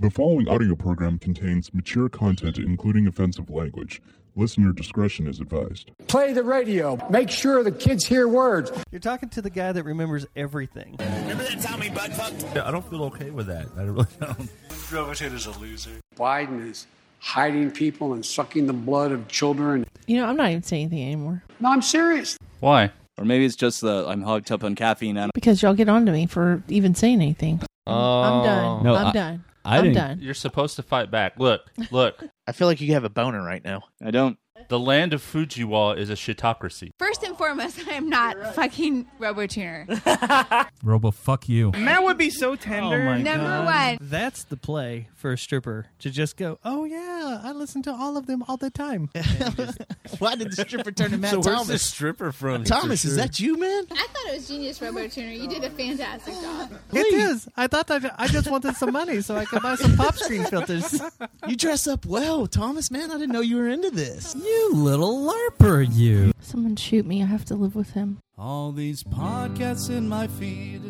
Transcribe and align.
The 0.00 0.10
following 0.10 0.46
audio 0.46 0.76
program 0.76 1.18
contains 1.18 1.74
mature 1.74 2.08
content, 2.08 2.56
including 2.56 3.08
offensive 3.08 3.50
language. 3.50 4.00
Listener 4.36 4.72
discretion 4.72 5.26
is 5.26 5.40
advised. 5.40 5.90
Play 6.06 6.32
the 6.32 6.44
radio. 6.44 6.96
Make 7.10 7.28
sure 7.30 7.64
the 7.64 7.72
kids 7.72 8.04
hear 8.06 8.28
words. 8.28 8.70
You're 8.92 9.00
talking 9.00 9.28
to 9.30 9.42
the 9.42 9.50
guy 9.50 9.72
that 9.72 9.82
remembers 9.82 10.24
everything. 10.36 10.94
Remember 11.00 11.42
that 11.42 11.60
time 11.60 11.80
we 11.80 11.90
butt 11.90 12.12
fucked? 12.12 12.56
I 12.58 12.70
don't 12.70 12.88
feel 12.88 13.02
okay 13.06 13.30
with 13.30 13.48
that. 13.48 13.66
I 13.76 13.78
don't 13.86 13.94
really 13.96 14.06
don't. 14.20 14.48
Robotin 14.68 15.34
is 15.34 15.46
a 15.46 15.58
loser. 15.58 15.90
Biden 16.14 16.70
is 16.70 16.86
hiding 17.18 17.72
people 17.72 18.12
and 18.12 18.24
sucking 18.24 18.68
the 18.68 18.72
blood 18.72 19.10
of 19.10 19.26
children. 19.26 19.84
You 20.06 20.18
know, 20.18 20.26
I'm 20.26 20.36
not 20.36 20.50
even 20.50 20.62
saying 20.62 20.82
anything 20.92 21.02
anymore 21.06 21.42
No, 21.58 21.72
I'm 21.72 21.82
serious. 21.82 22.38
Why? 22.60 22.92
Or 23.18 23.24
maybe 23.24 23.44
it's 23.44 23.56
just 23.56 23.80
the 23.80 24.06
I'm 24.06 24.22
hooked 24.22 24.52
up 24.52 24.62
on 24.62 24.76
caffeine. 24.76 25.18
I 25.18 25.22
don't. 25.22 25.34
because 25.34 25.60
y'all 25.60 25.74
get 25.74 25.88
on 25.88 26.06
to 26.06 26.12
me 26.12 26.26
for 26.26 26.62
even 26.68 26.94
saying 26.94 27.20
anything. 27.20 27.60
Oh. 27.88 27.92
I'm 28.20 28.44
done. 28.44 28.82
No, 28.84 28.94
I'm 28.94 29.06
I- 29.08 29.12
done. 29.12 29.44
I 29.68 29.78
I'm 29.78 29.84
didn't- 29.84 29.96
done. 29.96 30.18
You're 30.20 30.34
supposed 30.34 30.76
to 30.76 30.82
fight 30.82 31.10
back. 31.10 31.34
Look, 31.38 31.62
look. 31.90 32.22
I 32.46 32.52
feel 32.52 32.66
like 32.66 32.80
you 32.80 32.94
have 32.94 33.04
a 33.04 33.10
boner 33.10 33.42
right 33.42 33.62
now. 33.62 33.82
I 34.04 34.10
don't. 34.10 34.38
The 34.68 34.78
land 34.78 35.12
of 35.12 35.22
Fujiwa 35.22 35.96
is 35.96 36.10
a 36.10 36.14
shitocracy. 36.14 36.90
First 36.98 37.22
and 37.22 37.36
foremost, 37.36 37.80
I 37.88 37.92
am 37.92 38.08
not 38.08 38.54
fucking 38.54 39.06
RoboTuner. 39.20 40.68
Robo, 40.82 41.10
fuck 41.10 41.48
you. 41.48 41.72
That 41.72 42.02
would 42.02 42.18
be 42.18 42.30
so 42.30 42.52
oh 42.52 42.56
tender. 42.56 43.00
Oh 43.00 43.04
my 43.04 43.22
Number 43.22 43.44
God. 43.44 43.98
one. 43.98 43.98
That's 44.00 44.44
the 44.44 44.56
play 44.56 45.08
for 45.14 45.32
a 45.32 45.38
stripper 45.38 45.86
to 46.00 46.10
just 46.10 46.36
go, 46.36 46.58
oh 46.64 46.84
yeah, 46.84 47.40
I 47.42 47.52
listen 47.52 47.82
to 47.82 47.92
all 47.92 48.16
of 48.16 48.26
them 48.26 48.44
all 48.48 48.56
the 48.56 48.70
time. 48.70 49.10
Why 50.18 50.34
did 50.36 50.52
the 50.52 50.64
stripper 50.66 50.92
turn 50.92 51.10
to 51.10 51.18
Matt 51.18 51.30
so 51.30 51.40
where's 51.40 51.66
the 51.66 51.78
stripper 51.78 52.32
from? 52.32 52.64
Thomas, 52.64 53.04
is 53.04 53.16
that 53.16 53.40
you, 53.40 53.56
man? 53.56 53.84
I 53.90 54.06
thought 54.06 54.26
it 54.28 54.34
was 54.36 54.48
genius, 54.48 54.78
RoboTuner. 54.78 55.38
You 55.38 55.48
did 55.48 55.64
a 55.64 55.70
fantastic 55.70 56.34
job. 56.34 56.72
It 56.92 57.14
is. 57.14 57.48
I 57.56 57.66
thought 57.66 57.86
that 57.88 58.14
I 58.18 58.28
just 58.28 58.50
wanted 58.50 58.76
some 58.76 58.92
money 58.92 59.20
so 59.20 59.36
I 59.36 59.44
could 59.44 59.62
buy 59.62 59.74
some 59.76 59.96
pop 59.96 60.16
screen 60.16 60.44
filters. 60.44 61.00
You 61.46 61.56
dress 61.56 61.86
up 61.86 62.06
well, 62.06 62.46
Thomas, 62.46 62.90
man. 62.90 63.10
I 63.10 63.14
didn't 63.14 63.32
know 63.32 63.40
you 63.40 63.56
were 63.56 63.68
into 63.68 63.90
this. 63.90 64.34
You 64.48 64.72
little 64.72 65.30
larper, 65.30 65.86
you. 65.90 66.32
Someone 66.40 66.76
shoot 66.76 67.04
me. 67.04 67.22
I 67.22 67.26
have 67.26 67.44
to 67.46 67.54
live 67.54 67.74
with 67.74 67.90
him. 67.90 68.18
All 68.38 68.72
these 68.72 69.04
podcasts 69.04 69.90
in 69.90 70.08
my 70.08 70.26
feed, 70.26 70.80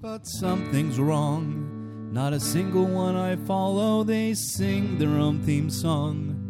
but 0.00 0.26
something's 0.26 0.98
wrong. 0.98 2.08
Not 2.12 2.32
a 2.32 2.40
single 2.40 2.86
one 2.86 3.14
I 3.14 3.36
follow, 3.36 4.04
they 4.04 4.32
sing 4.32 4.96
their 4.98 5.10
own 5.10 5.42
theme 5.42 5.68
song. 5.68 6.40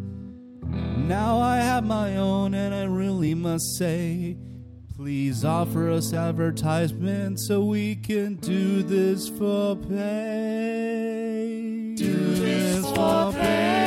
Now 1.07 1.39
I 1.39 1.57
have 1.57 1.83
my 1.83 2.15
own, 2.15 2.53
and 2.53 2.73
I 2.73 2.83
really 2.83 3.33
must 3.33 3.77
say, 3.77 4.37
please 4.95 5.43
offer 5.43 5.89
us 5.89 6.13
advertisement 6.13 7.39
so 7.39 7.65
we 7.65 7.95
can 7.95 8.35
do 8.35 8.81
this 8.81 9.27
for 9.27 9.75
pay. 9.75 11.51
Do 11.95 12.35
this 12.35 12.85
for 12.91 13.33
pay. 13.33 13.84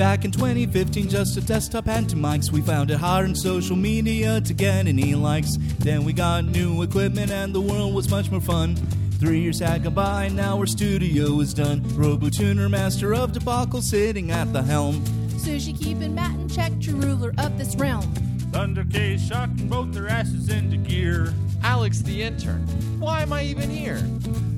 Back 0.00 0.24
in 0.24 0.30
2015, 0.30 1.10
just 1.10 1.36
a 1.36 1.42
desktop 1.42 1.86
and 1.86 2.08
two 2.08 2.16
mics. 2.16 2.50
We 2.50 2.62
found 2.62 2.90
it 2.90 2.96
hard 2.96 3.26
on 3.26 3.34
social 3.34 3.76
media 3.76 4.40
to 4.40 4.54
get 4.54 4.86
any 4.86 5.14
likes. 5.14 5.58
Then 5.78 6.04
we 6.04 6.14
got 6.14 6.46
new 6.46 6.80
equipment 6.82 7.30
and 7.30 7.54
the 7.54 7.60
world 7.60 7.92
was 7.92 8.08
much 8.08 8.30
more 8.30 8.40
fun. 8.40 8.76
Three 9.18 9.40
years 9.40 9.58
had 9.58 9.84
gone 9.84 9.92
by, 9.92 10.28
now 10.28 10.56
our 10.56 10.64
studio 10.64 11.38
is 11.40 11.52
done. 11.52 11.82
RoboTuner, 11.82 12.70
master 12.70 13.14
of 13.14 13.32
debacle, 13.32 13.82
sitting 13.82 14.30
at 14.30 14.50
the 14.54 14.62
helm. 14.62 15.04
Sushi 15.36 15.78
keeping 15.78 16.14
Matt 16.14 16.32
in 16.32 16.48
check, 16.48 16.72
true 16.80 16.94
ruler 16.94 17.34
of 17.36 17.58
this 17.58 17.76
realm. 17.76 18.10
Thunder 18.52 18.86
K 18.90 19.18
shocking 19.18 19.68
both 19.68 19.92
their 19.92 20.08
asses 20.08 20.48
into 20.48 20.78
gear. 20.78 21.34
Alex 21.62 22.00
the 22.00 22.22
intern. 22.22 22.60
Why 22.98 23.22
am 23.22 23.32
I 23.32 23.44
even 23.44 23.70
here? 23.70 24.02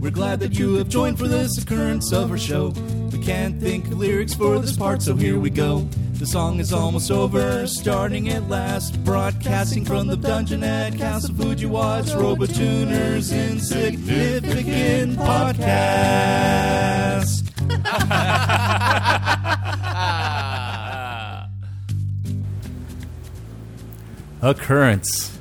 We're 0.00 0.10
glad 0.10 0.40
that 0.40 0.58
you 0.58 0.74
have 0.74 0.88
joined 0.88 1.18
for 1.18 1.28
this 1.28 1.62
occurrence 1.62 2.12
of 2.12 2.30
our 2.30 2.38
show. 2.38 2.68
We 3.12 3.18
can't 3.18 3.60
think 3.60 3.86
of 3.86 3.98
lyrics 3.98 4.34
for 4.34 4.58
this 4.58 4.76
part, 4.76 5.02
so 5.02 5.14
here 5.14 5.38
we 5.38 5.50
go. 5.50 5.88
The 6.14 6.26
song 6.26 6.60
is 6.60 6.72
almost 6.72 7.10
over, 7.10 7.66
starting 7.66 8.28
at 8.28 8.48
last. 8.48 9.02
Broadcasting 9.04 9.84
from 9.84 10.06
the 10.06 10.16
dungeon 10.16 10.62
at 10.62 10.96
Castle 10.96 11.34
Fujiwa, 11.34 12.00
it's 12.00 12.12
RoboTuner's 12.12 13.32
Insignificant 13.32 15.18
Podcast. 15.18 17.48
Occurrence. 24.42 25.31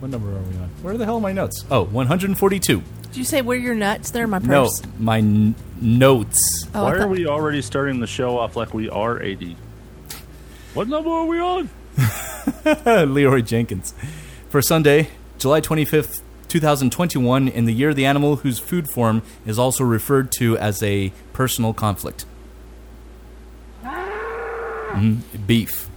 What 0.00 0.10
number 0.10 0.28
are 0.30 0.40
we 0.40 0.56
on? 0.56 0.70
Where 0.82 0.96
the 0.96 1.04
hell 1.04 1.16
are 1.16 1.20
my 1.20 1.32
notes? 1.32 1.64
Oh, 1.70 1.84
142. 1.84 2.82
Did 3.02 3.16
you 3.16 3.24
say 3.24 3.42
where 3.42 3.58
your 3.58 3.74
nuts? 3.74 4.10
They're 4.10 4.24
in 4.24 4.30
my 4.30 4.38
No, 4.38 4.70
my 4.98 5.18
n- 5.18 5.54
notes. 5.80 6.40
Oh, 6.74 6.86
I 6.86 6.92
Why 6.92 6.98
are 7.00 7.08
we 7.08 7.26
already 7.26 7.60
starting 7.60 8.00
the 8.00 8.06
show 8.06 8.38
off 8.38 8.56
like 8.56 8.72
we 8.72 8.88
are 8.88 9.20
80? 9.22 9.56
What 10.74 10.88
number 10.88 11.10
are 11.10 11.26
we 11.26 11.38
on? 11.38 11.68
Leroy 13.12 13.42
Jenkins. 13.42 13.92
For 14.48 14.62
Sunday, 14.62 15.10
July 15.38 15.60
25th, 15.60 16.22
2021, 16.48 17.48
in 17.48 17.64
the 17.66 17.72
year 17.74 17.90
of 17.90 17.96
the 17.96 18.06
animal 18.06 18.36
whose 18.36 18.58
food 18.58 18.88
form 18.90 19.20
is 19.44 19.58
also 19.58 19.84
referred 19.84 20.32
to 20.38 20.56
as 20.56 20.82
a 20.82 21.12
personal 21.34 21.74
conflict. 21.74 22.24
Mhm, 23.84 25.18
beef. 25.46 25.89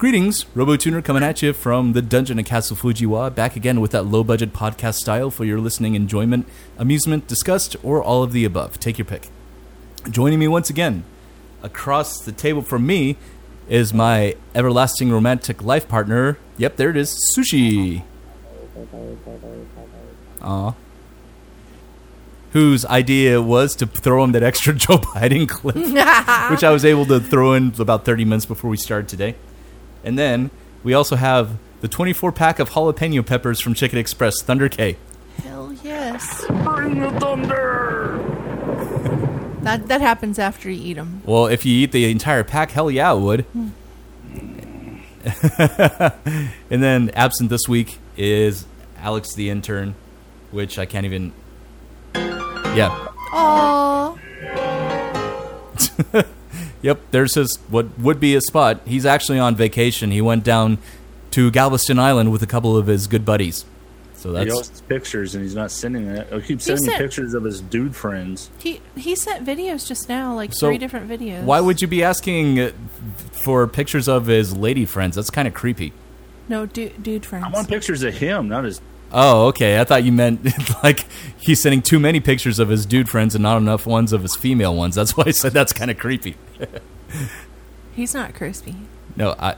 Greetings, 0.00 0.46
RoboTuner 0.54 1.04
coming 1.04 1.22
at 1.22 1.42
you 1.42 1.52
from 1.52 1.92
the 1.92 2.00
dungeon 2.00 2.38
at 2.38 2.46
Castle 2.46 2.74
Fujiwa, 2.74 3.34
back 3.34 3.54
again 3.54 3.82
with 3.82 3.90
that 3.90 4.04
low 4.04 4.24
budget 4.24 4.54
podcast 4.54 4.94
style 4.94 5.30
for 5.30 5.44
your 5.44 5.60
listening 5.60 5.94
enjoyment, 5.94 6.48
amusement, 6.78 7.26
disgust, 7.26 7.76
or 7.82 8.02
all 8.02 8.22
of 8.22 8.32
the 8.32 8.46
above. 8.46 8.80
Take 8.80 8.96
your 8.96 9.04
pick. 9.04 9.28
Joining 10.08 10.38
me 10.38 10.48
once 10.48 10.70
again, 10.70 11.04
across 11.62 12.18
the 12.18 12.32
table 12.32 12.62
from 12.62 12.86
me, 12.86 13.18
is 13.68 13.92
my 13.92 14.36
everlasting 14.54 15.12
romantic 15.12 15.62
life 15.62 15.86
partner. 15.86 16.38
Yep, 16.56 16.76
there 16.76 16.88
it 16.88 16.96
is, 16.96 17.14
Sushi. 17.36 18.02
Aw. 20.40 20.74
Whose 22.52 22.86
idea 22.86 23.42
was 23.42 23.76
to 23.76 23.86
throw 23.86 24.24
him 24.24 24.32
that 24.32 24.42
extra 24.42 24.72
Joe 24.82 24.96
Biden 24.96 25.46
clip, 25.46 25.76
which 26.50 26.64
I 26.64 26.70
was 26.70 26.86
able 26.86 27.04
to 27.04 27.20
throw 27.20 27.52
in 27.52 27.74
about 27.78 28.06
30 28.06 28.24
minutes 28.24 28.46
before 28.46 28.70
we 28.70 28.78
started 28.78 29.06
today. 29.06 29.34
And 30.04 30.18
then 30.18 30.50
we 30.82 30.94
also 30.94 31.16
have 31.16 31.58
the 31.80 31.88
24 31.88 32.32
pack 32.32 32.58
of 32.58 32.70
jalapeno 32.70 33.24
peppers 33.24 33.60
from 33.60 33.74
Chicken 33.74 33.98
Express, 33.98 34.42
Thunder 34.42 34.68
K. 34.68 34.96
Hell 35.42 35.72
yes. 35.82 36.46
Bring 36.46 37.00
the 37.00 37.10
thunder! 37.20 38.26
That 39.60 39.88
that 39.88 40.00
happens 40.00 40.38
after 40.38 40.70
you 40.70 40.90
eat 40.90 40.94
them. 40.94 41.20
Well, 41.26 41.46
if 41.46 41.66
you 41.66 41.74
eat 41.74 41.92
the 41.92 42.10
entire 42.10 42.44
pack, 42.44 42.70
hell 42.70 42.90
yeah, 42.90 43.12
it 43.12 43.18
would. 43.18 43.42
Hmm. 43.42 43.68
and 46.70 46.82
then 46.82 47.10
absent 47.10 47.50
this 47.50 47.68
week 47.68 47.98
is 48.16 48.64
Alex 48.96 49.34
the 49.34 49.50
intern, 49.50 49.96
which 50.50 50.78
I 50.78 50.86
can't 50.86 51.04
even. 51.04 51.34
Yeah. 52.14 53.08
Aww. 53.32 54.18
Yep, 56.82 57.00
there's 57.10 57.34
his 57.34 57.58
what 57.68 57.98
would 57.98 58.20
be 58.20 58.32
his 58.32 58.46
spot. 58.46 58.80
He's 58.86 59.04
actually 59.04 59.38
on 59.38 59.54
vacation. 59.54 60.10
He 60.10 60.20
went 60.20 60.44
down 60.44 60.78
to 61.32 61.50
Galveston 61.50 61.98
Island 61.98 62.32
with 62.32 62.42
a 62.42 62.46
couple 62.46 62.76
of 62.76 62.86
his 62.86 63.06
good 63.06 63.24
buddies. 63.24 63.64
So 64.14 64.34
He 64.34 64.44
that's 64.44 64.82
pictures 64.82 65.34
and 65.34 65.42
he's 65.42 65.54
not 65.54 65.70
sending 65.70 66.06
it. 66.06 66.30
He 66.30 66.40
keeps 66.42 66.64
sending 66.64 66.86
me 66.88 66.96
pictures 66.96 67.32
of 67.32 67.44
his 67.44 67.62
dude 67.62 67.96
friends. 67.96 68.50
He 68.58 68.80
he 68.94 69.14
sent 69.14 69.46
videos 69.46 69.86
just 69.88 70.08
now, 70.10 70.34
like 70.34 70.52
So, 70.52 70.68
three 70.68 70.76
different 70.78 71.08
videos. 71.08 71.42
why 71.44 71.60
would 71.60 71.80
you 71.80 71.88
be 71.88 72.02
asking 72.04 72.60
uh, 72.60 72.72
for 73.32 73.66
pictures 73.66 74.08
of 74.08 74.26
his 74.26 74.54
lady 74.56 74.84
friends? 74.84 75.16
That's 75.16 75.30
kind 75.30 75.48
of 75.48 75.54
creepy. 75.54 75.92
no 76.48 76.66
dude 76.66 77.02
dude 77.02 77.24
friends? 77.24 77.46
I 77.46 77.50
want 77.50 77.68
pictures 77.68 78.02
of 78.02 78.14
him, 78.14 78.48
not 78.48 78.64
his. 78.64 78.80
Oh, 79.12 79.46
okay. 79.48 79.80
I 79.80 79.84
thought 79.84 80.04
you 80.04 80.12
meant 80.12 80.44
like 80.84 81.06
he's 81.38 81.60
sending 81.60 81.82
too 81.82 81.98
many 81.98 82.20
pictures 82.20 82.58
of 82.58 82.68
his 82.68 82.86
dude 82.86 83.08
friends 83.08 83.34
and 83.34 83.42
not 83.42 83.56
enough 83.56 83.86
ones 83.86 84.12
of 84.12 84.22
his 84.22 84.36
female 84.36 84.74
ones. 84.74 84.94
That's 84.94 85.16
why 85.16 85.24
I 85.26 85.30
said 85.32 85.52
that's 85.52 85.72
kind 85.72 85.90
of 85.90 85.98
creepy. 85.98 86.36
He's 87.94 88.14
not 88.14 88.34
crispy. 88.34 88.76
No, 89.16 89.34
I 89.38 89.56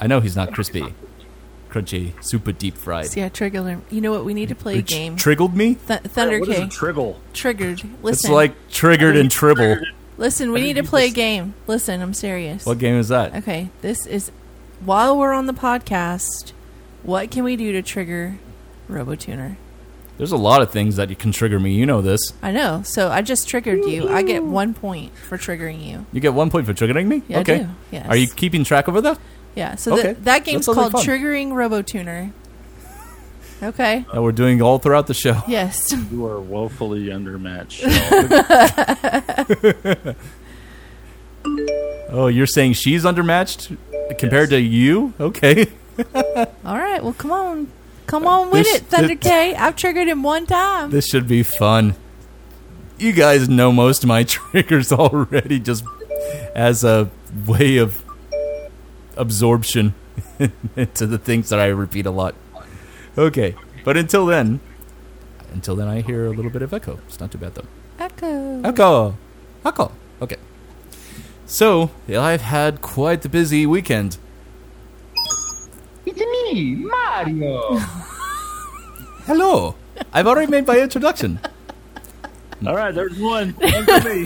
I 0.00 0.06
know 0.06 0.20
he's 0.20 0.34
not 0.34 0.52
crispy, 0.52 0.94
crunchy, 1.70 2.12
super 2.24 2.52
deep 2.52 2.76
fried. 2.76 3.06
See, 3.06 3.22
I 3.22 3.28
triggered 3.28 3.64
him. 3.66 3.82
You 3.90 4.00
know 4.00 4.10
what? 4.10 4.24
We 4.24 4.34
need 4.34 4.48
to 4.48 4.54
play 4.54 4.78
a 4.78 4.82
game. 4.82 5.16
triggled 5.16 5.54
me? 5.54 5.74
Th- 5.74 6.00
Thunder 6.00 6.40
What 6.40 6.48
is 6.48 6.56
K. 6.56 6.62
a 6.62 6.66
triggle? 6.68 7.20
Triggered. 7.32 7.82
It's 8.04 8.28
like 8.28 8.54
triggered 8.70 9.16
and 9.16 9.30
tribble. 9.30 9.76
Listen, 10.16 10.52
we 10.52 10.62
need 10.62 10.76
to 10.76 10.82
play 10.82 11.06
a 11.08 11.10
game. 11.10 11.54
Listen, 11.66 12.00
I'm 12.00 12.14
serious. 12.14 12.64
What 12.64 12.78
game 12.78 12.96
is 12.96 13.08
that? 13.08 13.34
Okay, 13.36 13.68
this 13.82 14.06
is 14.06 14.32
while 14.84 15.16
we're 15.16 15.34
on 15.34 15.46
the 15.46 15.54
podcast. 15.54 16.52
What 17.02 17.30
can 17.30 17.44
we 17.44 17.54
do 17.56 17.70
to 17.72 17.82
trigger 17.82 18.38
RoboTuner? 18.88 19.56
There's 20.18 20.32
a 20.32 20.36
lot 20.36 20.62
of 20.62 20.70
things 20.70 20.96
that 20.96 21.10
you 21.10 21.16
can 21.16 21.30
trigger 21.30 21.60
me. 21.60 21.74
You 21.74 21.84
know 21.84 22.00
this. 22.00 22.32
I 22.42 22.50
know. 22.50 22.82
So 22.84 23.10
I 23.10 23.20
just 23.20 23.48
triggered 23.48 23.84
you. 23.84 24.08
I 24.08 24.22
get 24.22 24.42
one 24.42 24.72
point 24.72 25.14
for 25.14 25.36
triggering 25.36 25.84
you. 25.84 26.06
You 26.12 26.20
get 26.20 26.32
one 26.32 26.48
point 26.50 26.66
for 26.66 26.72
triggering 26.72 27.06
me. 27.06 27.22
Yeah, 27.28 27.38
I 27.38 27.40
okay. 27.42 27.58
do. 27.58 27.68
Yes. 27.90 28.06
Are 28.08 28.16
you 28.16 28.26
keeping 28.26 28.64
track 28.64 28.88
of 28.88 29.02
that? 29.02 29.18
Yeah. 29.54 29.74
So 29.74 29.92
Okay, 29.92 30.02
th- 30.14 30.16
that 30.22 30.44
game's 30.44 30.66
that's 30.66 30.76
called 30.76 30.92
fun. 30.92 31.04
Triggering 31.04 31.48
RoboTuner. 31.48 32.32
Okay. 33.62 34.04
that 34.12 34.22
we're 34.22 34.32
doing 34.32 34.60
all 34.62 34.78
throughout 34.78 35.06
the 35.06 35.14
show. 35.14 35.40
Yes. 35.48 35.92
You 36.10 36.26
are 36.26 36.40
woefully 36.40 37.06
undermatched. 37.06 37.82
Oh, 42.08 42.28
you're 42.28 42.46
saying 42.46 42.74
she's 42.74 43.04
undermatched 43.04 43.76
compared 44.18 44.50
to 44.50 44.60
you? 44.60 45.12
Okay. 45.20 45.66
All 46.64 46.78
right. 46.78 47.02
Well, 47.02 47.12
come 47.12 47.32
on. 47.32 47.70
Come 48.06 48.26
on 48.26 48.50
with 48.50 48.64
This- 48.64 48.76
it, 48.76 48.82
Thunder 48.86 49.14
this- 49.14 49.18
K. 49.30 49.54
I've 49.54 49.76
triggered 49.76 50.08
him 50.08 50.22
one 50.22 50.46
time. 50.46 50.90
This 50.90 51.06
should 51.06 51.26
be 51.28 51.42
fun. 51.42 51.94
You 52.98 53.12
guys 53.12 53.48
know 53.48 53.72
most 53.72 54.02
of 54.04 54.08
my 54.08 54.22
triggers 54.24 54.92
already, 54.92 55.58
just 55.60 55.84
as 56.54 56.82
a 56.84 57.10
way 57.46 57.76
of 57.78 58.02
absorption 59.16 59.94
into 60.76 61.06
the 61.06 61.18
things 61.18 61.48
that 61.50 61.58
I 61.60 61.66
repeat 61.66 62.06
a 62.06 62.10
lot. 62.10 62.34
Okay, 63.18 63.54
but 63.84 63.96
until 63.96 64.26
then, 64.26 64.60
until 65.52 65.74
then, 65.76 65.88
I 65.88 66.00
hear 66.02 66.26
a 66.26 66.30
little 66.30 66.50
bit 66.50 66.62
of 66.62 66.72
echo. 66.72 66.98
It's 67.08 67.18
not 67.20 67.30
too 67.30 67.38
bad 67.38 67.54
though. 67.54 67.66
Echo. 67.98 68.62
Echo, 68.62 69.16
echo. 69.64 69.92
Okay. 70.22 70.36
So 71.46 71.90
I've 72.08 72.42
had 72.42 72.82
quite 72.82 73.22
the 73.22 73.28
busy 73.28 73.66
weekend. 73.66 74.18
It's 76.06 76.18
me, 76.20 76.76
Mario. 76.76 77.76
Hello. 79.26 79.74
I've 80.12 80.26
already 80.26 80.50
made 80.50 80.66
my 80.66 80.78
introduction. 80.78 81.40
All 82.66 82.74
right, 82.76 82.94
there's 82.94 83.18
one. 83.18 83.50
One 83.60 83.84
for 83.84 84.08
me. 84.08 84.24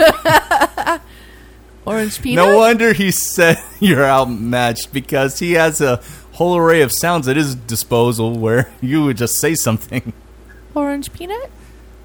Orange 1.87 2.21
peanut. 2.23 2.47
No 2.47 2.57
wonder 2.59 2.93
he 2.93 3.11
said 3.11 3.57
you're 3.81 4.05
outmatched 4.05 4.93
because 4.93 5.39
he 5.39 5.53
has 5.53 5.81
a 5.81 6.01
whole 6.33 6.57
array 6.57 6.83
of 6.83 6.93
sounds 6.93 7.27
at 7.27 7.37
his 7.37 7.55
disposal 7.55 8.39
where 8.39 8.71
you 8.81 9.05
would 9.05 9.17
just 9.17 9.41
say 9.41 9.55
something. 9.55 10.13
Orange 10.75 11.13
peanut. 11.13 11.51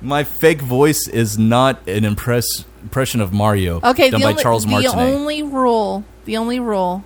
My 0.02 0.24
fake 0.24 0.62
voice 0.62 1.08
is 1.08 1.38
not 1.38 1.86
an 1.88 2.06
impress 2.06 2.46
impression 2.82 3.20
of 3.22 3.34
Mario 3.34 3.80
Okay. 3.84 4.10
done 4.10 4.22
the 4.22 4.26
by 4.26 4.32
only, 4.32 4.44
Charles 4.44 4.64
the 4.66 4.72
Martinet. 4.72 4.96
only 4.96 5.44
rule. 5.44 6.04
The 6.26 6.38
only 6.38 6.60
rule, 6.60 7.04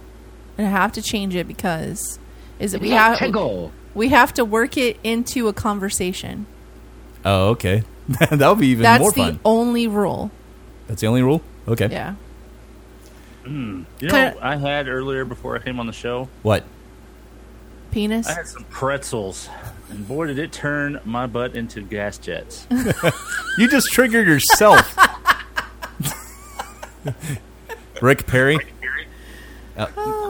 and 0.58 0.68
I 0.68 0.70
have 0.70 0.92
to 0.94 1.02
change 1.02 1.36
it 1.36 1.48
because 1.48 2.20
is 2.60 2.74
that 2.74 2.82
we 2.82 2.90
Yeah, 2.90 3.16
have 3.16 3.20
Tego. 3.34 3.72
we 3.94 4.10
have 4.10 4.34
to 4.36 4.46
work 4.46 4.78
it 4.78 5.00
into 5.04 5.48
a 5.48 5.54
conversation. 5.54 6.46
oh, 7.26 7.50
okay. 7.50 7.84
that 8.32 8.48
would 8.50 8.60
be 8.60 8.68
even 8.68 8.84
That's 8.84 9.02
more 9.02 9.12
fun. 9.12 9.26
That's 9.28 9.38
the 9.38 9.42
only 9.50 9.88
rule. 9.88 10.32
That's 10.88 11.02
the 11.02 11.08
only 11.08 11.22
rule? 11.22 11.42
Okay. 11.68 11.88
Yeah. 11.92 12.16
Mm. 13.44 13.86
You 14.00 14.08
know, 14.08 14.14
Kinda- 14.14 14.38
I 14.42 14.56
had 14.58 14.88
earlier 14.88 15.26
before 15.26 15.56
I 15.56 15.60
came 15.60 15.80
on 15.80 15.88
the 15.88 15.94
show. 15.94 16.28
What? 16.42 16.64
Penis. 17.92 18.28
I 18.28 18.34
had 18.34 18.48
some 18.48 18.64
pretzels, 18.66 19.50
and 19.90 20.08
boy, 20.08 20.28
did 20.28 20.38
it 20.38 20.52
turn 20.52 21.00
my 21.06 21.26
butt 21.26 21.56
into 21.56 21.82
gas 21.82 22.18
jets. 22.18 22.68
You 23.58 23.68
just 23.68 23.88
triggered 23.92 24.26
yourself. 24.28 24.96
Rick 28.02 28.26
Perry? 28.28 28.58
Uh, 29.78 30.29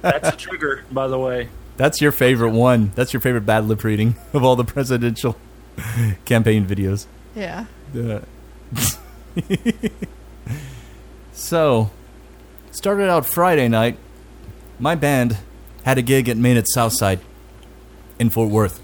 That's 0.00 0.28
a 0.28 0.36
trigger, 0.36 0.84
by 0.90 1.08
the 1.08 1.18
way. 1.18 1.48
that's 1.76 2.00
your 2.00 2.12
favorite 2.12 2.50
one. 2.50 2.92
That's 2.94 3.12
your 3.12 3.20
favorite 3.20 3.46
bad 3.46 3.64
lip 3.64 3.84
reading 3.84 4.16
of 4.32 4.44
all 4.44 4.56
the 4.56 4.64
presidential 4.64 5.36
campaign 6.24 6.66
videos. 6.66 7.06
Yeah. 7.34 7.66
Uh, 7.96 8.20
so, 11.32 11.90
started 12.70 13.08
out 13.08 13.26
Friday 13.26 13.68
night. 13.68 13.98
My 14.78 14.94
band 14.94 15.38
had 15.84 15.98
a 15.98 16.02
gig 16.02 16.28
at 16.28 16.36
Main 16.36 16.56
at 16.56 16.68
Southside 16.68 17.20
in 18.18 18.30
Fort 18.30 18.50
Worth. 18.50 18.80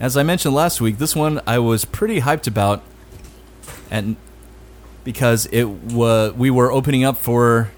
As 0.00 0.16
I 0.16 0.22
mentioned 0.22 0.54
last 0.54 0.80
week, 0.80 0.98
this 0.98 1.14
one 1.14 1.40
I 1.46 1.58
was 1.58 1.84
pretty 1.84 2.20
hyped 2.20 2.46
about, 2.48 2.82
and 3.90 4.16
because 5.04 5.46
it 5.52 5.64
was 5.64 6.32
we 6.32 6.50
were 6.50 6.72
opening 6.72 7.04
up 7.04 7.18
for 7.18 7.70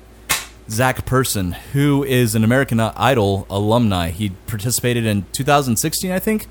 Zach 0.69 1.05
Person, 1.05 1.53
who 1.73 2.05
is 2.05 2.35
an 2.35 2.43
American 2.43 2.81
Idol 2.81 3.47
alumni. 3.51 4.11
He 4.11 4.31
participated 4.47 5.05
in 5.05 5.27
2016, 5.33 6.11
I 6.11 6.19
think. 6.19 6.47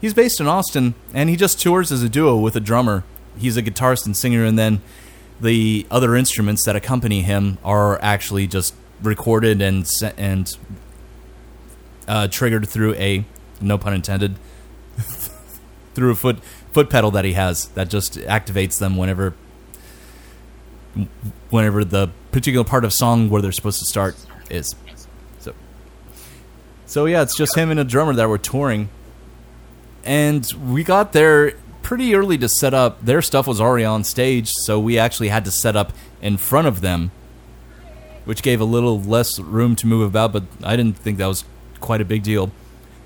He's 0.00 0.12
based 0.12 0.40
in 0.40 0.46
Austin, 0.46 0.94
and 1.12 1.30
he 1.30 1.36
just 1.36 1.60
tours 1.60 1.92
as 1.92 2.02
a 2.02 2.08
duo 2.08 2.36
with 2.36 2.56
a 2.56 2.60
drummer. 2.60 3.04
He's 3.38 3.56
a 3.56 3.62
guitarist 3.62 4.06
and 4.06 4.16
singer, 4.16 4.44
and 4.44 4.58
then 4.58 4.82
the 5.40 5.86
other 5.90 6.14
instruments 6.16 6.64
that 6.64 6.76
accompany 6.76 7.22
him 7.22 7.58
are 7.64 8.00
actually 8.02 8.46
just 8.46 8.74
recorded 9.02 9.60
and 9.60 9.88
and 10.16 10.56
uh, 12.06 12.28
triggered 12.28 12.68
through 12.68 12.94
a 12.94 13.24
no 13.60 13.78
pun 13.78 13.94
intended 13.94 14.36
through 15.94 16.10
a 16.10 16.14
foot 16.14 16.42
foot 16.72 16.90
pedal 16.90 17.10
that 17.10 17.24
he 17.24 17.32
has 17.32 17.66
that 17.68 17.88
just 17.88 18.14
activates 18.14 18.78
them 18.78 18.96
whenever 18.96 19.34
whenever 21.50 21.84
the 21.84 22.10
particular 22.32 22.64
part 22.64 22.84
of 22.84 22.92
song 22.92 23.30
where 23.30 23.42
they're 23.42 23.52
supposed 23.52 23.78
to 23.80 23.86
start 23.86 24.16
is. 24.50 24.74
So 25.40 25.54
so 26.86 27.04
yeah, 27.06 27.22
it's 27.22 27.36
just 27.36 27.56
him 27.56 27.70
and 27.70 27.80
a 27.80 27.84
drummer 27.84 28.14
that 28.14 28.28
were 28.28 28.38
touring 28.38 28.88
and 30.04 30.50
we 30.68 30.84
got 30.84 31.12
there 31.12 31.54
pretty 31.82 32.14
early 32.14 32.38
to 32.38 32.48
set 32.48 32.74
up. 32.74 33.04
Their 33.04 33.22
stuff 33.22 33.46
was 33.46 33.60
already 33.60 33.84
on 33.84 34.04
stage, 34.04 34.50
so 34.50 34.78
we 34.78 34.98
actually 34.98 35.28
had 35.28 35.44
to 35.46 35.50
set 35.50 35.76
up 35.76 35.92
in 36.20 36.36
front 36.36 36.66
of 36.66 36.80
them, 36.80 37.10
which 38.24 38.42
gave 38.42 38.60
a 38.60 38.64
little 38.64 39.00
less 39.00 39.38
room 39.38 39.76
to 39.76 39.86
move 39.86 40.06
about, 40.06 40.32
but 40.32 40.44
I 40.62 40.76
didn't 40.76 40.98
think 40.98 41.18
that 41.18 41.26
was 41.26 41.44
quite 41.80 42.00
a 42.00 42.04
big 42.04 42.22
deal. 42.22 42.50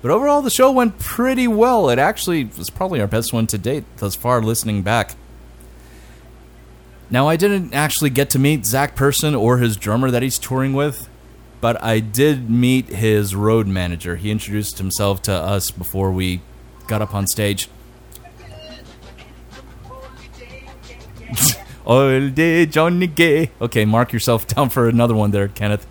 But 0.01 0.11
overall, 0.11 0.41
the 0.41 0.49
show 0.49 0.71
went 0.71 0.97
pretty 0.97 1.47
well. 1.47 1.89
It 1.89 1.99
actually 1.99 2.45
was 2.45 2.69
probably 2.69 3.01
our 3.01 3.07
best 3.07 3.33
one 3.33 3.47
to 3.47 3.57
date 3.57 3.83
thus 3.97 4.15
far, 4.15 4.41
listening 4.41 4.81
back. 4.81 5.15
Now, 7.11 7.27
I 7.27 7.37
didn't 7.37 7.73
actually 7.73 8.11
get 8.11 8.29
to 8.31 8.39
meet 8.39 8.65
Zach 8.65 8.95
Person 8.95 9.33
or 9.33 9.57
his 9.57 9.77
drummer 9.77 10.11
that 10.11 10.21
he's 10.21 10.37
touring 10.37 10.73
with, 10.73 11.09
but 11.59 11.81
I 11.83 11.99
did 11.99 12.49
meet 12.49 12.87
his 12.89 13.35
road 13.35 13.65
manager. 13.67 14.15
He 14.15 14.29
introduced 14.29 14.77
himself 14.77 15.21
to 15.23 15.33
us 15.33 15.71
before 15.71 16.11
we 16.11 16.41
got 16.87 17.01
up 17.01 17.13
on 17.15 17.25
stage. 17.27 17.67
All 21.85 22.29
day 22.29 22.65
Johnny 22.67 23.07
Gay. 23.07 23.49
Okay, 23.59 23.85
mark 23.85 24.13
yourself 24.13 24.45
down 24.47 24.69
for 24.69 24.87
another 24.87 25.15
one 25.15 25.31
there, 25.31 25.47
Kenneth. 25.47 25.87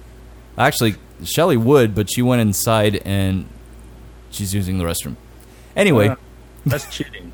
Actually, 0.57 0.95
Shelly 1.25 1.57
would, 1.57 1.95
but 1.95 2.09
she 2.13 2.23
went 2.23 2.41
inside 2.41 2.97
and 3.05 3.47
she's 4.31 4.55
using 4.55 4.79
the 4.79 4.85
restroom. 4.85 5.17
Anyway, 5.75 6.09
Uh, 6.09 6.17
that's 6.67 6.89
cheating. 6.95 7.33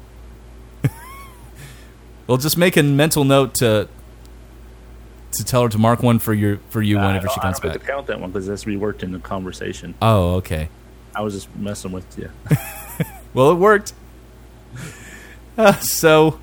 We'll 2.26 2.38
just 2.38 2.56
make 2.56 2.76
a 2.76 2.82
mental 2.82 3.24
note 3.24 3.54
to 3.56 3.88
to 5.32 5.44
tell 5.44 5.62
her 5.64 5.68
to 5.68 5.78
mark 5.78 6.02
one 6.02 6.18
for 6.18 6.32
your 6.32 6.58
for 6.70 6.80
you 6.80 6.96
whenever 6.96 7.28
she 7.28 7.40
I 7.40 7.42
comes 7.42 7.60
don't 7.60 7.72
have 7.72 7.80
to 7.80 7.86
count 7.86 8.06
that 8.06 8.20
one 8.20 8.30
because 8.30 8.46
that's 8.46 8.64
reworked 8.64 9.02
in 9.02 9.12
the 9.12 9.18
conversation. 9.18 9.94
Oh, 10.00 10.34
okay. 10.36 10.68
I 11.14 11.22
was 11.22 11.34
just 11.34 11.54
messing 11.56 11.92
with 11.92 12.18
you. 12.18 12.30
Well, 13.34 13.50
it 13.50 13.56
worked. 13.56 13.92
Uh, 15.58 15.72
so, 15.80 16.38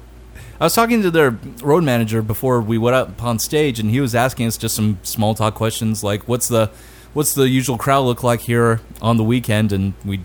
I 0.59 0.65
was 0.65 0.75
talking 0.75 1.01
to 1.03 1.09
their 1.09 1.31
road 1.63 1.85
manager 1.85 2.21
before 2.21 2.59
we 2.59 2.77
went 2.77 2.95
up 2.95 3.23
on 3.23 3.39
stage, 3.39 3.79
and 3.79 3.89
he 3.89 4.01
was 4.01 4.13
asking 4.13 4.47
us 4.47 4.57
just 4.57 4.75
some 4.75 4.99
small 5.03 5.33
talk 5.33 5.55
questions 5.55 6.03
like, 6.03 6.27
"What's 6.27 6.49
the, 6.49 6.69
what's 7.13 7.33
the 7.33 7.47
usual 7.47 7.77
crowd 7.77 8.01
look 8.01 8.23
like 8.23 8.41
here 8.41 8.81
on 9.01 9.15
the 9.15 9.23
weekend?" 9.23 9.71
And 9.71 9.93
we 10.03 10.19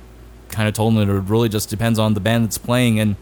kind 0.48 0.66
of 0.66 0.74
told 0.74 0.94
him 0.94 1.06
that 1.06 1.12
it 1.12 1.20
really 1.20 1.48
just 1.48 1.70
depends 1.70 2.00
on 2.00 2.14
the 2.14 2.20
band 2.20 2.44
that's 2.44 2.58
playing, 2.58 2.98
and 2.98 3.14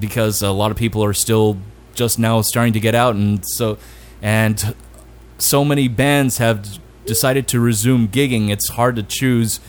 because 0.00 0.42
a 0.42 0.50
lot 0.50 0.70
of 0.70 0.76
people 0.76 1.02
are 1.04 1.12
still 1.12 1.58
just 1.94 2.18
now 2.18 2.40
starting 2.42 2.72
to 2.74 2.80
get 2.80 2.94
out, 2.94 3.14
and 3.14 3.44
so, 3.46 3.78
and 4.22 4.74
so 5.38 5.64
many 5.64 5.88
bands 5.88 6.38
have 6.38 6.78
decided 7.06 7.48
to 7.48 7.60
resume 7.60 8.08
gigging. 8.08 8.50
It's 8.50 8.68
hard 8.70 8.96
to 8.96 9.02
choose 9.02 9.60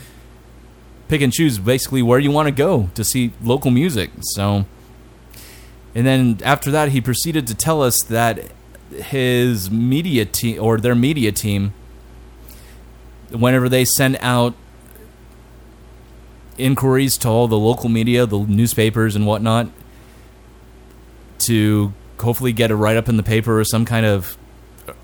pick 1.08 1.22
and 1.22 1.32
choose 1.32 1.58
basically 1.58 2.02
where 2.02 2.18
you 2.18 2.30
want 2.30 2.46
to 2.46 2.52
go 2.52 2.90
to 2.94 3.02
see 3.02 3.32
local 3.42 3.70
music. 3.70 4.10
So, 4.20 4.66
and 5.94 6.06
then 6.06 6.38
after 6.44 6.70
that, 6.70 6.90
he 6.90 7.00
proceeded 7.00 7.46
to 7.46 7.54
tell 7.54 7.82
us 7.82 7.98
that 8.04 8.52
his 8.92 9.70
media 9.70 10.24
team 10.24 10.62
or 10.62 10.78
their 10.78 10.94
media 10.94 11.32
team, 11.32 11.72
whenever 13.30 13.68
they 13.68 13.84
send 13.84 14.18
out 14.20 14.54
inquiries 16.58 17.16
to 17.18 17.28
all 17.28 17.48
the 17.48 17.58
local 17.58 17.88
media, 17.88 18.26
the 18.26 18.40
newspapers 18.40 19.16
and 19.16 19.26
whatnot, 19.26 19.68
to 21.46 21.92
hopefully 22.20 22.52
get 22.52 22.70
a 22.70 22.76
write 22.76 22.96
up 22.96 23.08
in 23.08 23.16
the 23.16 23.22
paper 23.22 23.60
or 23.60 23.64
some 23.64 23.84
kind 23.84 24.04
of 24.04 24.36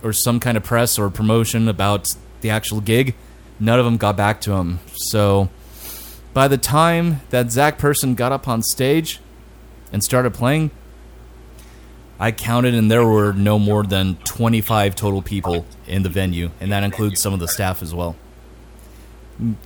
or 0.03 0.13
some 0.13 0.41
kind 0.41 0.57
of 0.57 0.65
press 0.65 0.99
or 0.99 1.11
promotion 1.11 1.69
about 1.69 2.09
the 2.41 2.51
actual 2.51 2.81
gig. 2.81 3.15
None 3.61 3.79
of 3.79 3.85
them 3.85 3.97
got 3.97 4.17
back 4.17 4.41
to 4.43 4.53
him. 4.53 4.81
So 4.95 5.49
by 6.33 6.49
the 6.49 6.59
time 6.59 7.21
that 7.31 7.51
Zach 7.51 7.79
Person 7.79 8.15
got 8.15 8.33
up 8.33 8.49
on 8.49 8.63
stage 8.63 9.21
and 9.93 10.03
started 10.03 10.35
playing, 10.35 10.71
I 12.19 12.33
counted 12.33 12.75
and 12.75 12.91
there 12.91 13.07
were 13.07 13.33
no 13.33 13.59
more 13.59 13.85
than 13.85 14.17
25 14.25 14.95
total 14.95 15.23
people 15.23 15.67
in 15.87 16.03
the 16.03 16.09
venue, 16.09 16.51
and 16.61 16.73
that 16.73 16.85
includes 16.85 17.21
some 17.21 17.35
of 17.35 17.41
the 17.41 17.49
staff 17.49 17.83
as 17.83 17.95
well. 17.95 18.17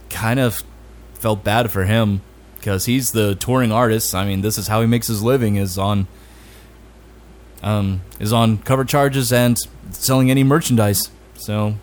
kind 0.09 0.41
of 0.41 0.63
felt 1.15 1.45
bad 1.45 1.71
for 1.71 1.85
him 1.85 2.23
because 2.57 2.87
he's 2.87 3.13
the 3.13 3.35
touring 3.35 3.71
artist. 3.71 4.15
I 4.15 4.25
mean, 4.25 4.41
this 4.41 4.57
is 4.59 4.69
how 4.69 4.81
he 4.81 4.87
makes 4.87 5.07
his 5.07 5.23
living 5.23 5.57
is 5.57 5.79
on 5.79 6.07
um, 7.63 8.01
is 8.21 8.33
on 8.33 8.59
cover 8.59 8.85
charges 8.85 9.33
and 9.33 9.59
selling 9.91 10.31
any 10.31 10.45
merchandise. 10.45 11.11
So, 11.35 11.75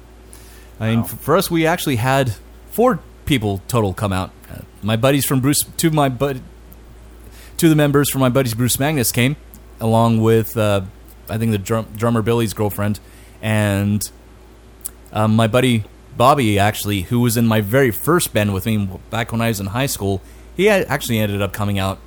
I 0.79 0.89
mean, 0.91 0.99
f- 0.99 1.19
for 1.19 1.35
us, 1.35 1.49
we 1.49 1.65
actually 1.65 1.97
had 1.97 2.35
four 2.71 2.99
people 3.25 3.61
total 3.67 3.93
come 3.93 4.13
out. 4.13 4.31
Uh, 4.51 4.59
my 4.81 4.95
buddies 4.95 5.25
from 5.25 5.39
Bruce, 5.39 5.61
two 5.77 5.87
of 5.87 5.93
my 5.93 6.09
bud, 6.09 6.41
two 7.57 7.67
of 7.67 7.69
the 7.69 7.75
members 7.75 8.09
from 8.09 8.21
my 8.21 8.29
buddies 8.29 8.53
Bruce 8.53 8.79
Magnus 8.79 9.11
came, 9.11 9.35
along 9.79 10.21
with 10.21 10.57
uh, 10.57 10.81
I 11.29 11.37
think 11.37 11.51
the 11.51 11.57
drum, 11.57 11.87
drummer 11.95 12.21
Billy's 12.21 12.53
girlfriend, 12.53 12.99
and 13.41 14.01
um, 15.11 15.35
my 15.35 15.47
buddy 15.47 15.85
Bobby 16.17 16.57
actually, 16.59 17.01
who 17.01 17.19
was 17.19 17.37
in 17.37 17.47
my 17.47 17.61
very 17.61 17.91
first 17.91 18.33
band 18.33 18.53
with 18.53 18.65
me 18.65 18.89
back 19.09 19.31
when 19.31 19.41
I 19.41 19.49
was 19.49 19.59
in 19.59 19.67
high 19.67 19.85
school. 19.85 20.21
He 20.55 20.69
actually 20.69 21.19
ended 21.19 21.41
up 21.41 21.51
coming 21.51 21.77
out. 21.77 21.99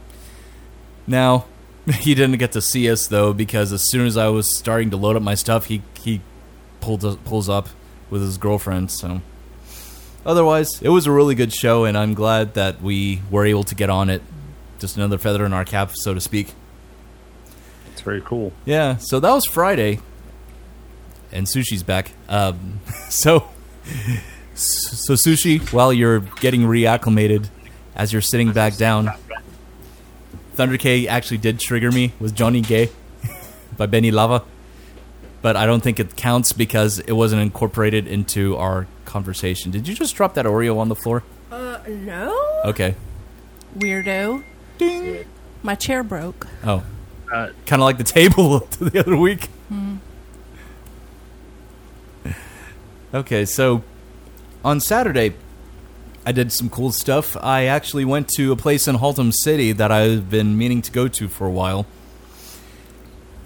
Now, 1.06 1.44
he 2.00 2.14
didn't 2.14 2.38
get 2.38 2.52
to 2.52 2.60
see 2.60 2.90
us 2.90 3.06
though 3.06 3.32
because 3.32 3.72
as 3.72 3.88
soon 3.90 4.06
as 4.06 4.16
I 4.16 4.28
was 4.28 4.56
starting 4.58 4.90
to 4.90 4.96
load 4.96 5.16
up 5.16 5.22
my 5.22 5.34
stuff, 5.34 5.66
he 5.66 5.82
he 6.02 6.20
pulled 6.80 7.24
pulls 7.24 7.48
up 7.48 7.68
with 8.10 8.20
his 8.22 8.36
girlfriend. 8.36 8.90
So, 8.90 9.22
otherwise, 10.24 10.82
it 10.82 10.90
was 10.90 11.06
a 11.06 11.12
really 11.12 11.34
good 11.34 11.52
show, 11.52 11.84
and 11.84 11.96
I'm 11.96 12.14
glad 12.14 12.54
that 12.54 12.82
we 12.82 13.22
were 13.30 13.46
able 13.46 13.64
to 13.64 13.74
get 13.74 13.88
on 13.88 14.10
it. 14.10 14.22
Just 14.78 14.96
another 14.96 15.18
feather 15.18 15.46
in 15.46 15.52
our 15.52 15.64
cap, 15.64 15.92
so 15.94 16.14
to 16.14 16.20
speak. 16.20 16.52
It's 17.92 18.02
very 18.02 18.20
cool. 18.20 18.52
Yeah, 18.64 18.96
so 18.98 19.18
that 19.18 19.32
was 19.32 19.46
Friday, 19.46 20.00
and 21.32 21.46
sushi's 21.46 21.82
back. 21.82 22.12
Um, 22.28 22.80
so, 23.08 23.48
so 24.54 25.14
sushi, 25.14 25.72
while 25.72 25.92
you're 25.92 26.20
getting 26.20 26.62
reacclimated, 26.62 27.48
as 27.96 28.12
you're 28.12 28.22
sitting 28.22 28.52
back 28.52 28.76
down, 28.76 29.10
Thunder 30.58 30.76
K 30.76 31.06
actually 31.06 31.38
did 31.38 31.60
trigger 31.60 31.92
me 31.92 32.12
with 32.18 32.34
Johnny 32.34 32.60
Gay 32.60 32.90
by 33.76 33.86
Benny 33.86 34.10
Lava, 34.10 34.42
but 35.40 35.54
I 35.54 35.66
don't 35.66 35.84
think 35.84 36.00
it 36.00 36.16
counts 36.16 36.52
because 36.52 36.98
it 36.98 37.12
wasn't 37.12 37.42
incorporated 37.42 38.08
into 38.08 38.56
our 38.56 38.88
conversation. 39.04 39.70
Did 39.70 39.86
you 39.86 39.94
just 39.94 40.16
drop 40.16 40.34
that 40.34 40.46
Oreo 40.46 40.78
on 40.78 40.88
the 40.88 40.96
floor? 40.96 41.22
Uh, 41.52 41.78
no. 41.86 42.60
Okay. 42.64 42.96
Weirdo. 43.78 44.42
Ding. 44.78 45.26
My 45.62 45.76
chair 45.76 46.02
broke. 46.02 46.48
Oh, 46.64 46.82
kind 47.28 47.52
of 47.70 47.78
like 47.78 47.98
the 47.98 48.02
table 48.02 48.58
the 48.80 48.98
other 48.98 49.16
week. 49.16 49.44
Hmm. 49.68 49.98
Okay, 53.14 53.44
so 53.44 53.84
on 54.64 54.80
Saturday, 54.80 55.34
I 56.28 56.32
did 56.32 56.52
some 56.52 56.68
cool 56.68 56.92
stuff. 56.92 57.38
I 57.40 57.64
actually 57.64 58.04
went 58.04 58.28
to 58.36 58.52
a 58.52 58.56
place 58.56 58.86
in 58.86 58.96
Haltom 58.96 59.32
City 59.32 59.72
that 59.72 59.90
I've 59.90 60.28
been 60.28 60.58
meaning 60.58 60.82
to 60.82 60.92
go 60.92 61.08
to 61.08 61.26
for 61.26 61.46
a 61.46 61.50
while. 61.50 61.86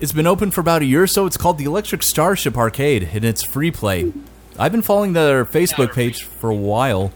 It's 0.00 0.10
been 0.10 0.26
open 0.26 0.50
for 0.50 0.62
about 0.62 0.82
a 0.82 0.84
year 0.84 1.04
or 1.04 1.06
so. 1.06 1.24
It's 1.24 1.36
called 1.36 1.58
the 1.58 1.64
Electric 1.64 2.02
Starship 2.02 2.56
Arcade, 2.56 3.10
and 3.12 3.24
it's 3.24 3.44
free 3.44 3.70
play. 3.70 4.12
I've 4.58 4.72
been 4.72 4.82
following 4.82 5.12
their 5.12 5.44
Facebook 5.44 5.94
page 5.94 6.24
for 6.24 6.50
a 6.50 6.56
while, 6.56 7.12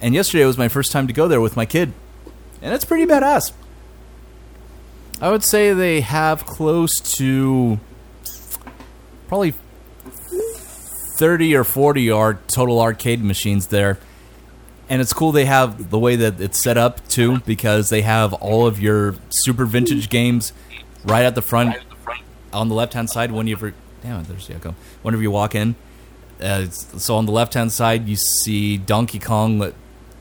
and 0.00 0.14
yesterday 0.14 0.46
was 0.46 0.56
my 0.56 0.68
first 0.68 0.92
time 0.92 1.06
to 1.08 1.12
go 1.12 1.28
there 1.28 1.42
with 1.42 1.56
my 1.56 1.66
kid, 1.66 1.92
and 2.62 2.72
it's 2.72 2.86
pretty 2.86 3.04
badass. 3.04 3.52
I 5.20 5.28
would 5.28 5.44
say 5.44 5.74
they 5.74 6.00
have 6.00 6.46
close 6.46 6.98
to 7.18 7.78
probably 9.28 9.52
30 11.18 11.54
or 11.54 11.64
40 11.64 12.10
are 12.10 12.38
total 12.48 12.80
arcade 12.80 13.22
machines 13.22 13.66
there. 13.66 13.98
And 14.90 15.00
it's 15.00 15.12
cool 15.12 15.32
they 15.32 15.46
have 15.46 15.88
the 15.90 15.98
way 15.98 16.16
that 16.16 16.40
it's 16.40 16.62
set 16.62 16.76
up 16.76 17.06
too 17.08 17.38
because 17.40 17.88
they 17.88 18.02
have 18.02 18.34
all 18.34 18.66
of 18.66 18.78
your 18.80 19.14
super 19.30 19.64
vintage 19.64 20.10
games 20.10 20.52
right 21.04 21.24
at 21.24 21.34
the 21.34 21.42
front 21.42 21.76
on 22.52 22.68
the 22.68 22.74
left 22.74 22.92
hand 22.92 23.08
side 23.08 23.32
when 23.32 23.46
you 23.46 23.56
damn 24.02 24.20
it 24.20 24.28
there's 24.28 24.48
the 24.48 24.54
echo 24.54 24.74
whenever 25.02 25.22
you 25.22 25.30
walk 25.30 25.54
in 25.54 25.76
uh, 26.42 26.66
so 26.66 27.16
on 27.16 27.24
the 27.24 27.32
left 27.32 27.54
hand 27.54 27.70
side 27.70 28.08
you 28.08 28.16
see 28.16 28.76
Donkey 28.76 29.18
Kong 29.18 29.72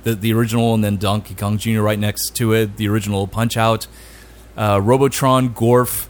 the, 0.04 0.16
the 0.16 0.32
original 0.32 0.74
and 0.74 0.84
then 0.84 0.98
Donkey 0.98 1.34
Kong 1.34 1.58
Jr. 1.58 1.82
right 1.82 2.00
next 2.00 2.36
to 2.36 2.54
it 2.54 2.78
the 2.78 2.88
original 2.88 3.26
Punch 3.28 3.58
Out 3.58 3.88
uh, 4.56 4.80
Robotron 4.82 5.50
Gorf 5.50 6.08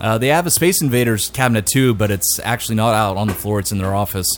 uh, 0.00 0.18
they 0.18 0.28
have 0.28 0.46
a 0.46 0.50
Space 0.50 0.82
Invaders 0.82 1.30
cabinet 1.30 1.66
too, 1.66 1.94
but 1.94 2.10
it's 2.10 2.40
actually 2.42 2.76
not 2.76 2.94
out 2.94 3.16
on 3.16 3.28
the 3.28 3.34
floor. 3.34 3.58
It's 3.58 3.72
in 3.72 3.78
their 3.78 3.94
office. 3.94 4.28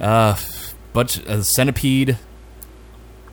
Uh, 0.00 0.36
but 0.92 1.26
uh, 1.28 1.42
Centipede, 1.42 2.18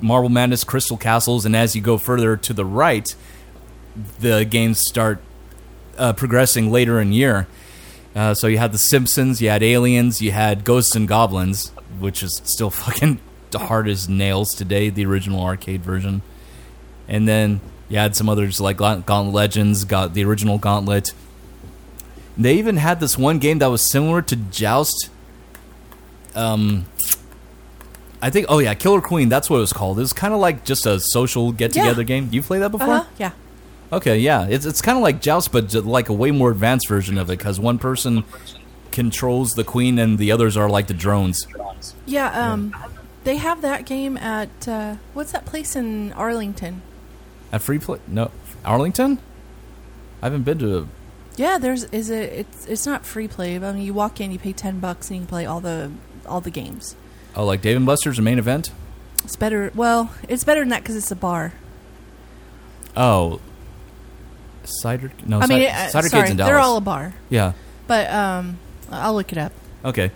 Marble 0.06 0.30
Madness, 0.30 0.64
Crystal 0.64 0.98
Castles, 0.98 1.46
and 1.46 1.56
as 1.56 1.76
you 1.76 1.82
go 1.82 1.98
further 1.98 2.38
to 2.38 2.54
the 2.54 2.64
right, 2.64 3.14
the 4.20 4.46
games 4.46 4.80
start 4.88 5.20
uh, 5.98 6.14
progressing 6.14 6.72
later 6.72 7.00
in 7.02 7.12
year. 7.12 7.48
Uh, 8.16 8.34
so 8.34 8.48
you 8.48 8.58
had 8.58 8.72
The 8.72 8.78
Simpsons, 8.78 9.42
you 9.42 9.50
had 9.50 9.64
Aliens, 9.64 10.22
you 10.22 10.32
had 10.32 10.64
Ghosts 10.64 10.96
and 10.96 11.08
Goblins, 11.08 11.70
which 12.00 12.24
is 12.24 12.40
still 12.46 12.70
fucking 12.72 13.20
hard 13.54 13.88
as 13.88 14.08
nails 14.08 14.50
today, 14.52 14.90
the 14.90 15.06
original 15.06 15.44
arcade 15.44 15.82
version. 15.82 16.22
And 17.08 17.28
then 17.28 17.60
you 17.90 17.98
had 17.98 18.16
some 18.16 18.30
others 18.30 18.62
like 18.62 18.78
Gauntlet 18.78 19.34
Legends, 19.34 19.86
got 19.86 20.14
the 20.14 20.24
original 20.24 20.58
Gauntlet. 20.58 21.14
They 22.38 22.56
even 22.56 22.78
had 22.78 23.00
this 23.00 23.18
one 23.18 23.40
game 23.40 23.60
that 23.60 23.68
was 23.68 23.90
similar 23.90 24.22
to 24.24 24.36
Joust. 24.36 25.10
Um, 26.36 26.86
I 28.22 28.30
think. 28.30 28.48
Oh 28.50 28.60
yeah, 28.60 28.74
Killer 28.74 29.02
Queen. 29.02 29.30
That's 29.30 29.50
what 29.50 29.58
it 29.58 29.62
was 29.62 29.74
called. 29.74 29.98
It 29.98 30.02
was 30.02 30.14
kind 30.14 30.34
of 30.34 30.40
like 30.40 30.64
just 30.66 30.86
a 30.86 31.00
social 31.00 31.52
get 31.52 31.74
together 31.74 32.02
Yeah. 32.02 32.06
game. 32.08 32.30
You 32.32 32.42
played 32.42 32.62
that 32.62 32.72
before? 32.72 32.94
Uh-huh, 32.94 33.10
yeah. 33.18 33.32
Okay, 33.94 34.18
yeah. 34.20 34.48
It's 34.48 34.66
it's 34.66 34.82
kind 34.82 34.98
of 34.98 35.04
like 35.04 35.22
Joust, 35.22 35.52
but 35.52 35.70
ju- 35.70 35.82
like 35.82 36.10
a 36.10 36.14
way 36.14 36.32
more 36.32 36.52
advanced 36.52 36.88
version 36.88 37.18
of 37.18 37.30
it 37.30 37.38
because 37.38 37.60
one 37.60 37.78
person 37.78 38.24
controls 38.92 39.54
the 39.54 39.64
queen 39.64 40.00
and 40.00 40.18
the 40.18 40.32
others 40.32 40.56
are 40.58 40.70
like 40.70 40.88
the 40.88 40.94
drones. 40.94 41.46
Yeah, 42.06 42.30
um, 42.52 42.76
they 43.26 43.36
have 43.38 43.62
that 43.62 43.86
game 43.86 44.18
at 44.18 44.68
uh, 44.68 44.96
what's 45.14 45.32
that 45.34 45.46
place 45.46 45.76
in 45.76 46.14
Arlington? 46.14 46.82
At 47.52 47.62
free 47.62 47.80
play? 47.80 48.00
No, 48.08 48.32
Arlington. 48.64 49.20
I 50.22 50.28
haven't 50.28 50.44
been 50.44 50.60
to. 50.60 50.88
Yeah, 51.38 51.58
there's 51.58 51.84
is 51.86 52.10
it 52.10 52.32
it's 52.32 52.66
it's 52.66 52.86
not 52.86 53.06
free 53.06 53.28
play. 53.28 53.58
But 53.58 53.68
I 53.68 53.74
mean, 53.74 53.84
you 53.84 53.94
walk 53.94 54.20
in, 54.22 54.32
you 54.32 54.40
pay 54.40 54.54
ten 54.54 54.80
bucks, 54.80 55.10
and 55.10 55.18
you 55.18 55.22
can 55.22 55.28
play 55.28 55.46
all 55.46 55.60
the 55.60 55.92
all 56.26 56.42
the 56.42 56.50
games. 56.50 56.96
Oh, 57.36 57.46
like 57.46 57.62
Dave 57.62 57.78
and 57.78 57.86
Buster's, 57.86 58.20
a 58.20 58.22
main 58.22 58.40
event. 58.40 58.72
It's 59.24 59.36
better. 59.36 59.72
Well, 59.76 60.12
it's 60.30 60.44
better 60.44 60.62
than 60.62 60.70
that 60.70 60.84
because 60.84 60.96
it's 60.96 61.12
a 61.12 61.16
bar. 61.16 61.54
Oh, 62.96 63.42
cider. 64.64 65.12
No, 65.26 65.40
I 65.40 65.48
mean, 65.48 65.60
Ci- 65.60 65.68
uh, 65.68 65.88
cider 65.88 66.10
sorry, 66.10 66.22
Cade's 66.24 66.32
in 66.32 66.38
Dallas. 66.38 66.50
they're 66.52 66.60
all 66.60 66.78
a 66.78 66.82
bar. 66.82 67.14
Yeah. 67.30 67.54
But 67.88 68.10
um, 68.10 68.58
I'll 68.92 69.14
look 69.14 69.32
it 69.32 69.38
up. 69.38 69.52
Okay. 69.84 70.12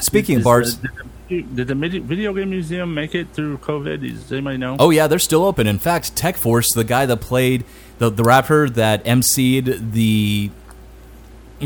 Speaking 0.00 0.36
of 0.36 0.40
Is, 0.40 0.44
bars, 0.44 0.74
uh, 0.76 0.80
did, 1.28 1.48
the, 1.48 1.56
did 1.56 1.68
the 1.68 1.74
midi- 1.74 1.98
video 1.98 2.32
game 2.32 2.50
museum 2.50 2.94
make 2.94 3.14
it 3.14 3.28
through 3.32 3.58
COVID? 3.58 4.00
Does 4.00 4.30
anybody 4.30 4.58
know? 4.58 4.76
oh 4.78 4.90
yeah, 4.90 5.06
they're 5.08 5.18
still 5.18 5.44
open. 5.44 5.66
In 5.66 5.78
fact, 5.78 6.14
Tech 6.14 6.36
Force, 6.36 6.72
the 6.72 6.84
guy 6.84 7.04
that 7.06 7.20
played 7.20 7.64
the 7.98 8.08
the 8.10 8.22
rapper 8.22 8.70
that 8.70 9.04
emceed 9.04 9.92
the 9.92 10.50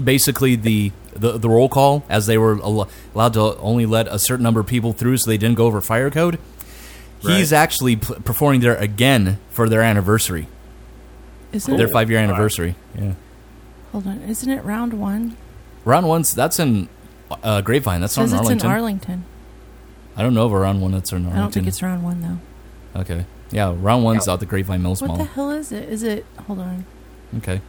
basically 0.05 0.57
the 0.57 0.93
the, 1.15 1.37
the 1.39 1.49
roll 1.49 1.69
call 1.69 2.05
as 2.09 2.27
they 2.27 2.39
were 2.39 2.55
al- 2.63 2.89
allowed 3.15 3.35
to 3.35 3.57
only 3.59 3.85
let 3.87 4.09
a 4.09 4.19
certain 4.19 4.43
number 4.43 4.61
of 4.61 4.67
people 4.67 4.93
through, 4.93 5.19
so 5.19 5.31
they 5.31 5.37
didn't 5.37 5.57
go 5.57 5.67
over 5.67 5.81
fire 5.81 6.11
code. 6.11 6.39
He's 7.21 7.53
actually 7.53 7.97
p- 7.97 8.15
performing 8.25 8.61
there 8.61 8.75
again 8.77 9.39
for 9.51 9.69
their 9.69 9.83
anniversary. 9.83 10.49
Is 11.53 11.69
it 11.69 11.77
Their 11.77 11.87
five 11.89 12.11
year 12.11 12.19
anniversary. 12.19 12.75
Yeah. 12.99 13.13
Hold 13.93 14.07
on, 14.07 14.23
isn't 14.23 14.51
it 14.51 14.65
round 14.65 14.95
one? 14.95 15.37
Round 15.85 16.09
one's 16.09 16.35
that's 16.35 16.59
in 16.59 16.89
uh, 17.43 17.61
Grapevine. 17.61 18.01
That's 18.01 18.17
not 18.17 18.25
Says 18.31 18.33
in 18.33 18.39
it's 18.39 18.65
Arlington. 18.65 18.67
in 18.67 18.73
Arlington. 18.73 19.25
I 20.17 20.23
don't 20.23 20.35
know 20.35 20.47
if 20.47 20.53
a 20.53 20.59
round 20.59 20.81
one 20.81 20.93
that's 20.93 21.13
in 21.13 21.19
Arlington. 21.19 21.39
I 21.39 21.43
don't 21.43 21.53
think 21.53 21.67
it's 21.67 21.83
round 21.83 22.03
one 22.03 22.23
though. 22.23 23.01
Okay. 23.01 23.27
Yeah, 23.51 23.75
round 23.77 24.03
one's 24.03 24.27
out 24.29 24.41
the 24.41 24.47
Grapevine 24.47 24.83
Mills 24.83 25.03
mall. 25.03 25.11
What 25.11 25.17
Mall. 25.19 25.27
the 25.27 25.33
hell 25.33 25.51
is 25.51 25.73
it? 25.73 25.89
Is 25.91 26.03
it? 26.03 26.25
Hold 26.47 26.59
on. 26.61 26.87
Okay. 27.37 27.61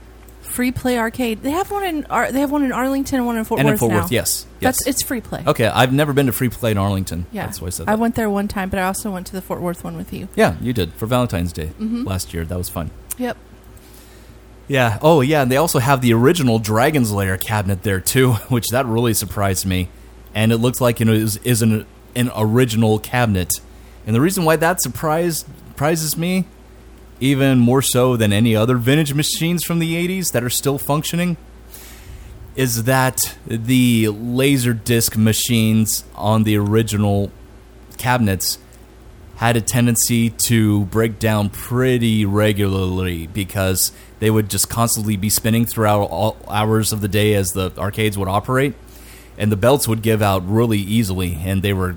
Free 0.54 0.72
play 0.72 1.00
arcade. 1.00 1.42
They 1.42 1.50
have 1.50 1.72
one 1.72 1.84
in 1.84 2.06
Ar- 2.12 2.32
they 2.32 2.40
have 2.42 2.52
one 2.52 2.64
in 2.64 2.72
Arlington 2.72 3.18
and 3.18 3.26
one 3.26 3.38
in 3.38 3.44
Fort 3.44 3.58
Worth. 3.58 3.62
And 3.62 3.68
in 3.70 3.74
Worth 3.74 3.80
Fort 3.80 3.92
now. 3.92 4.02
Worth, 4.02 4.12
yes, 4.12 4.46
That's 4.60 4.86
yes. 4.86 4.88
it's 4.96 5.04
free 5.04 5.20
play. 5.20 5.44
Okay, 5.48 5.66
I've 5.66 5.92
never 5.92 6.14
been 6.14 6.28
to 6.28 6.32
Free 6.32 6.50
Play 6.50 6.70
in 6.72 6.78
Arlington. 6.78 7.26
Yeah, 7.32 7.46
That's 7.48 7.60
why 7.60 7.68
I 7.68 7.70
said 7.72 7.90
I 7.90 7.96
went 7.96 8.14
there 8.14 8.30
one 8.30 8.48
time, 8.48 8.70
but 8.70 8.78
I 8.78 8.84
also 8.84 9.10
went 9.10 9.26
to 9.28 9.34
the 9.34 9.42
Fort 9.42 9.62
Worth 9.62 9.84
one 9.84 9.98
with 9.98 10.14
you. 10.14 10.28
yeah, 10.36 10.56
you 10.62 10.72
did 10.72 10.94
for 10.94 11.08
Valentine's 11.08 11.52
Day 11.54 11.72
Mhm. 11.82 12.06
last 12.06 12.34
year. 12.36 12.46
That 12.46 12.58
was 12.58 12.70
fun. 12.70 12.92
Yep. 13.18 13.36
Yeah. 14.68 14.98
Oh, 15.02 15.22
yeah. 15.22 15.42
And 15.42 15.52
they 15.52 15.58
also 15.58 15.80
have 15.80 16.02
the 16.02 16.14
original 16.14 16.60
Dragon's 16.60 17.12
Lair 17.12 17.36
cabinet 17.38 17.84
there 17.84 18.00
too, 18.00 18.34
which 18.50 18.70
that 18.70 18.86
really 18.86 19.14
surprised 19.14 19.66
me. 19.66 19.90
And 20.36 20.52
it 20.52 20.58
looks 20.58 20.80
like 20.80 21.00
you 21.00 21.06
know 21.08 21.14
is 21.14 21.38
is 21.38 21.62
an 21.64 21.86
an 22.16 22.30
original 22.36 23.00
cabinet. 23.00 23.50
And 24.06 24.16
the 24.16 24.22
reason 24.22 24.46
why 24.46 24.56
that 24.58 24.82
surprised 24.82 25.46
surprises 25.70 26.16
me, 26.16 26.46
even 27.24 27.58
more 27.58 27.82
so 27.82 28.18
than 28.18 28.34
any 28.34 28.54
other 28.54 28.76
vintage 28.76 29.14
machines 29.14 29.64
from 29.64 29.80
the 29.80 29.96
'80s 29.96 30.34
that 30.34 30.44
are 30.44 30.50
still 30.50 30.78
functioning, 30.78 31.38
is 32.56 32.84
that 32.84 33.38
the 33.48 34.10
laser 34.10 34.74
disc 34.74 35.16
machines 35.16 36.04
on 36.16 36.44
the 36.44 36.58
original 36.58 37.32
cabinets 37.98 38.58
had 39.38 39.56
a 39.56 39.62
tendency 39.62 40.30
to 40.30 40.84
break 40.86 41.18
down 41.18 41.50
pretty 41.50 42.26
regularly 42.26 43.26
because 43.28 43.94
they 44.20 44.30
would 44.30 44.50
just 44.50 44.70
constantly 44.70 45.16
be 45.16 45.30
spinning 45.30 45.66
throughout 45.66 46.02
all 46.02 46.38
hours 46.50 46.92
of 46.92 47.00
the 47.00 47.08
day 47.08 47.34
as 47.36 47.52
the 47.54 47.72
arcades 47.78 48.18
would 48.18 48.28
operate, 48.28 48.74
and 49.38 49.50
the 49.50 49.58
belts 49.58 49.88
would 49.88 50.02
give 50.02 50.22
out 50.22 50.46
really 50.48 50.80
easily, 50.80 51.40
and 51.46 51.64
they 51.64 51.74
were 51.74 51.96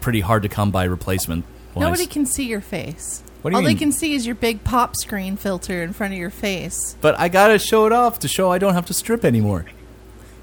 pretty 0.00 0.20
hard 0.20 0.42
to 0.42 0.48
come 0.48 0.70
by 0.70 0.84
replacement. 0.84 1.44
Nobody 1.76 2.06
can 2.06 2.24
see 2.24 2.44
your 2.44 2.62
face. 2.62 3.22
What 3.46 3.50
do 3.50 3.54
you 3.54 3.58
All 3.58 3.62
mean? 3.68 3.76
they 3.76 3.78
can 3.78 3.92
see 3.92 4.14
is 4.14 4.26
your 4.26 4.34
big 4.34 4.64
pop 4.64 4.96
screen 4.96 5.36
filter 5.36 5.80
in 5.84 5.92
front 5.92 6.12
of 6.12 6.18
your 6.18 6.30
face. 6.30 6.96
But 7.00 7.16
I 7.16 7.28
gotta 7.28 7.60
show 7.60 7.86
it 7.86 7.92
off 7.92 8.18
to 8.18 8.26
show 8.26 8.50
I 8.50 8.58
don't 8.58 8.74
have 8.74 8.86
to 8.86 8.92
strip 8.92 9.24
anymore. 9.24 9.66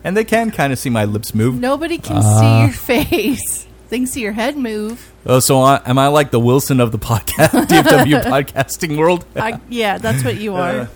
And 0.05 0.15
they 0.15 0.23
can 0.23 0.51
kind 0.51 0.71
of 0.71 0.79
see 0.79 0.89
my 0.89 1.03
lips 1.03 1.35
move. 1.35 1.59
Nobody 1.59 1.97
can 1.97 2.19
Ah. 2.23 2.39
see 2.39 2.61
your 2.61 2.71
face. 2.71 3.67
They 3.89 3.97
can 3.97 4.07
see 4.07 4.21
your 4.21 4.31
head 4.31 4.55
move. 4.55 5.11
Oh, 5.25 5.41
so 5.41 5.61
I, 5.61 5.81
am 5.85 5.97
I 5.97 6.07
like 6.07 6.31
the 6.31 6.39
Wilson 6.39 6.79
of 6.79 6.93
the 6.93 6.97
podcast, 6.97 7.49
DFW 7.67 8.23
podcasting 8.35 8.95
world? 8.97 9.25
I, 9.35 9.59
yeah, 9.67 9.97
that's 9.97 10.23
what 10.23 10.37
you 10.37 10.55
are. 10.55 10.71
Uh, 10.79 10.87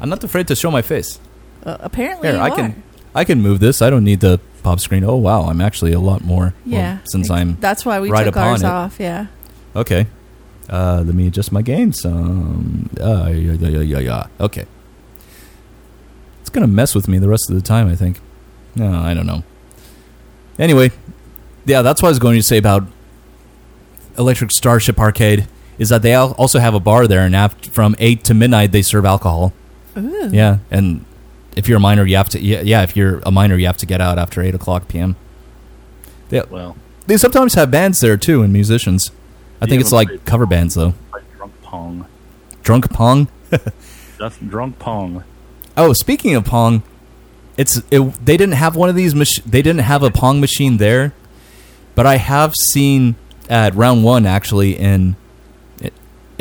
I'm 0.00 0.08
not 0.08 0.24
afraid 0.24 0.48
to 0.48 0.56
show 0.56 0.70
my 0.70 0.80
face. 0.80 1.20
Uh, 1.66 1.76
apparently, 1.80 2.28
Here, 2.28 2.38
you 2.38 2.42
I 2.42 2.48
are. 2.48 2.56
can 2.56 2.82
I 3.14 3.24
can 3.24 3.42
move 3.42 3.60
this. 3.60 3.82
I 3.82 3.90
don't 3.90 4.04
need 4.04 4.20
the 4.20 4.40
pop 4.62 4.80
screen. 4.80 5.04
Oh 5.04 5.16
wow, 5.16 5.42
I'm 5.42 5.60
actually 5.60 5.92
a 5.92 6.00
lot 6.00 6.24
more. 6.24 6.54
well, 6.64 6.74
Yeah, 6.80 6.98
since 7.04 7.28
I'm 7.28 7.58
That's 7.60 7.84
why 7.84 8.00
we 8.00 8.08
right 8.10 8.24
took 8.24 8.36
upon 8.36 8.48
ours 8.48 8.62
it. 8.62 8.66
off. 8.66 8.96
Yeah. 8.98 9.26
Okay. 9.76 10.06
Uh, 10.68 11.02
let 11.04 11.14
me 11.14 11.26
adjust 11.26 11.52
my 11.52 11.62
gain 11.62 11.92
some. 11.92 12.88
Uh, 13.00 13.28
yeah, 13.30 13.52
yeah, 13.52 13.68
yeah, 13.68 13.80
yeah, 13.80 13.98
yeah. 13.98 14.26
Okay. 14.40 14.66
It's 16.40 16.50
gonna 16.50 16.66
mess 16.66 16.94
with 16.94 17.08
me 17.08 17.18
the 17.18 17.28
rest 17.28 17.50
of 17.50 17.56
the 17.56 17.62
time. 17.62 17.88
I 17.88 17.96
think. 17.96 18.20
No, 18.74 18.90
I 18.92 19.14
don't 19.14 19.26
know. 19.26 19.44
Anyway, 20.58 20.90
yeah, 21.64 21.82
that's 21.82 22.02
what 22.02 22.08
I 22.08 22.10
was 22.10 22.18
going 22.18 22.36
to 22.36 22.42
say 22.42 22.58
about 22.58 22.84
Electric 24.18 24.50
Starship 24.52 24.98
Arcade. 24.98 25.48
Is 25.76 25.88
that 25.88 26.02
they 26.02 26.14
also 26.14 26.60
have 26.60 26.74
a 26.74 26.80
bar 26.80 27.08
there, 27.08 27.20
and 27.20 27.34
after, 27.34 27.68
from 27.70 27.96
eight 27.98 28.22
to 28.24 28.34
midnight 28.34 28.70
they 28.70 28.82
serve 28.82 29.04
alcohol. 29.04 29.52
Ooh. 29.96 30.30
Yeah, 30.32 30.58
and 30.70 31.04
if 31.56 31.68
you're 31.68 31.78
a 31.78 31.80
minor, 31.80 32.04
you 32.06 32.16
have 32.16 32.28
to. 32.30 32.40
Yeah, 32.40 32.60
yeah, 32.60 32.82
if 32.82 32.96
you're 32.96 33.20
a 33.26 33.32
minor, 33.32 33.56
you 33.56 33.66
have 33.66 33.76
to 33.78 33.86
get 33.86 34.00
out 34.00 34.16
after 34.18 34.40
eight 34.40 34.54
o'clock 34.54 34.86
p.m. 34.86 35.16
They, 36.28 36.42
Well, 36.48 36.76
they 37.06 37.16
sometimes 37.16 37.54
have 37.54 37.70
bands 37.72 38.00
there 38.00 38.16
too, 38.16 38.42
and 38.42 38.52
musicians. 38.52 39.10
I 39.60 39.66
think 39.66 39.80
it's 39.80 39.92
like 39.92 40.24
cover 40.24 40.46
bands 40.46 40.74
though. 40.74 40.94
like 41.12 41.22
drunk 41.36 41.52
pong. 41.62 42.06
Drunk 42.62 42.90
Pong. 42.90 43.28
That's 44.18 44.38
drunk 44.38 44.78
pong. 44.78 45.24
Oh, 45.76 45.92
speaking 45.92 46.34
of 46.34 46.44
Pong, 46.44 46.82
it's 47.56 47.82
it, 47.90 48.00
they 48.24 48.36
didn't 48.36 48.54
have 48.54 48.76
one 48.76 48.88
of 48.88 48.94
these. 48.94 49.14
Mach- 49.14 49.44
they 49.44 49.60
didn't 49.60 49.82
have 49.82 50.02
a 50.02 50.10
Pong 50.10 50.40
machine 50.40 50.76
there, 50.76 51.12
but 51.94 52.06
I 52.06 52.16
have 52.16 52.54
seen 52.70 53.16
at 53.50 53.74
round 53.74 54.04
one 54.04 54.24
actually 54.24 54.78
in 54.78 55.16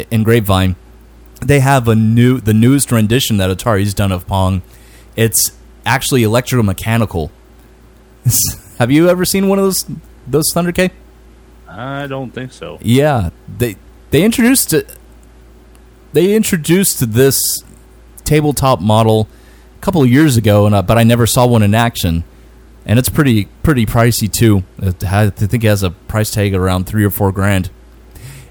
in 0.09 0.23
Grapevine. 0.23 0.75
They 1.41 1.59
have 1.59 1.87
a 1.87 1.95
new 1.95 2.39
the 2.39 2.53
newest 2.53 2.91
rendition 2.91 3.37
that 3.37 3.49
Atari's 3.49 3.93
done 3.93 4.11
of 4.11 4.27
Pong. 4.27 4.61
It's 5.15 5.51
actually 5.85 6.21
electromechanical. 6.21 7.31
have 8.79 8.91
you 8.91 9.09
ever 9.09 9.25
seen 9.25 9.47
one 9.49 9.59
of 9.59 9.65
those 9.65 9.85
those 10.27 10.45
Thunder 10.53 10.71
K? 10.71 10.91
I 11.73 12.07
don't 12.07 12.31
think 12.31 12.51
so. 12.51 12.77
Yeah, 12.81 13.31
they 13.57 13.77
they 14.11 14.23
introduced 14.23 14.73
it. 14.73 14.95
They 16.13 16.35
introduced 16.35 17.13
this 17.13 17.41
tabletop 18.23 18.79
model 18.79 19.27
a 19.77 19.81
couple 19.81 20.03
of 20.03 20.09
years 20.09 20.37
ago, 20.37 20.65
and 20.65 20.75
uh, 20.75 20.81
but 20.81 20.97
I 20.97 21.03
never 21.03 21.25
saw 21.25 21.47
one 21.47 21.63
in 21.63 21.73
action, 21.73 22.23
and 22.85 22.99
it's 22.99 23.09
pretty 23.09 23.45
pretty 23.63 23.85
pricey 23.85 24.31
too. 24.31 24.63
Has, 24.79 25.03
I 25.03 25.29
think 25.29 25.63
it 25.63 25.67
has 25.67 25.83
a 25.83 25.89
price 25.91 26.31
tag 26.31 26.53
around 26.53 26.85
three 26.85 27.03
or 27.03 27.09
four 27.09 27.31
grand, 27.31 27.69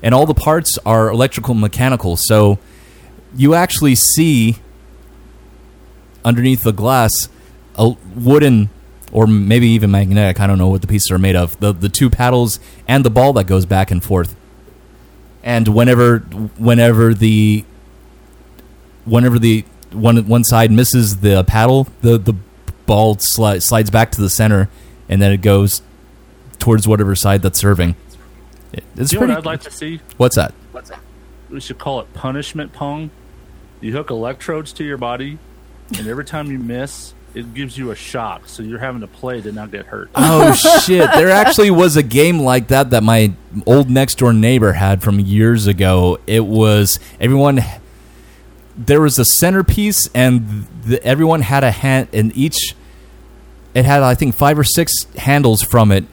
and 0.02 0.14
all 0.14 0.26
the 0.26 0.34
parts 0.34 0.78
are 0.84 1.08
electrical 1.08 1.54
mechanical. 1.54 2.16
So 2.16 2.58
you 3.34 3.54
actually 3.54 3.94
see 3.94 4.56
underneath 6.24 6.62
the 6.62 6.72
glass 6.72 7.28
a 7.76 7.96
wooden 8.14 8.70
or 9.12 9.26
maybe 9.26 9.68
even 9.68 9.90
magnetic. 9.90 10.40
I 10.40 10.46
don't 10.46 10.58
know 10.58 10.68
what 10.68 10.80
the 10.80 10.86
pieces 10.88 11.10
are 11.10 11.18
made 11.18 11.36
of. 11.36 11.58
The 11.60 11.72
the 11.72 11.88
two 11.88 12.10
paddles 12.10 12.58
and 12.88 13.04
the 13.04 13.10
ball 13.10 13.32
that 13.34 13.44
goes 13.44 13.66
back 13.66 13.90
and 13.90 14.02
forth. 14.02 14.34
And 15.44 15.68
whenever 15.68 16.18
whenever 16.58 17.14
the 17.14 17.64
whenever 19.04 19.38
the 19.38 19.64
one 19.92 20.26
one 20.26 20.44
side 20.44 20.70
misses 20.70 21.18
the 21.20 21.44
paddle, 21.44 21.86
the 22.00 22.18
the 22.18 22.34
ball 22.86 23.16
sli- 23.16 23.62
slides 23.62 23.90
back 23.90 24.10
to 24.12 24.20
the 24.20 24.30
center, 24.30 24.68
and 25.08 25.20
then 25.20 25.32
it 25.32 25.42
goes 25.42 25.82
towards 26.58 26.86
whatever 26.88 27.14
side 27.14 27.42
that's 27.42 27.58
serving. 27.58 27.96
It- 28.72 28.84
It's 28.96 29.12
you 29.12 29.16
know 29.18 29.26
pretty. 29.26 29.32
what 29.34 29.38
I'd 29.38 29.46
like 29.46 29.60
to 29.62 29.70
see? 29.70 30.00
What's 30.16 30.36
that? 30.36 30.54
What's 30.72 30.90
that? 30.90 31.00
We 31.50 31.60
should 31.60 31.78
call 31.78 32.00
it 32.00 32.12
punishment 32.14 32.72
pong. 32.72 33.10
You 33.80 33.92
hook 33.92 34.10
electrodes 34.10 34.72
to 34.74 34.84
your 34.84 34.96
body, 34.96 35.38
and 35.98 36.06
every 36.06 36.24
time 36.24 36.50
you 36.50 36.58
miss, 36.58 37.14
it 37.34 37.54
gives 37.54 37.76
you 37.78 37.90
a 37.90 37.94
shock. 37.94 38.48
So 38.48 38.62
you're 38.62 38.78
having 38.78 39.00
to 39.00 39.06
play 39.06 39.40
to 39.40 39.52
not 39.52 39.70
get 39.70 39.86
hurt. 39.86 40.10
Oh 40.14 40.54
shit! 40.84 41.10
There 41.12 41.30
actually 41.30 41.70
was 41.70 41.96
a 41.96 42.02
game 42.02 42.40
like 42.40 42.68
that 42.68 42.90
that 42.90 43.02
my 43.02 43.32
old 43.66 43.90
next 43.90 44.18
door 44.18 44.32
neighbor 44.32 44.72
had 44.72 45.02
from 45.02 45.20
years 45.20 45.66
ago. 45.66 46.18
It 46.26 46.46
was 46.46 46.98
everyone. 47.20 47.60
There 48.76 49.00
was 49.00 49.18
a 49.18 49.24
centerpiece, 49.24 50.08
and 50.14 50.66
the, 50.84 51.02
everyone 51.04 51.42
had 51.42 51.62
a 51.64 51.70
hand, 51.70 52.08
and 52.12 52.34
each 52.36 52.74
it 53.74 53.84
had 53.84 54.02
I 54.02 54.14
think 54.14 54.34
five 54.34 54.58
or 54.58 54.64
six 54.64 55.04
handles 55.16 55.62
from 55.62 55.92
it. 55.92 56.04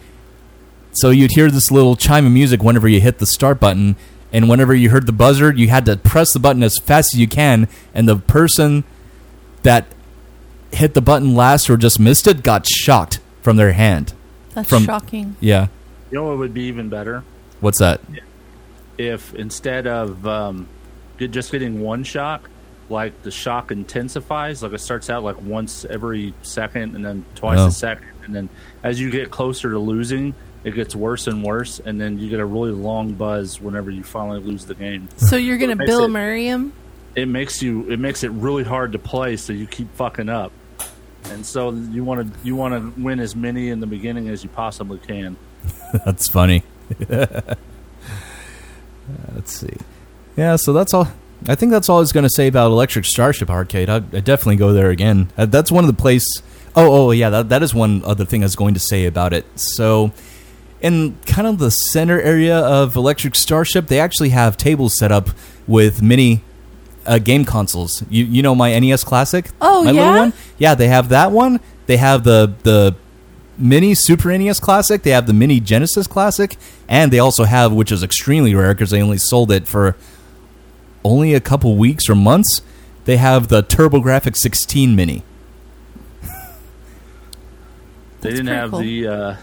So 0.93 1.09
you'd 1.11 1.31
hear 1.31 1.51
this 1.51 1.71
little 1.71 1.95
chime 1.95 2.25
of 2.25 2.31
music 2.31 2.63
whenever 2.63 2.87
you 2.87 2.99
hit 2.99 3.19
the 3.19 3.25
start 3.25 3.59
button, 3.59 3.95
and 4.31 4.49
whenever 4.49 4.73
you 4.73 4.89
heard 4.89 5.05
the 5.05 5.11
buzzer, 5.11 5.53
you 5.53 5.67
had 5.69 5.85
to 5.85 5.97
press 5.97 6.33
the 6.33 6.39
button 6.39 6.63
as 6.63 6.77
fast 6.77 7.13
as 7.13 7.19
you 7.19 7.27
can, 7.27 7.67
and 7.93 8.07
the 8.07 8.17
person 8.17 8.83
that 9.63 9.85
hit 10.71 10.93
the 10.93 11.01
button 11.01 11.35
last 11.35 11.69
or 11.69 11.77
just 11.77 11.99
missed 11.99 12.27
it 12.27 12.43
got 12.43 12.65
shocked 12.67 13.19
from 13.41 13.57
their 13.57 13.73
hand. 13.73 14.13
That's 14.53 14.69
from, 14.69 14.83
shocking. 14.83 15.35
Yeah. 15.39 15.67
You 16.11 16.17
know 16.19 16.25
what 16.25 16.37
would 16.39 16.53
be 16.53 16.63
even 16.63 16.89
better? 16.89 17.23
What's 17.59 17.79
that? 17.79 18.01
If 18.97 19.33
instead 19.35 19.87
of 19.87 20.25
um, 20.27 20.67
just 21.17 21.51
getting 21.51 21.81
one 21.81 22.03
shock, 22.03 22.49
like 22.89 23.21
the 23.23 23.31
shock 23.31 23.71
intensifies, 23.71 24.61
like 24.63 24.73
it 24.73 24.79
starts 24.79 25.09
out 25.09 25.23
like 25.23 25.41
once 25.41 25.85
every 25.85 26.33
second 26.41 26.95
and 26.95 27.05
then 27.05 27.25
twice 27.35 27.59
Oh. 27.59 27.67
a 27.67 27.71
second. 27.71 28.07
And 28.25 28.35
then 28.35 28.49
as 28.83 28.99
you 28.99 29.09
get 29.11 29.31
closer 29.31 29.69
to 29.71 29.79
losing, 29.79 30.33
it 30.63 30.71
gets 30.71 30.95
worse 30.95 31.27
and 31.27 31.43
worse. 31.43 31.79
And 31.79 32.01
then 32.01 32.19
you 32.19 32.29
get 32.29 32.39
a 32.39 32.45
really 32.45 32.71
long 32.71 33.13
buzz 33.13 33.61
whenever 33.61 33.89
you 33.91 34.03
finally 34.03 34.39
lose 34.41 34.65
the 34.65 34.75
game. 34.75 35.07
So 35.17 35.35
you're 35.37 35.57
gonna 35.57 35.75
Bill 35.77 36.05
it- 36.05 36.09
Murray 36.09 36.45
him? 36.47 36.73
it 37.15 37.27
makes 37.27 37.61
you 37.61 37.89
it 37.89 37.99
makes 37.99 38.23
it 38.23 38.29
really 38.31 38.63
hard 38.63 38.91
to 38.91 38.99
play 38.99 39.35
so 39.35 39.51
you 39.51 39.65
keep 39.65 39.91
fucking 39.95 40.29
up 40.29 40.51
and 41.25 41.45
so 41.45 41.71
you 41.71 42.03
want 42.03 42.21
to 42.21 42.39
you 42.43 42.55
want 42.55 42.73
to 42.73 43.01
win 43.01 43.19
as 43.19 43.35
many 43.35 43.69
in 43.69 43.79
the 43.79 43.87
beginning 43.87 44.29
as 44.29 44.43
you 44.43 44.49
possibly 44.49 44.97
can 44.99 45.37
that's 46.05 46.27
funny. 46.27 46.63
Let's 49.33 49.53
see. 49.53 49.75
Yeah, 50.35 50.55
so 50.55 50.73
that's 50.73 50.93
all. 50.93 51.07
I 51.47 51.55
think 51.55 51.71
that's 51.71 51.89
all 51.89 51.97
I 51.97 52.01
was 52.01 52.11
going 52.11 52.25
to 52.25 52.29
say 52.29 52.47
about 52.47 52.71
Electric 52.71 53.05
Starship 53.05 53.49
Arcade. 53.49 53.89
I'd, 53.89 54.13
I'd 54.13 54.25
definitely 54.25 54.57
go 54.57 54.73
there 54.73 54.89
again. 54.89 55.31
Uh, 55.37 55.45
that's 55.45 55.71
one 55.71 55.83
of 55.83 55.87
the 55.87 55.99
place. 55.99 56.25
Oh, 56.75 57.07
oh, 57.07 57.11
yeah. 57.11 57.29
That 57.29 57.49
that 57.49 57.63
is 57.63 57.73
one 57.73 58.03
other 58.05 58.25
thing 58.25 58.43
I 58.43 58.45
was 58.45 58.55
going 58.55 58.73
to 58.73 58.79
say 58.79 59.05
about 59.05 59.33
it. 59.33 59.45
So, 59.55 60.11
in 60.81 61.17
kind 61.25 61.47
of 61.47 61.59
the 61.59 61.69
center 61.69 62.19
area 62.21 62.57
of 62.57 62.95
Electric 62.95 63.35
Starship, 63.35 63.87
they 63.87 63.99
actually 63.99 64.29
have 64.29 64.57
tables 64.57 64.97
set 64.97 65.11
up 65.11 65.29
with 65.67 66.01
mini 66.01 66.41
uh, 67.09 67.17
game 67.19 67.43
consoles. 67.43 68.03
You 68.09 68.23
you 68.25 68.41
know 68.41 68.55
my 68.55 68.77
NES 68.79 69.03
Classic? 69.03 69.49
Oh, 69.59 69.83
my 69.83 69.91
yeah? 69.91 70.01
little 70.05 70.19
one. 70.19 70.33
Yeah, 70.57 70.75
they 70.75 70.87
have 70.87 71.09
that 71.09 71.31
one. 71.31 71.59
They 71.87 71.97
have 71.97 72.23
the 72.23 72.53
the 72.63 72.95
mini 73.57 73.95
Super 73.95 74.37
NES 74.37 74.59
Classic. 74.59 75.01
They 75.01 75.09
have 75.09 75.25
the 75.27 75.33
mini 75.33 75.59
Genesis 75.59 76.07
Classic, 76.07 76.55
and 76.87 77.11
they 77.11 77.19
also 77.19 77.43
have, 77.45 77.73
which 77.73 77.91
is 77.91 78.03
extremely 78.03 78.53
rare 78.55 78.73
because 78.73 78.91
they 78.91 79.01
only 79.01 79.17
sold 79.17 79.51
it 79.51 79.67
for 79.67 79.97
only 81.03 81.33
a 81.33 81.39
couple 81.41 81.75
weeks 81.75 82.07
or 82.09 82.15
months. 82.15 82.61
They 83.05 83.17
have 83.17 83.47
the 83.47 83.63
TurboGrafx 83.63 84.37
16 84.37 84.95
mini. 84.95 85.23
they 88.21 88.29
didn't 88.31 88.47
have 88.47 88.71
cool. 88.71 88.79
the 88.79 89.07
uh 89.07 89.35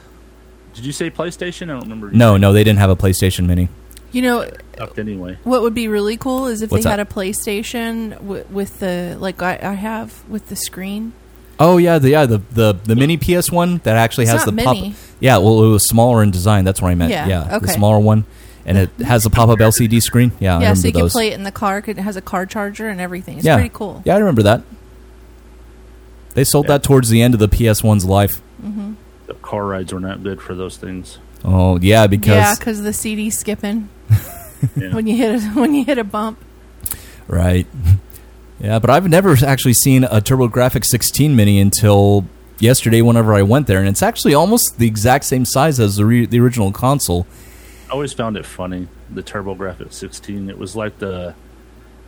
did 0.74 0.84
you 0.84 0.92
say 0.92 1.10
playstation 1.10 1.64
i 1.70 1.72
don't 1.72 1.80
remember 1.84 2.10
No, 2.10 2.36
no, 2.36 2.52
they 2.52 2.62
didn't 2.62 2.78
have 2.78 2.90
a 2.90 2.96
PlayStation 2.96 3.46
mini. 3.46 3.68
You 4.16 4.22
know 4.22 4.50
Up 4.78 4.98
anyway 4.98 5.36
what 5.44 5.60
would 5.60 5.74
be 5.74 5.88
really 5.88 6.16
cool 6.16 6.46
is 6.46 6.62
if 6.62 6.70
What's 6.70 6.84
they 6.84 6.90
had 6.90 7.00
a 7.00 7.04
PlayStation 7.04 8.10
w- 8.12 8.44
with 8.50 8.78
the 8.80 9.16
like 9.20 9.42
I, 9.42 9.58
I 9.62 9.72
have 9.74 10.26
with 10.28 10.48
the 10.48 10.56
screen. 10.56 11.12
Oh 11.60 11.76
yeah, 11.76 11.98
the 11.98 12.10
yeah 12.10 12.24
the 12.26 12.38
the, 12.52 12.72
the 12.72 12.96
mini 12.96 13.18
PS 13.18 13.50
one 13.50 13.78
that 13.84 13.96
actually 13.96 14.24
It's 14.24 14.32
has 14.32 14.46
not 14.46 14.54
the 14.56 14.62
pop. 14.64 14.76
mini. 14.76 14.94
Yeah, 15.20 15.36
well, 15.38 15.62
it 15.64 15.68
was 15.68 15.86
smaller 15.86 16.22
in 16.22 16.30
design. 16.30 16.64
That's 16.64 16.80
what 16.80 16.90
I 16.90 16.94
meant. 16.94 17.10
Yeah, 17.10 17.26
Yeah, 17.26 17.44
the 17.44 17.56
okay. 17.56 17.72
smaller 17.72 17.98
one, 17.98 18.24
and 18.64 18.78
it 18.78 18.90
has 19.04 19.26
a 19.26 19.30
pop 19.30 19.48
up 19.50 19.58
LCD 19.58 20.00
screen. 20.02 20.32
Yeah, 20.40 20.56
I 20.56 20.60
yeah, 20.60 20.68
remember 20.70 20.80
so 20.80 20.86
you 20.88 20.92
can 20.92 21.00
those. 21.02 21.12
play 21.12 21.28
it 21.28 21.34
in 21.34 21.42
the 21.44 21.52
car. 21.52 21.80
'cause 21.82 21.96
It 21.96 21.98
has 21.98 22.16
a 22.16 22.22
car 22.22 22.46
charger 22.46 22.88
and 22.88 23.00
everything. 23.00 23.36
It's 23.38 23.46
yeah, 23.46 23.56
pretty 23.56 23.70
cool. 23.74 24.00
Yeah, 24.06 24.14
I 24.16 24.18
remember 24.18 24.42
that. 24.44 24.62
They 26.34 26.44
sold 26.44 26.66
that 26.68 26.82
towards 26.82 27.08
the 27.08 27.22
end 27.22 27.34
of 27.34 27.40
the 27.40 27.48
PS 27.48 27.82
one's 27.82 28.04
life. 28.04 28.40
hmm 28.62 28.94
the 29.26 29.34
car 29.34 29.66
rides 29.66 29.92
were 29.92 29.98
not 30.00 30.22
good 30.22 30.40
for 30.40 30.54
those 30.54 30.76
things 30.76 31.18
Oh 31.44 31.78
yeah, 31.80 32.06
because 32.06 32.28
yeah, 32.28 32.54
because 32.58 32.82
the 32.82 32.92
CD 32.92 33.30
skipping 33.30 33.88
when 34.74 35.06
you 35.06 35.16
hit 35.16 35.42
a, 35.42 35.46
when 35.54 35.74
you 35.74 35.84
hit 35.84 35.98
a 35.98 36.04
bump. 36.04 36.38
Right. 37.28 37.66
Yeah, 38.58 38.78
but 38.78 38.88
I've 38.88 39.06
never 39.06 39.36
actually 39.44 39.74
seen 39.74 40.04
a 40.04 40.18
TurboGrafx 40.22 40.86
16 40.86 41.36
mini 41.36 41.60
until 41.60 42.24
yesterday 42.58 43.02
whenever 43.02 43.34
I 43.34 43.42
went 43.42 43.66
there, 43.66 43.80
and 43.80 43.86
it's 43.86 44.02
actually 44.02 44.32
almost 44.32 44.78
the 44.78 44.86
exact 44.86 45.24
same 45.24 45.44
size 45.44 45.78
as 45.78 45.96
the, 45.96 46.06
re- 46.06 46.24
the 46.24 46.40
original 46.40 46.72
console. 46.72 47.26
I 47.88 47.92
always 47.92 48.14
found 48.14 48.36
it 48.38 48.46
funny 48.46 48.88
the 49.10 49.22
TurboGrafx 49.22 49.92
16. 49.92 50.48
It 50.48 50.58
was 50.58 50.74
like 50.74 50.98
the 50.98 51.34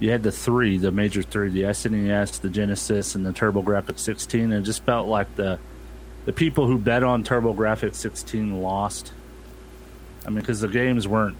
you 0.00 0.10
had 0.10 0.22
the 0.22 0.32
three, 0.32 0.78
the 0.78 0.92
major 0.92 1.22
three, 1.22 1.50
the 1.50 1.62
SNES, 1.62 2.40
the 2.40 2.48
Genesis, 2.48 3.14
and 3.14 3.26
the 3.26 3.32
TurboGrafx 3.32 3.98
16. 3.98 4.40
And 4.44 4.52
it 4.54 4.62
just 4.62 4.84
felt 4.84 5.08
like 5.08 5.34
the 5.36 5.58
the 6.24 6.32
people 6.32 6.66
who 6.66 6.78
bet 6.78 7.02
on 7.02 7.24
TurboGrafx 7.24 7.94
16 7.94 8.62
lost. 8.62 9.12
I 10.28 10.30
mean, 10.30 10.40
because 10.40 10.60
the 10.60 10.68
games 10.68 11.08
weren't 11.08 11.38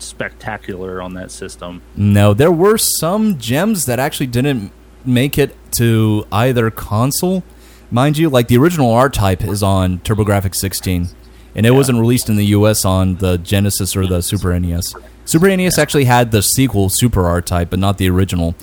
spectacular 0.00 1.00
on 1.00 1.14
that 1.14 1.30
system. 1.30 1.82
No, 1.94 2.34
there 2.34 2.50
were 2.50 2.76
some 2.76 3.38
gems 3.38 3.86
that 3.86 4.00
actually 4.00 4.26
didn't 4.26 4.72
make 5.04 5.38
it 5.38 5.54
to 5.76 6.26
either 6.32 6.68
console. 6.72 7.44
Mind 7.92 8.18
you, 8.18 8.28
like 8.28 8.48
the 8.48 8.56
original 8.56 8.90
R 8.90 9.08
Type 9.08 9.44
is 9.44 9.62
on 9.62 10.00
TurboGrafx 10.00 10.56
16, 10.56 11.10
and 11.54 11.64
it 11.64 11.70
wasn't 11.70 12.00
released 12.00 12.28
in 12.28 12.34
the 12.34 12.46
US 12.46 12.84
on 12.84 13.18
the 13.18 13.38
Genesis 13.38 13.94
or 13.94 14.04
the 14.04 14.20
Super 14.20 14.58
NES. 14.58 14.96
Super 15.24 15.56
NES 15.56 15.78
actually 15.78 16.06
had 16.06 16.32
the 16.32 16.42
sequel 16.42 16.88
Super 16.88 17.24
R 17.26 17.40
Type, 17.40 17.70
but 17.70 17.78
not 17.78 17.98
the 17.98 18.10
original. 18.10 18.56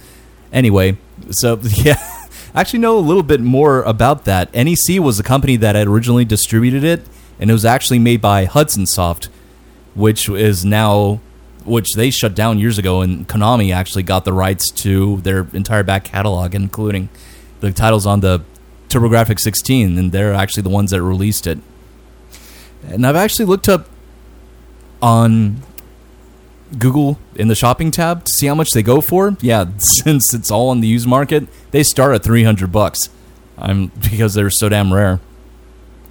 Anyway, 0.52 0.98
so 1.30 1.58
yeah, 1.64 1.96
I 2.54 2.60
actually 2.60 2.80
know 2.80 2.98
a 2.98 3.00
little 3.00 3.24
bit 3.24 3.40
more 3.40 3.84
about 3.84 4.26
that. 4.26 4.54
NEC 4.54 5.00
was 5.00 5.16
the 5.16 5.24
company 5.24 5.56
that 5.56 5.76
had 5.76 5.88
originally 5.88 6.26
distributed 6.26 6.84
it, 6.84 7.08
and 7.40 7.50
it 7.50 7.54
was 7.54 7.64
actually 7.64 8.00
made 8.00 8.20
by 8.20 8.44
Hudson 8.44 8.86
Soft, 8.86 9.30
which 9.94 10.30
is 10.30 10.64
now 10.66 11.20
which 11.66 11.90
they 11.96 12.10
shut 12.10 12.34
down 12.34 12.60
years 12.60 12.78
ago, 12.78 13.02
and 13.02 13.28
Konami 13.28 13.74
actually 13.74 14.04
got 14.04 14.26
the 14.26 14.34
rights 14.34 14.70
to 14.70 15.22
their 15.22 15.48
entire 15.54 15.84
back 15.84 16.04
catalog, 16.04 16.56
including 16.56 17.10
the 17.60 17.72
titles 17.72 18.06
on 18.06 18.22
the 18.22 18.44
TurboGrafx 18.90 19.40
16, 19.40 19.98
and 19.98 20.12
they're 20.12 20.34
actually 20.34 20.64
the 20.64 20.70
ones 20.70 20.92
that 20.92 21.02
released 21.02 21.48
it. 21.48 21.60
And 22.84 23.06
I've 23.06 23.16
actually 23.16 23.46
looked 23.46 23.70
up 23.70 23.88
on 25.02 25.62
Google 26.78 27.20
in 27.36 27.48
the 27.48 27.56
shopping 27.56 27.92
tab 27.92 28.26
to 28.26 28.32
see 28.32 28.48
how 28.48 28.56
much 28.56 28.72
they 28.72 28.84
go 28.84 29.02
for. 29.02 29.38
Yeah, 29.42 29.66
since 29.78 30.34
it's 30.34 30.52
all 30.52 30.70
on 30.70 30.82
the 30.82 30.88
used 30.88 31.08
market, 31.08 31.48
they 31.72 31.84
start 31.84 32.16
at 32.16 32.24
300 32.24 32.72
bucks. 32.72 33.10
I'm 33.58 33.88
because 34.10 34.34
they're 34.34 34.50
so 34.50 34.70
damn 34.70 34.94
rare. 34.94 35.20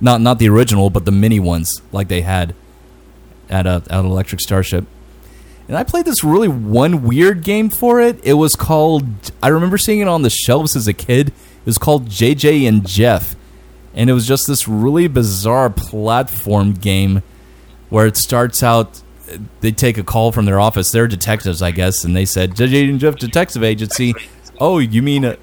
Not 0.01 0.21
not 0.21 0.39
the 0.39 0.49
original, 0.49 0.89
but 0.89 1.05
the 1.05 1.11
mini 1.11 1.41
ones 1.41 1.83
like 1.93 2.09
they 2.09 2.23
had 2.23 2.55
at 3.51 3.67
a 3.67 3.83
at 3.91 4.05
Electric 4.05 4.41
Starship. 4.41 4.87
And 5.69 5.77
I 5.77 5.85
played 5.85 6.05
this 6.05 6.25
really 6.25 6.49
one 6.49 7.03
weird 7.03 7.43
game 7.43 7.71
for 7.71 8.01
it. 8.01 8.19
It 8.25 8.35
was 8.35 8.55
called 8.55 9.05
I 9.43 9.49
remember 9.49 9.79
seeing 9.79 10.01
it 10.01 10.09
on 10.09 10.23
the 10.23 10.31
shelves 10.31 10.75
as 10.75 10.89
a 10.89 10.93
kid. 10.93 11.29
It 11.29 11.67
was 11.67 11.79
called 11.79 12.07
JJ 12.07 12.67
and 12.67 12.87
Jeff. 12.87 13.37
And 13.95 14.09
it 14.09 14.13
was 14.13 14.27
just 14.27 14.47
this 14.47 14.67
really 14.67 15.09
bizarre 15.09 15.69
platform 15.69 16.73
game 16.75 17.23
where 17.89 18.07
it 18.07 18.17
starts 18.17 18.63
out 18.63 19.03
they 19.61 19.71
take 19.71 19.97
a 19.99 20.03
call 20.03 20.33
from 20.33 20.45
their 20.45 20.59
office. 20.59 20.91
They're 20.91 21.07
detectives, 21.07 21.63
I 21.63 21.71
guess, 21.71 22.05
and 22.05 22.17
they 22.17 22.25
said, 22.25 22.57
"JJ 22.57 22.89
and 22.89 22.99
Jeff 23.01 23.17
Detective 23.17 23.63
Agency." 23.63 24.15
Oh, 24.59 24.79
you 24.79 25.03
mean 25.03 25.25
a, 25.25 25.37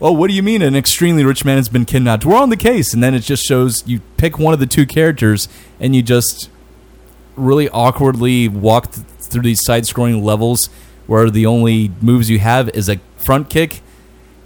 Oh, 0.00 0.12
what 0.12 0.28
do 0.28 0.34
you 0.34 0.44
mean 0.44 0.62
an 0.62 0.76
extremely 0.76 1.24
rich 1.24 1.44
man 1.44 1.56
has 1.56 1.68
been 1.68 1.84
kidnapped? 1.84 2.24
We're 2.24 2.36
on 2.36 2.50
the 2.50 2.56
case, 2.56 2.94
and 2.94 3.02
then 3.02 3.14
it 3.14 3.20
just 3.20 3.42
shows 3.42 3.82
you 3.84 4.00
pick 4.16 4.38
one 4.38 4.54
of 4.54 4.60
the 4.60 4.66
two 4.66 4.86
characters, 4.86 5.48
and 5.80 5.94
you 5.96 6.02
just 6.02 6.50
really 7.38 7.68
awkwardly 7.70 8.48
walked 8.48 8.94
through 9.20 9.42
these 9.42 9.64
side-scrolling 9.64 10.22
levels 10.22 10.68
where 11.06 11.30
the 11.30 11.46
only 11.46 11.90
moves 12.00 12.28
you 12.28 12.38
have 12.38 12.68
is 12.70 12.88
a 12.88 13.00
front 13.16 13.50
kick 13.50 13.80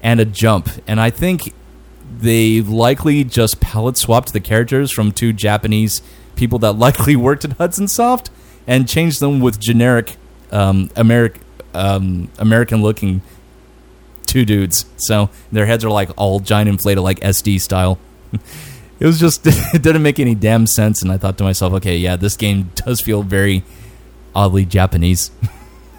and 0.02 0.20
a 0.20 0.24
jump. 0.24 0.68
And 0.86 1.00
I 1.00 1.10
think 1.10 1.54
they 2.18 2.60
likely 2.60 3.24
just 3.24 3.60
palette 3.60 3.96
swapped 3.96 4.32
the 4.32 4.40
characters 4.40 4.90
from 4.92 5.12
two 5.12 5.32
Japanese 5.32 6.02
people 6.36 6.58
that 6.60 6.72
likely 6.86 7.16
worked 7.16 7.44
at 7.44 7.52
Hudson 7.52 7.88
Soft 7.88 8.30
and 8.66 8.88
changed 8.88 9.20
them 9.20 9.40
with 9.40 9.58
generic 9.58 10.16
um, 10.50 10.88
Americ- 10.90 11.40
um, 11.74 12.30
American-looking 12.38 13.22
two 14.26 14.44
dudes. 14.44 14.86
So 14.96 15.30
their 15.50 15.66
heads 15.66 15.84
are 15.84 15.90
like 15.90 16.10
all 16.16 16.40
giant 16.40 16.68
inflated, 16.68 17.02
like 17.02 17.20
SD 17.20 17.60
style. 17.60 17.98
it 19.02 19.06
was 19.06 19.18
just 19.18 19.44
it 19.74 19.82
didn't 19.82 20.02
make 20.02 20.20
any 20.20 20.36
damn 20.36 20.64
sense, 20.68 21.02
and 21.02 21.10
I 21.10 21.16
thought 21.16 21.36
to 21.38 21.44
myself, 21.44 21.72
okay, 21.74 21.96
yeah, 21.96 22.14
this 22.14 22.36
game 22.36 22.70
does 22.76 23.00
feel 23.00 23.24
very 23.24 23.64
oddly 24.32 24.64
Japanese. 24.64 25.32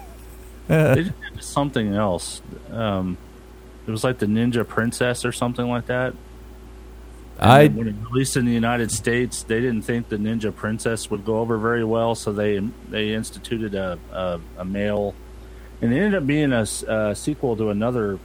they 0.68 0.94
did 0.94 1.14
something 1.40 1.92
else. 1.94 2.40
Um, 2.72 3.18
it 3.86 3.90
was 3.90 4.04
like 4.04 4.18
the 4.18 4.26
Ninja 4.26 4.66
Princess 4.66 5.26
or 5.26 5.32
something 5.32 5.68
like 5.68 5.84
that. 5.86 6.14
And 7.38 7.50
I- 7.52 7.68
when 7.68 7.88
it 7.88 7.94
released 8.10 8.38
in 8.38 8.46
the 8.46 8.52
United 8.52 8.90
States, 8.90 9.42
they 9.42 9.60
didn't 9.60 9.82
think 9.82 10.08
the 10.08 10.16
Ninja 10.16 10.54
Princess 10.54 11.10
would 11.10 11.26
go 11.26 11.40
over 11.40 11.58
very 11.58 11.84
well, 11.84 12.14
so 12.14 12.32
they 12.32 12.58
they 12.88 13.12
instituted 13.12 13.74
a 13.74 13.98
a, 14.12 14.40
a 14.58 14.64
male, 14.64 15.14
and 15.82 15.92
it 15.92 15.98
ended 15.98 16.14
up 16.14 16.26
being 16.26 16.52
a 16.54 17.14
sequel 17.14 17.54
to 17.56 17.68
another 17.68 18.18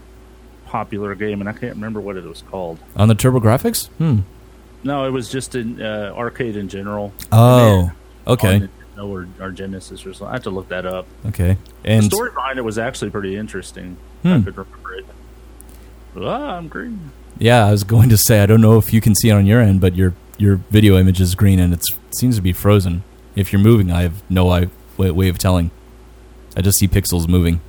popular 0.68 1.15
game, 1.15 1.42
and 1.42 1.50
I 1.50 1.54
can't 1.54 1.74
remember 1.76 2.00
what 2.00 2.15
it 2.15 2.24
was 2.24 2.44
called. 2.44 2.80
On 2.96 3.10
the 3.10 3.15
TurboGrafx? 3.15 3.88
Hmm. 3.98 4.20
No, 4.84 5.06
it 5.06 5.10
was 5.12 5.30
just 5.30 5.56
in 5.56 5.82
uh, 5.82 6.13
arcade 6.15 6.56
in 6.56 6.70
general. 6.70 7.13
Oh, 7.32 7.92
okay. 8.28 8.56
On 8.56 8.70
Nintendo 8.98 9.10
or, 9.10 9.28
or 9.46 9.52
Genesis 9.52 10.06
or 10.06 10.13
something. 10.13 10.28
I 10.30 10.34
have 10.34 10.44
to 10.44 10.50
look 10.50 10.70
that 10.70 10.86
up. 10.86 11.06
Okay. 11.28 11.58
And 11.84 12.04
the 12.06 12.15
story 12.15 12.32
behind 12.32 12.60
it 12.60 12.63
was 12.63 12.78
actually 12.78 13.12
pretty 13.12 13.36
interesting. 13.36 13.98
Hmm. 14.24 14.28
I 14.28 14.42
could 14.42 14.58
remember 14.58 14.94
it. 14.96 15.06
Ah, 16.18 16.58
I'm 16.58 16.68
green. 16.68 17.12
yeah, 17.38 17.65
I 17.65 17.72
was 17.72 17.84
going 17.84 18.10
to 18.10 18.18
say 18.18 18.42
I 18.42 18.46
don't 18.46 18.62
know 18.62 18.78
if 18.78 18.92
you 18.94 19.02
can 19.02 19.15
see 19.15 19.30
it 19.30 19.34
on 19.34 19.46
your 19.46 19.62
end, 19.62 19.80
but 19.82 19.96
your 19.96 20.13
your 20.38 20.58
video 20.70 20.98
image 20.98 21.20
is 21.22 21.36
green 21.36 21.60
and 21.60 21.74
it 21.74 21.84
seems 22.18 22.36
to 22.38 22.42
be 22.42 22.54
frozen. 22.54 23.04
If 23.36 23.52
you're 23.54 23.62
moving, 23.62 23.92
I 23.92 24.02
have 24.04 24.24
no 24.30 24.46
way, 24.46 24.70
way, 24.98 25.12
way 25.12 25.30
of 25.30 25.38
telling. 25.38 25.72
I 26.58 26.62
just 26.62 26.80
see 26.80 26.88
pixels 26.88 27.28
moving. 27.28 27.62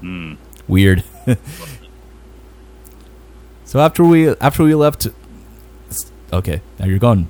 Hmm. 0.00 0.34
Weird. 0.66 1.04
so 3.64 3.80
after 3.80 4.04
we 4.04 4.30
after 4.36 4.64
we 4.64 4.74
left, 4.74 5.08
okay, 6.32 6.60
now 6.78 6.86
you're 6.86 6.98
gone. 6.98 7.28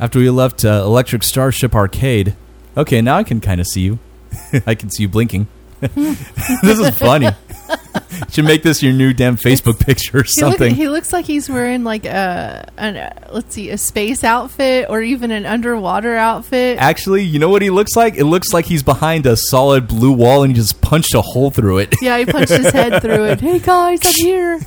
After 0.00 0.18
we 0.18 0.28
left 0.30 0.64
uh, 0.64 0.82
Electric 0.84 1.22
Starship 1.22 1.74
Arcade, 1.74 2.34
okay, 2.76 3.00
now 3.00 3.16
I 3.16 3.24
can 3.24 3.40
kind 3.40 3.60
of 3.60 3.66
see 3.66 3.82
you. 3.82 3.98
I 4.66 4.74
can 4.74 4.90
see 4.90 5.04
you 5.04 5.08
blinking. 5.08 5.46
this 5.80 6.78
is 6.78 6.90
funny. 6.90 7.28
Should 8.30 8.44
make 8.44 8.62
this 8.62 8.82
your 8.82 8.92
new 8.92 9.12
damn 9.12 9.36
Facebook 9.36 9.80
picture 9.80 10.18
or 10.18 10.22
He, 10.22 10.28
look, 10.42 10.50
something. 10.52 10.74
he 10.74 10.88
looks 10.88 11.12
like 11.12 11.24
he's 11.24 11.48
wearing 11.50 11.82
like 11.84 12.04
a 12.06 12.68
an 12.76 12.96
uh, 12.96 13.28
let's 13.32 13.54
see 13.54 13.70
a 13.70 13.76
space 13.78 14.22
outfit 14.22 14.86
or 14.88 15.02
even 15.02 15.30
an 15.32 15.44
underwater 15.44 16.14
outfit. 16.16 16.78
Actually, 16.78 17.24
you 17.24 17.38
know 17.40 17.48
what 17.48 17.62
he 17.62 17.70
looks 17.70 17.96
like? 17.96 18.14
It 18.16 18.24
looks 18.24 18.52
like 18.52 18.64
he's 18.66 18.82
behind 18.84 19.26
a 19.26 19.36
solid 19.36 19.88
blue 19.88 20.12
wall 20.12 20.44
and 20.44 20.52
he 20.52 20.56
just 20.56 20.80
punched 20.80 21.14
a 21.14 21.20
hole 21.22 21.50
through 21.50 21.78
it. 21.78 21.94
yeah, 22.00 22.16
he 22.18 22.26
punched 22.26 22.52
his 22.52 22.70
head 22.70 23.02
through 23.02 23.24
it. 23.24 23.40
Hey 23.40 23.58
guys, 23.58 24.00
I'm 24.04 24.14
here. 24.14 24.60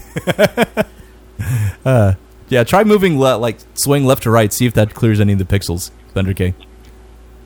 Uh, 1.86 2.14
yeah, 2.56 2.64
try 2.64 2.86
moving 2.86 3.20
le- 3.20 3.36
like 3.36 3.58
swing 3.74 4.06
left 4.06 4.24
to 4.24 4.32
right. 4.32 4.52
See 4.54 4.66
if 4.66 4.74
that 4.76 4.94
clears 4.94 5.20
any 5.20 5.34
of 5.34 5.40
the 5.40 5.46
pixels. 5.46 5.92
Thunder 6.14 6.34
K. 6.34 6.54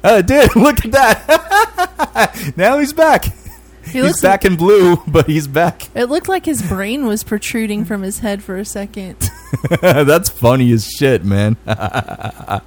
Oh, 0.03 0.17
it 0.19 0.27
did. 0.27 0.55
Look 0.55 0.85
at 0.85 0.91
that. 0.91 2.53
now 2.57 2.77
he's 2.77 2.93
back. 2.93 3.25
He 3.25 3.93
he's 3.93 4.03
looks 4.03 4.21
back 4.21 4.45
in 4.45 4.55
blue, 4.55 4.97
but 5.07 5.25
he's 5.25 5.47
back. 5.47 5.89
It 5.95 6.05
looked 6.05 6.29
like 6.29 6.45
his 6.45 6.61
brain 6.61 7.07
was 7.07 7.23
protruding 7.23 7.85
from 7.85 8.03
his 8.03 8.19
head 8.19 8.43
for 8.43 8.57
a 8.57 8.65
second. 8.65 9.17
That's 9.81 10.29
funny 10.29 10.71
as 10.73 10.87
shit, 10.87 11.25
man. 11.25 11.57
uh, 11.65 12.59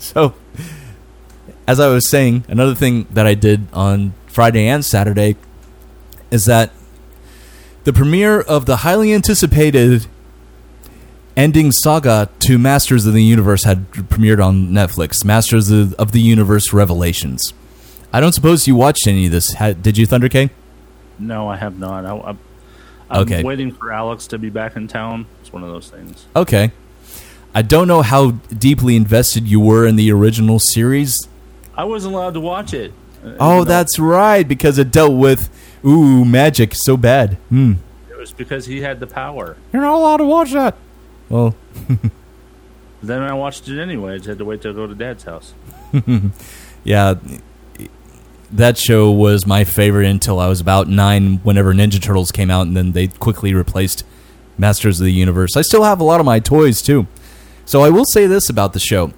so, 0.00 0.34
as 1.68 1.78
I 1.78 1.86
was 1.86 2.10
saying, 2.10 2.46
another 2.48 2.74
thing 2.74 3.06
that 3.10 3.28
I 3.28 3.34
did 3.34 3.68
on 3.72 4.12
Friday 4.26 4.66
and 4.66 4.84
Saturday 4.84 5.36
is 6.32 6.46
that 6.46 6.72
the 7.84 7.92
premiere 7.92 8.40
of 8.40 8.66
the 8.66 8.78
highly 8.78 9.14
anticipated 9.14 10.06
ending 11.38 11.70
saga 11.72 12.28
to 12.40 12.58
Masters 12.58 13.06
of 13.06 13.14
the 13.14 13.22
Universe 13.22 13.62
had 13.64 13.90
premiered 13.92 14.44
on 14.44 14.68
Netflix. 14.70 15.24
Masters 15.24 15.70
of 15.70 16.12
the 16.12 16.20
Universe 16.20 16.72
Revelations. 16.72 17.54
I 18.12 18.20
don't 18.20 18.32
suppose 18.32 18.66
you 18.66 18.74
watched 18.74 19.06
any 19.06 19.26
of 19.26 19.32
this. 19.32 19.54
Did 19.80 19.96
you, 19.96 20.04
Thunder 20.04 20.28
K? 20.28 20.50
No, 21.18 21.48
I 21.48 21.56
have 21.56 21.78
not. 21.78 22.04
I, 22.04 22.34
I'm 23.10 23.22
Okay. 23.22 23.42
waiting 23.42 23.72
for 23.72 23.92
Alex 23.92 24.26
to 24.28 24.38
be 24.38 24.50
back 24.50 24.76
in 24.76 24.88
town. 24.88 25.26
It's 25.40 25.52
one 25.52 25.62
of 25.62 25.70
those 25.70 25.88
things. 25.88 26.26
Okay. 26.34 26.72
I 27.54 27.62
don't 27.62 27.88
know 27.88 28.02
how 28.02 28.32
deeply 28.66 28.96
invested 28.96 29.46
you 29.48 29.60
were 29.60 29.86
in 29.86 29.96
the 29.96 30.10
original 30.12 30.58
series. 30.58 31.16
I 31.76 31.84
wasn't 31.84 32.14
allowed 32.14 32.34
to 32.34 32.40
watch 32.40 32.74
it. 32.74 32.92
Uh, 33.24 33.34
Oh, 33.40 33.64
that's 33.64 33.98
right, 33.98 34.46
because 34.46 34.78
it 34.78 34.90
dealt 34.90 35.14
with 35.14 35.48
ooh 35.84 36.24
magic 36.24 36.74
so 36.74 36.96
bad. 36.96 37.34
Hmm. 37.48 37.74
It 38.10 38.16
was 38.18 38.32
because 38.32 38.66
he 38.66 38.80
had 38.80 38.98
the 39.00 39.06
power. 39.06 39.56
You're 39.72 39.82
not 39.82 39.94
allowed 39.94 40.16
to 40.18 40.24
watch 40.24 40.52
that. 40.52 40.76
Well, 41.28 41.54
Then 43.02 43.22
I 43.22 43.32
watched 43.34 43.68
it 43.68 43.80
anyway. 43.80 44.14
I 44.14 44.16
just 44.16 44.28
had 44.28 44.38
to 44.38 44.44
wait 44.44 44.62
till 44.62 44.72
I 44.72 44.74
go 44.74 44.86
to 44.86 44.94
Dad's 44.94 45.22
house. 45.24 45.54
yeah, 46.84 47.14
that 48.50 48.76
show 48.76 49.10
was 49.10 49.46
my 49.46 49.64
favorite 49.64 50.06
until 50.06 50.40
I 50.40 50.48
was 50.48 50.60
about 50.60 50.88
nine. 50.88 51.36
Whenever 51.44 51.72
Ninja 51.72 52.02
Turtles 52.02 52.32
came 52.32 52.50
out, 52.50 52.66
and 52.66 52.76
then 52.76 52.92
they 52.92 53.06
quickly 53.06 53.54
replaced 53.54 54.04
Masters 54.56 55.00
of 55.00 55.04
the 55.04 55.12
Universe. 55.12 55.56
I 55.56 55.62
still 55.62 55.84
have 55.84 56.00
a 56.00 56.04
lot 56.04 56.18
of 56.18 56.26
my 56.26 56.40
toys 56.40 56.82
too. 56.82 57.06
So 57.64 57.82
I 57.82 57.90
will 57.90 58.06
say 58.06 58.26
this 58.26 58.50
about 58.50 58.72
the 58.72 58.80
show, 58.80 59.12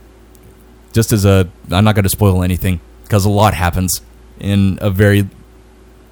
just 0.92 1.12
as 1.12 1.25
a, 1.25 1.49
I'm 1.70 1.85
not 1.85 1.94
going 1.94 2.03
to 2.03 2.11
spoil 2.11 2.42
anything 2.42 2.81
because 3.05 3.25
a 3.25 3.31
lot 3.31 3.55
happens 3.55 4.03
in 4.38 4.79
a 4.83 4.90
very 4.90 5.29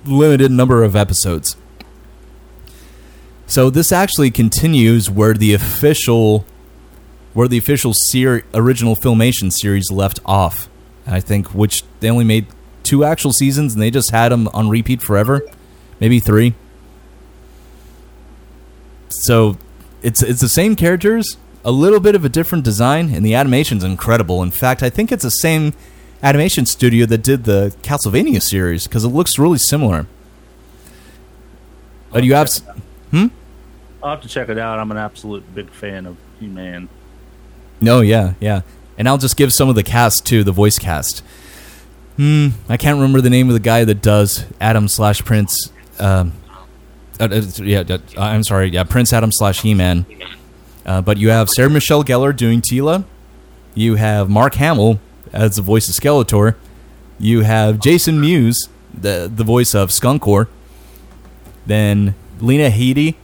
limited 0.06 0.50
number 0.50 0.84
of 0.84 0.96
episodes. 0.96 1.56
So 3.48 3.70
this 3.70 3.92
actually 3.92 4.30
continues 4.30 5.10
where 5.10 5.32
the 5.34 5.54
official 5.54 6.44
where 7.32 7.48
the 7.48 7.58
official 7.58 7.92
ser- 7.94 8.44
original 8.52 8.94
filmation 8.94 9.50
series 9.50 9.90
left 9.90 10.20
off. 10.26 10.68
I 11.06 11.20
think 11.20 11.54
which 11.54 11.82
they 12.00 12.10
only 12.10 12.24
made 12.24 12.46
two 12.82 13.04
actual 13.04 13.32
seasons 13.32 13.72
and 13.72 13.82
they 13.82 13.90
just 13.90 14.10
had 14.10 14.30
them 14.30 14.48
on 14.48 14.68
repeat 14.68 15.02
forever, 15.02 15.42
maybe 15.98 16.20
3. 16.20 16.54
So 19.08 19.56
it's 20.02 20.22
it's 20.22 20.40
the 20.40 20.48
same 20.48 20.76
characters, 20.76 21.38
a 21.64 21.72
little 21.72 22.00
bit 22.00 22.14
of 22.14 22.26
a 22.26 22.28
different 22.28 22.64
design 22.64 23.14
and 23.14 23.24
the 23.24 23.34
animation's 23.34 23.82
incredible. 23.82 24.42
In 24.42 24.50
fact, 24.50 24.82
I 24.82 24.90
think 24.90 25.10
it's 25.10 25.22
the 25.24 25.30
same 25.30 25.72
animation 26.22 26.66
studio 26.66 27.06
that 27.06 27.22
did 27.22 27.44
the 27.44 27.74
Castlevania 27.82 28.42
series 28.42 28.86
because 28.86 29.04
it 29.04 29.08
looks 29.08 29.38
really 29.38 29.58
similar. 29.58 30.06
But 32.12 32.24
you 32.24 32.34
have 32.34 32.48
s- 32.48 32.62
Hmm? 33.10 33.26
I'll 34.02 34.10
have 34.10 34.22
to 34.22 34.28
check 34.28 34.48
it 34.48 34.58
out. 34.58 34.78
I'm 34.78 34.90
an 34.90 34.96
absolute 34.96 35.54
big 35.54 35.70
fan 35.70 36.06
of 36.06 36.16
He-Man. 36.38 36.88
No, 37.80 38.00
yeah, 38.00 38.34
yeah. 38.40 38.62
And 38.96 39.08
I'll 39.08 39.18
just 39.18 39.36
give 39.36 39.52
some 39.52 39.68
of 39.68 39.74
the 39.74 39.82
cast 39.82 40.26
too, 40.26 40.44
the 40.44 40.52
voice 40.52 40.78
cast. 40.78 41.20
Hmm, 42.16 42.48
I 42.68 42.76
can't 42.76 42.96
remember 42.96 43.20
the 43.20 43.30
name 43.30 43.48
of 43.48 43.54
the 43.54 43.60
guy 43.60 43.84
that 43.84 44.02
does 44.02 44.44
Adam 44.60 44.88
slash 44.88 45.24
Prince. 45.24 45.72
Um, 46.00 46.32
uh, 47.20 47.28
uh, 47.30 47.42
yeah, 47.62 47.84
uh, 47.88 47.98
I'm 48.16 48.42
sorry, 48.42 48.70
yeah, 48.70 48.84
Prince 48.84 49.12
Adam 49.12 49.30
slash 49.32 49.62
He 49.62 49.74
Man. 49.74 50.04
Uh, 50.84 51.00
but 51.00 51.18
you 51.18 51.28
have 51.28 51.48
Sarah 51.50 51.70
Michelle 51.70 52.02
Gellar 52.02 52.34
doing 52.34 52.60
Teela. 52.60 53.04
You 53.74 53.96
have 53.96 54.28
Mark 54.28 54.54
Hamill 54.54 55.00
as 55.32 55.56
the 55.56 55.62
voice 55.62 55.88
of 55.88 55.94
Skeletor. 55.94 56.56
You 57.18 57.42
have 57.42 57.78
Jason 57.78 58.20
Mewes, 58.20 58.68
the 58.92 59.30
the 59.32 59.44
voice 59.44 59.74
of 59.74 59.90
Skunkor. 59.90 60.48
Then 61.66 62.14
Lena 62.40 62.70
Headey 62.70 63.14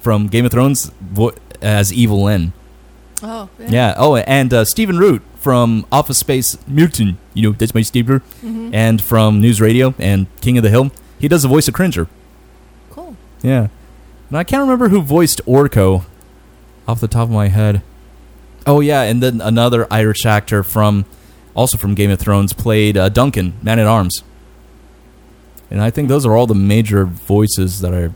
from 0.00 0.28
Game 0.28 0.44
of 0.44 0.52
Thrones 0.52 0.90
vo- 1.00 1.32
as 1.60 1.92
Evil 1.92 2.24
Lynn. 2.24 2.52
Oh, 3.22 3.48
Yeah. 3.58 3.68
yeah. 3.70 3.94
Oh, 3.96 4.16
and 4.16 4.52
uh, 4.54 4.64
Stephen 4.64 4.98
Root 4.98 5.22
from 5.36 5.86
Office 5.90 6.18
Space 6.18 6.56
Mutant. 6.68 7.16
You 7.34 7.42
know, 7.42 7.52
that's 7.52 7.74
my 7.74 7.80
Stever. 7.80 8.22
Mhm. 8.44 8.70
And 8.72 9.02
from 9.02 9.40
News 9.40 9.60
Radio 9.60 9.94
and 9.98 10.26
King 10.40 10.56
of 10.58 10.62
the 10.62 10.70
Hill. 10.70 10.92
He 11.18 11.26
does 11.28 11.42
the 11.42 11.48
voice 11.48 11.66
of 11.66 11.74
Cringer. 11.74 12.06
Cool. 12.90 13.16
Yeah. 13.42 13.68
And 14.28 14.38
I 14.38 14.44
can't 14.44 14.60
remember 14.60 14.88
who 14.88 15.02
voiced 15.02 15.44
Orko 15.46 16.04
off 16.86 17.00
the 17.00 17.08
top 17.08 17.24
of 17.24 17.30
my 17.30 17.48
head. 17.48 17.82
Oh, 18.66 18.80
yeah. 18.80 19.02
And 19.02 19.20
then 19.22 19.40
another 19.40 19.86
Irish 19.90 20.24
actor 20.26 20.62
from, 20.62 21.04
also 21.54 21.76
from 21.76 21.94
Game 21.94 22.10
of 22.10 22.20
Thrones, 22.20 22.52
played 22.52 22.96
uh, 22.96 23.08
Duncan, 23.08 23.54
Man 23.62 23.78
at 23.80 23.86
Arms. 23.86 24.22
And 25.70 25.80
I 25.82 25.90
think 25.90 26.08
those 26.08 26.24
are 26.24 26.36
all 26.36 26.46
the 26.46 26.54
major 26.54 27.04
voices 27.04 27.80
that 27.80 27.92
I 27.94 28.08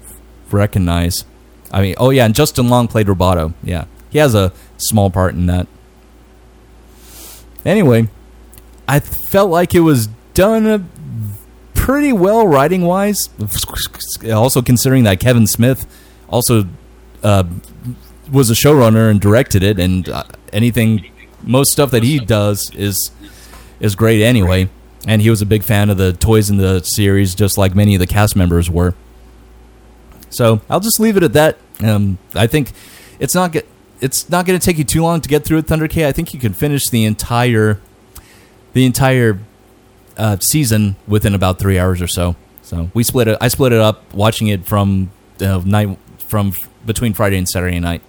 recognize. 0.53 1.25
I 1.71 1.83
mean, 1.83 1.95
oh, 1.99 2.11
yeah. 2.11 2.27
And 2.27 2.35
Justin 2.35 2.69
Long 2.69 2.89
played 2.89 3.07
Roboto. 3.07 3.55
Yeah. 3.63 3.87
He 4.11 4.19
has 4.19 4.35
a 4.35 4.53
small 4.77 5.11
part 5.11 5.35
in 5.35 5.47
that. 5.47 5.67
Anyway, 7.65 8.09
I 8.89 9.01
felt 9.01 9.51
like 9.51 9.75
it 9.75 9.81
was 9.81 10.09
done 10.35 10.67
uh, 10.67 10.79
pretty 11.75 12.13
well 12.13 12.47
writing 12.47 12.83
wise. 12.83 13.31
Also 14.31 14.63
considering 14.63 15.05
that 15.05 15.21
Kevin 15.21 15.47
Smith 15.47 15.87
also 16.29 16.65
uh, 17.23 17.45
was 18.31 18.51
a 18.51 18.55
showrunner 18.55 19.11
and 19.11 19.21
directed 19.21 19.63
it, 19.63 19.79
and 19.79 20.09
uh, 20.09 20.25
anything, 20.53 21.11
most 21.43 21.73
stuff 21.73 21.91
that 21.91 22.03
he 22.03 22.19
does 22.19 22.71
is 22.75 23.11
is 23.81 23.95
great 23.95 24.23
anyway. 24.23 24.69
And 25.07 25.21
he 25.21 25.31
was 25.31 25.43
a 25.43 25.47
big 25.47 25.65
fan 25.65 25.91
of 25.91 25.97
the 25.97 26.13
toys 26.13 26.49
in 26.49 26.59
the 26.59 26.81
series, 26.81 27.35
just 27.35 27.59
like 27.59 27.75
many 27.75 27.95
of 27.95 27.99
the 27.99 28.07
cast 28.07 28.37
members 28.37 28.71
were. 28.71 28.95
So 30.33 30.61
I'll 30.69 30.81
just 30.81 30.99
leave 30.99 31.17
it 31.17 31.23
at 31.23 31.33
that. 31.35 31.59
Um, 31.81 32.19
I 32.35 32.47
think 32.47 32.73
it's 33.19 33.35
not 33.35 33.53
get, 33.53 33.67
it's 34.01 34.29
not 34.29 34.47
going 34.47 34.59
to 34.59 34.65
take 34.65 34.79
you 34.79 34.85
too 34.85 35.03
long 35.03 35.21
to 35.21 35.29
get 35.29 35.45
through 35.45 35.59
it, 35.59 35.67
Thunder 35.67 35.87
K. 35.89 36.09
I 36.09 36.13
think 36.13 36.35
you 36.35 36.41
can 36.41 36.53
finish 36.53 36.89
the 36.89 37.05
entire 37.05 37.81
the 38.73 38.85
entire 38.87 39.39
uh, 40.17 40.39
season 40.41 40.97
within 41.07 41.35
about 41.35 41.59
three 41.59 41.79
hours 41.79 42.01
or 42.01 42.07
so. 42.07 42.35
So 42.63 42.91
we 42.95 43.05
split 43.05 43.29
it. 43.29 43.37
I 43.41 43.49
split 43.49 43.73
it 43.73 43.81
up, 43.81 44.13
watching 44.15 44.49
it 44.49 44.65
from 44.65 45.11
uh, 45.41 45.61
night 45.65 45.99
from 46.19 46.49
f- 46.49 46.69
between 46.87 47.13
Friday 47.13 47.37
and 47.37 47.49
Saturday 47.49 47.79
night. 47.81 48.03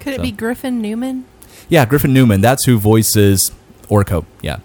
Could 0.00 0.14
it 0.14 0.22
be 0.22 0.30
Griffin 0.30 0.80
Newman? 0.80 1.24
Yeah, 1.68 1.84
Griffin 1.86 2.12
Newman. 2.12 2.40
That's 2.40 2.64
who 2.66 2.78
voices 2.78 3.50
Orko. 3.88 4.24
Yeah. 4.42 4.58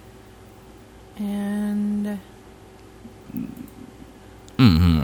And 1.17 2.19
Mm-hmm. 4.58 5.00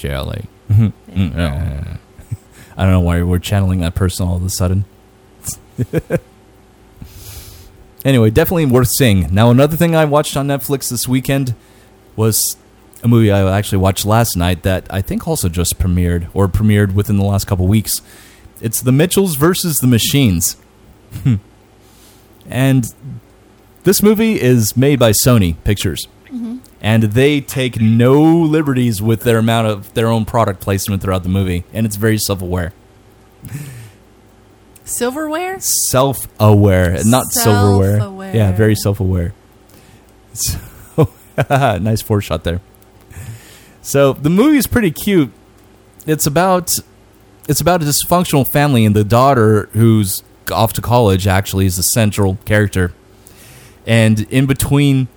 Shelley. 0.00 0.46
Mm-hmm. 0.70 1.40
I 2.76 2.82
don't 2.84 2.92
know 2.92 3.00
why 3.00 3.22
we're 3.22 3.38
channeling 3.38 3.80
that 3.80 3.94
person 3.94 4.26
all 4.26 4.36
of 4.36 4.44
a 4.44 4.48
sudden. 4.50 4.84
anyway, 8.04 8.30
definitely 8.30 8.66
worth 8.66 8.88
seeing. 8.96 9.32
Now, 9.34 9.50
another 9.50 9.76
thing 9.76 9.94
I 9.94 10.04
watched 10.06 10.36
on 10.36 10.46
Netflix 10.48 10.88
this 10.88 11.06
weekend 11.06 11.54
was 12.16 12.56
a 13.02 13.08
movie 13.08 13.30
I 13.30 13.56
actually 13.56 13.78
watched 13.78 14.04
last 14.06 14.36
night 14.36 14.62
that 14.62 14.86
I 14.90 15.02
think 15.02 15.26
also 15.28 15.48
just 15.48 15.78
premiered 15.78 16.28
or 16.34 16.48
premiered 16.48 16.94
within 16.94 17.16
the 17.18 17.24
last 17.24 17.46
couple 17.46 17.66
weeks. 17.66 18.00
It's 18.60 18.80
The 18.80 18.92
Mitchells 18.92 19.36
versus 19.36 19.78
the 19.78 19.86
Machines. 19.86 20.56
and 22.48 22.94
this 23.84 24.02
movie 24.02 24.40
is 24.40 24.76
made 24.76 24.98
by 24.98 25.10
Sony 25.12 25.56
Pictures 25.64 26.06
Mhm. 26.32 26.60
And 26.80 27.02
they 27.04 27.40
take 27.40 27.80
no 27.80 28.22
liberties 28.22 29.02
with 29.02 29.22
their 29.22 29.38
amount 29.38 29.66
of 29.66 29.92
their 29.94 30.08
own 30.08 30.24
product 30.24 30.60
placement 30.60 31.02
throughout 31.02 31.22
the 31.22 31.28
movie, 31.28 31.64
and 31.72 31.86
it's 31.86 31.96
very 31.96 32.18
self-aware. 32.18 32.72
silverware. 34.84 35.58
Self-aware, 35.60 37.04
not 37.04 37.26
silverware. 37.26 38.34
Yeah, 38.34 38.52
very 38.52 38.74
self-aware. 38.74 39.34
So, 40.32 40.58
nice 41.50 42.02
foreshot 42.02 42.44
there. 42.44 42.60
So 43.82 44.12
the 44.12 44.30
movie 44.30 44.58
is 44.58 44.66
pretty 44.66 44.90
cute. 44.90 45.32
It's 46.06 46.26
about 46.26 46.72
it's 47.48 47.60
about 47.60 47.82
a 47.82 47.84
dysfunctional 47.84 48.46
family, 48.46 48.84
and 48.84 48.94
the 48.94 49.04
daughter 49.04 49.68
who's 49.72 50.22
off 50.52 50.72
to 50.74 50.80
college 50.80 51.26
actually 51.26 51.66
is 51.66 51.76
the 51.76 51.82
central 51.82 52.38
character. 52.44 52.92
And 53.86 54.20
in 54.32 54.46
between 54.46 55.08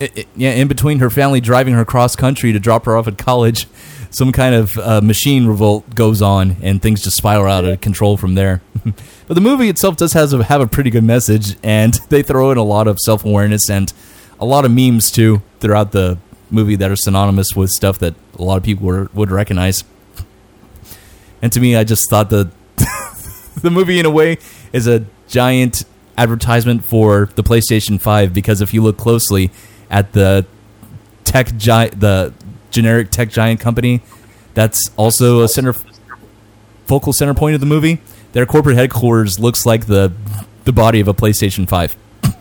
i- 0.00 0.10
i- 0.16 0.26
yeah, 0.36 0.50
in 0.52 0.68
between 0.68 0.98
her 1.00 1.10
family 1.10 1.40
driving 1.40 1.74
her 1.74 1.84
cross 1.84 2.16
country 2.16 2.52
to 2.52 2.58
drop 2.60 2.84
her 2.86 2.96
off 2.96 3.06
at 3.08 3.18
college, 3.18 3.66
some 4.10 4.32
kind 4.32 4.54
of 4.54 4.76
uh, 4.78 5.00
machine 5.00 5.46
revolt 5.46 5.94
goes 5.94 6.22
on, 6.22 6.56
and 6.62 6.80
things 6.80 7.02
just 7.02 7.16
spiral 7.16 7.46
out 7.52 7.64
of 7.64 7.80
control 7.80 8.16
from 8.16 8.34
there. 8.34 8.62
but 9.26 9.34
the 9.34 9.40
movie 9.40 9.68
itself 9.68 9.96
does 9.96 10.12
has 10.14 10.32
a, 10.32 10.44
have 10.44 10.60
a 10.60 10.66
pretty 10.66 10.90
good 10.90 11.04
message, 11.04 11.56
and 11.62 11.94
they 12.08 12.22
throw 12.22 12.50
in 12.50 12.58
a 12.58 12.62
lot 12.64 12.86
of 12.88 12.98
self 13.00 13.24
awareness 13.24 13.68
and 13.68 13.92
a 14.40 14.44
lot 14.46 14.64
of 14.64 14.70
memes 14.70 15.10
too 15.10 15.42
throughout 15.60 15.92
the 15.92 16.16
movie 16.50 16.76
that 16.76 16.90
are 16.90 16.96
synonymous 16.96 17.48
with 17.54 17.70
stuff 17.70 17.98
that 17.98 18.14
a 18.38 18.42
lot 18.42 18.56
of 18.56 18.62
people 18.62 18.86
were, 18.86 19.10
would 19.12 19.30
recognize. 19.30 19.84
And 21.42 21.52
to 21.52 21.60
me, 21.60 21.76
I 21.76 21.84
just 21.84 22.08
thought 22.08 22.30
that 22.30 22.50
the 23.62 23.70
movie, 23.70 23.98
in 24.00 24.06
a 24.06 24.10
way, 24.10 24.38
is 24.72 24.86
a 24.86 25.04
giant 25.28 25.84
advertisement 26.16 26.84
for 26.84 27.28
the 27.36 27.42
PlayStation 27.42 28.00
5 28.00 28.32
because 28.32 28.60
if 28.60 28.72
you 28.74 28.82
look 28.82 28.96
closely 28.96 29.50
at 29.90 30.12
the 30.12 30.46
tech 31.24 31.56
giant, 31.56 32.00
the 32.00 32.32
generic 32.70 33.10
tech 33.10 33.30
giant 33.30 33.60
company 33.60 34.02
that's 34.54 34.90
also 34.96 35.42
a 35.42 35.48
center 35.48 35.74
focal 36.86 37.12
center 37.12 37.34
point 37.34 37.54
of 37.54 37.60
the 37.60 37.66
movie, 37.66 38.00
their 38.32 38.46
corporate 38.46 38.76
headquarters 38.76 39.38
looks 39.38 39.64
like 39.64 39.86
the 39.86 40.12
the 40.64 40.72
body 40.72 41.00
of 41.00 41.08
a 41.08 41.14
PlayStation 41.14 41.68
5. 41.68 41.96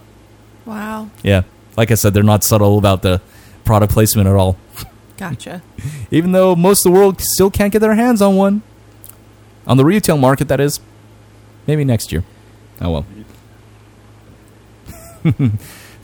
Wow. 0.66 1.10
Yeah. 1.24 1.44
Like 1.78 1.92
I 1.92 1.94
said, 1.94 2.14
they're 2.14 2.24
not 2.24 2.44
subtle 2.44 2.78
about 2.78 3.02
the 3.02 3.22
product 3.64 3.94
placement 3.94 4.28
at 4.28 4.36
all. 4.36 4.58
Gotcha. 5.16 5.62
Even 6.12 6.34
though 6.34 6.58
most 6.58 6.86
of 6.86 6.92
the 6.92 7.00
world 7.00 7.22
still 7.22 7.50
can't 7.50 7.72
get 7.72 7.80
their 7.80 7.96
hands 7.96 8.22
on 8.22 8.36
one. 8.36 8.64
On 9.66 9.78
the 9.78 9.86
retail 9.86 10.18
market, 10.18 10.50
that 10.50 10.60
is. 10.60 10.82
Maybe 11.68 11.86
next 11.86 12.12
year. 12.12 12.26
Oh 12.82 12.92
well. 12.92 13.06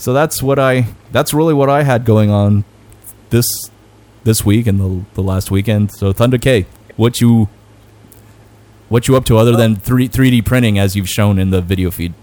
so 0.03 0.11
that's 0.11 0.43
what 0.43 0.59
I. 0.59 0.87
That's 1.13 1.33
really 1.33 1.53
what 1.53 1.69
I 1.69 1.83
had 1.83 2.03
going 2.03 2.29
on 2.29 2.65
this 3.29 3.47
this 4.25 4.43
week 4.43 4.67
and 4.67 4.77
the 4.77 5.05
the 5.13 5.23
last 5.23 5.49
weekend. 5.49 5.93
So 5.93 6.11
Thunder 6.11 6.37
K, 6.37 6.65
what 6.97 7.21
you 7.21 7.47
what 8.89 9.07
you 9.07 9.15
up 9.15 9.23
to 9.23 9.37
other 9.37 9.55
than 9.55 9.77
three 9.77 10.09
3D 10.09 10.45
printing 10.45 10.77
as 10.77 10.97
you've 10.97 11.07
shown 11.07 11.39
in 11.39 11.51
the 11.51 11.61
video 11.61 11.89
feed. 11.89 12.13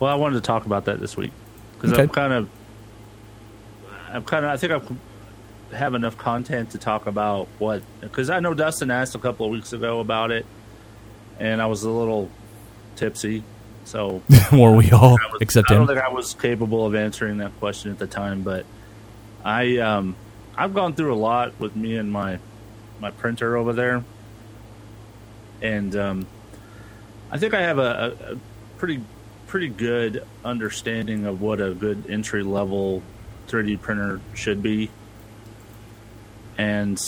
Well, 0.00 0.10
I 0.10 0.14
wanted 0.14 0.36
to 0.36 0.40
talk 0.40 0.64
about 0.64 0.86
that 0.86 0.98
this 0.98 1.14
week 1.14 1.32
because 1.74 1.92
Okay. 1.92 2.04
I'm 2.04 2.08
kind 2.08 2.32
of, 2.32 2.48
I'm 4.08 4.24
kind 4.24 4.46
of, 4.46 4.50
I 4.52 4.56
think 4.56 4.72
I 4.72 5.76
have 5.76 5.94
enough 5.94 6.16
content 6.16 6.70
to 6.70 6.78
talk 6.78 7.06
about 7.06 7.48
what 7.58 7.82
because 8.00 8.30
I 8.30 8.40
know 8.40 8.54
Dustin 8.54 8.90
asked 8.90 9.14
a 9.14 9.18
couple 9.18 9.44
of 9.44 9.52
weeks 9.52 9.74
ago 9.74 10.00
about 10.00 10.30
it, 10.30 10.46
and 11.38 11.60
I 11.60 11.66
was 11.66 11.82
a 11.82 11.90
little 11.90 12.30
tipsy, 12.96 13.44
so 13.88 14.22
Were 14.52 14.72
we 14.72 14.90
all 14.90 15.16
I 15.20 15.32
was- 15.32 15.40
except 15.40 15.70
I 15.70 15.74
don't 15.74 15.82
him? 15.82 15.88
think 15.96 16.00
I 16.06 16.08
was 16.10 16.34
capable 16.34 16.84
of 16.86 16.94
answering 16.94 17.38
that 17.38 17.58
question 17.58 17.90
at 17.90 17.98
the 17.98 18.06
time, 18.06 18.42
but 18.42 18.64
I 19.44 19.78
um 19.78 20.14
I've 20.56 20.74
gone 20.74 20.94
through 20.94 21.14
a 21.14 21.16
lot 21.16 21.58
with 21.58 21.74
me 21.76 21.96
and 21.96 22.10
my 22.12 22.38
my 23.00 23.10
printer 23.12 23.56
over 23.56 23.72
there, 23.72 24.02
and 25.62 25.94
um, 25.96 26.26
I 27.30 27.38
think 27.38 27.54
I 27.54 27.60
have 27.62 27.78
a, 27.78 28.16
a, 28.28 28.32
a 28.34 28.38
pretty 28.76 29.00
pretty 29.46 29.68
good 29.68 30.24
understanding 30.44 31.24
of 31.26 31.40
what 31.40 31.60
a 31.60 31.72
good 31.74 32.04
entry 32.10 32.42
level 32.42 33.02
3D 33.46 33.80
printer 33.80 34.20
should 34.34 34.62
be, 34.62 34.90
and 36.58 37.00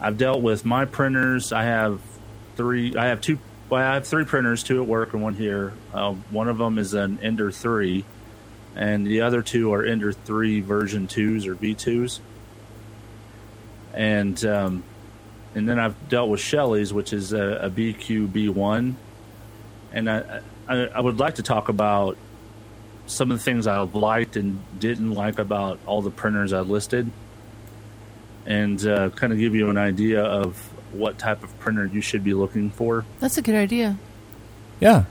I've 0.00 0.18
dealt 0.18 0.42
with 0.42 0.64
my 0.64 0.84
printers. 0.84 1.52
I 1.52 1.62
have 1.64 2.00
three. 2.56 2.96
I 2.96 3.06
have 3.06 3.20
two. 3.20 3.38
Well, 3.70 3.80
I 3.82 3.94
have 3.94 4.06
three 4.06 4.24
printers, 4.24 4.62
two 4.62 4.82
at 4.82 4.88
work 4.88 5.14
and 5.14 5.22
one 5.22 5.34
here. 5.34 5.72
Uh, 5.92 6.12
one 6.30 6.48
of 6.48 6.58
them 6.58 6.78
is 6.78 6.94
an 6.94 7.18
Ender 7.22 7.50
three, 7.50 8.04
and 8.76 9.06
the 9.06 9.22
other 9.22 9.42
two 9.42 9.72
are 9.72 9.84
Ender 9.84 10.12
three 10.12 10.60
version 10.60 11.06
twos 11.06 11.46
or 11.46 11.54
V 11.54 11.74
twos. 11.74 12.20
And 13.94 14.44
um, 14.44 14.84
and 15.54 15.68
then 15.68 15.78
I've 15.78 16.08
dealt 16.08 16.28
with 16.28 16.40
Shelly's, 16.40 16.92
which 16.92 17.12
is 17.12 17.32
a, 17.32 17.42
a 17.62 17.70
BIQU 17.70 18.32
B 18.32 18.48
one, 18.48 18.96
and 19.92 20.10
I, 20.10 20.40
I 20.68 20.74
I 20.86 21.00
would 21.00 21.18
like 21.18 21.36
to 21.36 21.42
talk 21.42 21.68
about 21.68 22.18
some 23.06 23.30
of 23.30 23.38
the 23.38 23.44
things 23.44 23.66
I 23.66 23.78
liked 23.80 24.36
and 24.36 24.62
didn't 24.78 25.12
like 25.12 25.38
about 25.38 25.78
all 25.86 26.02
the 26.02 26.10
printers 26.10 26.52
I 26.52 26.60
listed, 26.60 27.10
and 28.44 28.84
uh, 28.86 29.10
kind 29.10 29.32
of 29.32 29.38
give 29.38 29.54
you 29.54 29.70
an 29.70 29.78
idea 29.78 30.22
of 30.22 30.73
what 30.94 31.18
type 31.18 31.42
of 31.42 31.58
printer 31.58 31.86
you 31.86 32.00
should 32.00 32.24
be 32.24 32.34
looking 32.34 32.70
for. 32.70 33.04
That's 33.20 33.38
a 33.38 33.42
good 33.42 33.54
idea. 33.54 33.98
Yeah. 34.80 35.04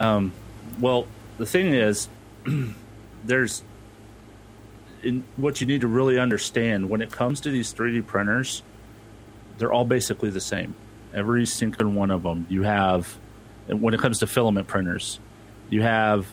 Um, 0.00 0.32
well, 0.78 1.06
the 1.38 1.46
thing 1.46 1.74
is, 1.74 2.08
there's 3.24 3.62
in 5.02 5.24
what 5.36 5.60
you 5.60 5.66
need 5.66 5.82
to 5.82 5.86
really 5.86 6.18
understand 6.18 6.90
when 6.90 7.00
it 7.00 7.10
comes 7.10 7.40
to 7.40 7.50
these 7.50 7.72
3D 7.72 8.06
printers, 8.06 8.62
they're 9.58 9.72
all 9.72 9.84
basically 9.84 10.30
the 10.30 10.40
same. 10.40 10.74
Every 11.14 11.46
single 11.46 11.88
one 11.88 12.10
of 12.10 12.22
them. 12.22 12.46
You 12.48 12.62
have, 12.62 13.16
when 13.66 13.94
it 13.94 14.00
comes 14.00 14.18
to 14.20 14.26
filament 14.26 14.66
printers, 14.66 15.20
you 15.70 15.82
have, 15.82 16.26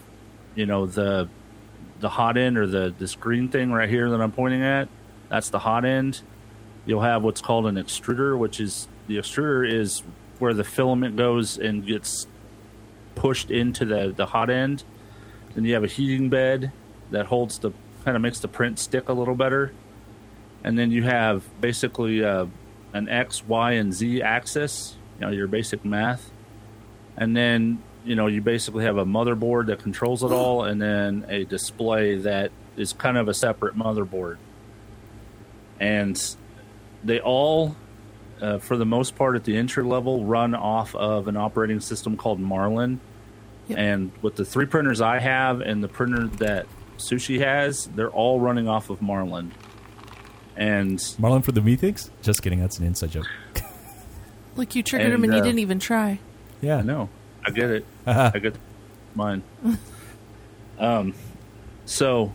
you 0.56 0.66
know, 0.66 0.86
the 0.86 1.30
the 2.00 2.10
hot 2.10 2.38
end 2.38 2.58
or 2.58 2.68
the 2.68 2.94
this 3.00 3.16
green 3.16 3.48
thing 3.48 3.72
right 3.72 3.90
here 3.90 4.10
that 4.10 4.22
I'm 4.22 4.32
pointing 4.32 4.64
at. 4.64 4.90
That's 5.30 5.50
the 5.50 5.60
hot 5.60 5.86
end. 5.86 6.22
You'll 6.86 7.02
have 7.02 7.24
what's 7.24 7.42
called 7.42 7.66
an 7.66 7.76
extruder, 7.76 8.38
which 8.38 8.60
is 8.60 8.88
the 9.08 9.18
extruder 9.18 9.70
is 9.70 10.04
where 10.40 10.54
the 10.54 10.64
filament 10.64 11.16
goes 11.16 11.58
and 11.58 11.86
gets 11.86 12.28
pushed 13.16 13.50
into 13.50 13.86
the, 13.86 14.14
the 14.16 14.28
hot 14.28 14.50
end. 14.50 14.84
Then 15.56 15.64
you 15.64 15.74
have 15.74 15.84
a 15.84 15.88
heating 15.88 16.30
bed 16.30 16.72
that 17.12 17.28
holds 17.28 17.60
the 17.60 17.72
kind 18.04 18.16
of 18.16 18.22
makes 18.22 18.40
the 18.40 18.48
print 18.48 18.78
stick 18.78 19.10
a 19.10 19.14
little 19.14 19.36
better. 19.36 19.72
And 20.64 20.78
then 20.78 20.92
you 20.92 21.04
have 21.04 21.44
basically 21.60 22.24
uh, 22.24 22.48
an 22.94 23.10
X, 23.10 23.44
Y, 23.48 23.74
and 23.74 23.94
Z 23.94 24.22
axis, 24.22 24.96
you 25.20 25.26
know, 25.26 25.32
your 25.32 25.48
basic 25.48 25.84
math. 25.84 26.32
And 27.18 27.36
then, 27.36 27.82
you 28.04 28.16
know, 28.16 28.28
you 28.28 28.42
basically 28.42 28.84
have 28.84 28.98
a 28.98 29.06
motherboard 29.06 29.68
that 29.68 29.80
controls 29.80 30.24
it 30.24 30.32
all, 30.32 30.64
and 30.64 30.82
then 30.82 31.26
a 31.30 31.46
display 31.46 32.18
that 32.18 32.52
is 32.78 32.94
kind 32.94 33.18
of 33.18 33.28
a 33.28 33.34
separate 33.34 33.76
motherboard. 33.76 34.38
And 35.80 36.18
they 37.06 37.20
all, 37.22 37.76
uh, 38.42 38.58
for 38.58 38.76
the 38.76 38.86
most 38.86 39.16
part, 39.16 39.36
at 39.36 39.44
the 39.46 39.56
entry 39.56 39.84
level, 39.84 40.26
run 40.26 40.54
off 40.54 40.94
of 40.96 41.28
an 41.28 41.38
operating 41.38 41.80
system 41.80 42.18
called 42.18 42.40
Marlin. 42.40 43.00
And 43.70 44.12
with 44.22 44.36
the 44.36 44.46
three 44.46 44.66
printers 44.66 45.02
I 45.02 45.20
have 45.20 45.62
and 45.62 45.84
the 45.84 45.88
printer 45.88 46.28
that 46.38 46.68
Sushi 46.98 47.40
has, 47.40 47.86
they're 47.96 48.12
all 48.12 48.40
running 48.40 48.68
off 48.68 48.90
of 48.90 49.02
Marlin. 49.02 49.52
And 50.56 51.02
Marlin 51.18 51.42
for 51.42 51.52
the 51.52 51.62
methinks? 51.62 52.12
Just 52.22 52.42
kidding. 52.42 52.60
That's 52.60 52.80
an 52.80 52.86
inside 52.86 53.12
joke. 53.12 53.28
Like 54.58 54.74
you 54.74 54.84
triggered 54.84 55.08
And, 55.08 55.16
him 55.16 55.24
and 55.26 55.34
you 55.34 55.40
uh, 55.42 55.44
didn't 55.44 55.60
even 55.60 55.80
try. 55.80 56.18
Yeah, 56.62 56.80
no. 56.82 57.10
I 57.46 57.50
get 57.52 57.70
it. 57.70 57.86
I 58.08 58.40
get 58.40 58.56
mine. 59.14 59.44
um, 60.80 61.14
so 61.84 62.32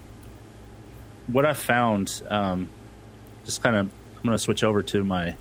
what 1.26 1.46
I 1.46 1.54
found, 1.54 2.22
um, 2.28 2.68
just 3.46 3.62
kind 3.62 3.74
of, 3.76 3.90
I'm 4.20 4.26
going 4.26 4.36
to 4.36 4.42
switch 4.42 4.62
over 4.62 4.82
to 4.82 5.02
my 5.02 5.36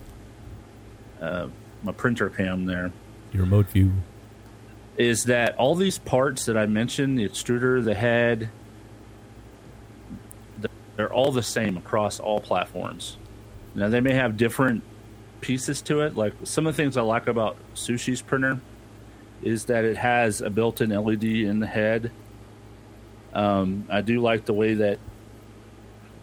uh, 1.22 1.50
my 1.84 1.92
printer 1.92 2.30
cam 2.30 2.66
there. 2.66 2.92
Your 3.34 3.44
remote 3.44 3.70
view. 3.70 3.92
is 4.98 5.26
that 5.26 5.56
all 5.58 5.76
these 5.76 5.98
parts 6.00 6.46
that 6.46 6.58
I 6.58 6.66
mentioned, 6.66 7.20
the 7.20 7.28
extruder, 7.28 7.84
the 7.84 7.94
head, 7.94 8.50
they're 10.96 11.14
all 11.14 11.32
the 11.32 11.44
same 11.44 11.78
across 11.78 12.20
all 12.20 12.40
platforms. 12.42 13.18
Now 13.76 13.88
they 13.90 14.02
may 14.02 14.14
have 14.14 14.36
different 14.36 14.84
pieces 15.42 15.82
to 15.84 16.02
it. 16.02 16.18
Like 16.18 16.34
some 16.44 16.68
of 16.68 16.76
the 16.76 16.84
things 16.84 16.98
I 16.98 17.02
like 17.02 17.28
about 17.28 17.58
Sushi's 17.76 18.22
printer 18.22 18.60
is 19.42 19.66
that 19.66 19.86
it 19.86 19.96
has 19.96 20.42
a 20.42 20.50
built-in 20.50 20.90
LED 20.90 21.24
in 21.24 21.60
the 21.60 21.68
head. 21.68 22.12
Um, 23.34 23.86
I 23.90 24.02
do 24.02 24.20
like 24.20 24.46
the 24.46 24.54
way 24.54 24.74
that 24.74 25.00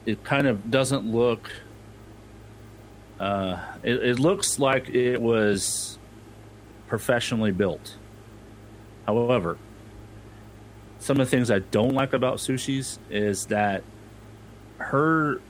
it 0.05 0.23
kind 0.25 0.47
of 0.47 0.71
doesn't 0.71 1.11
look. 1.11 1.51
Uh, 3.18 3.59
it, 3.83 3.94
it 3.94 4.18
looks 4.18 4.59
like 4.59 4.88
it 4.90 5.20
was 5.20 5.98
professionally 6.88 7.52
built. 7.52 7.96
However, 9.07 9.59
some 10.98 11.20
of 11.20 11.26
the 11.26 11.31
things 11.31 11.50
I 11.50 11.61
don't 11.61 11.94
like 11.94 12.12
about 12.12 12.38
Sushi's 12.38 12.98
is 13.11 13.46
that 13.46 13.85
her 14.79 15.40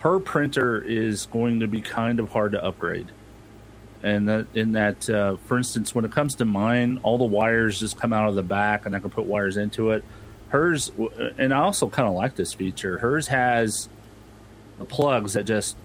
her 0.00 0.18
printer 0.18 0.82
is 0.82 1.26
going 1.26 1.60
to 1.60 1.68
be 1.68 1.80
kind 1.80 2.18
of 2.18 2.30
hard 2.30 2.52
to 2.52 2.64
upgrade. 2.64 3.06
And 4.02 4.28
that 4.28 4.46
in 4.54 4.72
that, 4.72 5.08
uh, 5.08 5.36
for 5.46 5.56
instance, 5.56 5.94
when 5.94 6.04
it 6.04 6.10
comes 6.10 6.34
to 6.36 6.44
mine, 6.44 6.98
all 7.04 7.18
the 7.18 7.24
wires 7.24 7.78
just 7.78 8.00
come 8.00 8.12
out 8.12 8.28
of 8.28 8.34
the 8.34 8.42
back, 8.42 8.84
and 8.84 8.96
I 8.96 8.98
can 8.98 9.10
put 9.10 9.26
wires 9.26 9.56
into 9.56 9.92
it. 9.92 10.02
Hers, 10.48 10.90
and 11.38 11.54
I 11.54 11.60
also 11.60 11.88
kind 11.88 12.08
of 12.08 12.14
like 12.14 12.34
this 12.34 12.52
feature. 12.52 12.98
Hers 12.98 13.28
has 13.28 13.88
the 14.78 14.84
plugs 14.84 15.34
that 15.34 15.44
just 15.44 15.76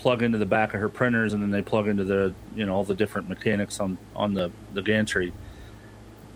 plug 0.00 0.22
into 0.22 0.38
the 0.38 0.46
back 0.46 0.72
of 0.72 0.80
her 0.80 0.88
printers, 0.88 1.34
and 1.34 1.42
then 1.42 1.50
they 1.50 1.60
plug 1.62 1.86
into 1.86 2.04
the 2.04 2.32
you 2.56 2.64
know 2.64 2.74
all 2.74 2.84
the 2.84 2.94
different 2.94 3.28
mechanics 3.28 3.78
on 3.80 3.98
on 4.16 4.32
the 4.34 4.50
the 4.72 4.82
gantry. 4.82 5.32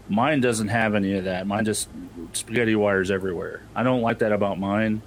Mine 0.08 0.40
doesn't 0.42 0.68
have 0.68 0.94
any 0.94 1.14
of 1.16 1.24
that. 1.24 1.46
Mine 1.46 1.64
just 1.64 1.88
spaghetti 2.34 2.76
wires 2.76 3.10
everywhere. 3.10 3.62
I 3.74 3.82
don't 3.82 4.02
like 4.02 4.18
that 4.18 4.32
about 4.32 4.60
mine, 4.60 5.00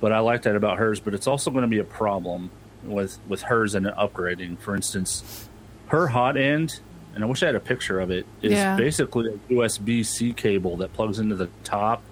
but 0.00 0.12
I 0.12 0.18
like 0.18 0.42
that 0.42 0.56
about 0.56 0.78
hers. 0.78 0.98
But 0.98 1.14
it's 1.14 1.28
also 1.28 1.50
going 1.52 1.62
to 1.62 1.68
be 1.68 1.78
a 1.78 1.84
problem 1.84 2.50
with 2.82 3.18
with 3.28 3.42
hers 3.42 3.76
and 3.76 3.86
upgrading. 3.86 4.58
For 4.58 4.74
instance, 4.74 5.48
her 5.86 6.08
hot 6.08 6.36
end, 6.36 6.80
and 7.14 7.22
I 7.22 7.28
wish 7.28 7.44
I 7.44 7.46
had 7.46 7.54
a 7.54 7.60
picture 7.60 8.00
of 8.00 8.10
it, 8.10 8.26
is 8.42 8.52
Yeah. 8.54 8.76
basically 8.76 9.28
a 9.28 9.52
USB 9.52 10.04
C 10.04 10.32
cable 10.32 10.76
that 10.78 10.92
plugs 10.94 11.20
into 11.20 11.36
the 11.36 11.48
top, 11.62 12.02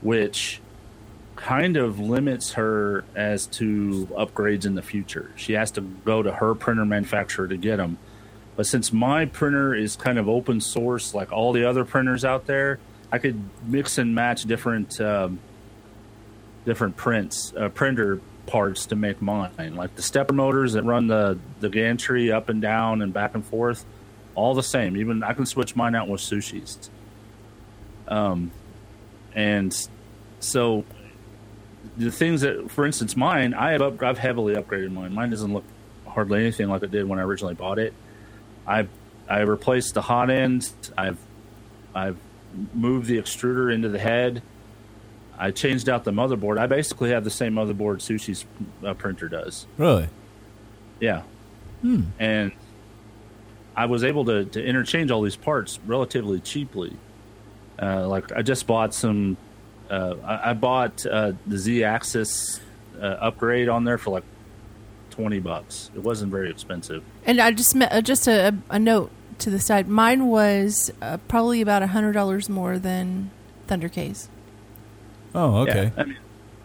which 0.00 0.62
kind 1.42 1.76
of 1.76 1.98
limits 1.98 2.52
her 2.52 3.04
as 3.14 3.46
to 3.46 4.06
upgrades 4.12 4.66
in 4.66 4.74
the 4.74 4.82
future. 4.82 5.30
She 5.36 5.54
has 5.54 5.70
to 5.72 5.80
go 5.80 6.22
to 6.22 6.30
her 6.30 6.54
printer 6.54 6.84
manufacturer 6.84 7.48
to 7.48 7.56
get 7.56 7.78
them. 7.78 7.98
But 8.56 8.66
since 8.66 8.92
my 8.92 9.24
printer 9.24 9.74
is 9.74 9.96
kind 9.96 10.18
of 10.18 10.28
open 10.28 10.60
source, 10.60 11.14
like 11.14 11.32
all 11.32 11.52
the 11.52 11.64
other 11.64 11.84
printers 11.84 12.24
out 12.26 12.46
there, 12.46 12.78
I 13.10 13.18
could 13.18 13.42
mix 13.64 13.96
and 13.96 14.14
match 14.14 14.44
different 14.44 15.00
um, 15.00 15.40
different 16.66 16.96
prints, 16.96 17.54
uh, 17.56 17.70
printer 17.70 18.20
parts 18.46 18.86
to 18.86 18.96
make 18.96 19.22
mine. 19.22 19.74
Like 19.74 19.94
the 19.94 20.02
stepper 20.02 20.34
motors 20.34 20.74
that 20.74 20.84
run 20.84 21.06
the 21.06 21.38
the 21.60 21.70
gantry 21.70 22.30
up 22.30 22.50
and 22.50 22.60
down 22.60 23.00
and 23.00 23.14
back 23.14 23.34
and 23.34 23.44
forth, 23.44 23.86
all 24.34 24.54
the 24.54 24.62
same. 24.62 24.96
Even 24.96 25.22
I 25.22 25.32
can 25.32 25.46
switch 25.46 25.74
mine 25.74 25.94
out 25.94 26.06
with 26.06 26.20
sushis. 26.20 26.90
Um, 28.08 28.50
and 29.34 29.74
so 30.40 30.84
the 31.96 32.10
things 32.10 32.42
that, 32.42 32.70
for 32.70 32.86
instance, 32.86 33.16
mine, 33.16 33.54
I 33.54 33.72
have 33.72 33.82
up, 33.82 34.02
I've 34.02 34.18
heavily 34.18 34.54
upgraded 34.54 34.92
mine. 34.92 35.14
Mine 35.14 35.30
doesn't 35.30 35.52
look 35.52 35.64
hardly 36.06 36.40
anything 36.40 36.68
like 36.68 36.82
it 36.82 36.90
did 36.90 37.08
when 37.08 37.18
I 37.18 37.22
originally 37.22 37.54
bought 37.54 37.78
it. 37.78 37.94
I've 38.66 38.88
I 39.28 39.40
replaced 39.40 39.94
the 39.94 40.02
hot 40.02 40.28
end. 40.28 40.70
I've 40.98 41.18
I've 41.94 42.16
moved 42.74 43.06
the 43.06 43.18
extruder 43.18 43.72
into 43.72 43.88
the 43.88 43.98
head. 43.98 44.42
I 45.38 45.52
changed 45.52 45.88
out 45.88 46.04
the 46.04 46.10
motherboard. 46.10 46.58
I 46.58 46.66
basically 46.66 47.10
have 47.10 47.24
the 47.24 47.30
same 47.30 47.54
motherboard 47.54 47.98
Sushi's 47.98 48.44
uh, 48.84 48.92
printer 48.94 49.28
does. 49.28 49.66
Really? 49.78 50.08
Yeah. 51.00 51.22
Hmm. 51.80 52.02
And 52.18 52.52
I 53.74 53.86
was 53.86 54.04
able 54.04 54.26
to, 54.26 54.44
to 54.44 54.62
interchange 54.62 55.10
all 55.10 55.22
these 55.22 55.36
parts 55.36 55.78
relatively 55.86 56.40
cheaply. 56.40 56.94
Uh, 57.80 58.06
like 58.06 58.30
I 58.32 58.42
just 58.42 58.66
bought 58.66 58.92
some. 58.92 59.36
Uh, 59.90 60.14
I, 60.24 60.50
I 60.50 60.52
bought 60.54 61.04
uh, 61.04 61.32
the 61.46 61.58
Z-axis 61.58 62.60
uh, 63.00 63.04
upgrade 63.04 63.68
on 63.68 63.84
there 63.84 63.98
for 63.98 64.10
like 64.10 64.24
twenty 65.10 65.40
bucks. 65.40 65.90
It 65.94 66.02
wasn't 66.02 66.30
very 66.30 66.50
expensive. 66.50 67.02
And 67.26 67.40
I 67.40 67.50
just 67.50 67.74
met, 67.74 67.92
uh, 67.92 68.00
just 68.00 68.28
a, 68.28 68.54
a 68.70 68.78
note 68.78 69.10
to 69.40 69.50
the 69.50 69.58
side. 69.58 69.88
Mine 69.88 70.28
was 70.28 70.90
uh, 71.02 71.18
probably 71.28 71.60
about 71.60 71.82
a 71.82 71.88
hundred 71.88 72.12
dollars 72.12 72.48
more 72.48 72.78
than 72.78 73.30
Thunder 73.66 73.88
K's. 73.88 74.28
Oh, 75.34 75.62
okay. 75.62 75.92
Yeah, 75.96 76.02
I 76.02 76.04
mean, 76.04 76.18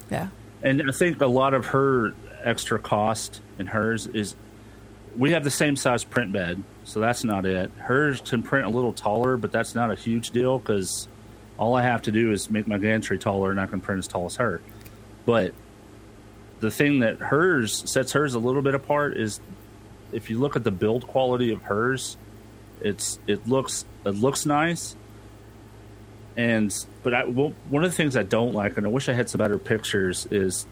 Yeah. 0.10 0.28
And 0.62 0.82
I 0.88 0.92
think 0.92 1.22
a 1.22 1.28
lot 1.28 1.54
of 1.54 1.68
her 1.68 2.14
extra 2.44 2.80
cost 2.80 3.42
in 3.60 3.68
hers 3.68 4.08
is 4.08 4.36
we 5.16 5.32
have 5.32 5.44
the 5.44 5.52
same 5.52 5.76
size 5.76 6.04
print 6.04 6.32
bed, 6.32 6.64
so 6.84 7.00
that's 7.00 7.24
not 7.24 7.46
it. 7.46 7.72
Hers 7.78 8.22
can 8.22 8.44
print 8.44 8.66
a 8.66 8.70
little 8.70 8.94
taller, 8.94 9.38
but 9.38 9.52
that's 9.52 9.76
not 9.76 9.92
a 9.92 9.96
huge 9.96 10.32
deal 10.32 10.60
because 10.60 11.08
all 11.58 11.76
I 11.76 11.84
have 11.84 12.04
to 12.04 12.12
do 12.12 12.32
is 12.32 12.50
make 12.50 12.68
my 12.68 12.78
gantry 12.78 13.18
taller 13.18 13.52
and 13.52 13.60
I 13.60 13.66
can 13.66 13.82
print 13.82 14.00
as 14.00 14.08
tall 14.08 14.26
as 14.26 14.36
her. 14.38 14.62
But 15.26 15.54
the 16.60 16.72
thing 16.72 17.00
that 17.00 17.18
hers 17.18 17.90
sets 17.90 18.14
hers 18.14 18.34
a 18.34 18.40
little 18.40 18.62
bit 18.62 18.76
apart 18.76 19.18
is 19.18 19.40
if 20.12 20.30
you 20.30 20.40
look 20.40 20.56
at 20.56 20.64
the 20.64 20.72
build 20.72 21.08
quality 21.08 21.52
of 21.52 21.64
hers, 21.64 22.18
it's 22.82 23.20
it 23.28 23.48
looks 23.48 23.86
it 24.06 24.16
looks 24.16 24.46
nice, 24.46 24.96
and 26.38 26.74
but 27.04 27.14
I, 27.14 27.26
well, 27.26 27.54
one 27.70 27.84
of 27.84 27.92
the 27.92 27.98
things 27.98 28.16
I 28.16 28.24
don't 28.24 28.54
like, 28.54 28.78
and 28.78 28.86
I 28.86 28.90
wish 28.90 29.10
I 29.10 29.14
had 29.14 29.30
some 29.30 29.40
better 29.40 29.58
pictures, 29.58 30.28
is 30.32 30.68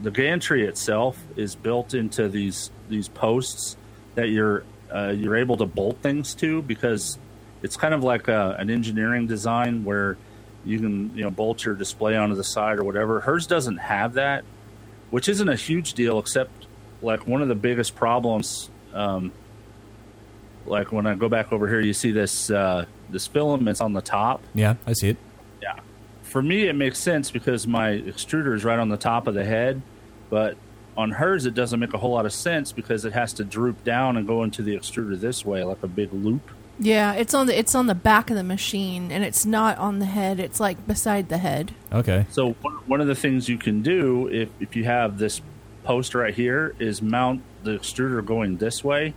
the 0.00 0.10
gantry 0.10 0.66
itself 0.66 1.22
is 1.36 1.54
built 1.54 1.94
into 1.94 2.28
these 2.28 2.70
these 2.88 3.08
posts 3.08 3.76
that 4.14 4.28
you're 4.28 4.64
uh, 4.94 5.08
you're 5.08 5.36
able 5.36 5.56
to 5.58 5.66
bolt 5.66 5.98
things 6.02 6.34
to 6.36 6.62
because 6.62 7.18
it's 7.62 7.76
kind 7.76 7.94
of 7.94 8.02
like 8.02 8.28
a, 8.28 8.56
an 8.58 8.70
engineering 8.70 9.26
design 9.26 9.84
where 9.84 10.16
you 10.64 10.78
can 10.78 11.16
you 11.16 11.24
know 11.24 11.30
bolt 11.30 11.64
your 11.64 11.74
display 11.74 12.16
onto 12.16 12.34
the 12.34 12.44
side 12.44 12.78
or 12.78 12.84
whatever. 12.84 13.20
Hers 13.20 13.46
doesn't 13.46 13.78
have 13.78 14.14
that, 14.14 14.44
which 15.10 15.28
isn't 15.28 15.48
a 15.48 15.56
huge 15.56 15.94
deal, 15.94 16.18
except 16.18 16.66
like 17.02 17.26
one 17.26 17.42
of 17.42 17.48
the 17.48 17.54
biggest 17.54 17.94
problems. 17.94 18.70
Um, 18.92 19.32
like 20.66 20.92
when 20.92 21.06
I 21.06 21.14
go 21.14 21.28
back 21.28 21.52
over 21.52 21.68
here, 21.68 21.80
you 21.80 21.94
see 21.94 22.10
this 22.10 22.50
uh, 22.50 22.84
this 23.10 23.26
filament's 23.26 23.80
on 23.80 23.92
the 23.92 24.02
top. 24.02 24.42
Yeah, 24.54 24.74
I 24.86 24.92
see 24.92 25.10
it. 25.10 25.16
Yeah. 25.62 25.80
For 26.22 26.42
me, 26.42 26.68
it 26.68 26.74
makes 26.74 26.98
sense 26.98 27.30
because 27.30 27.66
my 27.66 27.92
extruder 27.92 28.54
is 28.54 28.64
right 28.64 28.78
on 28.78 28.88
the 28.88 28.96
top 28.96 29.26
of 29.26 29.34
the 29.34 29.44
head, 29.44 29.80
but 30.28 30.56
on 30.96 31.12
hers, 31.12 31.46
it 31.46 31.54
doesn't 31.54 31.78
make 31.78 31.94
a 31.94 31.98
whole 31.98 32.10
lot 32.10 32.26
of 32.26 32.32
sense 32.32 32.72
because 32.72 33.04
it 33.04 33.12
has 33.12 33.32
to 33.34 33.44
droop 33.44 33.84
down 33.84 34.16
and 34.16 34.26
go 34.26 34.42
into 34.42 34.62
the 34.62 34.76
extruder 34.76 35.18
this 35.18 35.44
way, 35.44 35.62
like 35.62 35.82
a 35.82 35.88
big 35.88 36.12
loop. 36.12 36.50
Yeah, 36.78 37.14
it's 37.14 37.34
on 37.34 37.46
the 37.46 37.58
it's 37.58 37.74
on 37.74 37.86
the 37.86 37.94
back 37.94 38.30
of 38.30 38.36
the 38.36 38.44
machine, 38.44 39.10
and 39.10 39.24
it's 39.24 39.44
not 39.44 39.78
on 39.78 39.98
the 39.98 40.06
head. 40.06 40.38
It's 40.38 40.60
like 40.60 40.86
beside 40.86 41.28
the 41.28 41.38
head. 41.38 41.74
Okay. 41.92 42.26
So 42.30 42.52
one 42.52 42.74
one 42.86 43.00
of 43.00 43.08
the 43.08 43.14
things 43.14 43.48
you 43.48 43.58
can 43.58 43.82
do 43.82 44.28
if, 44.28 44.48
if 44.60 44.76
you 44.76 44.84
have 44.84 45.18
this 45.18 45.40
post 45.82 46.14
right 46.14 46.34
here 46.34 46.74
is 46.78 47.02
mount 47.02 47.42
the 47.64 47.72
extruder 47.72 48.24
going 48.24 48.58
this 48.58 48.84
way, 48.84 49.14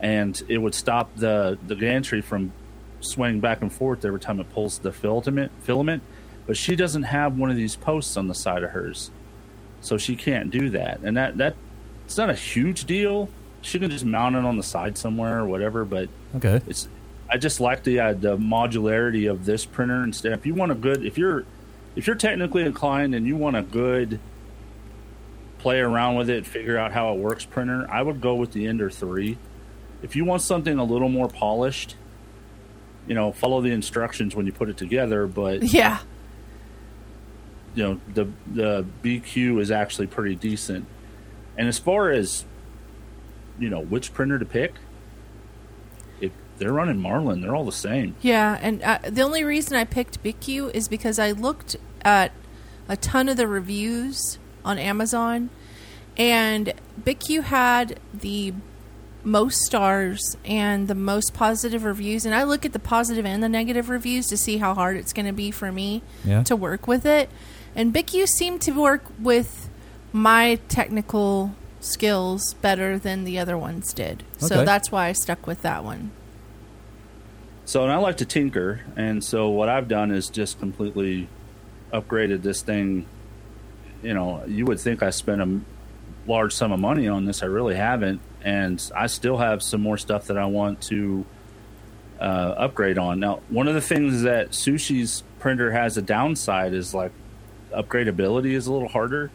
and 0.00 0.40
it 0.48 0.58
would 0.58 0.74
stop 0.74 1.14
the 1.16 1.58
the 1.66 1.74
gantry 1.74 2.22
from 2.22 2.52
swaying 3.00 3.40
back 3.40 3.60
and 3.60 3.72
forth 3.72 4.04
every 4.04 4.20
time 4.20 4.40
it 4.40 4.50
pulls 4.52 4.78
the 4.78 4.92
filament 4.92 5.52
filament. 5.60 6.02
But 6.46 6.56
she 6.56 6.74
doesn't 6.74 7.04
have 7.04 7.38
one 7.38 7.50
of 7.50 7.56
these 7.56 7.76
posts 7.76 8.16
on 8.16 8.28
the 8.28 8.34
side 8.34 8.62
of 8.62 8.70
hers, 8.70 9.10
so 9.82 9.98
she 9.98 10.16
can't 10.16 10.50
do 10.50 10.70
that. 10.70 11.00
And 11.02 11.18
that 11.18 11.36
that 11.36 11.54
it's 12.06 12.16
not 12.16 12.30
a 12.30 12.34
huge 12.34 12.86
deal. 12.86 13.28
She 13.60 13.78
can 13.78 13.90
just 13.90 14.06
mount 14.06 14.36
it 14.36 14.44
on 14.44 14.56
the 14.56 14.62
side 14.62 14.96
somewhere 14.96 15.40
or 15.40 15.46
whatever. 15.46 15.84
But 15.84 16.08
Okay. 16.36 16.60
it's 16.66 16.88
I 17.30 17.38
just 17.38 17.60
like 17.60 17.82
the 17.84 17.98
uh, 18.00 18.12
the 18.12 18.36
modularity 18.36 19.30
of 19.30 19.44
this 19.46 19.64
printer 19.64 20.02
instead. 20.04 20.32
If 20.32 20.44
you 20.46 20.54
want 20.54 20.72
a 20.72 20.74
good, 20.74 21.04
if 21.04 21.16
you're 21.16 21.44
if 21.96 22.06
you're 22.06 22.16
technically 22.16 22.62
inclined 22.62 23.14
and 23.14 23.26
you 23.26 23.36
want 23.36 23.56
a 23.56 23.62
good 23.62 24.18
play 25.58 25.78
around 25.80 26.16
with 26.16 26.28
it, 26.28 26.46
figure 26.46 26.76
out 26.76 26.92
how 26.92 27.12
it 27.14 27.18
works 27.18 27.44
printer, 27.44 27.86
I 27.90 28.02
would 28.02 28.20
go 28.20 28.34
with 28.34 28.52
the 28.52 28.66
Ender 28.66 28.90
three. 28.90 29.38
If 30.02 30.14
you 30.16 30.24
want 30.24 30.42
something 30.42 30.78
a 30.78 30.84
little 30.84 31.08
more 31.08 31.28
polished, 31.28 31.94
you 33.06 33.14
know, 33.14 33.32
follow 33.32 33.60
the 33.60 33.70
instructions 33.70 34.34
when 34.34 34.44
you 34.46 34.52
put 34.52 34.68
it 34.68 34.76
together. 34.76 35.26
But 35.26 35.62
Yeah. 35.72 36.00
you 37.74 37.82
know 37.84 38.00
the 38.12 38.28
the 38.52 38.84
BIQU 39.02 39.60
is 39.60 39.70
actually 39.70 40.06
pretty 40.08 40.34
decent. 40.34 40.86
And 41.56 41.66
as 41.68 41.78
far 41.78 42.10
as 42.10 42.44
you 43.58 43.70
know 43.70 43.80
which 43.80 44.12
printer 44.12 44.38
to 44.38 44.44
pick, 44.44 44.72
if 44.72 44.91
they're 46.62 46.72
running 46.72 47.00
Marlin, 47.00 47.40
they're 47.40 47.54
all 47.56 47.64
the 47.64 47.72
same. 47.72 48.14
Yeah, 48.22 48.58
and 48.62 48.82
uh, 48.82 48.98
the 49.08 49.22
only 49.22 49.42
reason 49.42 49.76
I 49.76 49.84
picked 49.84 50.22
BIQU 50.22 50.72
is 50.74 50.86
because 50.88 51.18
I 51.18 51.32
looked 51.32 51.76
at 52.04 52.30
a 52.88 52.96
ton 52.96 53.28
of 53.28 53.36
the 53.36 53.48
reviews 53.48 54.38
on 54.64 54.78
Amazon, 54.78 55.50
and 56.16 56.72
BIQU 57.02 57.42
had 57.44 57.98
the 58.14 58.54
most 59.24 59.58
stars 59.64 60.36
and 60.44 60.88
the 60.88 60.94
most 60.94 61.32
positive 61.34 61.84
reviews. 61.84 62.24
And 62.26 62.34
I 62.34 62.42
look 62.44 62.64
at 62.64 62.72
the 62.72 62.78
positive 62.80 63.24
and 63.24 63.42
the 63.42 63.48
negative 63.48 63.88
reviews 63.88 64.26
to 64.28 64.36
see 64.36 64.58
how 64.58 64.74
hard 64.74 64.96
it's 64.96 65.12
going 65.12 65.26
to 65.26 65.32
be 65.32 65.50
for 65.52 65.70
me 65.70 66.02
Yeah. 66.24 66.42
to 66.44 66.56
work 66.56 66.86
with 66.88 67.06
it. 67.06 67.30
And 67.74 67.92
BIQU 67.94 68.26
seemed 68.26 68.60
to 68.62 68.72
work 68.72 69.04
with 69.20 69.68
my 70.12 70.58
technical 70.68 71.54
skills 71.80 72.54
better 72.54 72.98
than 72.98 73.24
the 73.24 73.38
other 73.38 73.56
ones 73.56 73.92
did. 73.92 74.22
So 74.38 74.64
that's 74.64 74.90
why 74.92 75.06
I 75.06 75.12
stuck 75.12 75.46
with 75.46 75.62
that 75.62 75.84
one. 75.84 76.10
So, 77.64 77.84
and 77.84 77.92
I 77.92 77.96
like 77.96 78.16
to 78.18 78.24
tinker, 78.24 78.80
and 78.96 79.22
so 79.22 79.48
what 79.48 79.68
I've 79.68 79.88
done 79.88 80.10
is 80.10 80.28
just 80.28 80.58
completely 80.58 81.28
upgraded 81.92 82.42
this 82.42 82.60
thing. 82.60 83.06
You 84.02 84.14
know, 84.14 84.44
you 84.46 84.64
would 84.66 84.80
think 84.80 85.02
I 85.02 85.10
spent 85.10 85.40
a 85.40 85.60
large 86.26 86.52
sum 86.54 86.72
of 86.72 86.80
money 86.80 87.06
on 87.06 87.24
this. 87.24 87.42
I 87.42 87.46
really 87.46 87.76
haven't, 87.76 88.20
and 88.42 88.82
I 88.94 89.06
still 89.06 89.38
have 89.38 89.62
some 89.62 89.80
more 89.80 89.96
stuff 89.96 90.26
that 90.26 90.36
I 90.36 90.46
want 90.46 90.80
to 90.82 91.24
uh, 92.20 92.54
upgrade 92.56 92.98
on. 92.98 93.20
Now, 93.20 93.40
one 93.48 93.68
of 93.68 93.74
the 93.74 93.80
things 93.80 94.22
that 94.22 94.50
Sushi's 94.50 95.22
printer 95.38 95.70
has 95.70 95.96
a 95.96 96.02
downside 96.02 96.72
is 96.72 96.94
like 96.94 97.12
upgradability 97.72 98.52
is 98.52 98.66
a 98.66 98.72
little 98.72 98.88
harder. 98.88 99.30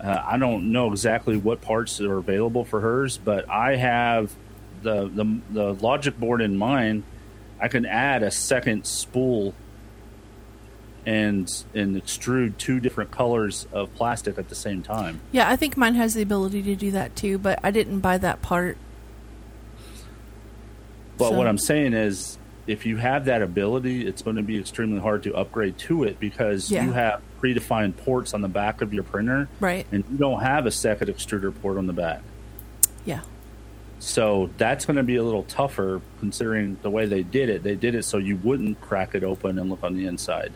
Uh, 0.00 0.22
I 0.24 0.38
don't 0.38 0.72
know 0.72 0.90
exactly 0.90 1.36
what 1.36 1.60
parts 1.60 2.00
are 2.00 2.18
available 2.18 2.64
for 2.64 2.80
hers, 2.80 3.16
but 3.16 3.48
I 3.48 3.76
have 3.76 4.34
the 4.82 5.08
the, 5.08 5.40
the 5.50 5.74
logic 5.74 6.18
board 6.18 6.40
in 6.40 6.56
mine. 6.56 7.04
I 7.64 7.68
can 7.68 7.86
add 7.86 8.22
a 8.22 8.30
second 8.30 8.84
spool 8.84 9.54
and 11.06 11.48
and 11.74 11.96
extrude 11.96 12.58
two 12.58 12.78
different 12.78 13.10
colors 13.10 13.66
of 13.72 13.94
plastic 13.94 14.36
at 14.36 14.50
the 14.50 14.54
same 14.54 14.82
time. 14.82 15.20
Yeah, 15.32 15.48
I 15.48 15.56
think 15.56 15.74
mine 15.78 15.94
has 15.94 16.12
the 16.12 16.20
ability 16.20 16.62
to 16.64 16.76
do 16.76 16.90
that 16.90 17.16
too, 17.16 17.38
but 17.38 17.58
I 17.62 17.70
didn't 17.70 18.00
buy 18.00 18.18
that 18.18 18.42
part. 18.42 18.76
But 21.16 21.30
So- 21.30 21.36
what 21.38 21.46
I'm 21.46 21.56
saying 21.56 21.94
is, 21.94 22.36
if 22.66 22.84
you 22.84 22.98
have 22.98 23.24
that 23.26 23.40
ability, 23.40 24.06
it's 24.06 24.20
going 24.20 24.36
to 24.36 24.42
be 24.42 24.58
extremely 24.58 25.00
hard 25.00 25.22
to 25.22 25.34
upgrade 25.34 25.78
to 25.78 26.04
it 26.04 26.20
because 26.20 26.70
Yeah. 26.70 26.84
you 26.84 26.92
have 26.92 27.22
predefined 27.42 27.96
ports 27.96 28.34
on 28.34 28.42
the 28.42 28.48
back 28.48 28.82
of 28.82 28.92
your 28.92 29.04
printer, 29.04 29.48
Right. 29.58 29.86
and 29.90 30.04
you 30.10 30.18
don't 30.18 30.42
have 30.42 30.66
a 30.66 30.70
second 30.70 31.08
extruder 31.08 31.50
port 31.62 31.78
on 31.78 31.86
the 31.86 31.92
back. 31.94 32.20
Yeah. 33.06 33.20
So 34.04 34.50
that's 34.58 34.84
going 34.84 34.96
to 34.96 35.02
be 35.02 35.16
a 35.16 35.22
little 35.22 35.44
tougher 35.44 36.02
considering 36.20 36.76
the 36.82 36.90
way 36.90 37.06
they 37.06 37.22
did 37.22 37.48
it. 37.48 37.62
They 37.62 37.74
did 37.74 37.94
it 37.94 38.04
so 38.04 38.18
you 38.18 38.36
wouldn't 38.36 38.78
crack 38.82 39.14
it 39.14 39.24
open 39.24 39.58
and 39.58 39.70
look 39.70 39.82
on 39.82 39.94
the 39.96 40.06
inside. 40.06 40.52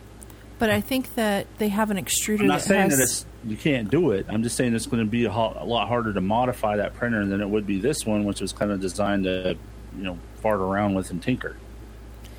But 0.59 0.69
I 0.69 0.81
think 0.81 1.15
that 1.15 1.47
they 1.57 1.69
have 1.69 1.89
an 1.89 1.97
extruder 1.97 2.41
I'm 2.41 2.47
not 2.47 2.61
saying 2.61 2.91
has. 2.91 2.97
that 2.97 3.03
it's 3.03 3.25
you 3.43 3.57
can't 3.57 3.89
do 3.89 4.11
it. 4.11 4.27
I'm 4.29 4.43
just 4.43 4.55
saying 4.55 4.75
it's 4.75 4.85
going 4.85 5.03
to 5.03 5.09
be 5.09 5.25
a, 5.25 5.31
ho- 5.31 5.57
a 5.57 5.65
lot 5.65 5.87
harder 5.87 6.13
to 6.13 6.21
modify 6.21 6.75
that 6.77 6.93
printer 6.93 7.25
than 7.25 7.41
it 7.41 7.49
would 7.49 7.65
be 7.65 7.79
this 7.79 8.05
one, 8.05 8.23
which 8.23 8.39
was 8.39 8.53
kind 8.53 8.71
of 8.71 8.79
designed 8.79 9.23
to, 9.23 9.57
you 9.97 10.03
know, 10.03 10.19
fart 10.41 10.59
around 10.59 10.93
with 10.93 11.09
and 11.09 11.23
tinker. 11.23 11.57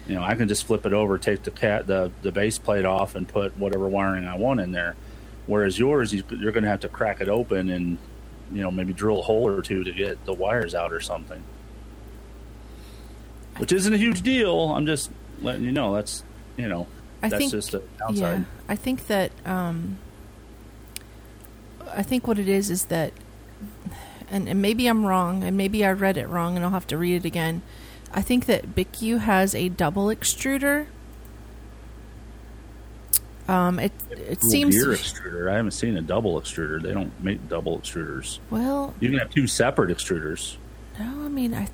You 0.06 0.14
know, 0.14 0.22
I 0.22 0.36
can 0.36 0.46
just 0.46 0.64
flip 0.64 0.86
it 0.86 0.92
over, 0.92 1.18
take 1.18 1.42
the 1.42 1.50
cat 1.50 1.88
the 1.88 2.12
the 2.22 2.30
base 2.30 2.58
plate 2.58 2.84
off, 2.84 3.16
and 3.16 3.26
put 3.26 3.58
whatever 3.58 3.88
wiring 3.88 4.26
I 4.26 4.36
want 4.36 4.60
in 4.60 4.70
there. 4.70 4.94
Whereas 5.46 5.76
yours, 5.76 6.12
you, 6.12 6.22
you're 6.30 6.52
going 6.52 6.62
to 6.64 6.70
have 6.70 6.80
to 6.80 6.88
crack 6.88 7.20
it 7.20 7.28
open 7.28 7.68
and, 7.70 7.98
you 8.52 8.62
know, 8.62 8.70
maybe 8.70 8.92
drill 8.92 9.20
a 9.20 9.22
hole 9.22 9.46
or 9.48 9.62
two 9.62 9.84
to 9.84 9.92
get 9.92 10.24
the 10.24 10.32
wires 10.32 10.74
out 10.74 10.92
or 10.92 11.00
something. 11.00 11.42
Which 13.58 13.72
isn't 13.72 13.92
a 13.92 13.98
huge 13.98 14.22
deal. 14.22 14.72
I'm 14.72 14.86
just 14.86 15.10
letting 15.42 15.64
you 15.64 15.72
know 15.72 15.94
that's 15.94 16.24
you 16.56 16.68
know 16.68 16.86
I 17.22 17.28
that's 17.28 17.38
think, 17.38 17.50
just 17.52 17.74
a 17.74 17.82
downside. 17.98 18.38
Yeah, 18.40 18.44
I 18.68 18.76
think 18.76 19.06
that 19.08 19.32
um, 19.44 19.98
I 21.94 22.02
think 22.02 22.26
what 22.26 22.38
it 22.38 22.48
is 22.48 22.70
is 22.70 22.86
that, 22.86 23.12
and, 24.30 24.48
and 24.48 24.62
maybe 24.62 24.86
I'm 24.86 25.04
wrong, 25.04 25.42
and 25.44 25.56
maybe 25.56 25.84
I 25.84 25.92
read 25.92 26.16
it 26.16 26.28
wrong, 26.28 26.56
and 26.56 26.64
I'll 26.64 26.70
have 26.70 26.86
to 26.88 26.98
read 26.98 27.16
it 27.16 27.24
again. 27.24 27.62
I 28.12 28.22
think 28.22 28.46
that 28.46 28.74
BIQU 28.74 29.20
has 29.20 29.54
a 29.54 29.68
double 29.68 30.06
extruder. 30.06 30.86
Um, 33.50 33.78
it 33.80 33.92
it 34.10 34.28
Little 34.28 34.50
seems 34.50 34.74
gear 34.76 34.88
extruder. 34.88 35.50
I 35.50 35.56
haven't 35.56 35.72
seen 35.72 35.96
a 35.96 36.02
double 36.02 36.40
extruder. 36.40 36.80
They 36.80 36.92
don't 36.92 37.12
make 37.22 37.48
double 37.48 37.78
extruders. 37.80 38.38
well. 38.48 38.94
You 39.00 39.10
can 39.10 39.18
have 39.18 39.30
two 39.30 39.46
separate 39.46 39.90
extruders. 39.90 40.56
No, 40.98 41.04
I 41.24 41.28
mean 41.28 41.54
I. 41.54 41.68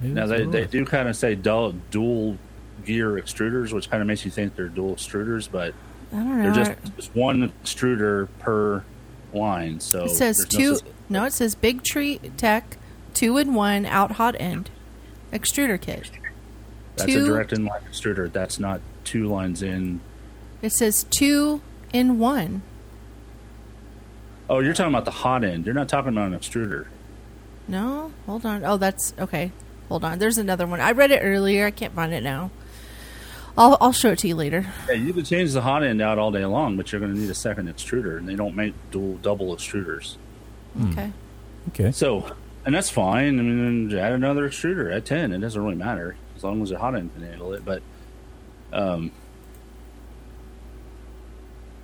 Now 0.00 0.26
they, 0.26 0.44
they 0.44 0.64
do 0.64 0.84
kind 0.84 1.08
of 1.08 1.16
say 1.16 1.34
dual, 1.34 1.72
dual 1.90 2.38
gear 2.84 3.10
extruders, 3.12 3.72
which 3.72 3.90
kind 3.90 4.00
of 4.00 4.06
makes 4.06 4.24
you 4.24 4.30
think 4.30 4.54
they're 4.54 4.68
dual 4.68 4.94
extruders, 4.94 5.48
but 5.50 5.74
I 6.12 6.16
don't 6.16 6.42
they're 6.42 6.52
just, 6.52 6.96
just 6.96 7.14
one 7.14 7.52
extruder 7.64 8.28
per 8.38 8.84
line. 9.32 9.80
So 9.80 10.04
it 10.04 10.10
says 10.10 10.38
there's 10.38 10.52
no 10.54 10.78
two. 10.78 10.86
No, 11.08 11.24
it 11.24 11.32
says 11.32 11.54
Big 11.54 11.82
Tree 11.82 12.18
Tech, 12.36 12.76
two 13.14 13.36
in 13.38 13.54
one 13.54 13.86
out 13.86 14.12
hot 14.12 14.36
end, 14.38 14.70
extruder 15.32 15.80
kit. 15.80 16.10
that's 16.96 17.12
two- 17.12 17.24
a 17.24 17.28
direct 17.28 17.50
inline 17.50 17.82
extruder. 17.90 18.30
That's 18.32 18.58
not 18.58 18.80
two 19.04 19.26
lines 19.28 19.62
in. 19.62 20.00
It 20.62 20.72
says 20.72 21.04
two 21.10 21.60
in 21.92 22.18
one. 22.18 22.62
Oh, 24.50 24.60
you're 24.60 24.74
talking 24.74 24.92
about 24.92 25.04
the 25.04 25.10
hot 25.10 25.44
end. 25.44 25.66
You're 25.66 25.74
not 25.74 25.88
talking 25.88 26.10
about 26.10 26.32
an 26.32 26.38
extruder. 26.38 26.86
No, 27.68 28.12
hold 28.26 28.46
on. 28.46 28.64
Oh, 28.64 28.76
that's 28.78 29.12
okay. 29.18 29.52
Hold 29.88 30.04
on. 30.04 30.18
There's 30.18 30.38
another 30.38 30.66
one. 30.66 30.80
I 30.80 30.92
read 30.92 31.10
it 31.10 31.20
earlier. 31.22 31.66
I 31.66 31.70
can't 31.70 31.94
find 31.94 32.12
it 32.14 32.22
now. 32.22 32.50
I'll 33.56 33.76
I'll 33.80 33.92
show 33.92 34.12
it 34.12 34.20
to 34.20 34.28
you 34.28 34.36
later. 34.36 34.66
Yeah, 34.88 34.94
you 34.94 35.12
can 35.12 35.24
change 35.24 35.52
the 35.52 35.60
hot 35.60 35.82
end 35.82 36.00
out 36.00 36.18
all 36.18 36.30
day 36.30 36.44
long, 36.46 36.76
but 36.76 36.92
you're 36.92 37.00
going 37.00 37.12
to 37.12 37.18
need 37.20 37.28
a 37.28 37.34
second 37.34 37.68
extruder, 37.68 38.16
and 38.16 38.28
they 38.28 38.36
don't 38.36 38.54
make 38.54 38.72
dual 38.90 39.16
double 39.16 39.54
extruders. 39.54 40.16
Okay. 40.90 41.12
Okay. 41.70 41.92
So, 41.92 42.34
and 42.64 42.74
that's 42.74 42.88
fine. 42.88 43.38
I 43.38 43.42
mean, 43.42 43.92
add 43.98 44.12
another 44.12 44.48
extruder 44.48 44.94
at 44.94 45.04
ten. 45.04 45.32
It 45.32 45.38
doesn't 45.38 45.60
really 45.60 45.74
matter 45.76 46.16
as 46.36 46.44
long 46.44 46.62
as 46.62 46.70
the 46.70 46.78
hot 46.78 46.94
end 46.94 47.12
can 47.14 47.24
handle 47.24 47.52
it. 47.52 47.64
But, 47.64 47.82
um, 48.72 49.10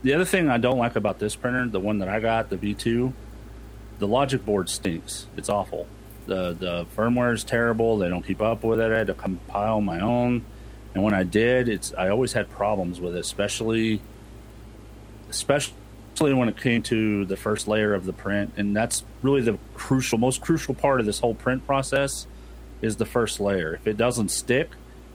the 0.05 0.13
other 0.13 0.27
thing 0.27 0.51
I 0.51 0.59
don't 0.59 0.79
like 0.79 0.97
about 0.97 1.19
this 1.19 1.35
printer, 1.35 1.67
the 1.67 1.81
one 1.81 1.99
that 1.99 2.09
I 2.09 2.21
got, 2.21 2.51
the 2.51 2.57
V2, 2.57 3.13
the 3.99 4.07
logic 4.07 4.45
board 4.45 4.69
stinks. 4.69 5.27
It's 5.37 5.49
awful. 5.49 5.87
The 6.27 6.53
the 6.53 6.87
firmware 6.97 7.35
is 7.35 7.43
terrible. 7.43 7.99
They 7.99 8.09
don't 8.09 8.25
keep 8.25 8.41
up 8.41 8.63
with 8.63 8.81
it. 8.81 8.93
I 8.93 8.99
had 8.99 9.07
to 9.09 9.15
compile 9.15 9.81
my 9.81 10.01
own, 10.01 10.45
and 10.95 11.03
when 11.03 11.15
I 11.15 11.23
did, 11.23 11.69
it's 11.69 11.95
I 11.95 12.11
always 12.11 12.35
had 12.35 12.51
problems 12.51 13.01
with 13.01 13.17
it, 13.17 13.21
especially 13.21 14.01
especially 15.31 15.75
when 16.35 16.49
it 16.49 16.57
came 16.57 16.83
to 16.83 17.25
the 17.25 17.37
first 17.37 17.67
layer 17.67 17.93
of 17.93 18.05
the 18.05 18.13
print 18.13 18.53
and 18.57 18.77
that's 18.77 19.03
really 19.23 19.41
the 19.41 19.59
crucial 19.75 20.17
most 20.17 20.41
crucial 20.41 20.73
part 20.73 21.01
of 21.01 21.07
this 21.07 21.19
whole 21.19 21.35
print 21.35 21.67
process 21.67 22.29
is 22.81 22.97
the 22.97 23.05
first 23.05 23.41
layer 23.41 23.75
if 23.75 23.87
it 23.89 23.97
doesn't 23.97 24.29
stick 24.29 24.71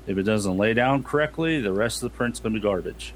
if 0.08 0.18
it 0.18 0.24
doesn't 0.24 0.58
lay 0.58 0.74
down 0.74 1.02
correctly 1.02 1.62
the 1.62 1.72
rest 1.72 2.04
of 2.04 2.12
the 2.12 2.18
print's 2.18 2.42
going 2.42 2.54
to 2.54 2.60
be 2.60 2.64
garbage 2.64 3.14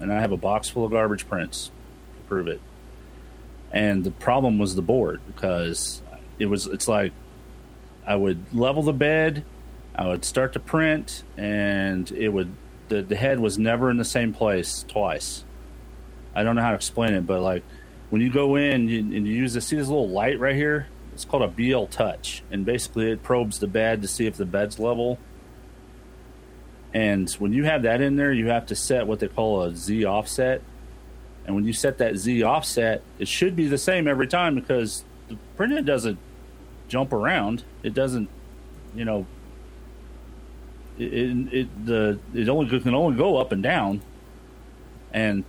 and 0.00 0.12
i 0.12 0.20
have 0.20 0.32
a 0.32 0.36
box 0.36 0.68
full 0.68 0.84
of 0.84 0.90
garbage 0.90 1.28
prints 1.28 1.70
to 2.16 2.22
prove 2.28 2.48
it 2.48 2.60
and 3.72 4.04
the 4.04 4.10
problem 4.10 4.58
was 4.58 4.74
the 4.74 4.82
board 4.82 5.20
because 5.26 6.02
it 6.38 6.46
was 6.46 6.66
it's 6.66 6.88
like 6.88 7.12
i 8.06 8.14
would 8.14 8.54
level 8.54 8.82
the 8.82 8.92
bed 8.92 9.44
i 9.94 10.06
would 10.06 10.24
start 10.24 10.52
to 10.52 10.60
print 10.60 11.22
and 11.36 12.10
it 12.12 12.28
would 12.28 12.52
the, 12.88 13.02
the 13.02 13.16
head 13.16 13.38
was 13.38 13.58
never 13.58 13.90
in 13.90 13.98
the 13.98 14.04
same 14.04 14.32
place 14.32 14.84
twice 14.88 15.44
I 16.38 16.44
don't 16.44 16.54
know 16.54 16.62
how 16.62 16.70
to 16.70 16.76
explain 16.76 17.14
it, 17.14 17.26
but 17.26 17.40
like 17.40 17.64
when 18.10 18.22
you 18.22 18.30
go 18.30 18.54
in 18.54 18.88
and 18.88 18.90
you 18.90 19.34
use 19.34 19.54
this, 19.54 19.66
see 19.66 19.76
this 19.76 19.88
little 19.88 20.08
light 20.08 20.38
right 20.38 20.54
here? 20.54 20.86
It's 21.12 21.24
called 21.24 21.42
a 21.42 21.48
BLTouch, 21.48 22.42
and 22.52 22.64
basically 22.64 23.10
it 23.10 23.24
probes 23.24 23.58
the 23.58 23.66
bed 23.66 24.02
to 24.02 24.08
see 24.08 24.26
if 24.26 24.36
the 24.36 24.46
bed's 24.46 24.78
level. 24.78 25.18
And 26.94 27.30
when 27.32 27.52
you 27.52 27.64
have 27.64 27.82
that 27.82 28.00
in 28.00 28.16
there, 28.16 28.32
you 28.32 28.48
have 28.48 28.66
to 28.66 28.74
set 28.74 29.06
what 29.06 29.20
they 29.20 29.28
call 29.28 29.62
a 29.62 29.74
Z 29.76 30.04
offset. 30.04 30.62
And 31.46 31.54
when 31.54 31.64
you 31.64 31.72
set 31.72 31.98
that 31.98 32.16
Z 32.16 32.42
offset, 32.42 33.02
it 33.18 33.28
should 33.28 33.56
be 33.56 33.66
the 33.66 33.78
same 33.78 34.08
every 34.08 34.26
time 34.26 34.54
because 34.54 35.04
the 35.28 35.36
printer 35.56 35.82
doesn't 35.82 36.18
jump 36.88 37.12
around. 37.12 37.64
It 37.82 37.94
doesn't, 37.94 38.28
you 38.94 39.04
know, 39.04 39.26
it, 40.98 41.12
it, 41.12 41.52
it 41.52 41.86
the 41.86 42.18
it 42.34 42.48
only 42.48 42.80
can 42.80 42.94
only 42.94 43.16
go 43.16 43.36
up 43.36 43.52
and 43.52 43.62
down. 43.62 44.00
And 45.12 45.44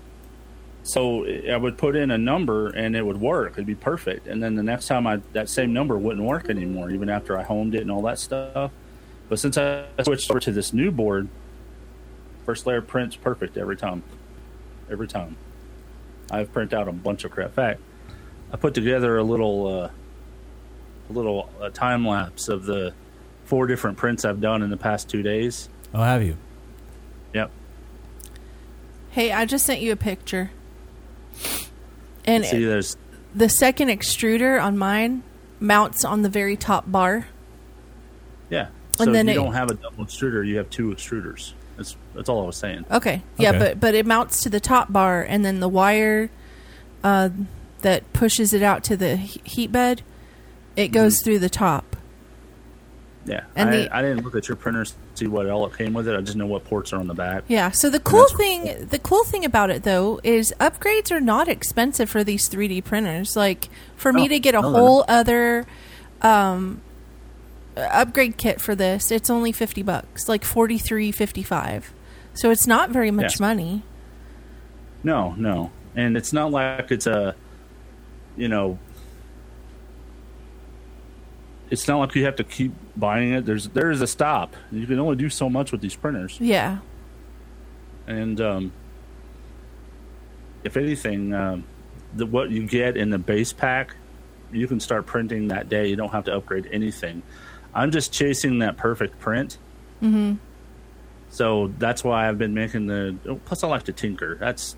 so 0.84 1.26
I 1.26 1.58
would 1.58 1.78
put 1.78 1.96
in 1.96 2.12
a 2.12 2.18
number 2.18 2.70
and 2.70 2.96
it 2.96 3.06
would 3.06 3.20
work. 3.20 3.54
It'd 3.54 3.66
be 3.66 3.76
perfect. 3.76 4.28
And 4.28 4.42
then 4.42 4.56
the 4.56 4.64
next 4.64 4.88
time 4.88 5.06
I 5.08 5.22
that 5.34 5.50
same 5.50 5.74
number 5.74 5.98
wouldn't 5.98 6.26
work 6.26 6.50
anymore, 6.50 6.92
even 6.92 7.10
after 7.10 7.38
I 7.38 7.44
homed 7.44 7.76
it 7.76 7.82
and 7.82 7.92
all 7.92 8.02
that 8.04 8.20
stuff. 8.20 8.72
But 9.30 9.40
since 9.40 9.58
I 9.58 9.86
switched 10.04 10.30
over 10.30 10.40
to 10.40 10.52
this 10.52 10.74
new 10.74 10.92
board, 10.92 11.30
first 12.46 12.66
layer 12.66 12.82
prints 12.82 13.16
perfect 13.16 13.58
every 13.58 13.78
time. 13.78 14.04
Every 14.92 15.08
time. 15.08 15.38
I've 16.32 16.52
printed 16.52 16.78
out 16.78 16.88
a 16.88 16.92
bunch 16.92 17.24
of 17.24 17.32
crap. 17.32 17.50
In 17.50 17.54
fact, 17.54 17.82
I 18.52 18.58
put 18.58 18.74
together 18.74 19.18
a 19.18 19.24
little 19.24 19.68
uh, 19.68 19.90
a 21.10 21.14
little 21.14 21.50
uh, 21.62 21.70
time 21.70 22.08
lapse 22.08 22.50
of 22.50 22.66
the 22.66 22.94
four 23.46 23.68
different 23.68 23.98
prints 23.98 24.26
I've 24.26 24.42
done 24.42 24.62
in 24.62 24.70
the 24.70 24.78
past 24.78 25.10
two 25.10 25.24
days. 25.24 25.70
Oh, 25.94 26.04
have 26.04 26.24
you? 26.24 26.38
Yep. 27.34 27.52
Hey, 29.12 29.32
I 29.32 29.46
just 29.46 29.66
sent 29.66 29.82
you 29.82 29.92
a 29.92 29.96
picture. 29.96 30.52
And 32.26 32.46
See, 32.46 32.64
there's 32.64 32.96
the 33.34 33.50
second 33.50 33.90
extruder 33.90 34.62
on 34.62 34.78
mine 34.78 35.24
mounts 35.60 36.06
on 36.06 36.22
the 36.22 36.30
very 36.30 36.56
top 36.56 36.92
bar. 36.92 37.28
Yeah. 38.50 38.68
So 39.00 39.06
And 39.06 39.16
then 39.16 39.28
you 39.28 39.32
it- 39.32 39.36
don't 39.36 39.54
have 39.54 39.72
a 39.72 39.76
double 39.76 40.04
extruder, 40.06 40.46
you 40.46 40.58
have 40.58 40.70
two 40.70 40.90
extruders. 40.90 41.54
That's 41.78 41.96
that's 42.14 42.28
all 42.28 42.44
I 42.44 42.46
was 42.46 42.58
saying. 42.58 42.84
Okay. 42.92 43.22
Yeah, 43.38 43.58
but 43.58 43.80
but 43.80 43.96
it 43.96 44.06
mounts 44.06 44.44
to 44.44 44.50
the 44.50 44.60
top 44.60 44.92
bar, 44.92 45.22
and 45.24 45.46
then 45.46 45.62
the 45.62 45.70
wire 45.70 46.30
uh, 47.04 47.30
that 47.82 48.12
pushes 48.12 48.54
it 48.54 48.62
out 48.62 48.84
to 48.84 48.98
the 48.98 49.16
heat 49.16 49.72
bed, 49.72 50.02
it 50.76 50.90
goes 50.90 51.22
through 51.22 51.40
the 51.40 51.50
top. 51.50 51.96
Yeah. 53.26 53.44
And 53.56 53.70
I, 53.70 53.76
the- 53.78 53.96
I 53.96 54.02
didn't 54.02 54.24
look 54.26 54.36
at 54.36 54.48
your 54.50 54.58
printer 54.58 54.84
to 54.84 54.92
see 55.14 55.28
what 55.28 55.48
all 55.50 55.66
it 55.68 55.78
came 55.78 55.94
with 55.94 56.08
it. 56.10 56.18
I 56.18 56.22
just 56.22 56.36
know 56.36 56.46
what 56.48 56.66
ports 56.66 56.92
are 56.94 57.00
on 57.00 57.08
the 57.08 57.14
back. 57.14 57.44
Yeah. 57.48 57.72
So 57.72 57.90
the 57.90 58.00
cool 58.02 58.28
thing, 58.28 58.88
the 58.88 59.00
cool 59.00 59.24
thing 59.24 59.46
about 59.46 59.70
it 59.70 59.84
though, 59.84 60.20
is 60.24 60.54
upgrades 60.60 61.12
are 61.12 61.22
not 61.22 61.48
expensive 61.48 62.10
for 62.10 62.24
these 62.26 62.50
3D 62.50 62.84
printers. 62.84 63.36
Like 63.38 63.70
for 63.96 64.12
me 64.12 64.26
Oh, 64.26 64.28
to 64.30 64.40
get 64.40 64.56
a 64.56 64.62
no, 64.62 64.72
they're 64.72 64.82
whole 64.82 65.06
other 65.08 65.66
um, 66.22 66.82
upgrade 67.92 68.38
kit 68.38 68.60
for 68.62 68.76
this, 68.76 69.12
it's 69.12 69.30
only 69.30 69.52
fifty 69.52 69.82
bucks, 69.84 70.28
like 70.30 70.44
forty 70.44 70.78
three 70.78 71.12
fifty 71.12 71.44
five. 71.44 71.94
So 72.34 72.52
it's 72.52 72.68
not 72.68 72.90
very 72.92 73.12
much 73.12 73.34
Yes. 73.34 73.40
money. 73.40 73.84
No, 75.04 75.34
no. 75.38 75.72
And 75.96 76.16
it's 76.18 76.32
not 76.34 76.52
like 76.52 76.92
it's 76.92 77.08
a 77.08 77.36
you 78.38 78.48
know 78.48 78.78
it's 81.70 81.88
not 81.88 82.00
like 82.00 82.16
you 82.16 82.26
have 82.26 82.36
to 82.38 82.44
keep 82.44 82.72
buying 82.98 83.34
it. 83.34 83.46
There's 83.46 83.70
there 83.70 83.92
is 83.92 84.02
a 84.02 84.08
stop. 84.08 84.56
You 84.72 84.86
can 84.88 85.00
only 85.00 85.16
do 85.16 85.30
so 85.30 85.50
much 85.50 85.72
with 85.72 85.82
these 85.82 85.96
printers. 85.96 86.38
Yeah. 86.40 86.80
and 88.08 88.42
um, 88.42 88.72
if 90.64 90.76
anything, 90.76 91.34
um, 91.34 91.64
the, 92.16 92.26
what 92.26 92.50
you 92.50 92.66
get 92.66 92.98
in 92.98 93.12
the 93.12 93.20
base 93.20 93.54
pack, 93.54 93.96
you 94.52 94.68
can 94.68 94.80
start 94.80 95.06
printing 95.06 95.50
that 95.50 95.70
day. 95.70 95.88
You 95.88 95.96
don't 95.96 96.10
have 96.12 96.26
to 96.26 96.36
upgrade 96.36 96.68
anything. 96.72 97.22
I'm 97.74 97.92
just 97.92 98.12
chasing 98.14 98.60
that 98.60 98.78
perfect 98.78 99.20
print, 99.20 99.58
Mm-hmm. 100.02 100.36
so 101.30 101.72
that's 101.78 102.04
why 102.04 102.28
I've 102.28 102.38
been 102.38 102.54
making 102.54 102.88
the. 102.88 103.16
Plus, 103.46 103.64
I 103.64 103.68
like 103.68 103.84
to 103.84 103.94
tinker. 103.94 104.36
That's 104.36 104.76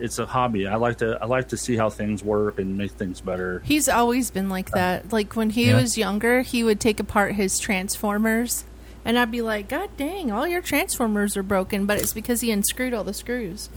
it's 0.00 0.18
a 0.18 0.26
hobby. 0.26 0.66
I 0.66 0.74
like 0.76 0.98
to 0.98 1.18
I 1.22 1.26
like 1.26 1.48
to 1.48 1.56
see 1.56 1.76
how 1.76 1.88
things 1.90 2.22
work 2.24 2.58
and 2.58 2.76
make 2.76 2.90
things 2.92 3.20
better. 3.20 3.60
He's 3.64 3.88
always 3.88 4.30
been 4.30 4.48
like 4.48 4.70
that. 4.72 5.12
Like 5.12 5.36
when 5.36 5.50
he 5.50 5.68
Yeah. 5.68 5.80
was 5.80 5.96
younger, 5.96 6.42
he 6.42 6.62
would 6.64 6.80
take 6.80 6.98
apart 7.00 7.34
his 7.36 7.58
transformers, 7.58 8.64
and 9.04 9.16
I'd 9.18 9.30
be 9.30 9.40
like, 9.42 9.68
"God 9.68 9.90
dang, 9.96 10.32
all 10.32 10.46
your 10.48 10.60
transformers 10.62 11.36
are 11.36 11.42
broken!" 11.44 11.86
But 11.86 11.98
it's 11.98 12.12
because 12.12 12.40
he 12.40 12.50
unscrewed 12.50 12.92
all 12.92 13.04
the 13.04 13.14
screws. 13.14 13.70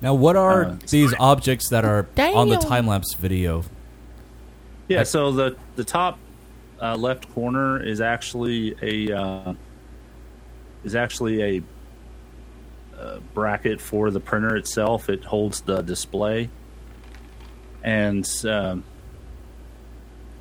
Now, 0.00 0.14
what 0.14 0.36
are 0.36 0.64
Uh, 0.64 0.76
these 0.88 1.14
objects 1.20 1.68
that 1.68 1.84
are 1.84 2.06
on 2.18 2.48
the 2.48 2.56
time 2.56 2.86
lapse 2.86 3.14
video? 3.14 3.64
Yeah, 4.88 5.04
so 5.04 5.30
the 5.30 5.56
the 5.76 5.84
top 5.84 6.18
uh, 6.82 6.96
left 6.96 7.32
corner 7.32 7.80
is 7.82 8.00
actually 8.00 8.74
a 8.82 9.16
uh, 9.16 9.54
is 10.84 10.94
actually 10.96 11.42
a 11.42 11.62
uh, 12.98 13.18
bracket 13.34 13.80
for 13.80 14.10
the 14.10 14.20
printer 14.20 14.56
itself. 14.56 15.08
It 15.08 15.24
holds 15.24 15.60
the 15.60 15.80
display, 15.82 16.50
and 17.82 18.28
um, 18.44 18.82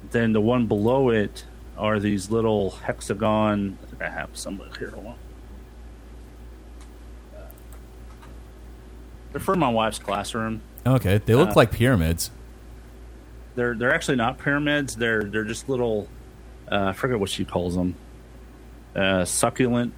then 0.09 0.33
the 0.33 0.41
one 0.41 0.65
below 0.65 1.09
it 1.09 1.45
are 1.77 1.99
these 1.99 2.31
little 2.31 2.71
hexagon. 2.71 3.77
I 3.81 3.85
think 3.85 4.01
I 4.01 4.09
have 4.09 4.29
some 4.33 4.59
here. 4.79 4.89
Hold 4.89 5.05
on. 5.07 5.15
They're 9.31 9.39
from 9.39 9.59
my 9.59 9.69
wife's 9.69 9.99
classroom. 9.99 10.61
Okay, 10.85 11.19
they 11.25 11.35
look 11.35 11.51
Uh, 11.51 11.53
like 11.55 11.71
pyramids. 11.71 12.31
They're 13.55 13.75
they're 13.75 13.93
actually 13.93 14.17
not 14.17 14.37
pyramids. 14.39 14.95
They're 14.95 15.23
they're 15.23 15.43
just 15.43 15.69
little. 15.69 16.07
Uh, 16.71 16.85
I 16.89 16.93
forget 16.93 17.19
what 17.19 17.29
she 17.29 17.43
calls 17.45 17.75
them. 17.75 17.95
Uh, 18.95 19.25
succulent 19.25 19.93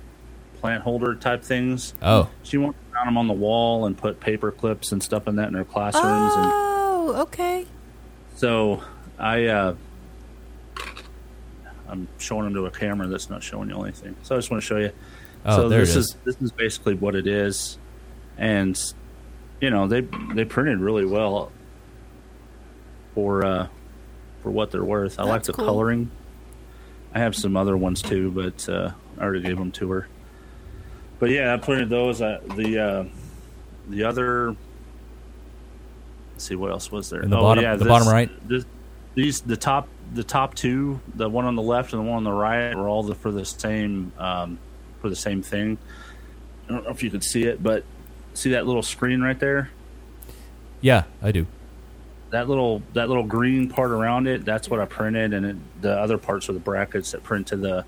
plant 0.60 0.84
holder 0.84 1.14
type 1.16 1.44
things. 1.44 1.94
Oh. 2.02 2.30
She 2.44 2.58
wants 2.58 2.80
to 2.80 2.94
mount 2.96 3.08
them 3.08 3.18
on 3.18 3.28
the 3.28 3.34
wall 3.34 3.86
and 3.86 3.98
put 3.98 4.20
paper 4.20 4.52
clips 4.52 4.92
and 4.92 5.04
stuff 5.04 5.28
in 5.28 5.36
that 5.36 5.50
in 5.50 5.54
her 5.54 5.66
classrooms. 5.66 6.34
And 6.36 6.52
Oh, 6.54 7.16
okay. 7.24 7.66
so 8.36 8.82
I 9.20 9.46
uh, 9.48 9.76
I'm 11.88 12.08
showing 12.18 12.46
them 12.46 12.54
to 12.56 12.66
a 12.66 12.72
camera 12.72 13.08
that's 13.08 13.30
not 13.30 13.44
showing 13.44 13.70
you 13.70 13.82
anything. 13.84 14.16
So 14.24 14.36
I 14.36 14.38
just 14.38 14.50
want 14.50 14.64
to 14.64 14.68
show 14.68 14.78
you. 14.78 14.92
Oh, 15.46 15.56
so 15.58 15.70
there 15.70 15.82
this 15.82 15.96
is. 15.96 16.08
is 16.08 16.16
this 16.24 16.42
is 16.42 16.52
basically 16.54 16.96
what 16.96 17.14
it 17.16 17.28
is, 17.28 17.78
and 18.38 18.80
you 19.60 19.70
know 19.70 19.88
they 19.88 20.02
they 20.34 20.46
printed 20.46 20.80
really 20.80 21.06
well 21.06 21.52
for 23.14 23.46
uh, 23.46 23.68
for 24.42 24.50
what 24.50 24.72
they're 24.72 24.84
worth. 24.84 25.20
I 25.20 25.24
like 25.24 25.44
the 25.44 25.54
cool. 25.54 25.66
coloring. 25.66 26.10
I 27.14 27.20
have 27.20 27.36
some 27.36 27.56
other 27.56 27.78
ones 27.78 28.02
too, 28.02 28.32
but 28.32 28.68
uh, 28.68 28.92
I 29.18 29.24
already 29.24 29.44
gave 29.44 29.58
them 29.58 29.72
to 29.74 29.92
her. 29.92 30.08
But 31.20 31.30
yeah, 31.30 31.54
I 31.54 31.58
printed 31.58 31.90
those. 31.90 32.22
Uh, 32.22 32.42
the 32.56 32.80
uh, 32.80 33.06
the 33.88 34.04
other. 34.04 34.56
Let's 36.34 36.46
see 36.46 36.56
what 36.56 36.72
else 36.72 36.92
was 36.92 37.10
there. 37.10 37.22
In 37.22 37.30
the 37.30 37.38
oh 37.38 37.42
bottom- 37.42 37.64
yeah, 37.64 37.76
the 37.76 37.86
bottom 37.86 38.08
right? 38.08 38.30
This, 38.48 38.66
these 39.14 39.42
the 39.42 39.58
top 39.58 39.88
the 40.14 40.24
top 40.24 40.56
two, 40.56 41.00
the 41.16 41.30
one 41.30 41.46
on 41.46 41.56
the 41.56 41.62
left 41.62 41.94
and 41.94 42.04
the 42.04 42.08
one 42.08 42.18
on 42.18 42.24
the 42.24 42.32
right, 42.32 42.76
were 42.76 42.88
all 42.88 43.04
the, 43.04 43.16
for 43.16 43.32
the 43.32 43.46
same 43.46 44.12
um, 44.18 44.58
for 45.02 45.10
the 45.10 45.16
same 45.16 45.44
thing. 45.44 45.78
I 46.68 46.72
don't 46.72 46.84
know 46.86 46.90
if 46.90 47.04
you 47.04 47.12
could 47.12 47.24
see 47.24 47.44
it, 47.44 47.62
but 47.62 47.84
see 48.34 48.52
that 48.52 48.66
little 48.66 48.84
screen 48.84 49.22
right 49.22 49.40
there. 49.40 49.70
Yeah, 50.82 51.04
I 51.22 51.32
do. 51.32 51.46
That 52.34 52.50
little 52.50 52.82
that 52.94 53.10
little 53.10 53.24
green 53.24 53.70
part 53.70 53.92
around 53.92 54.26
it, 54.28 54.44
that's 54.44 54.68
what 54.68 54.80
I 54.80 54.86
printed, 54.86 55.34
and 55.34 55.46
it, 55.46 55.82
the 55.84 55.92
other 55.92 56.18
parts 56.18 56.50
are 56.50 56.54
the 56.54 56.60
brackets 56.60 57.12
that 57.12 57.22
print 57.22 57.46
to 57.48 57.58
the 57.58 57.86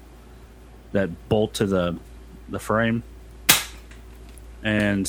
that 0.91 1.29
bolt 1.29 1.55
to 1.55 1.65
the 1.65 1.97
the 2.49 2.59
frame. 2.59 3.01
And 4.61 5.07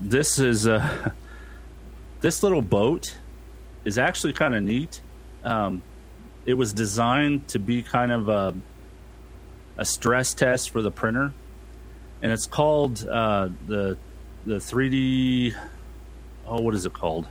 this 0.00 0.38
is 0.38 0.64
a 0.64 1.12
this 2.22 2.42
little 2.42 2.62
boat 2.62 3.14
is 3.84 3.98
actually 3.98 4.32
kind 4.32 4.54
of 4.54 4.62
neat. 4.62 5.02
Um, 5.44 5.82
it 6.46 6.54
was 6.54 6.72
designed 6.72 7.48
to 7.48 7.58
be 7.58 7.82
kind 7.82 8.10
of 8.10 8.30
a 8.30 8.54
a 9.76 9.84
stress 9.84 10.32
test 10.32 10.70
for 10.70 10.80
the 10.80 10.90
printer, 10.90 11.34
and 12.22 12.32
it's 12.32 12.46
called 12.46 13.06
uh, 13.06 13.50
the 13.66 13.98
the 14.46 14.54
3D. 14.54 15.54
Oh, 16.46 16.62
what 16.62 16.74
is 16.74 16.86
it 16.86 16.94
called? 16.94 17.28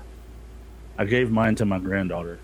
I 0.97 1.05
gave 1.05 1.31
mine 1.31 1.55
to 1.55 1.65
my 1.65 1.79
granddaughter. 1.79 2.39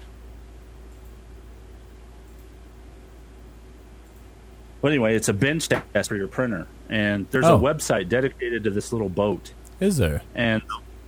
But 4.82 4.90
anyway, 4.90 5.16
it's 5.16 5.28
a 5.28 5.34
bench 5.34 5.70
test 5.70 6.10
for 6.10 6.16
your 6.16 6.28
printer, 6.28 6.68
and 6.90 7.28
there's 7.32 7.46
Oh. 7.46 7.56
a 7.56 7.60
website 7.60 8.10
dedicated 8.10 8.64
to 8.66 8.70
this 8.70 8.92
little 8.94 9.10
boat. 9.10 9.54
Is 9.80 9.98
there? 9.98 10.22
And 10.36 10.62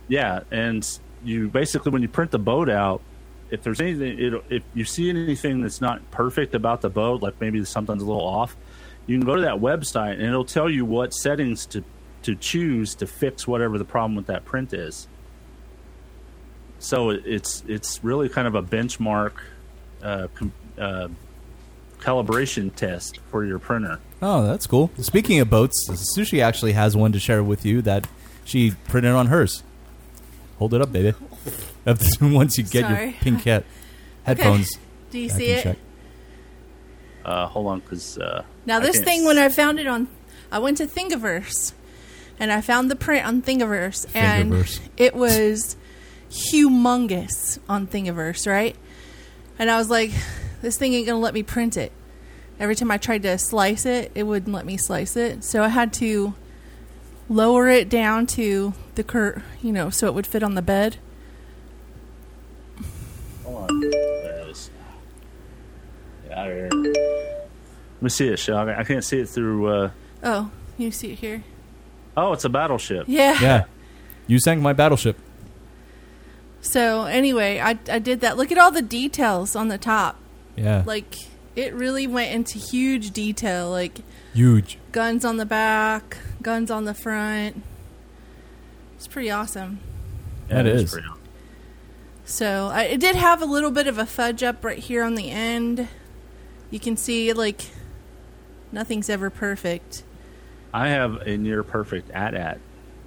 yeah, 0.08 0.40
and 0.50 0.86
you 1.24 1.48
basically 1.48 1.92
when 1.92 2.02
you 2.02 2.08
print 2.08 2.30
the 2.32 2.38
boat 2.38 2.68
out, 2.68 3.00
if 3.50 3.62
there's 3.62 3.80
anything, 3.80 4.40
if 4.48 4.62
you 4.74 4.84
see 4.84 5.08
anything 5.10 5.60
that's 5.62 5.80
not 5.80 6.08
perfect 6.10 6.54
about 6.54 6.80
the 6.82 6.90
boat, 6.90 7.22
like 7.22 7.40
maybe 7.40 7.64
something's 7.64 8.02
a 8.02 8.06
little 8.06 8.24
off, 8.26 8.56
you 9.06 9.16
can 9.18 9.26
go 9.26 9.34
to 9.36 9.42
that 9.42 9.56
website 9.60 10.14
and 10.14 10.22
it'll 10.22 10.44
tell 10.44 10.68
you 10.70 10.84
what 10.84 11.12
settings 11.14 11.66
to 11.66 11.84
to 12.22 12.34
choose 12.34 12.94
to 12.96 13.06
fix 13.06 13.48
whatever 13.48 13.78
the 13.78 13.84
problem 13.84 14.14
with 14.14 14.26
that 14.26 14.44
print 14.44 14.72
is. 14.74 15.08
So 16.80 17.10
it's 17.10 17.62
it's 17.68 18.02
really 18.02 18.28
kind 18.28 18.48
of 18.48 18.54
a 18.56 18.62
benchmark 18.62 19.32
uh, 20.02 20.26
com, 20.34 20.52
uh, 20.78 21.08
calibration 22.00 22.74
test 22.74 23.18
for 23.30 23.44
your 23.44 23.58
printer. 23.58 24.00
Oh, 24.22 24.44
that's 24.46 24.66
cool. 24.66 24.90
Speaking 24.98 25.38
of 25.40 25.48
boats, 25.50 25.88
Sushi 26.16 26.42
actually 26.42 26.72
has 26.72 26.96
one 26.96 27.12
to 27.12 27.20
share 27.20 27.44
with 27.44 27.64
you 27.64 27.82
that 27.82 28.08
she 28.44 28.72
printed 28.88 29.12
on 29.12 29.26
hers. 29.28 29.62
Hold 30.58 30.74
it 30.74 30.80
up, 30.82 30.90
baby. 30.92 31.16
Once 32.20 32.58
you 32.58 32.64
get 32.64 32.84
Sorry. 32.86 33.04
your 33.04 33.12
pink 33.20 33.44
hat 33.44 33.64
headphones. 34.24 34.70
Do 35.10 35.18
you 35.18 35.28
back 35.28 35.36
see 35.36 35.50
in 35.52 35.58
it? 35.58 35.62
check. 35.62 35.76
Uh, 37.24 37.46
hold 37.46 37.66
on, 37.66 37.80
because 37.80 38.18
uh, 38.18 38.42
Now 38.64 38.78
I 38.78 38.80
this 38.80 38.96
can't 38.96 39.04
thing, 39.04 39.24
when 39.26 39.38
I 39.38 39.48
found 39.50 39.78
it 39.78 39.86
on, 39.86 40.08
I 40.50 40.58
went 40.58 40.78
to 40.78 40.86
Thingiverse, 40.86 41.72
and 42.38 42.50
I 42.50 42.60
found 42.62 42.90
the 42.90 42.96
print 42.96 43.26
on 43.26 43.42
Thingiverse, 43.42 44.06
and 44.14 44.80
it 44.96 45.14
was 45.14 45.76
humongous 46.30 47.58
on 47.68 47.86
Thingiverse, 47.86 48.50
right? 48.50 48.76
And 49.58 49.70
I 49.70 49.76
was 49.76 49.90
like, 49.90 50.12
this 50.62 50.78
thing 50.78 50.94
ain't 50.94 51.06
gonna 51.06 51.18
let 51.18 51.34
me 51.34 51.42
print 51.42 51.76
it. 51.76 51.92
Every 52.58 52.74
time 52.74 52.90
I 52.90 52.98
tried 52.98 53.22
to 53.22 53.36
slice 53.38 53.86
it, 53.86 54.12
it 54.14 54.22
wouldn't 54.24 54.54
let 54.54 54.66
me 54.66 54.76
slice 54.76 55.16
it, 55.16 55.44
so 55.44 55.62
I 55.62 55.68
had 55.68 55.92
to 55.94 56.34
lower 57.28 57.68
it 57.68 57.88
down 57.88 58.26
to 58.26 58.74
the 58.96 59.04
cur, 59.04 59.42
you 59.62 59.72
know, 59.72 59.90
so 59.90 60.06
it 60.06 60.14
would 60.14 60.26
fit 60.26 60.42
on 60.42 60.54
the 60.54 60.62
bed. 60.62 60.96
Hold 63.44 63.70
on. 63.70 63.80
There 63.80 63.90
it 63.90 64.48
is. 64.50 64.70
Yeah, 66.28 66.44
there. 66.44 66.68
Let 66.70 68.02
me 68.02 68.08
see 68.08 68.28
it, 68.28 68.38
Shell. 68.38 68.68
I 68.68 68.84
can't 68.84 69.04
see 69.04 69.20
it 69.20 69.28
through. 69.28 69.66
Uh... 69.66 69.90
Oh, 70.22 70.50
you 70.76 70.90
see 70.90 71.12
it 71.12 71.18
here? 71.18 71.44
Oh, 72.16 72.32
it's 72.32 72.44
a 72.44 72.48
battleship. 72.48 73.04
Yeah. 73.08 73.38
Yeah. 73.40 73.64
You 74.26 74.38
sank 74.38 74.60
my 74.60 74.72
battleship. 74.72 75.18
So 76.60 77.04
anyway, 77.04 77.58
I 77.58 77.78
I 77.88 77.98
did 77.98 78.20
that. 78.20 78.36
Look 78.36 78.52
at 78.52 78.58
all 78.58 78.70
the 78.70 78.82
details 78.82 79.56
on 79.56 79.68
the 79.68 79.78
top. 79.78 80.16
Yeah. 80.56 80.82
Like 80.86 81.14
it 81.56 81.72
really 81.74 82.06
went 82.06 82.32
into 82.32 82.58
huge 82.58 83.10
detail, 83.12 83.70
like 83.70 84.00
Huge. 84.34 84.78
guns 84.92 85.24
on 85.24 85.36
the 85.38 85.46
back, 85.46 86.18
guns 86.42 86.70
on 86.70 86.84
the 86.84 86.94
front. 86.94 87.62
It's 88.96 89.06
pretty 89.06 89.30
awesome. 89.30 89.80
That 90.48 90.66
it 90.66 90.76
is. 90.76 90.92
pretty 90.92 91.06
awesome. 91.08 91.16
So 92.24 92.70
I, 92.72 92.82
it 92.84 93.00
did 93.00 93.16
have 93.16 93.42
a 93.42 93.46
little 93.46 93.70
bit 93.70 93.86
of 93.86 93.98
a 93.98 94.06
fudge 94.06 94.42
up 94.42 94.64
right 94.64 94.78
here 94.78 95.02
on 95.02 95.14
the 95.16 95.30
end. 95.30 95.88
You 96.70 96.78
can 96.78 96.96
see 96.96 97.32
like 97.32 97.62
nothing's 98.70 99.08
ever 99.10 99.30
perfect. 99.30 100.04
I 100.72 100.88
have 100.90 101.16
a 101.26 101.36
near 101.36 101.64
perfect 101.64 102.10
AT-AT 102.12 102.60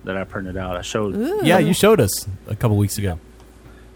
that 0.03 0.17
I 0.17 0.25
printed 0.25 0.57
out. 0.57 0.75
I 0.75 0.81
showed. 0.81 1.15
Ooh. 1.15 1.39
Yeah, 1.43 1.59
you 1.59 1.73
showed 1.73 2.01
us 2.01 2.27
a 2.47 2.55
couple 2.57 2.75
weeks 2.75 2.97
ago. 2.97 3.19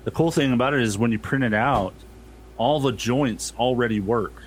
The 0.08 0.12
cool 0.12 0.32
thing 0.32 0.54
about 0.54 0.74
it 0.74 0.80
is 0.84 0.98
when 0.98 1.12
you 1.12 1.20
print 1.20 1.44
it 1.44 1.54
out, 1.54 1.94
all 2.56 2.80
the 2.80 2.94
joints 2.94 3.52
already 3.60 4.00
work. 4.00 4.42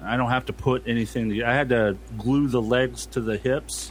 I 0.00 0.16
don't 0.16 0.30
have 0.30 0.46
to 0.46 0.52
put 0.52 0.84
anything. 0.86 1.42
I 1.42 1.52
had 1.52 1.70
to 1.70 1.98
glue 2.16 2.46
the 2.46 2.62
legs 2.62 3.06
to 3.06 3.20
the 3.20 3.36
hips, 3.36 3.90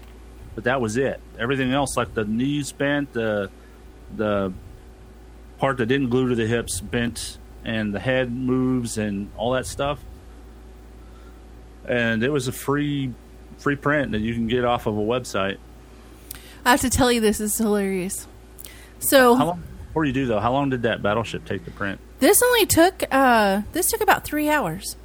but 0.55 0.64
that 0.64 0.80
was 0.80 0.95
it. 0.95 1.20
Everything 1.38 1.74
else, 1.74 1.97
like 1.97 2.14
the 2.14 2.24
knees 2.24 2.72
bent, 2.72 3.12
the 3.12 3.51
the 4.16 4.53
part 5.57 5.80
that 5.80 5.88
didn't 5.88 6.12
glue 6.12 6.30
to 6.30 6.36
the 6.36 6.47
hips 6.47 6.80
bent, 6.80 7.39
and 7.66 7.93
the 7.93 7.99
head 7.99 8.32
moves 8.32 8.97
and 8.97 9.32
all 9.36 9.51
that 9.51 9.66
stuff. 9.66 9.99
And 11.89 12.24
it 12.24 12.30
was 12.30 12.47
a 12.47 12.53
free 12.53 13.14
free 13.57 13.76
print 13.76 14.14
that 14.14 14.22
you 14.22 14.34
can 14.34 14.47
get 14.47 14.64
off 14.64 14.86
of 14.86 14.97
a 14.97 15.01
website. 15.01 15.57
I 16.64 16.72
have 16.72 16.80
to 16.80 16.89
tell 16.89 17.12
you, 17.12 17.20
this 17.20 17.41
is 17.41 17.57
hilarious. 17.57 18.28
So 18.99 19.36
How 19.36 19.45
long? 19.47 19.64
Before 19.91 20.05
you 20.05 20.13
do 20.13 20.25
though, 20.25 20.39
how 20.39 20.53
long 20.53 20.69
did 20.69 20.83
that 20.83 21.03
battleship 21.03 21.43
take 21.45 21.65
to 21.65 21.71
print? 21.71 21.99
this 22.19 22.41
only 22.41 22.65
took 22.65 23.03
uh 23.11 23.63
this 23.73 23.89
took 23.89 23.99
about 24.01 24.23
three 24.23 24.49
hours. 24.49 24.95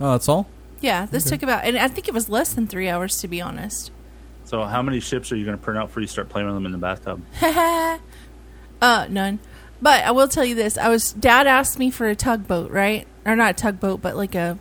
Oh, 0.00 0.12
that's 0.12 0.28
all? 0.28 0.48
Yeah, 0.80 1.06
this 1.06 1.26
Okay. 1.26 1.36
took 1.36 1.42
about, 1.44 1.64
and 1.64 1.78
I 1.78 1.86
think 1.88 2.08
it 2.08 2.14
was 2.14 2.28
less 2.28 2.52
than 2.52 2.66
three 2.66 2.88
hours 2.88 3.16
to 3.20 3.28
be 3.28 3.40
honest. 3.40 3.90
So, 4.44 4.64
how 4.64 4.82
many 4.82 5.00
ships 5.00 5.30
are 5.32 5.36
you 5.36 5.44
going 5.44 5.56
to 5.56 5.62
print 5.62 5.78
out 5.78 5.86
before 5.88 6.00
you 6.02 6.06
start 6.08 6.28
playing 6.28 6.46
with 6.46 6.54
them 6.56 6.66
in 6.66 6.72
the 6.72 6.78
bathtub? 6.78 7.22
uh, 8.82 9.06
none. 9.08 9.38
But 9.80 10.04
I 10.04 10.10
will 10.10 10.28
tell 10.28 10.44
you 10.44 10.54
this: 10.54 10.76
I 10.76 10.88
was 10.88 11.12
Dad 11.12 11.46
asked 11.46 11.78
me 11.78 11.90
for 11.90 12.08
a 12.08 12.16
tugboat, 12.16 12.70
right? 12.70 13.06
Or 13.24 13.36
not 13.36 13.50
a 13.50 13.54
tugboat, 13.54 14.02
but 14.02 14.16
like 14.16 14.34
a 14.34 14.58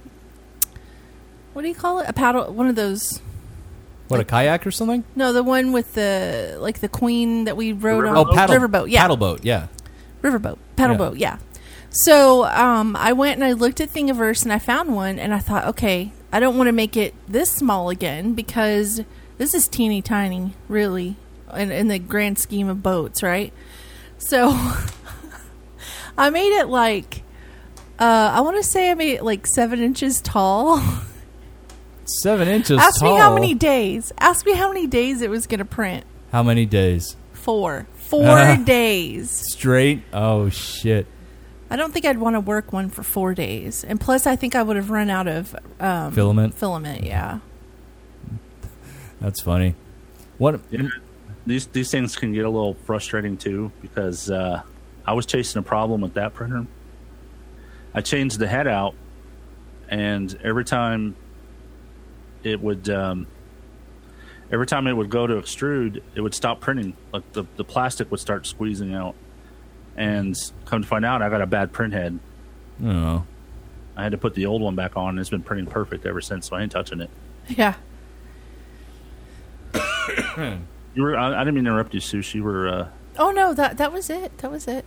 what 1.54 1.62
do 1.64 1.68
you 1.70 1.76
call 1.76 2.00
it? 2.00 2.06
A 2.10 2.14
paddle, 2.14 2.52
one 2.54 2.68
of 2.68 2.76
those. 2.76 3.22
What, 4.08 4.20
a 4.20 4.24
kayak 4.26 4.66
or 4.68 4.72
something? 4.72 5.04
No, 5.16 5.34
the 5.34 5.42
one 5.44 5.72
with 5.72 5.94
the 5.96 6.58
like 6.60 6.80
the 6.80 6.90
queen 6.90 7.46
that 7.46 7.58
we 7.58 7.74
rode 7.74 8.06
on. 8.06 8.16
Oh, 8.16 8.26
paddle, 8.34 8.56
riverboat. 8.58 8.90
Yeah, 8.90 9.02
Paddle 9.02 9.18
boat, 9.18 9.44
yeah. 9.44 9.68
riverboat, 10.22 10.58
paddle 10.76 10.94
Yeah. 10.96 10.98
boat. 10.98 11.18
Yeah. 11.18 11.38
So 11.90 12.44
um, 12.46 12.96
I 12.96 13.14
went 13.14 13.36
and 13.36 13.44
I 13.44 13.54
looked 13.54 13.80
at 13.82 13.90
Thingiverse 13.90 14.44
and 14.44 14.52
I 14.52 14.60
found 14.60 14.94
one 14.96 15.18
and 15.18 15.34
I 15.34 15.40
thought, 15.40 15.66
okay, 15.70 16.12
I 16.32 16.40
don't 16.40 16.58
want 16.58 16.68
to 16.68 16.74
make 16.74 16.98
it 16.98 17.14
this 17.28 17.50
small 17.52 17.90
again 17.90 18.34
because 18.34 19.02
this 19.38 19.54
is 19.54 19.68
teeny 19.68 20.02
tiny, 20.02 20.54
really, 20.68 21.16
in, 21.56 21.72
in 21.72 21.88
the 21.88 21.98
grand 22.00 22.38
scheme 22.38 22.68
of 22.68 22.84
boats, 22.84 23.24
right? 23.24 23.54
So 24.18 24.50
I 26.18 26.30
made 26.30 26.58
it 26.60 26.68
like 26.68 27.24
uh, 27.98 28.32
I 28.34 28.42
want 28.42 28.58
to 28.58 28.64
say 28.64 28.92
I 28.92 28.94
made 28.94 29.14
it 29.14 29.24
like 29.24 29.48
seven 29.48 29.80
inches 29.80 30.20
tall. 30.22 30.82
Seven 32.06 32.48
inches 32.48 32.80
Ask 32.80 33.00
tall. 33.00 33.14
me 33.14 33.20
how 33.20 33.34
many 33.34 33.54
days. 33.54 34.14
Ask 34.20 34.46
me 34.46 34.54
how 34.54 34.68
many 34.68 34.88
days 34.88 35.22
it 35.22 35.30
was 35.30 35.48
going 35.48 35.60
to 35.60 35.66
print. 35.66 36.06
How 36.32 36.44
many 36.44 36.66
days? 36.66 37.16
Four. 37.34 37.88
Four 37.96 38.58
days. 38.64 39.32
Straight? 39.32 40.04
Oh, 40.14 40.50
shit. 40.50 41.08
I 41.70 41.76
don't 41.78 41.92
think 41.92 42.06
I'd 42.06 42.20
want 42.20 42.36
to 42.36 42.40
work 42.40 42.72
one 42.72 42.90
for 42.90 43.02
four 43.02 43.34
days, 43.34 43.84
and 43.84 44.00
plus, 44.00 44.28
I 44.28 44.36
think 44.36 44.54
I 44.54 44.62
would 44.62 44.76
have 44.76 44.92
run 44.92 45.10
out 45.10 45.28
of 45.28 45.56
um, 45.80 46.12
Filament? 46.12 46.54
Filament, 46.54 47.04
yeah. 47.04 47.40
That's 49.20 49.42
funny. 49.42 49.76
What? 50.38 50.62
Yeah, 50.70 50.90
these 51.46 51.66
these 51.68 51.90
things 51.90 52.16
can 52.16 52.34
get 52.34 52.46
a 52.46 52.50
little 52.50 52.76
frustrating 52.86 53.36
too 53.36 53.72
because 53.82 54.30
uh, 54.30 54.62
I 55.08 55.14
was 55.14 55.26
chasing 55.26 55.60
a 55.60 55.64
problem 55.64 56.02
with 56.02 56.14
that 56.14 56.36
printer. 56.36 56.68
I 57.96 58.02
changed 58.02 58.38
the 58.38 58.48
head 58.48 58.68
out, 58.68 58.94
and 59.90 60.38
every 60.44 60.66
time 60.66 61.16
it 62.46 62.62
would 62.62 62.90
um, 62.90 63.28
every 64.52 64.66
time 64.68 64.88
it 64.88 64.94
would 64.94 65.10
go 65.10 65.26
to 65.28 65.36
extrude, 65.36 66.02
it 66.16 66.22
would 66.22 66.34
stop 66.36 66.60
printing. 66.62 66.96
Like 67.14 67.32
the 67.34 67.46
the 67.56 67.64
plastic 67.64 68.12
would 68.12 68.20
start 68.20 68.46
squeezing 68.48 68.94
out. 68.94 69.16
And 69.98 70.36
come 70.66 70.82
to 70.82 70.88
find 70.88 71.06
out, 71.06 71.22
I 71.22 71.30
got 71.30 71.42
a 71.42 71.46
bad 71.48 71.72
print 71.72 71.94
head. 71.94 72.20
Oh. 72.84 73.24
I 73.96 74.04
had 74.04 74.12
to 74.12 74.18
put 74.18 74.34
the 74.34 74.46
old 74.46 74.62
one 74.62 74.76
back 74.76 74.98
on. 74.98 75.10
and 75.12 75.20
It's 75.20 75.30
been 75.30 75.42
printing 75.42 75.68
perfect 75.68 76.06
ever 76.06 76.20
since, 76.20 76.50
so 76.50 76.56
I 76.58 76.64
ain't 76.64 76.72
touching 76.74 77.00
it. 77.02 77.10
Yeah. 77.48 77.76
You 80.96 81.04
were. 81.04 81.18
I, 81.18 81.36
I 81.36 81.40
didn't 81.44 81.56
mean 81.56 81.66
to 81.66 81.72
interrupt 81.72 81.94
you, 81.94 82.00
Sush. 82.00 82.34
You 82.36 82.44
were. 82.44 82.68
Uh, 82.70 82.88
Oh 83.18 83.32
no, 83.32 83.54
that 83.54 83.78
that 83.78 83.92
was 83.94 84.10
it. 84.10 84.38
That 84.40 84.52
was 84.52 84.68
it. 84.68 84.86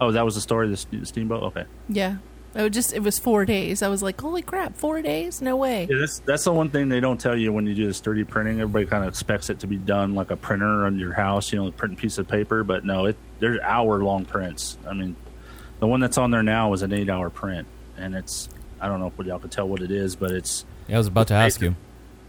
oh, 0.00 0.10
that 0.12 0.24
was 0.24 0.34
the 0.36 0.40
story 0.40 0.70
of 0.72 0.90
the, 0.90 0.96
the 0.98 1.06
steamboat. 1.06 1.42
Okay. 1.44 1.64
Yeah. 1.88 2.16
It 2.54 2.62
was 2.62 2.70
just 2.72 2.92
it 2.92 3.02
was 3.02 3.18
four 3.18 3.44
days. 3.44 3.82
I 3.82 3.88
was 3.88 4.02
like, 4.02 4.20
holy 4.20 4.42
crap, 4.42 4.74
four 4.76 5.00
days? 5.02 5.40
No 5.42 5.56
way. 5.56 5.86
Yeah, 5.88 5.98
that's 6.00 6.18
that's 6.20 6.44
the 6.44 6.52
one 6.52 6.70
thing 6.70 6.88
they 6.88 6.98
don't 7.00 7.20
tell 7.20 7.36
you 7.36 7.52
when 7.52 7.66
you 7.66 7.74
do 7.74 7.86
this 7.86 8.00
3D 8.00 8.26
printing. 8.26 8.60
Everybody 8.60 8.86
kind 8.86 9.04
of 9.04 9.08
expects 9.08 9.50
it 9.50 9.60
to 9.60 9.66
be 9.66 9.76
done 9.76 10.14
like 10.14 10.30
a 10.30 10.36
printer 10.36 10.86
on 10.86 10.98
your 10.98 11.12
house, 11.12 11.52
you 11.52 11.62
know, 11.62 11.70
print 11.70 11.94
a 11.94 11.96
piece 11.96 12.18
of 12.18 12.26
paper. 12.26 12.64
But 12.64 12.84
no, 12.84 13.06
it 13.06 13.16
there's 13.38 13.60
hour 13.60 14.02
long 14.02 14.24
prints. 14.24 14.78
I 14.88 14.94
mean, 14.94 15.14
the 15.78 15.86
one 15.86 16.00
that's 16.00 16.18
on 16.18 16.30
there 16.30 16.42
now 16.42 16.72
is 16.72 16.82
an 16.82 16.92
eight 16.92 17.10
hour 17.10 17.28
print, 17.30 17.68
and 17.96 18.14
it's 18.14 18.48
I 18.80 18.88
don't 18.88 18.98
know 19.00 19.12
if 19.16 19.26
y'all 19.26 19.38
can 19.38 19.50
tell 19.50 19.68
what 19.68 19.82
it 19.82 19.90
is, 19.90 20.16
but 20.16 20.30
it's 20.32 20.64
Yeah, 20.88 20.96
I 20.96 20.98
was 20.98 21.06
about 21.06 21.28
to 21.28 21.34
ask 21.34 21.60
you. 21.60 21.76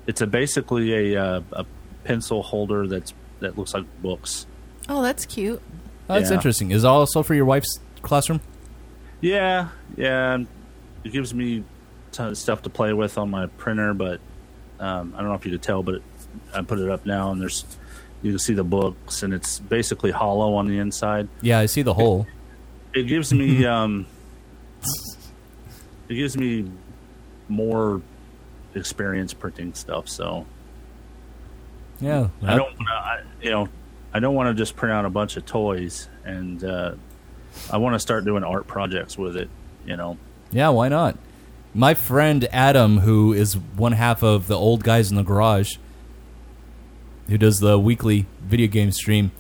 it's 0.06 0.22
a 0.22 0.28
basically 0.28 1.14
a 1.16 1.24
uh, 1.24 1.42
a 1.54 1.66
pencil 2.04 2.44
holder 2.44 2.88
that's 2.88 3.14
that 3.40 3.58
looks 3.58 3.74
like 3.74 3.86
books. 4.02 4.46
Oh, 4.90 5.02
that's 5.02 5.26
cute. 5.26 5.62
Oh, 6.10 6.16
that's 6.16 6.30
Yeah. 6.30 6.36
interesting. 6.36 6.72
Is 6.72 6.84
it 6.84 6.88
also 6.88 7.24
for 7.24 7.34
your 7.36 7.46
wife's 7.46 7.80
classroom? 8.02 8.42
Yeah, 9.22 9.70
yeah. 9.98 10.38
It 11.04 11.12
gives 11.12 11.34
me 11.34 11.64
ton 12.12 12.30
of 12.30 12.38
stuff 12.38 12.64
to 12.64 12.70
play 12.70 12.94
with 12.94 13.18
on 13.18 13.30
my 13.30 13.48
printer, 13.48 13.94
but 13.94 14.20
um, 14.80 15.14
I 15.16 15.20
don't 15.20 15.30
know 15.30 15.36
if 15.36 15.46
you 15.46 15.52
could 15.52 15.62
tell, 15.62 15.84
but 15.84 15.96
it, 15.96 16.02
I 16.54 16.62
put 16.62 16.80
it 16.80 16.90
up 16.90 17.06
now, 17.06 17.32
and 17.32 17.42
there's 17.42 17.66
you 18.22 18.32
can 18.32 18.40
see 18.40 18.54
the 18.54 18.64
books, 18.64 19.24
and 19.24 19.34
it's 19.34 19.60
basically 19.60 20.12
hollow 20.12 20.56
on 20.56 20.68
the 20.68 20.78
inside. 20.80 21.28
Yeah, 21.42 21.60
I 21.60 21.66
see 21.68 21.82
the 21.82 21.94
hole. 21.94 22.28
It 22.94 23.04
gives 23.04 23.34
me 23.34 23.66
um, 23.78 24.06
it 26.08 26.16
gives 26.16 26.38
me 26.38 26.70
more 27.48 28.02
experience 28.76 29.34
printing 29.34 29.74
stuff. 29.74 30.08
So 30.08 30.46
Yeah. 32.00 32.30
I 32.44 32.56
don't, 32.56 32.78
wanna, 32.78 32.92
I, 32.92 33.22
you 33.42 33.50
know, 33.52 33.68
I 34.14 34.20
don't 34.20 34.36
want 34.36 34.56
to 34.56 34.60
just 34.60 34.76
print 34.76 34.94
out 34.94 35.06
a 35.06 35.10
bunch 35.10 35.38
of 35.38 35.46
toys, 35.46 36.10
and 36.24 36.64
uh, 36.64 36.94
I 37.72 37.78
want 37.78 37.96
to 37.96 38.00
start 38.00 38.26
doing 38.26 38.44
art 38.44 38.68
projects 38.68 39.18
with 39.18 39.36
it. 39.36 39.50
You 39.86 39.96
know. 39.96 40.18
Yeah, 40.52 40.70
why 40.70 40.90
not? 40.90 41.18
My 41.74 41.94
friend 41.94 42.48
Adam, 42.52 43.00
who 43.00 43.34
is 43.34 43.56
one 43.56 43.92
half 43.92 44.24
of 44.24 44.48
the 44.48 44.58
old 44.58 44.84
guys 44.84 45.12
in 45.12 45.18
the 45.18 45.24
garage, 45.24 45.78
who 47.28 47.38
does 47.38 47.60
the 47.60 47.78
weekly 47.78 48.26
video 48.42 48.68
game 48.68 48.92
stream, 48.92 49.32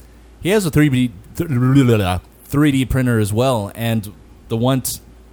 he 0.42 0.50
has 0.50 0.66
a 0.66 0.72
3D 0.72 1.12
3D 1.36 2.90
printer 2.90 3.20
as 3.20 3.34
well. 3.34 3.72
And 3.76 4.14
the 4.48 4.58
one 4.58 4.84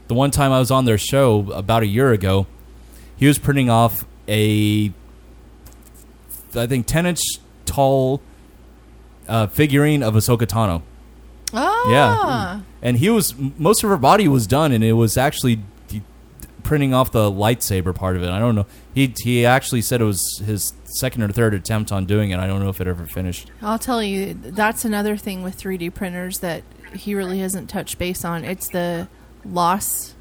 the 0.08 0.14
one 0.14 0.30
time 0.30 0.52
I 0.52 0.58
was 0.58 0.70
on 0.70 0.84
their 0.84 0.98
show 0.98 1.50
about 1.52 1.82
a 1.82 1.86
year 1.86 2.12
ago, 2.12 2.46
he 3.16 3.26
was 3.26 3.38
printing 3.38 3.68
off 3.68 4.04
a 4.28 4.92
I 6.54 6.66
think 6.66 6.86
10 6.86 7.06
inch 7.06 7.20
tall 7.64 8.22
uh, 9.28 9.46
figurine 9.48 10.02
of 10.02 10.14
Ahsoka 10.14 10.46
Tano. 10.46 10.82
Ah. 11.56 11.90
Yeah, 11.90 12.60
and 12.82 12.98
he 12.98 13.10
was 13.10 13.34
most 13.36 13.82
of 13.82 13.90
her 13.90 13.96
body 13.96 14.28
was 14.28 14.46
done, 14.46 14.72
and 14.72 14.84
it 14.84 14.92
was 14.92 15.16
actually 15.16 15.60
printing 16.62 16.92
off 16.92 17.12
the 17.12 17.30
lightsaber 17.30 17.94
part 17.94 18.16
of 18.16 18.22
it. 18.24 18.28
I 18.28 18.38
don't 18.40 18.54
know. 18.56 18.66
He 18.92 19.14
he 19.22 19.46
actually 19.46 19.82
said 19.82 20.00
it 20.00 20.04
was 20.04 20.42
his 20.44 20.74
second 20.84 21.22
or 21.22 21.28
third 21.28 21.54
attempt 21.54 21.92
on 21.92 22.04
doing 22.06 22.30
it. 22.30 22.38
I 22.40 22.46
don't 22.46 22.60
know 22.60 22.68
if 22.68 22.80
it 22.80 22.86
ever 22.86 23.06
finished. 23.06 23.50
I'll 23.62 23.78
tell 23.78 24.02
you, 24.02 24.34
that's 24.34 24.84
another 24.84 25.16
thing 25.16 25.42
with 25.42 25.56
3D 25.56 25.94
printers 25.94 26.40
that 26.40 26.64
he 26.94 27.14
really 27.14 27.38
hasn't 27.38 27.70
touched 27.70 27.98
base 27.98 28.24
on. 28.24 28.44
It's 28.44 28.68
the 28.68 29.08
loss. 29.44 30.14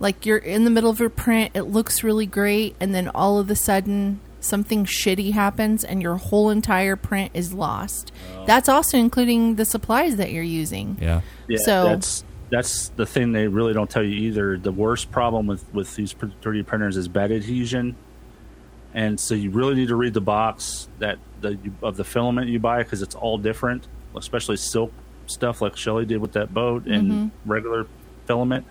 Like 0.00 0.26
you're 0.26 0.38
in 0.38 0.64
the 0.64 0.70
middle 0.70 0.90
of 0.90 1.00
a 1.00 1.08
print, 1.08 1.52
it 1.54 1.62
looks 1.62 2.02
really 2.02 2.26
great, 2.26 2.74
and 2.80 2.92
then 2.92 3.08
all 3.08 3.38
of 3.38 3.48
a 3.48 3.54
sudden 3.54 4.18
something 4.42 4.84
shitty 4.84 5.32
happens 5.32 5.84
and 5.84 6.02
your 6.02 6.16
whole 6.16 6.50
entire 6.50 6.96
print 6.96 7.30
is 7.34 7.52
lost. 7.52 8.12
That's 8.46 8.68
also 8.68 8.98
including 8.98 9.54
the 9.54 9.64
supplies 9.64 10.16
that 10.16 10.32
you're 10.32 10.42
using. 10.42 10.98
Yeah. 11.00 11.20
Yeah, 11.48 11.58
So- 11.64 11.84
that's 11.84 12.24
that's 12.50 12.88
the 12.96 13.06
thing 13.06 13.32
they 13.32 13.48
really 13.48 13.72
don't 13.72 13.88
tell 13.88 14.02
you 14.02 14.14
either. 14.28 14.58
The 14.58 14.72
worst 14.72 15.10
problem 15.10 15.46
with 15.46 15.64
with 15.72 15.94
these 15.96 16.12
3D 16.14 16.66
printers 16.66 16.96
is 16.98 17.08
bed 17.08 17.32
adhesion, 17.32 17.96
and 18.94 19.18
so 19.18 19.34
you 19.34 19.50
really 19.50 19.74
need 19.74 19.88
to 19.88 19.96
read 19.96 20.12
the 20.14 20.20
box 20.20 20.88
that 20.98 21.18
the 21.40 21.58
of 21.82 21.96
the 21.96 22.04
filament 22.04 22.48
you 22.48 22.58
buy 22.58 22.82
because 22.82 23.00
it's 23.00 23.14
all 23.14 23.38
different, 23.38 23.86
especially 24.16 24.56
silk 24.58 24.92
stuff 25.26 25.62
like 25.62 25.76
Shelly 25.76 26.04
did 26.04 26.18
with 26.18 26.32
that 26.32 26.52
boat 26.52 26.84
and 26.86 27.10
Mhm. 27.10 27.30
regular 27.46 27.86
filament. 28.26 28.66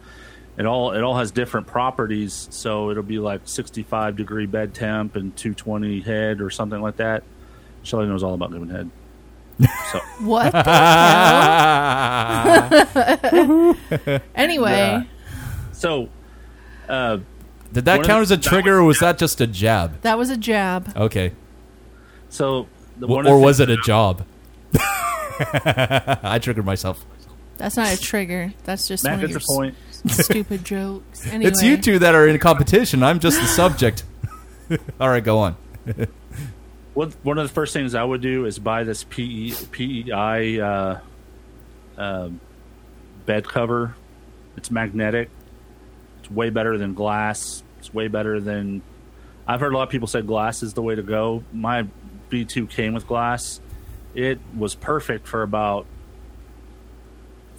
It 0.57 0.65
all 0.65 0.91
it 0.91 1.01
all 1.01 1.15
has 1.17 1.31
different 1.31 1.65
properties, 1.67 2.47
so 2.51 2.89
it'll 2.91 3.03
be 3.03 3.19
like 3.19 3.41
65 3.45 4.15
degree 4.17 4.45
bed 4.45 4.73
temp 4.73 5.15
and 5.15 5.35
220 5.35 6.01
head 6.01 6.41
or 6.41 6.49
something 6.49 6.81
like 6.81 6.97
that. 6.97 7.23
Shelly 7.83 8.05
knows 8.07 8.21
all 8.21 8.33
about 8.33 8.51
giving 8.51 8.69
head. 8.69 8.89
So 9.91 9.99
What 10.19 10.51
the 10.51 10.63
hell? 13.31 14.19
anyway, 14.35 14.71
Yeah. 14.71 15.03
So, 15.73 16.09
uh, 16.89 17.17
Did 17.73 17.85
that 17.85 18.03
count 18.03 18.19
the- 18.19 18.21
as 18.21 18.31
a 18.31 18.37
trigger, 18.37 18.77
or 18.79 18.83
was 18.83 18.99
that 18.99 19.17
just 19.17 19.41
a 19.41 19.47
jab? 19.47 20.01
that 20.01 20.17
was 20.17 20.29
a 20.29 20.37
jab. 20.37 20.91
Okay. 20.95 21.31
So, 22.29 22.67
the, 22.99 23.07
W- 23.07 23.15
one 23.15 23.27
or 23.27 23.39
was 23.39 23.59
it 23.59 23.69
a 23.69 23.77
job? 23.77 24.25
I 24.75 26.39
triggered 26.41 26.65
myself. 26.65 27.03
That's 27.57 27.77
not 27.77 27.91
a 27.93 27.99
trigger. 27.99 28.53
That's 28.63 28.87
just 28.87 29.03
Matt 29.03 29.17
one 29.17 29.23
of 29.25 29.31
gets 29.31 29.47
your 29.47 29.55
a 29.55 29.59
point. 29.59 29.75
S- 30.05 30.25
stupid 30.25 30.63
jokes. 30.63 31.27
Anyway, 31.27 31.49
It's 31.51 31.61
you 31.61 31.77
two 31.77 31.99
that 31.99 32.15
are 32.15 32.27
in 32.27 32.37
competition. 32.39 33.03
I'm 33.03 33.19
just 33.19 33.39
the 33.39 33.47
subject. 33.47 34.03
All 34.99 35.09
right, 35.09 35.23
go 35.23 35.39
on. 35.39 35.55
One, 36.93 37.11
one 37.23 37.37
of 37.37 37.47
the 37.47 37.53
first 37.53 37.73
things 37.73 37.95
I 37.95 38.03
would 38.03 38.21
do 38.21 38.45
is 38.45 38.59
buy 38.59 38.83
this 38.83 39.03
PE, 39.05 39.51
PEI 39.71 40.59
uh, 40.59 40.99
um 41.97 42.39
bed 43.25 43.47
cover. 43.47 43.95
It's 44.57 44.69
magnetic. 44.71 45.29
It's 46.19 46.29
way 46.31 46.49
better 46.49 46.77
than 46.77 46.93
glass. 46.93 47.63
It's 47.79 47.93
way 47.93 48.07
better 48.07 48.39
than. 48.39 48.81
I've 49.47 49.59
heard 49.59 49.73
a 49.73 49.77
lot 49.77 49.83
of 49.83 49.89
people 49.89 50.07
say 50.07 50.21
glass 50.21 50.63
is 50.63 50.73
the 50.73 50.81
way 50.81 50.95
to 50.95 51.01
go. 51.01 51.43
My 51.53 51.87
V2 52.29 52.69
came 52.69 52.93
with 52.93 53.07
glass. 53.07 53.59
It 54.13 54.39
was 54.57 54.75
perfect 54.75 55.27
for 55.27 55.41
about 55.43 55.85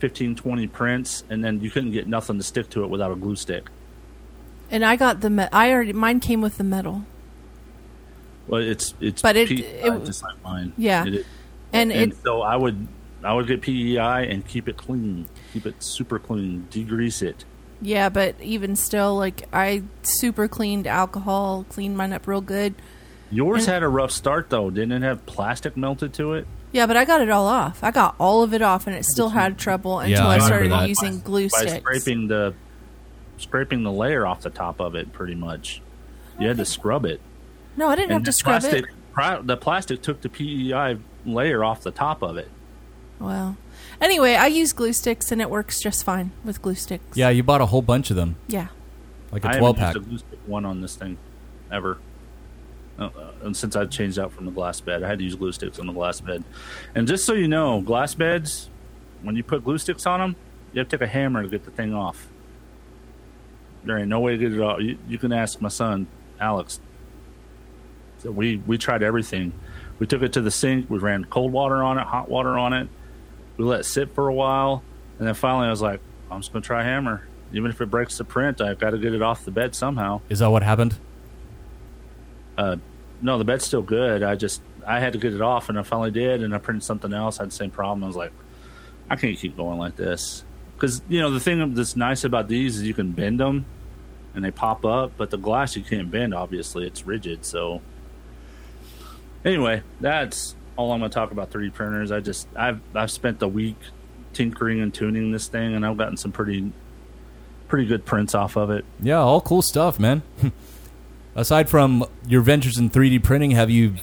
15, 0.03 0.35
20 0.35 0.67
prints, 0.67 1.23
and 1.31 1.45
then 1.45 1.61
you 1.61 1.71
couldn't 1.71 1.93
get 1.93 2.09
nothing 2.09 2.37
to 2.37 2.43
stick 2.43 2.69
to 2.71 2.83
it 2.83 2.91
without 2.91 3.13
a 3.13 3.15
glue 3.15 3.37
stick. 3.37 3.69
and 4.69 4.85
I 4.85 4.97
got 4.97 5.21
the 5.21 5.31
me- 5.31 5.47
I 5.53 5.71
already 5.71 5.93
mine 5.93 6.19
came 6.19 6.41
with 6.41 6.57
the 6.59 6.65
metal. 6.65 7.05
Well, 8.49 8.63
it's 8.63 8.95
it's 9.01 9.23
But 9.23 9.37
it- 9.37 9.49
PEI, 9.49 9.63
it- 9.97 10.05
just 10.05 10.25
like 10.25 10.43
mine. 10.43 10.73
Yeah. 10.77 11.05
It 11.07 11.15
is. 11.17 11.27
And 11.73 11.93
and 11.93 12.11
it- 12.13 12.19
so 12.25 12.41
I 12.43 12.57
would 12.57 12.89
I 13.23 13.33
would 13.35 13.47
get 13.47 13.61
PEI 13.61 14.25
and 14.29 14.45
keep 14.45 14.69
it 14.69 14.77
clean, 14.77 15.27
keep 15.53 15.67
it 15.67 15.77
super 15.81 16.19
clean, 16.19 16.67
degrease 16.73 17.23
it. 17.23 17.45
Yeah, 17.81 18.09
but 18.09 18.35
even 18.41 18.75
still, 18.75 19.17
like 19.17 19.47
I 19.53 19.83
super 20.03 20.49
cleaned 20.49 20.89
alcohol, 20.89 21.65
cleaned 21.69 21.97
mine 21.97 22.13
up 22.13 22.27
real 22.27 22.41
good. 22.41 22.75
Yours 23.33 23.65
And- 23.65 23.73
had 23.73 23.83
a 23.83 23.89
rough 23.89 24.11
start 24.13 24.51
though, 24.51 24.71
didn't 24.71 24.93
it? 24.93 25.03
Have 25.03 25.25
plastic 25.27 25.77
melted 25.77 26.13
to 26.15 26.35
it? 26.35 26.47
Yeah, 26.71 26.87
but 26.87 26.97
I 26.97 27.05
got 27.05 27.21
it 27.21 27.29
all 27.31 27.47
off. 27.47 27.83
I 27.83 27.91
got 27.91 28.15
all 28.19 28.43
of 28.43 28.55
it 28.55 28.63
off, 28.63 28.87
and 28.87 28.95
it 28.95 29.05
still 29.05 29.31
had 29.31 29.59
trouble 29.59 29.99
until 30.01 30.27
I, 30.27 30.39
started 30.39 30.73
using 30.89 31.21
glue 31.21 31.49
by 31.51 31.59
sticks. 31.59 31.77
scraping 31.79 32.29
the 32.29 32.55
scraping 33.39 33.83
the 33.83 33.91
layer 33.93 34.27
off 34.27 34.43
the 34.43 34.51
top 34.51 34.81
of 34.81 34.95
it. 34.95 35.13
Pretty 35.13 35.35
much, 35.35 35.83
you 36.39 36.47
had 36.49 36.57
to 36.59 36.65
scrub 36.65 37.05
it. 37.05 37.21
No, 37.77 37.89
I 37.89 37.97
didn't 37.97 38.13
have 38.13 38.25
to 38.25 38.33
scrub 38.33 38.61
plastic, 38.61 38.85
it. 38.85 38.91
pri- 39.13 39.41
the 39.43 39.57
plastic 39.57 40.03
took 40.03 40.21
the 40.21 40.29
PEI 40.29 40.99
layer 41.27 41.65
off 41.65 41.83
the 41.83 41.91
top 41.91 42.23
of 42.23 42.37
it. 42.37 42.49
Well, 43.19 43.57
anyway, 44.01 44.35
I 44.35 44.47
use 44.47 44.73
glue 44.73 44.93
sticks, 44.93 45.31
and 45.33 45.41
it 45.41 45.49
works 45.51 45.81
just 45.81 46.05
fine 46.05 46.33
with 46.45 46.61
glue 46.63 46.75
sticks. 46.75 47.17
Yeah, 47.17 47.29
you 47.31 47.43
bought 47.43 47.61
a 47.61 47.67
whole 47.67 47.83
bunch 47.83 48.11
of 48.11 48.17
them. 48.17 48.37
Yeah. 48.49 48.69
Like 49.31 49.45
a 49.45 49.49
I 49.51 49.59
12 49.59 49.77
haven't 49.79 50.03
pack. 50.05 50.11
used 50.11 50.25
a 50.25 50.29
glue 50.29 50.37
stick 50.37 50.49
one 50.49 50.65
on 50.65 50.81
this 50.83 50.97
thing 50.97 51.19
ever. 51.71 51.99
Uh, 52.99 53.11
and 53.43 53.57
since 53.57 53.75
I 53.75 53.87
changed 53.87 54.19
out 54.19 54.33
from 54.33 54.45
the 54.45 54.51
glass 54.51 54.81
bed, 54.81 55.03
I 55.03 55.09
had 55.09 55.19
to 55.19 55.25
use 55.25 55.35
glue 55.35 55.53
sticks 55.53 55.79
on 55.79 55.87
the 55.87 55.93
glass 55.93 56.21
bed. 56.21 56.45
And 56.95 57.09
just 57.09 57.25
so 57.25 57.33
you 57.33 57.49
know, 57.49 57.81
glass 57.81 58.15
beds, 58.15 58.69
when 59.23 59.35
you 59.35 59.43
put 59.43 59.65
glue 59.65 59.79
sticks 59.79 60.07
on 60.07 60.21
them, 60.21 60.37
you 60.73 60.79
have 60.79 60.89
to 60.89 60.99
take 60.99 61.07
a 61.07 61.11
hammer 61.11 61.43
to 61.43 61.49
get 61.49 61.65
the 61.65 61.71
thing 61.71 61.95
off. 61.95 62.29
There 63.85 63.99
ain't 63.99 64.09
no 64.09 64.21
way 64.21 64.33
to 64.33 64.39
get 64.39 64.53
it 64.53 64.61
off. 64.61 64.81
You, 64.81 64.99
you 65.09 65.19
can 65.19 65.33
ask 65.33 65.61
my 65.61 65.69
son, 65.69 66.07
Alex. 66.39 66.81
So 68.19 68.31
we 68.31 68.59
we 68.59 68.79
tried 68.79 69.03
everything. 69.03 69.53
We 69.99 70.07
took 70.07 70.23
it 70.23 70.33
to 70.35 70.41
the 70.41 70.51
sink. 70.51 70.89
We 70.89 70.99
ran 70.99 71.25
cold 71.25 71.53
water 71.53 71.83
on 71.83 71.99
it, 71.99 72.07
hot 72.07 72.29
water 72.29 72.57
on 72.57 72.73
it. 72.73 72.89
We 73.57 73.65
let 73.65 73.81
it 73.81 73.85
sit 73.85 74.15
for 74.15 74.29
a 74.29 74.35
while, 74.35 74.83
and 75.19 75.27
then 75.27 75.35
finally 75.35 75.67
I 75.67 75.71
was 75.71 75.83
like, 75.83 76.01
I'm 76.31 76.41
just 76.41 76.53
gonna 76.53 76.63
try 76.63 76.85
hammer. 76.85 77.27
even 77.53 77.71
if 77.71 77.81
it 77.81 77.91
breaks 77.91 78.17
the 78.19 78.25
print, 78.25 78.61
I've 78.61 78.79
got 78.79 78.91
to 78.91 78.99
get 78.99 79.13
it 79.13 79.23
off 79.23 79.45
the 79.45 79.51
bed 79.51 79.75
somehow. 79.75 80.21
Is 80.29 80.39
that 80.39 80.51
what 80.51 80.63
happened? 80.63 80.99
Uh, 82.57 82.77
no, 83.21 83.39
the 83.39 83.45
bed's 83.45 83.65
still 83.65 83.83
good. 83.83 84.23
I 84.23 84.35
just 84.35 84.61
I 84.87 85.01
had 85.01 85.13
to 85.13 85.19
get 85.19 85.33
it 85.33 85.41
off, 85.41 85.69
and 85.69 85.79
I 85.79 85.83
finally 85.83 86.11
did, 86.11 86.43
and 86.43 86.55
I 86.55 86.59
printed 86.59 86.85
something 86.85 87.13
else. 87.13 87.39
I 87.39 87.45
had 87.45 87.51
the 87.51 87.57
same 87.57 87.71
problem. 87.71 88.05
I 88.05 88.07
was 88.07 88.17
like, 88.17 88.33
I 89.09 89.17
can't 89.17 89.39
keep 89.39 89.57
going 89.57 89.79
like 89.79 89.97
this 89.97 90.45
because 90.83 91.01
you 91.09 91.21
know 91.21 91.31
the 91.31 91.39
thing 91.39 91.75
that's 91.75 91.95
nice 91.95 92.25
about 92.25 92.49
these 92.49 92.77
is 92.77 92.83
you 92.83 92.95
can 92.95 93.13
bend 93.13 93.39
them, 93.39 93.65
and 94.35 94.45
they 94.45 94.51
pop 94.51 94.85
up, 94.85 95.13
but 95.17 95.31
the 95.31 95.39
glass 95.39 95.77
you 95.77 95.83
can't 95.85 96.11
bend. 96.11 96.35
Obviously, 96.35 96.87
it's 96.87 97.07
rigid. 97.07 97.45
So 97.45 97.81
anyway, 99.45 99.83
that's 100.01 100.57
all 100.77 100.91
I'm 100.93 100.99
going 100.99 101.11
to 101.11 101.15
talk 101.15 101.31
about 101.31 101.51
3D 101.51 101.73
printers. 101.73 102.11
I 102.11 102.19
just 102.21 102.49
I've 102.57 102.81
I've 102.95 103.13
spent 103.13 103.39
the 103.39 103.49
week 103.49 103.77
tinkering 104.33 104.81
and 104.81 104.93
tuning 104.93 105.31
this 105.31 105.47
thing, 105.47 105.75
and 105.75 105.87
I've 105.87 105.97
gotten 105.97 106.17
some 106.17 106.33
pretty 106.33 106.73
pretty 107.69 107.87
good 107.87 108.05
prints 108.05 108.35
off 108.35 108.57
of 108.57 108.71
it. 108.71 108.85
Yeah, 109.01 109.19
all 109.19 109.41
cool 109.41 109.63
stuff, 109.63 110.01
man. 110.01 110.23
Aside 111.35 111.69
from 111.71 112.05
your 112.27 112.43
ventures 112.43 112.77
in 112.79 112.91
3D 112.91 113.23
printing, 113.23 113.53
have 113.53 113.71
you 113.71 113.95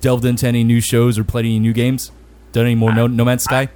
delved 0.00 0.24
into 0.24 0.46
any 0.46 0.64
new 0.64 0.80
shows 0.80 1.18
or 1.18 1.24
played 1.24 1.44
any 1.44 1.58
new 1.58 1.72
games? 1.72 2.10
Done 2.52 2.66
any 2.66 2.74
more 2.74 2.92
No, 2.92 3.06
no 3.06 3.24
Man's 3.24 3.44
Sky? 3.44 3.68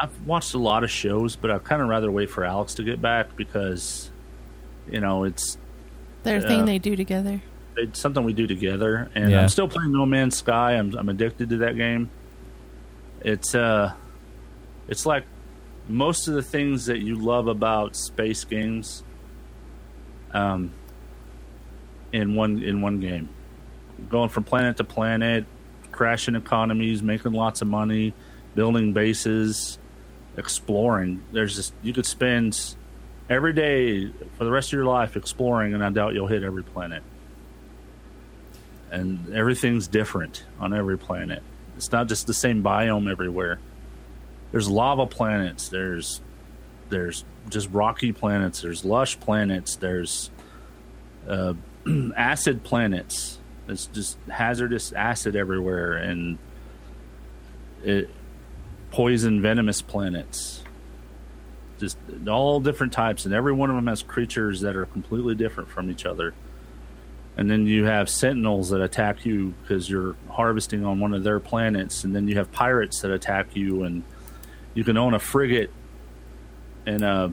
I've 0.00 0.26
watched 0.26 0.54
a 0.54 0.58
lot 0.58 0.84
of 0.84 0.90
shows, 0.90 1.36
but 1.36 1.50
I'd 1.50 1.64
kind 1.64 1.82
of 1.82 1.88
rather 1.88 2.10
wait 2.10 2.30
for 2.30 2.44
Alex 2.44 2.74
to 2.74 2.82
get 2.82 3.00
back 3.02 3.36
because, 3.36 4.10
you 4.90 5.00
know, 5.00 5.24
it's 5.24 5.58
Their 6.22 6.38
uh, 6.38 6.40
thing 6.48 6.64
they 6.64 6.78
do 6.78 6.96
together. 6.96 7.42
it's 7.76 8.00
something 8.00 8.24
we 8.24 8.32
do 8.32 8.46
together. 8.46 9.10
And 9.14 9.30
Yeah. 9.30 9.42
I'm 9.42 9.48
still 9.48 9.68
playing 9.68 9.92
No 9.92 10.06
Man's 10.06 10.36
Sky. 10.38 10.72
I'm 10.72 10.94
I'm 10.96 11.08
addicted 11.10 11.50
to 11.50 11.56
that 11.58 11.76
game. 11.76 12.08
It's 13.20 13.54
uh, 13.54 13.92
it's 14.88 15.04
like 15.06 15.24
most 15.88 16.28
of 16.28 16.34
the 16.34 16.42
things 16.42 16.86
that 16.86 16.98
you 17.00 17.16
love 17.16 17.46
about 17.46 17.94
space 17.96 18.44
games. 18.44 19.02
Um, 20.32 20.72
in 22.14 22.36
one 22.36 22.62
in 22.62 22.80
one 22.80 23.00
game, 23.00 23.28
going 24.08 24.28
from 24.28 24.44
planet 24.44 24.76
to 24.76 24.84
planet, 24.84 25.44
crashing 25.90 26.36
economies, 26.36 27.02
making 27.02 27.32
lots 27.32 27.60
of 27.60 27.66
money, 27.66 28.14
building 28.54 28.92
bases, 28.92 29.78
exploring. 30.36 31.24
There's 31.32 31.56
just 31.56 31.74
you 31.82 31.92
could 31.92 32.06
spend 32.06 32.76
every 33.28 33.52
day 33.52 34.12
for 34.38 34.44
the 34.44 34.50
rest 34.50 34.68
of 34.68 34.74
your 34.74 34.84
life 34.84 35.16
exploring, 35.16 35.74
and 35.74 35.84
I 35.84 35.90
doubt 35.90 36.14
you'll 36.14 36.28
hit 36.28 36.44
every 36.44 36.62
planet. 36.62 37.02
And 38.92 39.34
everything's 39.34 39.88
different 39.88 40.44
on 40.60 40.72
every 40.72 40.96
planet. 40.96 41.42
It's 41.76 41.90
not 41.90 42.06
just 42.06 42.28
the 42.28 42.34
same 42.34 42.62
biome 42.62 43.10
everywhere. 43.10 43.58
There's 44.52 44.68
lava 44.68 45.06
planets. 45.06 45.68
There's 45.68 46.20
there's 46.90 47.24
just 47.48 47.68
rocky 47.70 48.12
planets. 48.12 48.62
There's 48.62 48.84
lush 48.84 49.18
planets. 49.18 49.74
There's 49.74 50.30
uh, 51.28 51.54
acid 52.16 52.64
planets. 52.64 53.38
It's 53.68 53.86
just 53.86 54.18
hazardous 54.28 54.92
acid 54.92 55.36
everywhere, 55.36 55.94
and 55.94 56.38
it, 57.82 58.10
poison 58.90 59.40
venomous 59.40 59.82
planets. 59.82 60.62
Just 61.78 61.96
all 62.28 62.60
different 62.60 62.92
types, 62.92 63.24
and 63.24 63.34
every 63.34 63.52
one 63.52 63.70
of 63.70 63.76
them 63.76 63.86
has 63.86 64.02
creatures 64.02 64.60
that 64.60 64.76
are 64.76 64.86
completely 64.86 65.34
different 65.34 65.68
from 65.68 65.90
each 65.90 66.06
other. 66.06 66.34
And 67.36 67.50
then 67.50 67.66
you 67.66 67.84
have 67.84 68.08
sentinels 68.08 68.70
that 68.70 68.80
attack 68.80 69.26
you 69.26 69.54
because 69.62 69.90
you're 69.90 70.14
harvesting 70.30 70.84
on 70.84 71.00
one 71.00 71.14
of 71.14 71.24
their 71.24 71.40
planets, 71.40 72.04
and 72.04 72.14
then 72.14 72.28
you 72.28 72.36
have 72.36 72.52
pirates 72.52 73.00
that 73.00 73.10
attack 73.10 73.56
you, 73.56 73.82
and 73.82 74.04
you 74.74 74.84
can 74.84 74.96
own 74.96 75.14
a 75.14 75.18
frigate 75.18 75.70
and 76.86 77.02
a 77.02 77.32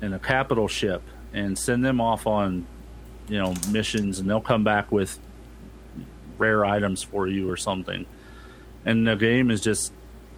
and 0.00 0.14
a 0.14 0.18
capital 0.18 0.68
ship 0.68 1.02
and 1.32 1.58
send 1.58 1.84
them 1.84 2.00
off 2.00 2.26
on 2.26 2.66
you 3.28 3.38
know 3.38 3.54
missions, 3.70 4.18
and 4.18 4.28
they'll 4.28 4.40
come 4.40 4.64
back 4.64 4.90
with 4.90 5.18
rare 6.38 6.64
items 6.64 7.02
for 7.02 7.26
you 7.26 7.50
or 7.50 7.56
something. 7.56 8.06
And 8.84 9.06
the 9.06 9.16
game 9.16 9.50
is 9.50 9.60
just 9.60 9.92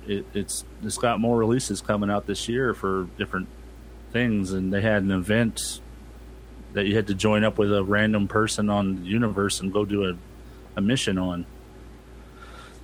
it, 0.07 0.27
it's 0.35 0.65
it's 0.83 0.99
got 0.99 1.21
more 1.21 1.37
releases 1.37 1.81
coming 1.81 2.11
out 2.11 2.27
this 2.27 2.49
year 2.49 2.75
for 2.75 3.09
different 3.19 3.49
things, 4.13 4.53
and 4.53 4.73
they 4.73 4.81
had 4.81 5.03
an 5.03 5.11
event 5.11 5.81
that 6.73 6.87
you 6.87 6.97
had 6.97 7.07
to 7.07 7.15
join 7.15 7.45
up 7.45 7.59
with 7.59 7.73
a 7.73 7.83
random 7.83 8.29
person 8.29 8.69
on 8.69 9.03
the 9.03 9.09
universe 9.09 9.61
and 9.61 9.73
go 9.73 9.85
do 9.85 10.05
a, 10.05 10.17
a 10.77 10.81
mission 10.81 11.19
on. 11.19 11.47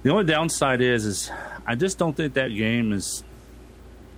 The 0.02 0.10
only 0.10 0.24
downside 0.24 0.80
is 0.80 1.06
is 1.06 1.30
I 1.66 1.74
just 1.74 1.98
don't 1.98 2.14
think 2.14 2.34
that 2.34 2.48
game 2.48 2.92
is 2.92 3.24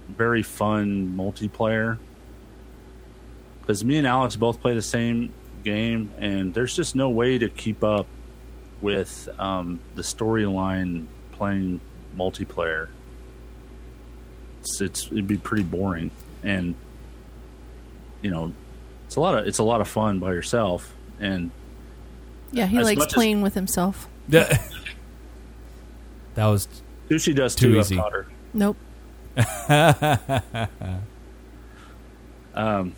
very 0.08 0.42
fun 0.42 1.14
multiplayer. 1.16 1.98
Because 3.60 3.84
me 3.84 3.98
and 3.98 4.06
Alex 4.06 4.36
both 4.36 4.60
play 4.60 4.74
the 4.74 4.82
same 4.82 5.32
game, 5.70 6.10
and 6.18 6.54
there's 6.54 6.74
just 6.76 6.94
no 6.94 7.10
way 7.10 7.36
to 7.38 7.48
keep 7.50 7.82
up 7.82 8.06
with 8.80 9.28
um, 9.38 9.80
the 9.96 10.02
storyline 10.02 11.06
playing 11.32 11.80
multiplayer. 12.16 12.88
It's, 14.60 14.80
it's 14.80 15.06
it'd 15.08 15.26
be 15.26 15.36
pretty 15.38 15.64
boring, 15.64 16.10
and 16.44 16.74
you 18.22 18.30
know, 18.30 18.52
it's 19.06 19.16
a 19.16 19.20
lot 19.20 19.36
of 19.38 19.46
it's 19.48 19.58
a 19.58 19.64
lot 19.64 19.80
of 19.80 19.88
fun 19.88 20.20
by 20.20 20.32
yourself, 20.32 20.94
and 21.18 21.50
Yeah, 22.52 22.66
he 22.66 22.80
likes 22.80 22.98
much 23.00 23.08
as- 23.08 23.14
playing 23.14 23.42
with 23.42 23.54
himself. 23.54 24.06
Yeah. 24.28 24.44
that 26.36 26.46
was 26.46 26.68
Sushi 27.10 27.34
does 27.34 27.54
too 27.56 27.72
too. 27.72 27.80
easy. 27.80 27.96
I've 27.98 28.02
taught 28.04 28.12
her. 28.12 28.26
Nope. 28.54 28.76
Um, 32.54 32.94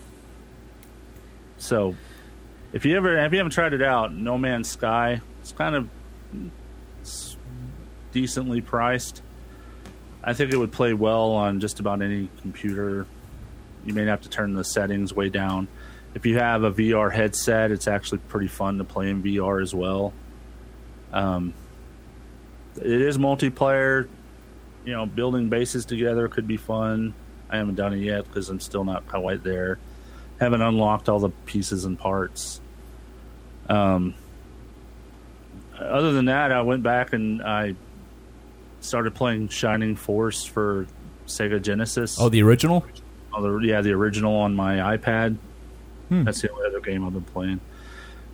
so, 1.59 1.97
if 2.73 2.85
you 2.85 2.97
ever 2.97 3.19
have 3.19 3.33
you 3.33 3.39
haven't 3.39 3.53
tried 3.53 3.73
it 3.73 3.83
out, 3.83 4.13
No 4.13 4.39
Man's 4.39 4.69
Sky, 4.69 5.21
it's 5.41 5.53
kind 5.53 5.75
of 5.75 5.89
it's 7.01 7.37
decently 8.13 8.61
priced. 8.61 9.23
I 10.23 10.35
think 10.35 10.53
it 10.53 10.57
would 10.57 10.73
play 10.73 10.93
well 10.93 11.31
on 11.31 11.61
just 11.61 11.81
about 11.81 12.03
any 12.03 12.29
computer. 12.41 13.07
You 13.85 13.95
may 13.95 14.05
have 14.05 14.23
to 14.23 14.29
turn 14.29 14.55
the 14.55 14.65
settings 14.65 15.15
way 15.15 15.29
down. 15.29 15.69
If 16.15 16.27
you 16.27 16.39
have 16.39 16.65
a 16.65 16.73
VR 16.73 17.13
headset, 17.13 17.71
it's 17.71 17.87
actually 17.87 18.19
pretty 18.19 18.49
fun 18.49 18.79
to 18.79 18.85
play 18.85 19.09
in 19.09 19.23
VR 19.23 19.63
as 19.63 19.75
well. 19.75 20.13
Um, 21.13 21.55
it 22.77 23.01
is 23.01 23.17
multiplayer. 23.17 24.09
You 24.85 24.93
know, 24.93 25.07
building 25.07 25.49
bases 25.49 25.85
together 25.85 26.29
could 26.29 26.47
be 26.47 26.57
fun. 26.57 27.15
I 27.51 27.57
haven't 27.57 27.77
done 27.77 27.95
it 27.95 27.99
yet 27.99 28.27
because 28.27 28.49
I'm 28.49 28.61
still 28.61 28.85
not 28.85 29.07
quite 29.07 29.43
there. 29.43 29.79
Haven't 30.41 30.63
unlocked 30.63 31.09
all 31.09 31.19
the 31.19 31.31
pieces 31.47 31.85
and 31.85 31.99
parts. 31.99 32.61
Um, 33.69 34.15
other 35.79 36.13
than 36.13 36.27
that, 36.27 36.53
I 36.53 36.63
went 36.63 36.83
back 36.83 37.13
and 37.13 37.43
I 37.43 37.75
started 38.81 39.15
playing 39.15 39.49
Shining 39.49 39.97
Force 39.97 40.45
for 40.45 40.87
Sega 41.27 41.61
Genesis. 41.61 42.19
Oh, 42.21 42.29
the 42.29 42.43
original? 42.43 42.85
Oh, 43.33 43.43
the, 43.43 43.67
yeah, 43.67 43.81
the 43.81 43.93
original 43.93 44.37
on 44.37 44.55
my 44.55 44.97
iPad. 44.97 45.37
Hmm. 46.09 46.25
That's 46.25 46.41
the 46.41 46.51
only 46.51 46.67
other 46.67 46.81
game 46.81 47.05
I've 47.05 47.13
been 47.13 47.23
playing. 47.23 47.61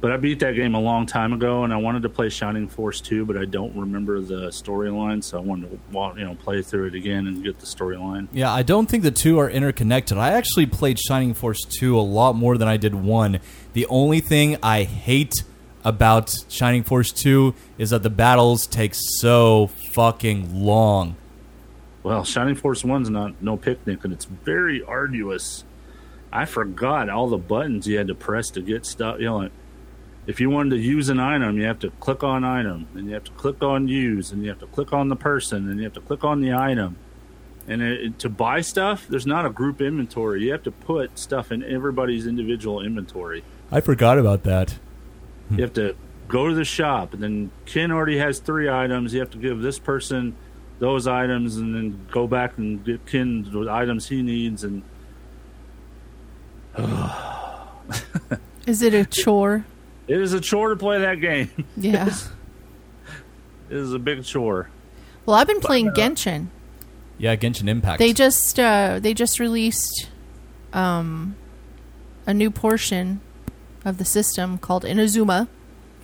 But 0.05 0.13
I 0.13 0.19
beat 0.19 0.41
that 0.41 0.55
game 0.55 0.75
a 0.75 0.81
long 0.81 1.07
time 1.07 1.33
ago, 1.33 1.65
and 1.65 1.73
I 1.73 1.79
wanted 1.79 2.03
to 2.03 2.11
play 2.11 2.29
Shining 2.29 2.69
Force 2.69 3.01
2, 3.01 3.25
but 3.25 3.39
I 3.39 3.47
don't 3.47 3.75
remember 3.75 4.21
the 4.21 4.49
storyline, 4.49 5.25
so 5.25 5.39
I 5.39 5.41
wanted 5.41 5.71
to 5.71 6.21
you 6.21 6.27
know 6.27 6.35
play 6.35 6.61
through 6.61 6.89
it 6.89 6.95
again 6.95 7.27
and 7.27 7.43
get 7.43 7.59
the 7.59 7.65
storyline. 7.65 8.29
Yeah, 8.31 8.53
I 8.53 8.65
don't 8.65 8.85
think 8.85 9.03
the 9.03 9.11
two 9.11 9.39
are 9.39 9.49
interconnected. 9.49 10.19
I 10.19 10.33
actually 10.33 10.67
played 10.67 10.99
Shining 10.99 11.33
Force 11.33 11.65
2 11.81 11.99
a 11.99 12.03
lot 12.03 12.37
more 12.37 12.59
than 12.59 12.69
I 12.69 12.77
did 12.77 12.95
1. 12.95 13.41
The 13.73 13.87
only 13.87 14.21
thing 14.21 14.59
I 14.63 14.83
hate 14.83 15.33
about 15.85 16.35
Shining 16.51 16.83
Force 16.83 17.11
2 17.11 17.55
is 17.79 17.89
that 17.89 18.03
the 18.03 18.11
battles 18.11 18.67
take 18.67 18.93
so 18.95 19.69
fucking 19.95 20.55
long. 20.55 21.17
Well, 22.03 22.25
Shining 22.25 22.57
Force 22.57 22.85
One's 22.85 23.09
not 23.09 23.43
no 23.43 23.57
picnic, 23.57 24.05
and 24.05 24.13
it's 24.13 24.27
very 24.27 24.83
arduous. 24.83 25.65
I 26.31 26.45
forgot 26.45 27.09
all 27.09 27.29
the 27.29 27.39
buttons 27.39 27.87
you 27.87 27.97
had 27.97 28.09
to 28.09 28.15
press 28.15 28.51
to 28.51 28.61
get 28.61 28.85
stuff. 28.85 29.19
You 29.19 29.25
know, 29.25 29.39
like, 29.39 29.53
if 30.27 30.41
you 30.41 30.49
wanted 30.51 30.71
to 30.71 30.79
use 30.79 31.09
an 31.09 31.21
item, 31.21 31.59
you 31.59 31.65
have 31.67 31.79
to 31.81 31.91
click 32.01 32.23
on 32.25 32.45
item, 32.45 32.87
and 32.95 33.07
you 33.09 33.15
have 33.15 33.25
to 33.25 33.33
click 33.33 33.63
on 33.63 33.89
use, 33.89 34.33
and 34.33 34.43
you 34.43 34.49
have 34.49 34.59
to 34.61 34.67
click 34.67 34.93
on 34.93 35.09
the 35.09 35.17
person, 35.17 35.69
and 35.69 35.79
you 35.79 35.85
have 35.85 35.93
to 35.95 36.01
click 36.01 36.25
on 36.25 36.41
the 36.41 36.53
item. 36.55 36.97
And 37.69 37.81
it, 37.83 38.01
it- 38.01 38.19
to 38.21 38.29
buy 38.29 38.61
stuff, 38.61 39.07
there's 39.09 39.27
not 39.27 39.45
a 39.47 39.51
group 39.51 39.81
inventory. 39.81 40.45
You 40.45 40.53
have 40.53 40.63
to 40.65 40.71
put 40.71 41.19
stuff 41.19 41.51
in 41.53 41.63
everybody's 41.63 42.27
individual 42.27 42.81
inventory. 42.81 43.43
I 43.73 43.81
forgot 43.81 44.19
about 44.19 44.43
that. 44.45 44.79
You 45.51 45.63
have 45.63 45.73
to 45.75 45.95
go 46.29 46.49
to 46.49 46.55
the 46.55 46.65
shop, 46.65 47.13
and 47.13 47.23
then 47.23 47.51
Ken 47.67 47.91
already 47.93 48.17
has 48.19 48.39
three 48.39 48.69
items. 48.69 49.13
You 49.13 49.21
have 49.21 49.31
to 49.31 49.39
give 49.39 49.61
this 49.61 49.79
person 49.79 50.35
those 50.79 51.07
items, 51.07 51.57
and 51.57 51.75
then 51.75 52.07
go 52.11 52.27
back 52.27 52.57
and 52.59 52.83
get 52.85 53.05
Ken 53.07 53.47
the 53.51 53.71
items 53.71 54.09
he 54.09 54.23
needs. 54.23 54.65
And 54.65 54.83
Is 58.67 58.83
it 58.83 58.95
a 58.95 59.05
chore? 59.05 59.67
It 60.09 60.21
is 60.21 60.33
a 60.33 60.41
chore 60.41 60.71
to 60.71 60.77
play 60.77 61.01
that 61.01 61.21
game. 61.21 61.51
Yeah. 61.77 62.09
it 63.71 63.77
is 63.77 63.93
a 63.93 63.99
big 63.99 64.25
chore. 64.25 64.71
Well, 65.27 65.37
I've 65.37 65.47
been 65.47 65.61
playing 65.61 65.91
Genshin. 65.91 66.49
Yeah, 67.17 67.37
Genshin 67.37 67.69
Impact. 67.69 67.99
They 67.99 68.13
just 68.13 68.59
uh, 68.59 68.99
they 69.01 69.15
just 69.15 69.39
released 69.39 70.11
um, 70.73 71.37
a 72.27 72.35
new 72.35 72.51
portion 72.51 73.21
of 73.85 73.99
the 73.99 74.05
system 74.05 74.59
called 74.59 74.85
Inazuma. 74.85 75.49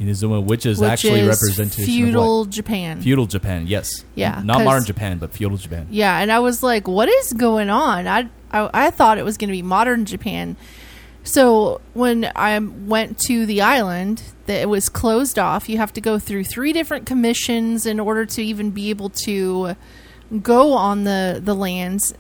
Inazuma, 0.01 0.43
which 0.43 0.65
is 0.65 0.81
Which 0.81 0.89
actually 0.89 1.21
is 1.21 1.29
representation 1.29 1.85
feudal 1.85 2.43
of 2.43 2.47
what? 2.47 2.55
Japan. 2.55 3.03
Feudal 3.03 3.27
Japan, 3.27 3.67
yes. 3.67 4.05
Yeah, 4.15 4.41
Not 4.43 4.65
modern 4.65 4.85
Japan, 4.85 5.19
but 5.19 5.33
feudal 5.33 5.59
Japan. 5.59 5.89
Yeah, 5.91 6.19
and 6.19 6.33
I 6.33 6.39
was 6.39 6.63
like, 6.63 6.89
"What 6.89 7.09
is 7.09 7.35
going 7.35 7.69
on?" 7.69 8.07
I 8.07 8.31
I, 8.51 8.71
I 8.73 8.91
thought 8.91 9.19
it 9.19 9.25
was 9.25 9.37
going 9.37 9.49
to 9.49 9.53
be 9.53 9.63
modern 9.63 10.07
Japan. 10.07 10.57
So 11.23 11.81
when 11.93 12.31
I 12.35 12.59
went 12.59 13.19
to 13.21 13.47
the 13.47 13.61
island, 13.61 14.23
that 14.47 14.63
it 14.63 14.69
was 14.69 14.89
closed 14.89 15.39
off. 15.39 15.69
You 15.69 15.77
have 15.77 15.93
to 15.93 16.01
go 16.01 16.19
through 16.19 16.45
three 16.45 16.73
different 16.73 17.07
commissions 17.07 17.87
in 17.87 18.01
order 18.01 18.27
to 18.27 18.43
even 18.43 18.71
be 18.71 18.91
able 18.91 19.11
to 19.11 19.77
go 20.43 20.73
on 20.73 21.05
the 21.05 21.41
the 21.43 21.55
lands 21.55 22.15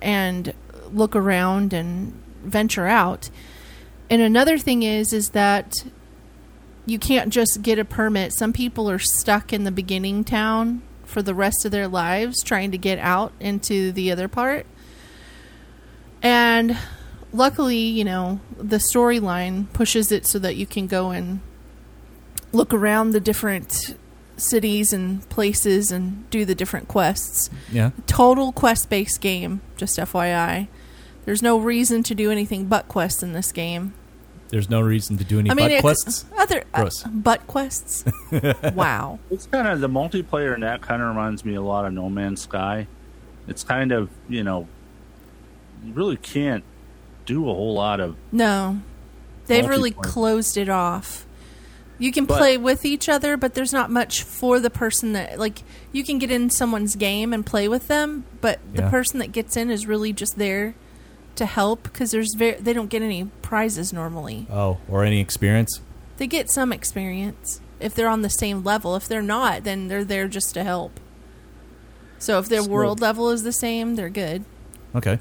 and 0.00 0.52
look 0.92 1.14
around 1.14 1.72
and 1.72 2.12
venture 2.42 2.86
out. 2.86 3.30
And 4.10 4.20
another 4.22 4.58
thing 4.58 4.82
is 4.82 5.12
is 5.12 5.30
that 5.30 5.74
you 6.86 6.98
can't 6.98 7.32
just 7.32 7.62
get 7.62 7.78
a 7.78 7.84
permit. 7.84 8.32
Some 8.32 8.52
people 8.52 8.90
are 8.90 8.98
stuck 8.98 9.52
in 9.52 9.64
the 9.64 9.72
beginning 9.72 10.24
town 10.24 10.82
for 11.04 11.22
the 11.22 11.34
rest 11.34 11.64
of 11.64 11.70
their 11.70 11.88
lives 11.88 12.42
trying 12.42 12.70
to 12.72 12.78
get 12.78 12.98
out 12.98 13.32
into 13.38 13.92
the 13.92 14.10
other 14.10 14.28
part. 14.28 14.66
And 16.22 16.76
luckily, 17.36 17.76
you 17.76 18.04
know, 18.04 18.40
the 18.56 18.78
storyline 18.78 19.72
pushes 19.72 20.10
it 20.10 20.26
so 20.26 20.38
that 20.38 20.56
you 20.56 20.66
can 20.66 20.86
go 20.86 21.10
and 21.10 21.40
look 22.52 22.72
around 22.72 23.10
the 23.10 23.20
different 23.20 23.96
cities 24.36 24.92
and 24.92 25.26
places 25.28 25.90
and 25.90 26.28
do 26.30 26.44
the 26.44 26.54
different 26.54 26.88
quests. 26.88 27.50
Yeah. 27.70 27.90
Total 28.06 28.52
quest 28.52 28.90
based 28.90 29.20
game, 29.20 29.60
just 29.76 29.98
FYI. 29.98 30.68
There's 31.24 31.42
no 31.42 31.58
reason 31.58 32.02
to 32.04 32.14
do 32.14 32.30
anything 32.30 32.66
but 32.66 32.88
quests 32.88 33.22
in 33.22 33.32
this 33.32 33.52
game. 33.52 33.94
There's 34.48 34.70
no 34.70 34.80
reason 34.80 35.18
to 35.18 35.24
do 35.24 35.40
any 35.40 35.50
I 35.50 35.54
mean, 35.54 35.70
butt 35.70 35.80
quests. 35.80 36.24
Other 36.38 36.62
uh, 36.72 36.88
butt 37.10 37.46
quests. 37.48 38.04
wow. 38.74 39.18
It's 39.28 39.46
kind 39.46 39.66
of 39.66 39.80
the 39.80 39.88
multiplayer 39.88 40.54
in 40.54 40.60
that 40.60 40.82
kind 40.82 41.02
of 41.02 41.08
reminds 41.08 41.44
me 41.44 41.56
a 41.56 41.62
lot 41.62 41.84
of 41.84 41.92
No 41.92 42.08
Man's 42.08 42.42
Sky. 42.42 42.86
It's 43.48 43.64
kind 43.64 43.90
of 43.90 44.08
you 44.28 44.44
know, 44.44 44.68
you 45.84 45.92
really 45.94 46.16
can't 46.16 46.62
do 47.26 47.48
a 47.48 47.52
whole 47.54 47.74
lot 47.74 48.00
of 48.00 48.16
No. 48.32 48.80
They've 49.46 49.66
really 49.68 49.92
closed 49.92 50.56
it 50.56 50.68
off. 50.68 51.24
You 51.98 52.10
can 52.12 52.24
But- 52.26 52.38
play 52.38 52.56
with 52.58 52.84
each 52.84 53.08
other, 53.08 53.36
but 53.36 53.54
there's 53.54 53.72
not 53.72 53.90
much 53.90 54.22
for 54.22 54.58
the 54.60 54.70
person 54.70 55.12
that 55.12 55.38
like 55.38 55.62
you 55.92 56.02
can 56.04 56.18
get 56.18 56.30
in 56.30 56.50
someone's 56.50 56.96
game 56.96 57.32
and 57.32 57.44
play 57.46 57.68
with 57.68 57.86
them, 57.88 58.24
but 58.40 58.58
the 58.74 58.82
person 58.82 59.18
that 59.20 59.32
gets 59.32 59.56
in 59.56 59.70
is 59.70 59.86
really 59.86 60.12
just 60.12 60.36
there 60.36 60.74
to 61.36 61.46
help 61.46 61.84
because 61.84 62.10
there's 62.10 62.34
very 62.34 62.58
they 62.60 62.72
don't 62.72 62.88
get 62.90 63.02
any 63.02 63.24
prizes 63.42 63.92
normally. 63.92 64.46
Oh, 64.50 64.78
or 64.88 65.04
any 65.04 65.20
experience? 65.20 65.80
They 66.16 66.26
get 66.26 66.50
some 66.50 66.72
experience 66.72 67.60
if 67.78 67.94
they're 67.94 68.08
on 68.08 68.22
the 68.22 68.30
same 68.30 68.64
level. 68.64 68.96
If 68.96 69.06
they're 69.06 69.22
not, 69.22 69.64
then 69.64 69.88
they're 69.88 70.04
there 70.04 70.28
just 70.28 70.54
to 70.54 70.64
help. 70.64 70.98
So 72.18 72.38
if 72.38 72.48
their 72.48 72.62
So- 72.62 72.68
world 72.68 73.00
level 73.00 73.30
is 73.30 73.42
the 73.42 73.52
same, 73.52 73.94
they're 73.94 74.10
good. 74.10 74.44
Okay. 74.94 75.18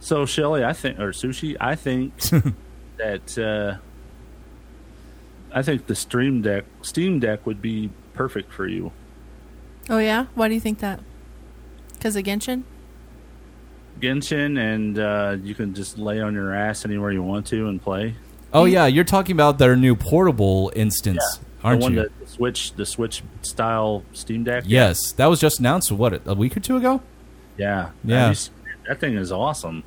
So 0.00 0.24
Shelly, 0.26 0.64
I 0.64 0.72
think, 0.72 0.98
or 0.98 1.10
Sushi, 1.10 1.56
I 1.60 1.74
think 1.76 2.16
that 2.96 3.38
uh, 3.38 3.78
I 5.52 5.62
think 5.62 5.86
the 5.86 5.94
Stream 5.94 6.42
Deck, 6.42 6.64
Steam 6.82 7.20
Deck 7.20 7.46
would 7.46 7.60
be 7.60 7.90
perfect 8.14 8.52
for 8.52 8.66
you. 8.66 8.92
Oh 9.88 9.98
yeah, 9.98 10.26
why 10.34 10.48
do 10.48 10.54
you 10.54 10.60
think 10.60 10.78
that? 10.78 11.00
Because 11.92 12.16
of 12.16 12.24
Genshin? 12.24 12.62
Genshin, 14.00 14.58
and 14.58 14.98
uh, 14.98 15.36
you 15.42 15.54
can 15.54 15.74
just 15.74 15.98
lay 15.98 16.20
on 16.20 16.32
your 16.32 16.54
ass 16.54 16.84
anywhere 16.86 17.10
you 17.12 17.22
want 17.22 17.46
to 17.48 17.68
and 17.68 17.80
play. 17.80 18.14
Oh 18.52 18.64
yeah, 18.64 18.86
you're 18.86 19.04
talking 19.04 19.36
about 19.36 19.58
their 19.58 19.76
new 19.76 19.94
portable 19.94 20.72
instance, 20.74 21.22
aren't 21.62 21.80
the 21.80 21.84
one 21.84 21.94
you? 21.94 22.02
that 22.02 22.18
the 22.18 22.26
Switch, 22.26 22.72
the 22.72 22.86
Switch 22.86 23.22
style 23.42 24.04
Steam 24.12 24.44
Deck. 24.44 24.64
yes, 24.66 25.12
that 25.12 25.26
was 25.26 25.40
just 25.40 25.60
announced. 25.60 25.92
What 25.92 26.22
a 26.26 26.34
week 26.34 26.56
or 26.56 26.60
two 26.60 26.76
ago? 26.76 27.02
Yeah, 27.58 27.90
Yeah. 28.02 28.20
Have 28.20 28.28
you 28.30 28.34
seen 28.36 28.52
it? 28.54 28.88
that 28.88 29.00
thing 29.00 29.16
is 29.16 29.30
awesome. 29.30 29.84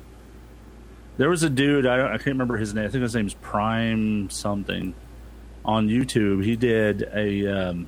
There 1.16 1.30
was 1.30 1.42
a 1.42 1.50
dude 1.50 1.86
I, 1.86 2.06
I 2.06 2.16
can't 2.16 2.26
remember 2.26 2.56
his 2.56 2.74
name. 2.74 2.86
I 2.86 2.88
think 2.88 3.02
his 3.02 3.14
name's 3.14 3.34
Prime 3.34 4.30
something 4.30 4.94
on 5.64 5.88
YouTube. 5.88 6.44
He 6.44 6.56
did 6.56 7.08
a 7.14 7.46
um, 7.46 7.86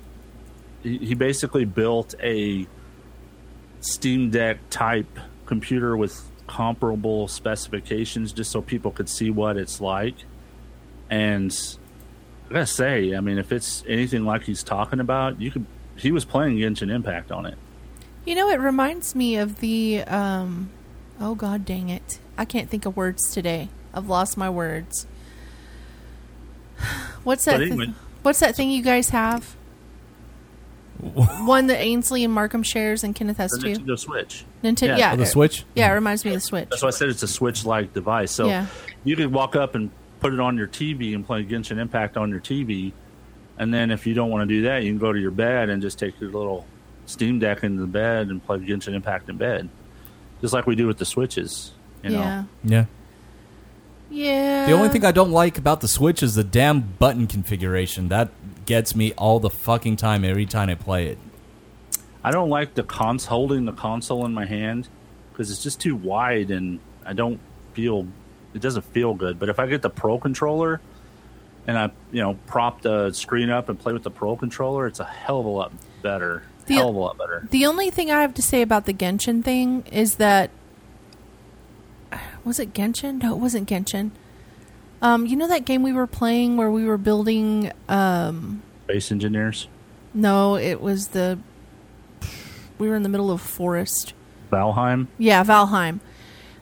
he, 0.83 0.97
he 0.99 1.13
basically 1.13 1.65
built 1.65 2.15
a 2.21 2.65
Steam 3.81 4.29
Deck 4.29 4.57
type 4.69 5.19
computer 5.45 5.95
with 5.95 6.21
comparable 6.47 7.27
specifications, 7.27 8.31
just 8.33 8.51
so 8.51 8.61
people 8.61 8.91
could 8.91 9.09
see 9.09 9.29
what 9.29 9.57
it's 9.57 9.81
like. 9.81 10.15
And 11.09 11.55
I 12.49 12.53
gotta 12.53 12.65
say, 12.65 13.15
I 13.15 13.19
mean, 13.19 13.37
if 13.37 13.51
it's 13.51 13.83
anything 13.87 14.25
like 14.25 14.43
he's 14.43 14.63
talking 14.63 14.99
about, 14.99 15.39
you 15.41 15.51
could. 15.51 15.65
He 15.95 16.11
was 16.11 16.25
playing 16.25 16.57
Genshin 16.57 16.91
Impact 16.93 17.31
on 17.31 17.45
it. 17.47 17.57
You 18.23 18.35
know, 18.35 18.49
it 18.49 18.59
reminds 18.59 19.15
me 19.15 19.37
of 19.37 19.59
the 19.59 20.03
um 20.03 20.69
oh 21.19 21.35
god 21.35 21.65
dang 21.65 21.89
it. 21.89 22.19
I 22.37 22.45
can't 22.45 22.69
think 22.69 22.85
of 22.85 22.95
words 22.95 23.31
today. 23.33 23.69
I've 23.93 24.07
lost 24.09 24.37
my 24.37 24.49
words. 24.49 25.07
What's 27.23 27.45
that 27.45 27.53
But 27.59 27.65
thi- 27.65 27.71
anyway. 27.71 27.93
What's 28.23 28.39
that 28.39 28.55
thing 28.55 28.69
you 28.69 28.83
guys 28.83 29.09
have? 29.09 29.55
One 30.99 31.67
that 31.67 31.79
Ainsley 31.79 32.23
and 32.23 32.33
Markham 32.33 32.63
shares 32.63 33.03
and 33.03 33.13
Kenneth 33.15 33.37
has 33.37 33.51
too. 33.51 33.67
Nintendo 33.67 33.97
Switch. 33.99 34.43
Nintendo, 34.63 34.97
yeah, 34.97 35.13
Oh, 35.13 35.15
the 35.15 35.25
Switch? 35.25 35.63
Yeah, 35.75 35.91
it 35.91 35.93
reminds 35.95 36.25
me 36.25 36.31
of 36.31 36.37
the 36.37 36.41
Switch. 36.41 36.69
That's 36.69 36.81
why 36.81 36.87
I 36.87 36.91
said 36.91 37.09
it's 37.09 37.21
a 37.23 37.27
Switch-like 37.27 37.93
device. 37.93 38.31
So 38.31 38.47
Yeah. 38.47 38.65
you 39.03 39.15
could 39.15 39.31
walk 39.31 39.55
up 39.55 39.75
and 39.75 39.91
put 40.19 40.33
it 40.33 40.39
on 40.39 40.57
your 40.57 40.67
TV 40.67 41.13
and 41.13 41.25
play 41.25 41.43
Genshin 41.45 41.77
Impact 41.77 42.17
on 42.17 42.31
your 42.31 42.39
TV, 42.39 42.91
and 43.59 43.71
then 43.71 43.91
if 43.91 44.07
you 44.07 44.15
don't 44.15 44.31
want 44.31 44.47
to 44.49 44.55
do 44.55 44.63
that, 44.63 44.83
you 44.83 44.89
can 44.91 44.97
go 44.97 45.13
to 45.13 45.19
your 45.19 45.29
bed 45.31 45.69
and 45.69 45.81
just 45.81 45.99
take 45.99 46.19
your 46.19 46.31
little 46.31 46.65
Steam 47.05 47.37
Deck 47.39 47.63
into 47.63 47.79
the 47.81 47.87
bed 47.87 48.29
and 48.29 48.43
play 48.43 48.57
Genshin 48.57 48.95
Impact 48.95 49.29
in 49.29 49.37
bed, 49.37 49.69
just 50.41 50.53
like 50.55 50.65
we 50.65 50.75
do 50.75 50.87
with 50.87 50.97
the 50.97 51.05
Switches. 51.05 51.71
You 52.03 52.09
know? 52.11 52.19
Yeah. 52.19 52.43
Yeah. 52.63 52.85
Yeah. 54.09 54.65
The 54.67 54.71
only 54.71 54.89
thing 54.89 55.03
I 55.05 55.11
don't 55.11 55.31
like 55.31 55.57
about 55.57 55.81
the 55.81 55.87
Switch 55.87 56.23
is 56.23 56.35
the 56.35 56.43
damn 56.43 56.79
button 56.81 57.27
configuration. 57.27 58.07
That 58.09 58.29
gets 58.65 58.95
me 58.95 59.13
all 59.13 59.39
the 59.39 59.49
fucking 59.49 59.97
time 59.97 60.23
every 60.23 60.45
time 60.45 60.69
I 60.69 60.75
play 60.75 61.07
it. 61.07 61.17
I 62.23 62.31
don't 62.31 62.49
like 62.49 62.73
the 62.73 62.83
cons 62.83 63.25
holding 63.25 63.65
the 63.65 63.73
console 63.73 64.25
in 64.25 64.33
my 64.33 64.45
hand 64.45 64.87
because 65.31 65.51
it's 65.51 65.61
just 65.63 65.79
too 65.79 65.95
wide 65.95 66.51
and 66.51 66.79
I 67.05 67.13
don't 67.13 67.39
feel 67.73 68.07
it 68.53 68.61
doesn't 68.61 68.83
feel 68.83 69.13
good. 69.13 69.39
But 69.39 69.49
if 69.49 69.59
I 69.59 69.67
get 69.67 69.81
the 69.81 69.89
Pro 69.89 70.17
controller 70.17 70.81
and 71.67 71.77
I 71.77 71.91
you 72.11 72.21
know 72.21 72.37
prop 72.47 72.81
the 72.81 73.11
screen 73.11 73.49
up 73.49 73.69
and 73.69 73.79
play 73.79 73.93
with 73.93 74.03
the 74.03 74.11
Pro 74.11 74.35
controller, 74.35 74.87
it's 74.87 74.99
a 74.99 75.05
hell 75.05 75.39
of 75.39 75.45
a 75.45 75.49
lot 75.49 75.71
better. 76.01 76.43
The- 76.65 76.75
hell 76.75 76.89
of 76.89 76.95
a 76.95 76.99
lot 76.99 77.17
better. 77.17 77.47
The 77.49 77.65
only 77.65 77.89
thing 77.91 78.11
I 78.11 78.21
have 78.21 78.33
to 78.35 78.41
say 78.41 78.61
about 78.61 78.85
the 78.85 78.93
Genshin 78.93 79.43
thing 79.43 79.83
is 79.91 80.15
that 80.15 80.49
was 82.43 82.59
it 82.59 82.73
Genshin? 82.73 83.21
No, 83.21 83.33
it 83.33 83.39
wasn't 83.39 83.67
Genshin. 83.69 84.11
Um, 85.01 85.25
you 85.25 85.35
know 85.35 85.47
that 85.47 85.65
game 85.65 85.83
we 85.83 85.93
were 85.93 86.07
playing 86.07 86.57
where 86.57 86.71
we 86.71 86.85
were 86.85 86.97
building 86.97 87.71
um 87.87 88.61
Base 88.87 89.11
engineers, 89.11 89.67
no, 90.13 90.55
it 90.55 90.81
was 90.81 91.09
the 91.09 91.37
we 92.77 92.89
were 92.89 92.95
in 92.95 93.03
the 93.03 93.09
middle 93.09 93.29
of 93.31 93.41
a 93.41 93.43
forest. 93.43 94.13
Valheim. 94.51 95.07
Yeah, 95.17 95.43
Valheim. 95.43 95.99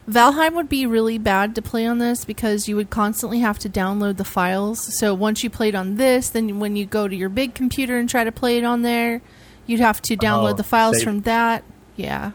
Valheim 0.08 0.54
would 0.54 0.68
be 0.68 0.86
really 0.86 1.18
bad 1.18 1.54
to 1.56 1.62
play 1.62 1.84
on 1.86 1.98
this 1.98 2.24
because 2.24 2.68
you 2.68 2.76
would 2.76 2.90
constantly 2.90 3.40
have 3.40 3.58
to 3.60 3.68
download 3.68 4.16
the 4.16 4.24
files. 4.24 4.96
So 4.98 5.14
once 5.14 5.42
you 5.44 5.50
played 5.50 5.74
on 5.74 5.96
this, 5.96 6.28
then 6.30 6.58
when 6.58 6.76
you 6.76 6.86
go 6.86 7.06
to 7.08 7.14
your 7.14 7.28
big 7.28 7.54
computer 7.54 7.96
and 7.98 8.08
try 8.08 8.22
to 8.24 8.32
play 8.32 8.56
it 8.58 8.64
on 8.64 8.82
there, 8.82 9.20
you'd 9.66 9.80
have 9.80 10.00
to 10.02 10.16
download 10.16 10.50
Oh, 10.52 10.54
the 10.54 10.62
files 10.64 10.96
save- 10.98 11.04
from 11.04 11.20
that. 11.22 11.64
Yeah. 11.96 12.32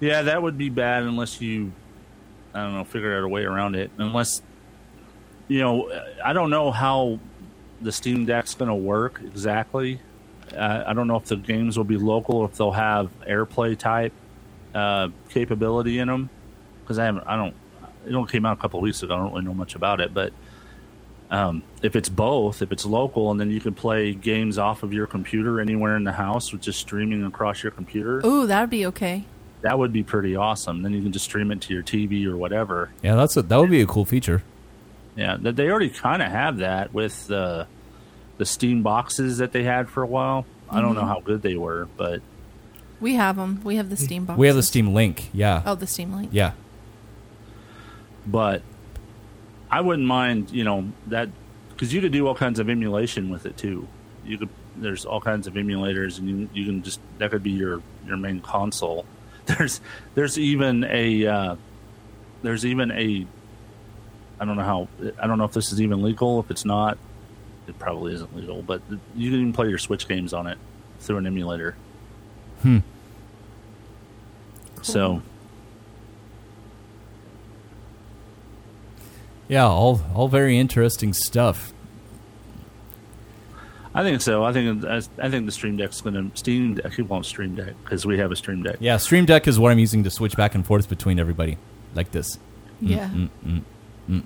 Yeah, 0.00 0.22
that 0.22 0.42
would 0.42 0.56
be 0.56 0.68
bad 0.68 1.02
unless 1.02 1.40
you, 1.40 1.72
I 2.54 2.62
don't 2.62 2.74
know, 2.74 2.84
figure 2.84 3.16
out 3.16 3.24
a 3.24 3.28
way 3.28 3.44
around 3.44 3.76
it. 3.76 3.90
Unless, 3.98 4.42
you 5.48 5.60
know, 5.60 5.90
I 6.24 6.32
don't 6.32 6.50
know 6.50 6.70
how 6.70 7.18
the 7.80 7.92
Steam 7.92 8.26
Deck's 8.26 8.54
going 8.54 8.68
to 8.68 8.74
work 8.74 9.20
exactly. 9.24 10.00
Uh, 10.54 10.84
I 10.86 10.92
don't 10.94 11.06
know 11.06 11.16
if 11.16 11.26
the 11.26 11.36
games 11.36 11.76
will 11.76 11.84
be 11.84 11.96
local 11.96 12.36
or 12.38 12.46
if 12.46 12.56
they'll 12.56 12.72
have 12.72 13.10
AirPlay 13.20 13.78
type 13.78 14.12
uh, 14.74 15.08
capability 15.28 15.98
in 15.98 16.08
them. 16.08 16.28
Because 16.82 16.98
I 16.98 17.04
haven't, 17.04 17.24
I 17.26 17.36
don't, 17.36 17.54
it 18.06 18.14
only 18.14 18.30
came 18.30 18.44
out 18.44 18.58
a 18.58 18.60
couple 18.60 18.80
weeks 18.80 19.02
ago. 19.02 19.14
I 19.14 19.18
don't 19.18 19.32
really 19.32 19.44
know 19.44 19.54
much 19.54 19.76
about 19.76 20.00
it, 20.00 20.12
but 20.12 20.32
um, 21.30 21.62
if 21.82 21.94
it's 21.94 22.08
both, 22.08 22.60
if 22.62 22.72
it's 22.72 22.84
local, 22.84 23.30
and 23.30 23.38
then 23.38 23.50
you 23.50 23.60
can 23.60 23.74
play 23.74 24.12
games 24.12 24.58
off 24.58 24.82
of 24.82 24.92
your 24.92 25.06
computer 25.06 25.60
anywhere 25.60 25.96
in 25.96 26.02
the 26.02 26.12
house 26.12 26.52
with 26.52 26.62
just 26.62 26.80
streaming 26.80 27.24
across 27.24 27.62
your 27.62 27.70
computer 27.70 28.20
Ooh, 28.26 28.46
that 28.46 28.62
would 28.62 28.70
be 28.70 28.84
okay. 28.86 29.24
That 29.62 29.78
would 29.78 29.92
be 29.92 30.02
pretty 30.02 30.36
awesome. 30.36 30.82
Then 30.82 30.92
you 30.92 31.02
can 31.02 31.12
just 31.12 31.24
stream 31.26 31.50
it 31.50 31.60
to 31.62 31.74
your 31.74 31.82
TV 31.82 32.24
or 32.26 32.36
whatever. 32.36 32.90
Yeah, 33.02 33.14
that's 33.16 33.36
a, 33.36 33.42
that 33.42 33.56
would 33.58 33.70
be 33.70 33.80
a 33.82 33.86
cool 33.86 34.04
feature. 34.04 34.42
Yeah, 35.16 35.36
th- 35.36 35.54
they 35.56 35.68
already 35.68 35.90
kind 35.90 36.22
of 36.22 36.30
have 36.30 36.58
that 36.58 36.92
with 36.94 37.26
the 37.26 37.66
the 38.38 38.46
Steam 38.46 38.82
boxes 38.82 39.36
that 39.38 39.52
they 39.52 39.64
had 39.64 39.88
for 39.90 40.02
a 40.02 40.06
while. 40.06 40.46
I 40.70 40.80
don't 40.80 40.94
know 40.94 41.02
Mhm. 41.02 41.08
how 41.08 41.20
good 41.20 41.42
they 41.42 41.56
were, 41.56 41.88
but 41.96 42.22
We 43.00 43.14
have 43.16 43.36
them. 43.36 43.60
We 43.64 43.76
have 43.76 43.90
the 43.90 43.96
Steam 43.96 44.24
box. 44.24 44.38
We 44.38 44.46
have 44.46 44.56
the 44.56 44.62
Steam 44.62 44.94
Link. 44.94 45.28
Yeah. 45.32 45.62
Oh, 45.66 45.74
the 45.74 45.86
Steam 45.86 46.14
Link. 46.14 46.30
Yeah. 46.32 46.52
but 48.26 48.62
I 49.70 49.80
wouldn't 49.80 50.06
mind, 50.06 50.50
you 50.50 50.64
know, 50.64 50.90
that 51.08 51.28
because 51.70 51.92
you 51.94 52.00
could 52.00 52.12
do 52.12 52.26
all 52.26 52.34
kinds 52.34 52.58
of 52.58 52.68
emulation 52.68 53.30
with 53.30 53.46
it 53.46 53.56
too. 53.56 53.88
You 54.24 54.38
could 54.38 54.48
there's 54.76 55.04
all 55.04 55.20
kinds 55.20 55.46
of 55.46 55.54
emulators, 55.54 56.18
and 56.18 56.28
you 56.28 56.48
you 56.52 56.64
can 56.66 56.82
just 56.82 57.00
that 57.18 57.30
could 57.30 57.42
be 57.42 57.50
your 57.50 57.82
your 58.06 58.16
main 58.16 58.40
console. 58.40 59.04
There's 59.58 59.80
there's 60.14 60.38
even 60.38 60.84
a 60.84 61.26
uh, 61.26 61.56
there's 62.42 62.64
even 62.64 62.90
a 62.90 63.26
I 64.38 64.44
don't 64.44 64.56
know 64.56 64.64
how 64.64 64.88
I 65.20 65.26
don't 65.26 65.38
know 65.38 65.44
if 65.44 65.52
this 65.52 65.72
is 65.72 65.80
even 65.80 66.02
legal. 66.02 66.40
If 66.40 66.50
it's 66.50 66.64
not, 66.64 66.98
it 67.66 67.78
probably 67.78 68.14
isn't 68.14 68.36
legal. 68.36 68.62
But 68.62 68.82
you 69.16 69.30
can 69.30 69.40
even 69.40 69.52
play 69.52 69.68
your 69.68 69.78
Switch 69.78 70.06
games 70.06 70.32
on 70.32 70.46
it 70.46 70.58
through 71.00 71.18
an 71.18 71.26
emulator. 71.26 71.74
Hmm. 72.62 72.78
So 74.82 75.22
Yeah, 79.50 79.66
all 79.66 80.00
all 80.14 80.28
very 80.28 80.56
interesting 80.56 81.12
stuff. 81.12 81.72
I 83.92 84.02
think 84.04 84.20
so. 84.20 84.44
I 84.44 84.52
think 84.52 84.84
I 84.84 85.00
think 85.30 85.46
the 85.46 85.52
Stream 85.52 85.76
Deck's 85.76 86.00
going 86.00 86.14
to 86.30 86.36
Steam. 86.38 86.78
I 86.84 86.90
keep 86.90 87.08
calling 87.08 87.22
it 87.22 87.26
Stream 87.26 87.56
Deck 87.56 87.74
because 87.82 88.06
we 88.06 88.18
have 88.18 88.30
a 88.30 88.36
Stream 88.36 88.62
Deck. 88.62 88.76
Yeah, 88.78 88.96
Stream 88.98 89.24
Deck 89.26 89.48
is 89.48 89.58
what 89.58 89.72
I'm 89.72 89.78
using 89.80 90.04
to 90.04 90.10
switch 90.10 90.36
back 90.36 90.54
and 90.54 90.64
forth 90.64 90.88
between 90.88 91.18
everybody, 91.18 91.58
like 91.94 92.12
this. 92.12 92.38
Mm, 92.80 92.88
Yeah. 92.88 93.08
mm, 93.08 93.28
mm, 93.44 93.62
mm. 94.08 94.22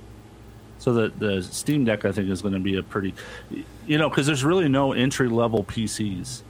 So 0.79 0.93
the 0.93 1.13
the 1.19 1.43
Steam 1.43 1.85
Deck 1.87 2.05
I 2.05 2.13
think 2.13 2.29
is 2.29 2.43
going 2.43 2.53
to 2.55 2.61
be 2.61 2.77
a 2.77 2.83
pretty, 2.83 3.15
you 3.87 3.97
know, 3.97 4.11
because 4.11 4.27
there's 4.27 4.45
really 4.45 4.69
no 4.69 4.93
entry 4.93 5.29
level 5.29 5.65
PCs 5.65 6.43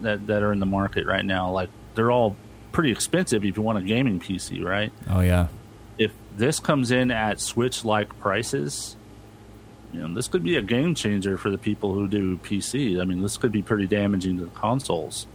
that 0.00 0.26
that 0.26 0.42
are 0.42 0.52
in 0.52 0.58
the 0.58 0.66
market 0.66 1.06
right 1.06 1.24
now. 1.24 1.50
Like 1.52 1.68
they're 1.94 2.10
all 2.10 2.34
pretty 2.72 2.90
expensive 2.90 3.44
if 3.44 3.56
you 3.56 3.62
want 3.62 3.78
a 3.78 3.82
gaming 3.82 4.18
PC, 4.18 4.64
right? 4.64 4.92
Oh 5.08 5.20
yeah. 5.20 5.46
If 5.96 6.10
this 6.36 6.58
comes 6.58 6.90
in 6.90 7.12
at 7.12 7.38
Switch 7.38 7.84
like 7.84 8.18
prices, 8.18 8.96
you 9.92 10.00
know, 10.00 10.14
this 10.14 10.28
could 10.28 10.42
be 10.42 10.56
a 10.56 10.62
game 10.62 10.94
changer 10.94 11.36
for 11.36 11.50
the 11.50 11.58
people 11.58 11.92
who 11.92 12.08
do 12.08 12.36
PC. 12.38 13.00
I 13.00 13.04
mean, 13.04 13.22
this 13.22 13.36
could 13.36 13.52
be 13.52 13.62
pretty 13.62 13.86
damaging 13.86 14.38
to 14.38 14.44
the 14.44 14.50
consoles. 14.50 15.26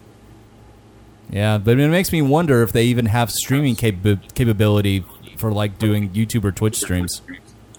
Yeah, 1.29 1.57
but 1.57 1.79
it 1.79 1.89
makes 1.89 2.11
me 2.11 2.21
wonder 2.21 2.63
if 2.63 2.71
they 2.71 2.85
even 2.85 3.07
have 3.07 3.31
streaming 3.31 3.75
capa- 3.75 4.21
capability 4.33 5.03
for 5.35 5.51
like 5.51 5.77
doing 5.77 6.09
YouTube 6.11 6.45
or 6.45 6.51
Twitch 6.51 6.77
streams. 6.77 7.21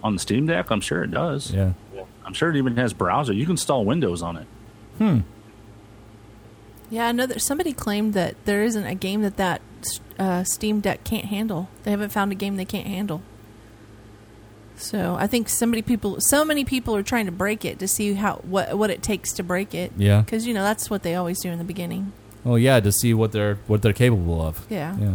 On 0.02 0.14
the 0.14 0.20
Steam 0.20 0.46
Deck, 0.46 0.70
I'm 0.70 0.80
sure 0.80 1.02
it 1.02 1.10
does. 1.10 1.52
Yeah. 1.52 1.72
I'm 2.24 2.34
sure 2.34 2.50
it 2.50 2.56
even 2.56 2.76
has 2.76 2.92
browser. 2.92 3.32
You 3.32 3.44
can 3.44 3.52
install 3.52 3.86
Windows 3.86 4.20
on 4.20 4.36
it. 4.36 4.46
Hmm. 4.98 5.20
Yeah, 6.90 7.08
another 7.08 7.38
somebody 7.38 7.72
claimed 7.72 8.12
that 8.14 8.34
there 8.44 8.62
isn't 8.62 8.84
a 8.84 8.94
game 8.94 9.22
that 9.22 9.36
that 9.38 9.62
uh, 10.18 10.44
Steam 10.44 10.80
Deck 10.80 11.04
can't 11.04 11.26
handle. 11.26 11.68
They 11.84 11.90
haven't 11.90 12.10
found 12.10 12.30
a 12.32 12.34
game 12.34 12.56
they 12.56 12.64
can't 12.64 12.86
handle. 12.86 13.22
So 14.78 15.16
I 15.18 15.26
think 15.26 15.48
so 15.48 15.66
many 15.66 15.82
people, 15.82 16.20
so 16.20 16.44
many 16.44 16.64
people 16.64 16.94
are 16.96 17.02
trying 17.02 17.26
to 17.26 17.32
break 17.32 17.64
it 17.64 17.78
to 17.80 17.88
see 17.88 18.14
how 18.14 18.36
what 18.36 18.76
what 18.78 18.90
it 18.90 19.02
takes 19.02 19.32
to 19.34 19.42
break 19.42 19.74
it. 19.74 19.92
Yeah. 19.96 20.22
because 20.22 20.46
you 20.46 20.54
know 20.54 20.62
that's 20.62 20.88
what 20.88 21.02
they 21.02 21.14
always 21.14 21.40
do 21.40 21.50
in 21.50 21.58
the 21.58 21.64
beginning. 21.64 22.12
Well, 22.44 22.58
yeah, 22.58 22.80
to 22.80 22.92
see 22.92 23.12
what 23.14 23.32
they're 23.32 23.56
what 23.66 23.82
they're 23.82 23.92
capable 23.92 24.40
of. 24.40 24.64
Yeah. 24.70 24.96
Yeah. 24.98 25.14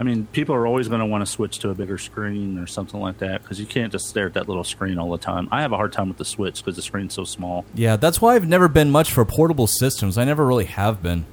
I 0.00 0.04
mean, 0.04 0.26
people 0.26 0.54
are 0.54 0.64
always 0.64 0.86
going 0.86 1.00
to 1.00 1.06
want 1.06 1.22
to 1.22 1.26
switch 1.26 1.58
to 1.60 1.70
a 1.70 1.74
bigger 1.74 1.98
screen 1.98 2.56
or 2.58 2.68
something 2.68 3.00
like 3.00 3.18
that 3.18 3.42
because 3.42 3.58
you 3.58 3.66
can't 3.66 3.90
just 3.90 4.06
stare 4.06 4.26
at 4.26 4.34
that 4.34 4.46
little 4.46 4.62
screen 4.62 4.96
all 4.96 5.10
the 5.10 5.18
time. 5.18 5.48
I 5.50 5.62
have 5.62 5.72
a 5.72 5.76
hard 5.76 5.92
time 5.92 6.08
with 6.08 6.18
the 6.18 6.24
Switch 6.24 6.62
because 6.62 6.76
the 6.76 6.82
screen's 6.82 7.14
so 7.14 7.24
small. 7.24 7.64
Yeah, 7.74 7.96
that's 7.96 8.20
why 8.20 8.36
I've 8.36 8.46
never 8.46 8.68
been 8.68 8.92
much 8.92 9.10
for 9.10 9.24
portable 9.24 9.66
systems. 9.66 10.16
I 10.16 10.22
never 10.22 10.46
really 10.46 10.66
have 10.66 11.02
been. 11.02 11.26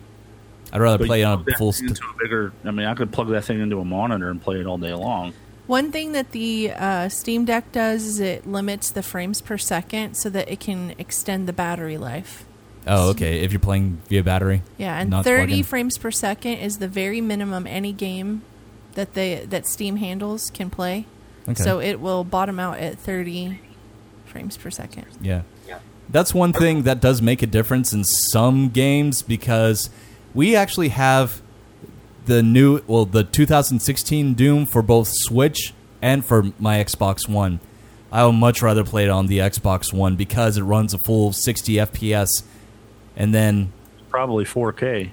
I'd 0.74 0.82
rather 0.82 0.98
But 0.98 1.08
play 1.08 1.20
you 1.20 1.28
on 1.28 1.46
a 1.48 1.58
full. 1.58 1.74
St- 1.74 1.92
into 1.92 2.02
a 2.10 2.18
bigger. 2.18 2.54
I 2.64 2.72
mean, 2.72 2.88
I 2.88 2.96
could 2.96 3.12
plug 3.12 3.30
that 3.30 3.44
thing 3.46 3.60
into 3.60 3.80
a 3.80 3.86
monitor 3.86 4.32
and 4.32 4.42
play 4.42 4.60
it 4.60 4.66
all 4.66 4.80
day 4.80 4.94
long. 4.94 5.34
One 5.68 5.92
thing 5.92 6.12
that 6.12 6.32
the 6.32 6.72
uh, 6.72 7.10
Steam 7.10 7.46
Deck 7.46 7.72
does 7.72 8.06
is 8.06 8.20
it 8.20 8.46
limits 8.46 8.92
the 8.92 9.02
frames 9.02 9.42
per 9.42 9.58
second 9.58 10.16
so 10.16 10.30
that 10.30 10.50
it 10.50 10.60
can 10.60 10.94
extend 11.00 11.48
the 11.48 11.54
battery 11.54 11.98
life. 11.98 12.46
oh, 12.86 13.10
okay. 13.12 13.40
If 13.40 13.52
you're 13.52 13.60
playing 13.60 14.02
via 14.08 14.24
battery. 14.24 14.62
Yeah, 14.78 15.00
and 15.00 15.10
not 15.10 15.24
30 15.24 15.46
plug-in. 15.48 15.64
frames 15.64 15.98
per 15.98 16.12
second 16.12 16.54
is 16.60 16.78
the 16.78 16.88
very 16.88 17.20
minimum 17.20 17.66
any 17.66 17.94
game 17.94 18.44
that 18.94 19.14
they 19.16 19.46
that 19.46 19.66
Steam 19.68 19.98
handles 19.98 20.50
can 20.52 20.70
play. 20.70 21.06
Okay. 21.50 21.64
So 21.64 21.80
it 21.80 22.00
will 22.00 22.24
bottom 22.24 22.60
out 22.60 22.78
at 22.78 22.98
30 23.00 23.60
frames 24.26 24.58
per 24.58 24.70
second. 24.70 25.06
Yeah. 25.22 25.42
That's 26.08 26.36
one 26.36 26.54
thing 26.54 26.84
that 26.84 27.02
does 27.02 27.20
make 27.22 27.42
a 27.42 27.48
difference 27.48 27.92
in 27.92 28.04
some 28.04 28.70
games 28.70 29.24
because 29.24 29.90
we 30.36 30.56
actually 30.56 30.90
have 30.90 31.42
the 32.26 32.42
new, 32.44 32.82
well, 32.88 33.06
the 33.06 33.24
2016 33.24 34.34
Doom 34.34 34.66
for 34.66 34.82
both 34.82 35.10
Switch 35.12 35.74
and 36.02 36.24
for 36.26 36.52
my 36.60 36.84
Xbox 36.84 37.28
One. 37.30 37.60
I 38.12 38.26
would 38.26 38.34
much 38.34 38.62
rather 38.62 38.84
play 38.84 39.04
it 39.06 39.10
on 39.10 39.28
the 39.28 39.40
Xbox 39.40 39.92
One 39.92 40.16
because 40.16 40.58
it 40.58 40.64
runs 40.64 40.94
a 40.94 40.98
full 40.98 41.34
60 41.34 41.74
FPS. 41.76 42.28
And 43.16 43.34
then 43.34 43.72
Probably 44.10 44.46
4K. 44.46 45.12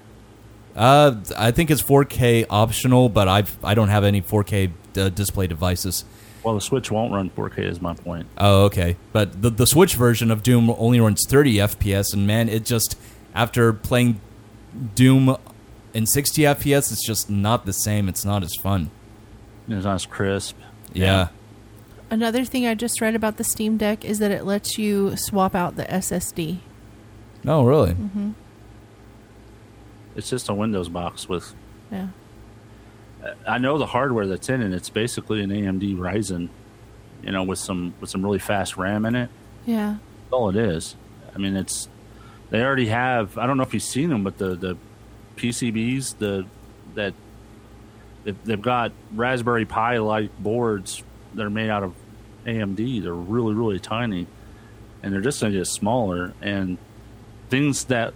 uh, 0.77 1.17
I 1.37 1.51
think 1.51 1.71
it's 1.71 1.83
4K 1.83 2.47
optional, 2.51 3.09
but 3.09 3.27
I've 3.29 3.57
I 3.65 3.75
don't 3.75 3.89
have 3.89 4.05
any 4.05 4.23
4K 4.23 4.71
uh, 4.97 5.09
display 5.09 5.47
devices. 5.47 6.05
Well, 6.45 6.55
the 6.57 6.61
Switch 6.61 6.91
won't 6.91 7.13
run 7.13 7.31
4K, 7.31 7.59
is 7.61 7.81
my 7.81 7.95
point. 7.95 8.27
Oh, 8.39 8.65
okay. 8.65 8.97
But 9.13 9.43
the 9.43 9.51
the 9.51 9.67
Switch 9.67 9.95
version 9.95 10.31
of 10.31 10.43
Doom 10.43 10.71
only 10.79 11.01
runs 11.01 11.23
30 11.29 11.55
FPS, 11.57 12.13
and 12.15 12.27
man, 12.27 12.49
it 12.49 12.65
just 12.65 12.97
after 13.35 13.73
playing 13.73 14.21
Doom 14.95 15.37
in 15.95 16.07
60 16.07 16.43
FPS, 16.43 16.93
it's 16.93 17.07
just 17.07 17.29
not 17.31 17.67
the 17.67 17.73
same. 17.73 18.09
It's 18.09 18.25
not 18.25 18.43
as 18.43 18.55
fun. 18.63 18.91
It's 19.69 19.85
not 19.85 19.95
as 19.95 20.07
crisp. 20.07 20.57
Yeah. 20.93 21.29
Another 22.11 22.45
thing 22.45 22.67
I 22.67 22.75
just 22.75 23.01
read 23.01 23.15
about 23.15 23.37
the 23.37 23.45
Steam 23.45 23.77
Deck 23.79 24.05
is 24.05 24.19
that 24.19 24.31
it 24.31 24.45
lets 24.45 24.77
you 24.79 25.17
swap 25.17 25.55
out 25.55 25.77
the 25.77 25.85
SSD. 25.85 26.59
Oh, 27.47 27.65
really? 27.65 27.93
hmm 27.93 28.33
It's 30.15 30.29
just 30.29 30.49
a 30.49 30.55
Windows 30.55 30.89
box 30.89 31.29
with. 31.29 31.55
Yeah. 31.91 32.09
I 33.47 33.59
know 33.59 33.79
the 33.79 33.87
hardware 33.87 34.27
that's 34.27 34.49
in 34.49 34.63
it. 34.63 34.73
It's 34.73 34.91
basically 34.91 35.43
an 35.43 35.51
AMD 35.51 35.97
Ryzen, 35.97 36.49
you 37.23 37.31
know, 37.31 37.45
with 37.45 37.59
some 37.59 37.95
with 38.01 38.11
some 38.11 38.23
really 38.23 38.41
fast 38.41 38.77
RAM 38.77 39.05
in 39.05 39.15
it. 39.15 39.31
Yeah. 39.65 39.97
That's 40.25 40.33
all 40.33 40.49
it 40.49 40.57
is. 40.57 40.97
I 41.35 41.39
mean, 41.39 41.57
it's 41.57 41.89
they 42.51 42.63
already 42.63 42.89
have. 42.89 43.39
I 43.39 43.47
don't 43.47 43.57
know 43.57 43.63
if 43.63 43.73
you've 43.73 43.83
seen 43.83 44.11
them, 44.11 44.25
but 44.25 44.39
the 44.39 44.55
the 44.57 44.77
PCBs, 45.37 46.19
the 46.19 46.47
that 46.95 47.15
they've, 48.25 48.63
got 48.63 48.93
Raspberry 49.15 49.65
Pi 49.65 49.99
like 49.99 50.37
boards 50.39 51.03
that 51.35 51.45
are 51.45 51.51
made 51.51 51.71
out 51.71 51.83
of 51.83 51.95
AMD. 52.47 53.03
They're 53.03 53.15
really 53.15 53.55
really 53.55 53.81
tiny, 53.81 54.27
and 55.03 55.13
they're 55.13 55.21
just 55.21 55.41
going 55.41 55.53
to 55.53 55.59
get 55.59 55.67
smaller. 55.67 56.35
And 56.41 56.79
things 57.49 57.85
that 57.85 58.15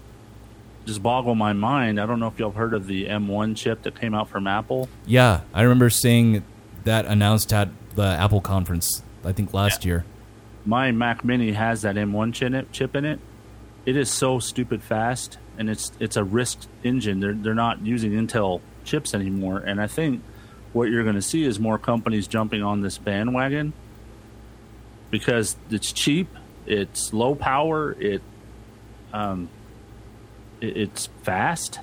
just 0.87 1.03
boggle 1.03 1.35
my 1.35 1.53
mind. 1.53 2.01
I 2.01 2.07
don't 2.07 2.21
know 2.21 2.29
if 2.29 2.39
y'all 2.39 2.51
have 2.51 2.57
heard 2.57 2.75
of 2.75 2.87
the 2.87 3.07
M1 3.07 3.57
chip 3.57 3.83
that 3.83 3.99
came 4.01 4.15
out 4.15 4.29
from 4.29 4.47
Apple. 4.47 4.89
Yeah, 5.05 5.41
I 5.53 5.63
remember 5.63 5.91
seeing 5.91 6.45
that 6.85 7.07
announced 7.07 7.53
at 7.53 7.69
the 7.97 8.05
Apple 8.05 8.41
conference. 8.41 9.03
I 9.25 9.33
think 9.33 9.53
last 9.53 9.85
year. 9.85 10.05
my 10.65 10.93
Mac 10.93 11.25
Mini 11.25 11.53
has 11.53 11.83
that 11.83 11.97
M1 11.97 12.33
chip 12.33 12.71
chip 12.71 12.95
in 12.95 13.05
it. 13.05 13.19
It 13.85 13.97
is 13.97 14.11
so 14.11 14.39
stupid 14.39 14.83
fast, 14.83 15.39
and 15.59 15.71
it's 15.71 15.93
it's 16.01 16.17
a 16.17 16.23
RISC 16.23 16.67
engine. 16.85 17.21
They're 17.21 17.35
they're 17.35 17.55
not 17.55 17.85
using 17.85 18.13
Intel 18.13 18.61
chips 18.85 19.15
anymore, 19.15 19.59
and 19.59 19.81
I 19.81 19.87
think 19.87 20.23
what 20.73 20.91
you're 20.91 21.05
going 21.05 21.17
to 21.17 21.23
see 21.23 21.45
is 21.45 21.59
more 21.59 21.79
companies 21.79 22.27
jumping 22.27 22.63
on 22.63 22.83
this 22.83 22.99
bandwagon 22.99 23.73
because 25.11 25.57
it's 25.71 25.93
cheap, 25.93 26.29
it's 26.67 27.13
low 27.13 27.35
power, 27.35 27.93
it 27.93 28.23
um, 29.13 29.49
it, 30.61 30.77
it's 30.77 31.07
fast, 31.23 31.81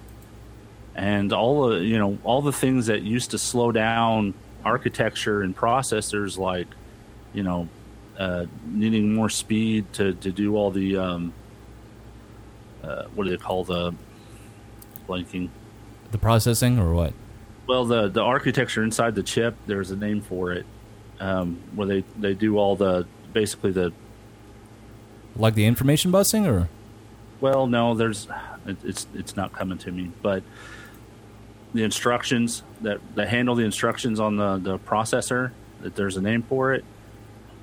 and 0.95 1.33
all 1.33 1.69
the 1.69 1.79
you 1.79 1.97
know 1.97 2.17
all 2.23 2.41
the 2.41 2.51
things 2.51 2.87
that 2.87 3.01
used 3.01 3.31
to 3.31 3.37
slow 3.37 3.71
down 3.71 4.33
architecture 4.63 5.41
and 5.41 5.57
processors 5.57 6.37
like 6.37 6.67
you 7.33 7.43
know 7.43 7.67
uh, 8.17 8.45
needing 8.65 9.13
more 9.13 9.29
speed 9.29 9.91
to, 9.93 10.13
to 10.13 10.31
do 10.31 10.55
all 10.55 10.71
the 10.71 10.97
um, 10.97 11.33
uh, 12.83 13.05
what 13.15 13.23
do 13.25 13.29
they 13.29 13.37
call 13.37 13.63
the 13.63 13.93
blanking 15.07 15.49
The 16.11 16.17
processing 16.17 16.79
or 16.79 16.93
what? 16.93 17.13
well 17.67 17.85
the 17.85 18.09
the 18.09 18.21
architecture 18.21 18.83
inside 18.83 19.15
the 19.15 19.23
chip 19.23 19.55
there's 19.67 19.89
a 19.91 19.95
name 19.95 20.21
for 20.21 20.51
it 20.51 20.65
um, 21.19 21.57
where 21.75 21.87
they 21.87 22.03
they 22.17 22.33
do 22.33 22.57
all 22.57 22.75
the 22.75 23.05
basically 23.31 23.71
the 23.71 23.91
Like 25.35 25.55
the 25.55 25.65
information 25.65 26.11
busing 26.11 26.45
or? 26.45 26.67
well 27.41 27.67
no 27.67 27.93
there's 27.95 28.27
it, 28.65 28.77
it's 28.83 29.07
it's 29.13 29.35
not 29.35 29.53
coming 29.53 29.77
to 29.77 29.91
me 29.91 30.11
but 30.21 30.43
the 31.73 31.83
instructions 31.83 32.63
that 32.81 32.99
that 33.15 33.29
handle 33.29 33.55
the 33.55 33.63
instructions 33.65 34.19
on 34.19 34.35
the 34.35 34.57
the 34.57 34.79
processor 34.79 35.51
that 35.81 35.95
there's 35.95 36.17
a 36.17 36.21
name 36.21 36.43
for 36.43 36.73
it 36.73 36.83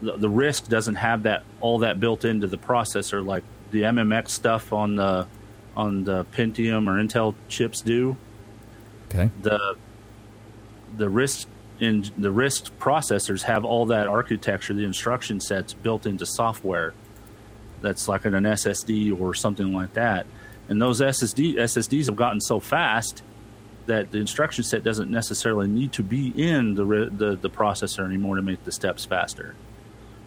the, 0.02 0.16
the 0.16 0.28
RISC 0.28 0.68
doesn't 0.68 0.94
have 0.96 1.24
that 1.24 1.42
all 1.60 1.78
that 1.80 2.00
built 2.00 2.24
into 2.24 2.46
the 2.46 2.56
processor 2.58 3.24
like 3.24 3.44
the 3.70 3.82
MMX 3.82 4.30
stuff 4.30 4.72
on 4.72 4.96
the 4.96 5.26
on 5.76 6.04
the 6.04 6.24
Pentium 6.26 6.88
or 6.88 7.02
Intel 7.02 7.34
chips 7.48 7.80
do 7.80 8.16
Okay. 9.08 9.30
the 9.42 9.76
the 10.96 11.06
RISC 11.06 11.46
in 11.78 12.02
the 12.18 12.28
RISC 12.32 12.70
processors 12.78 13.42
have 13.42 13.64
all 13.64 13.86
that 13.86 14.06
architecture, 14.06 14.74
the 14.74 14.84
instruction 14.84 15.40
sets 15.40 15.72
built 15.72 16.04
into 16.06 16.26
software. 16.26 16.92
That's 17.80 18.06
like 18.08 18.24
an 18.26 18.34
SSD 18.34 19.18
or 19.18 19.32
something 19.34 19.72
like 19.72 19.94
that. 19.94 20.26
And 20.68 20.80
those 20.80 21.00
SSD 21.00 21.54
SSDs 21.54 22.06
have 22.06 22.16
gotten 22.16 22.40
so 22.40 22.60
fast 22.60 23.22
that 23.86 24.10
the 24.12 24.18
instruction 24.18 24.62
set 24.62 24.84
doesn't 24.84 25.10
necessarily 25.10 25.66
need 25.66 25.92
to 25.92 26.02
be 26.02 26.28
in 26.36 26.74
the 26.74 26.84
the, 26.84 27.36
the 27.40 27.50
processor 27.50 28.04
anymore 28.04 28.36
to 28.36 28.42
make 28.42 28.62
the 28.64 28.72
steps 28.72 29.04
faster. 29.04 29.54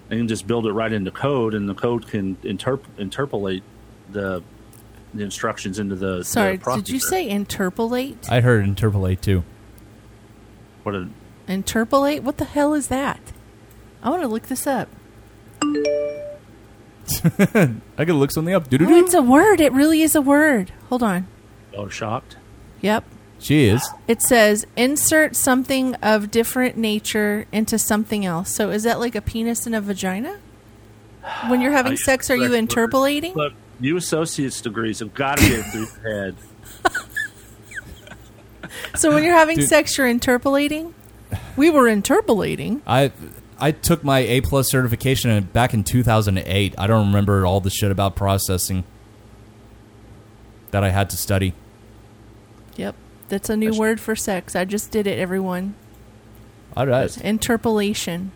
They 0.10 0.18
can 0.18 0.28
just 0.28 0.46
build 0.48 0.66
it 0.68 0.74
right 0.74 0.92
into 0.92 1.12
code, 1.12 1.54
and 1.54 1.68
the 1.68 1.74
code 1.74 2.08
can 2.08 2.36
interp- 2.38 2.84
interpolate 2.98 3.64
the 4.12 4.44
the 5.14 5.24
instructions 5.24 5.80
into 5.80 5.96
the. 5.96 6.24
Sorry, 6.24 6.58
the 6.58 6.76
did 6.76 6.90
you 6.90 7.00
say 7.00 7.28
interpolate? 7.30 8.30
I 8.30 8.42
heard 8.42 8.66
interpolate 8.66 9.22
too. 9.22 9.44
What 10.84 10.96
a 10.96 11.10
Interpolate? 11.48 12.24
What 12.24 12.38
the 12.38 12.46
hell 12.46 12.74
is 12.74 12.88
that? 12.88 13.20
I 14.02 14.10
want 14.10 14.22
to 14.22 14.28
look 14.28 14.44
this 14.48 14.66
up. 14.66 14.90
I 17.98 18.06
could 18.06 18.16
look 18.16 18.32
something 18.32 18.54
up. 18.54 18.68
Oh, 18.72 18.98
it's 18.98 19.14
a 19.14 19.22
word. 19.22 19.60
It 19.60 19.74
really 19.74 20.02
is 20.02 20.16
a 20.16 20.22
word. 20.22 20.72
Hold 20.90 21.04
on. 21.04 21.28
oh 21.76 21.90
shocked. 21.90 22.38
Yep. 22.82 23.04
She 23.44 23.66
is. 23.66 23.88
It 24.08 24.22
says 24.22 24.66
insert 24.78 25.36
something 25.36 25.96
of 25.96 26.32
different 26.32 26.78
nature 26.78 27.46
into 27.52 27.78
something 27.78 28.26
else. 28.26 28.56
So 28.56 28.70
is 28.70 28.84
that 28.84 29.00
like 29.00 29.16
a 29.16 29.22
penis 29.22 29.66
and 29.66 29.76
a 29.76 29.82
vagina? 29.82 30.40
When 31.48 31.60
you're 31.60 31.74
having 31.74 31.98
sex, 31.98 32.30
are 32.30 32.38
you 32.38 32.54
interpolating? 32.54 33.34
Look, 33.34 33.54
you 33.80 33.98
associate's 33.98 34.62
degrees 34.62 35.00
have 35.00 35.14
got 35.14 35.38
to 35.38 35.48
get 35.50 35.66
through 35.66 35.88
your 36.04 36.24
head. 36.24 36.36
So 38.96 39.14
when 39.14 39.24
you're 39.24 39.36
having 39.36 39.58
Dude. 39.58 39.70
sex, 39.70 39.98
you're 39.98 40.08
interpolating? 40.08 40.94
We 41.56 41.70
were 41.70 41.88
interpolating. 41.88 42.82
I 42.86 43.12
I 43.60 43.72
took 43.72 44.04
my 44.04 44.20
A 44.20 44.42
plus 44.42 44.70
certification 44.70 45.44
back 45.46 45.74
in 45.74 45.84
2008. 45.84 46.76
I 46.78 46.88
don't 46.88 47.08
remember 47.08 47.46
all 47.46 47.60
the 47.60 47.70
shit 47.70 47.92
about 47.92 48.16
processing 48.16 48.84
that 50.72 50.84
I 50.84 50.90
had 50.90 51.10
to 51.12 51.18
study. 51.18 51.54
Yep. 52.76 52.96
That's 53.34 53.50
a 53.50 53.58
new 53.58 53.74
word 53.76 54.00
for 54.00 54.16
sex. 54.16 54.56
I 54.56 54.64
just 54.64 54.92
did 54.92 55.08
it, 55.08 55.18
everyone. 55.18 55.74
All 56.78 56.86
right, 56.86 57.18
Interpolation. 57.18 58.32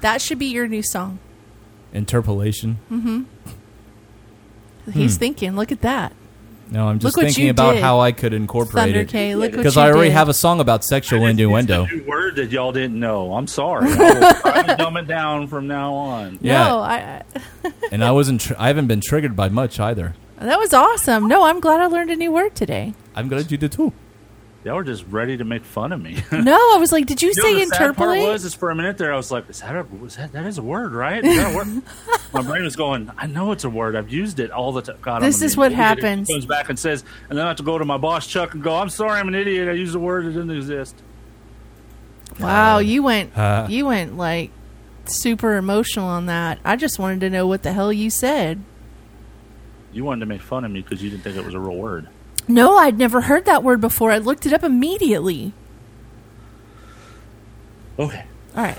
That 0.00 0.22
should 0.22 0.38
be 0.38 0.46
your 0.46 0.68
new 0.68 0.84
song. 0.84 1.18
interpolation. 1.92 2.78
Mm-hmm. 2.88 3.22
He's 4.92 5.14
Hmm. 5.16 5.18
thinking, 5.18 5.56
look 5.56 5.72
at 5.72 5.80
that. 5.80 6.12
No, 6.70 6.86
I'm 6.86 7.00
just 7.00 7.16
Look 7.16 7.16
what 7.16 7.26
thinking 7.26 7.46
you 7.46 7.50
about 7.50 7.72
did, 7.72 7.82
how 7.82 7.98
I 7.98 8.12
could 8.12 8.32
incorporate 8.32 8.84
Thunder 8.84 9.00
it 9.00 9.08
K, 9.08 9.34
look 9.34 9.50
what 9.50 9.56
because 9.56 9.74
you 9.74 9.82
I 9.82 9.90
already 9.90 10.10
did. 10.10 10.14
have 10.18 10.28
a 10.28 10.34
song 10.34 10.60
about 10.60 10.84
sexual 10.84 11.26
innuendo. 11.26 11.82
a 11.84 11.88
New 11.88 12.04
word 12.04 12.36
that 12.36 12.52
y'all 12.52 12.70
didn't 12.70 12.98
know. 13.00 13.34
I'm 13.34 13.48
sorry. 13.48 13.90
I 13.92 13.96
will 14.20 14.34
try 14.34 14.62
to 14.62 14.76
dumb 14.76 14.96
it 14.96 15.08
down 15.08 15.48
from 15.48 15.66
now 15.66 15.94
on. 15.94 16.38
Yeah. 16.40 16.68
No, 16.68 16.78
I, 16.78 17.22
and 17.90 18.04
I 18.04 18.12
wasn't. 18.12 18.40
Tr- 18.40 18.54
I 18.56 18.68
haven't 18.68 18.86
been 18.86 19.00
triggered 19.00 19.34
by 19.34 19.48
much 19.48 19.80
either. 19.80 20.14
That 20.40 20.58
was 20.58 20.72
awesome. 20.74 21.28
No, 21.28 21.44
I'm 21.44 21.60
glad 21.60 21.80
I 21.80 21.86
learned 21.86 22.10
a 22.10 22.16
new 22.16 22.30
word 22.32 22.54
today. 22.54 22.94
I'm 23.14 23.28
glad 23.28 23.50
you 23.50 23.56
did 23.58 23.72
too. 23.72 23.92
Y'all 24.64 24.74
were 24.74 24.82
just 24.84 25.04
ready 25.06 25.36
to 25.36 25.44
make 25.44 25.64
fun 25.64 25.92
of 25.92 26.02
me. 26.02 26.16
No, 26.32 26.54
I 26.74 26.76
was 26.80 26.90
like, 26.90 27.06
did 27.06 27.22
you, 27.22 27.28
You 27.28 27.34
know, 27.36 27.42
say 27.44 27.54
the 27.54 27.66
sad 27.66 27.78
part 27.78 27.90
interpolate? 27.90 28.22
was 28.26 28.44
is 28.44 28.52
for 28.54 28.70
a 28.70 28.74
minute 28.74 28.98
there, 28.98 29.12
I 29.12 29.16
was 29.16 29.30
like, 29.30 29.48
"Is 29.48 29.60
that 29.60 29.76
a, 29.76 29.84
was 29.84 30.16
that 30.16 30.32
that 30.32 30.44
is 30.44 30.58
a 30.58 30.62
word, 30.62 30.92
right? 30.92 31.24
Is 31.24 31.36
that 31.36 31.52
a 31.52 31.56
word?" 31.56 31.82
My 32.32 32.42
brain 32.42 32.64
was 32.64 32.74
going, 32.74 33.08
"I 33.16 33.26
know 33.28 33.52
it's 33.52 33.62
a 33.62 33.70
word. 33.70 33.94
I've 33.94 34.08
used 34.10 34.40
it 34.40 34.50
all 34.50 34.72
the 34.72 34.82
time." 34.82 34.96
God, 35.00 35.22
This 35.22 35.40
I'm 35.40 35.46
is 35.46 35.56
what 35.56 35.66
idiot. 35.66 35.76
He 35.78 35.82
happens. 35.84 36.28
Comes 36.28 36.46
back 36.46 36.68
and 36.68 36.76
says, 36.76 37.04
and 37.30 37.38
then 37.38 37.44
I 37.44 37.48
have 37.48 37.58
to 37.58 37.62
go 37.62 37.78
to 37.78 37.84
my 37.84 37.96
boss 37.96 38.26
Chuck 38.26 38.54
and 38.54 38.62
go, 38.62 38.74
"I'm 38.76 38.88
sorry, 38.90 39.20
I'm 39.20 39.28
an 39.28 39.36
idiot. 39.36 39.68
I 39.68 39.72
used 39.72 39.94
a 39.94 40.00
word 40.00 40.26
that 40.26 40.30
didn't 40.32 40.50
exist." 40.50 40.96
Wow, 42.40 42.78
you 42.78 43.02
went 43.04 43.36
Uh. 43.38 43.66
you 43.70 43.86
went 43.86 44.16
like 44.16 44.50
super 45.04 45.54
emotional 45.56 46.06
on 46.06 46.26
that. 46.26 46.58
I 46.64 46.74
just 46.76 46.98
wanted 46.98 47.20
to 47.20 47.30
know 47.30 47.46
what 47.46 47.62
the 47.62 47.72
hell 47.72 47.92
you 47.92 48.10
said. 48.10 48.60
You 49.96 50.04
wanted 50.04 50.20
to 50.20 50.26
make 50.26 50.42
fun 50.42 50.62
of 50.66 50.70
me 50.70 50.82
because 50.82 51.02
you 51.02 51.08
didn't 51.08 51.22
think 51.22 51.38
it 51.38 51.44
was 51.44 51.54
a 51.54 51.58
real 51.58 51.74
word. 51.74 52.06
No, 52.46 52.76
I'd 52.76 52.98
never 52.98 53.22
heard 53.22 53.46
that 53.46 53.62
word 53.62 53.80
before. 53.80 54.12
I 54.12 54.18
looked 54.18 54.44
it 54.44 54.52
up 54.52 54.62
immediately. 54.62 55.54
Okay, 57.98 58.26
All 58.54 58.62
right. 58.62 58.76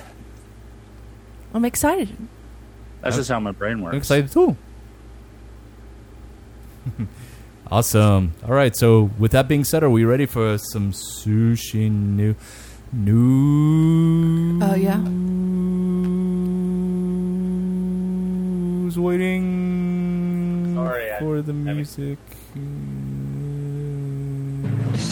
I'm 1.56 1.66
excited. 1.66 2.16
that's 3.02 3.16
just 3.16 3.30
how 3.32 3.40
my 3.40 3.52
brain 3.52 3.82
works. 3.82 3.94
I'm 3.94 3.98
excited 3.98 4.32
too. 4.32 4.56
awesome. 7.72 8.34
All 8.48 8.54
right. 8.54 8.76
So 8.76 9.10
with 9.18 9.32
that 9.32 9.48
being 9.48 9.64
said, 9.64 9.82
are 9.82 9.90
we 9.90 10.06
ready 10.06 10.28
for 10.28 10.60
some 10.60 10.92
sushi 10.92 11.90
new 11.90 12.36
news? 12.94 14.62
Oh 14.64 14.76
yeah. 14.76 14.98
Who's 18.84 19.00
waiting 19.00 19.87
Sorry, 20.88 21.12
I- 21.14 21.20
for 21.20 21.42
the 21.42 21.54
music? 21.54 22.18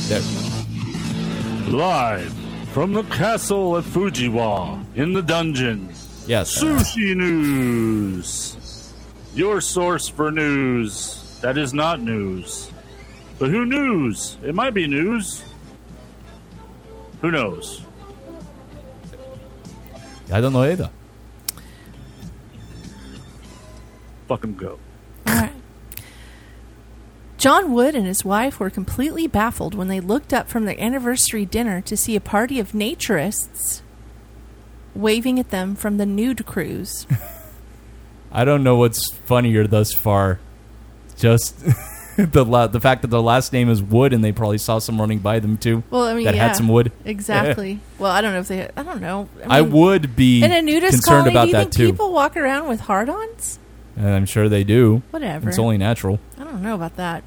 There. 0.07 0.21
Live 1.69 2.33
from 2.71 2.93
the 2.93 3.03
castle 3.03 3.77
at 3.77 3.83
Fujiwa 3.83 4.85
in 4.95 5.13
the 5.13 5.21
dungeon. 5.21 5.89
Yes. 6.27 6.57
Sushi 6.57 7.15
News. 7.15 8.93
Your 9.33 9.59
source 9.61 10.07
for 10.07 10.31
news 10.31 11.37
that 11.41 11.57
is 11.57 11.73
not 11.73 11.99
news. 12.01 12.71
But 13.37 13.49
who 13.49 13.65
knows? 13.65 14.37
It 14.43 14.55
might 14.55 14.73
be 14.73 14.87
news. 14.87 15.43
Who 17.21 17.31
knows? 17.31 17.81
I 20.31 20.39
don't 20.39 20.53
know 20.53 20.63
either. 20.63 20.89
Fucking 24.27 24.55
go. 24.55 24.79
John 27.45 27.73
Wood 27.73 27.93
and 27.93 28.07
his 28.07 28.25
wife 28.25 28.59
were 28.59 28.71
completely 28.71 29.27
baffled 29.27 29.75
when 29.75 29.87
they 29.87 29.99
looked 29.99 30.33
up 30.33 30.49
from 30.49 30.65
their 30.65 30.81
anniversary 30.81 31.45
dinner 31.45 31.79
to 31.81 31.95
see 31.95 32.15
a 32.15 32.19
party 32.19 32.59
of 32.59 32.71
naturists 32.71 33.83
waving 34.95 35.39
at 35.39 35.51
them 35.51 35.75
from 35.75 35.97
the 35.97 36.07
nude 36.07 36.47
cruise. 36.47 37.05
I 38.31 38.45
don't 38.45 38.63
know 38.63 38.77
what's 38.77 39.13
funnier 39.13 39.67
thus 39.67 39.93
far. 39.93 40.39
Just 41.17 41.59
the 42.17 42.43
la- 42.43 42.65
the 42.65 42.81
fact 42.81 43.03
that 43.03 43.09
the 43.09 43.21
last 43.21 43.53
name 43.53 43.69
is 43.69 43.79
Wood, 43.79 44.11
and 44.11 44.23
they 44.23 44.31
probably 44.31 44.57
saw 44.57 44.79
some 44.79 44.99
running 44.99 45.19
by 45.19 45.37
them 45.37 45.59
too. 45.59 45.83
Well, 45.91 46.05
I 46.05 46.15
mean, 46.15 46.23
that 46.23 46.33
yeah, 46.33 46.47
had 46.47 46.55
some 46.55 46.67
wood. 46.67 46.91
Exactly. 47.05 47.79
well, 47.99 48.11
I 48.11 48.21
don't 48.21 48.33
know 48.33 48.39
if 48.39 48.47
they. 48.47 48.67
I 48.75 48.81
don't 48.81 49.01
know. 49.01 49.29
I, 49.45 49.61
mean, 49.61 49.71
would 49.71 50.15
be 50.15 50.41
in 50.43 50.51
a 50.51 50.63
nudist 50.63 51.03
concerned 51.03 51.25
colony. 51.25 51.29
about 51.29 51.41
do 51.43 51.47
you 51.49 51.53
that 51.53 51.59
think 51.65 51.73
too. 51.73 51.91
people 51.91 52.11
walk 52.11 52.37
around 52.37 52.69
with 52.69 52.79
hard-ons? 52.79 53.59
and 53.95 54.07
I'm 54.07 54.25
sure 54.25 54.49
they 54.49 54.63
do. 54.63 55.03
Whatever. 55.11 55.49
It's 55.49 55.59
only 55.59 55.77
natural. 55.77 56.19
I 56.39 56.43
don't 56.43 56.61
know 56.61 56.73
about 56.75 56.97
that. 56.97 57.23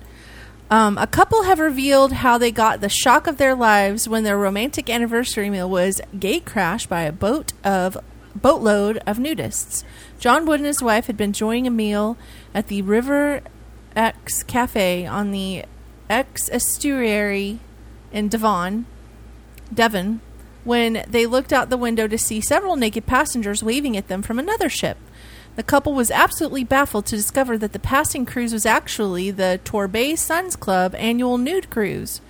Um, 0.70 0.98
a 0.98 1.06
couple 1.06 1.44
have 1.44 1.60
revealed 1.60 2.12
how 2.12 2.36
they 2.36 2.50
got 2.50 2.80
the 2.80 2.90
shock 2.90 3.26
of 3.26 3.38
their 3.38 3.54
lives 3.54 4.06
when 4.06 4.24
their 4.24 4.36
romantic 4.36 4.90
anniversary 4.90 5.48
meal 5.48 5.68
was 5.68 6.02
gate 6.18 6.44
crashed 6.44 6.90
by 6.90 7.02
a 7.02 7.12
boat 7.12 7.54
of 7.64 7.96
boatload 8.34 8.98
of 9.06 9.16
nudists. 9.16 9.82
John 10.18 10.44
Wood 10.44 10.60
and 10.60 10.66
his 10.66 10.82
wife 10.82 11.06
had 11.06 11.16
been 11.16 11.30
enjoying 11.30 11.66
a 11.66 11.70
meal 11.70 12.18
at 12.54 12.68
the 12.68 12.82
River 12.82 13.40
Exe 13.96 14.42
Cafe 14.42 15.06
on 15.06 15.30
the 15.30 15.64
Exe 16.10 16.50
estuary 16.50 17.60
in 18.12 18.28
Devon, 18.28 18.84
Devon, 19.72 20.20
when 20.64 21.04
they 21.08 21.24
looked 21.24 21.52
out 21.52 21.70
the 21.70 21.76
window 21.78 22.06
to 22.06 22.18
see 22.18 22.42
several 22.42 22.76
naked 22.76 23.06
passengers 23.06 23.62
waving 23.62 23.96
at 23.96 24.08
them 24.08 24.20
from 24.20 24.38
another 24.38 24.68
ship. 24.68 24.98
The 25.58 25.64
couple 25.64 25.92
was 25.92 26.12
absolutely 26.12 26.62
baffled 26.62 27.06
to 27.06 27.16
discover 27.16 27.58
that 27.58 27.72
the 27.72 27.80
passing 27.80 28.24
cruise 28.24 28.52
was 28.52 28.64
actually 28.64 29.32
the 29.32 29.58
Torbay 29.64 30.16
Suns 30.16 30.54
Club 30.54 30.94
annual 30.94 31.36
nude 31.36 31.68
cruise, 31.68 32.20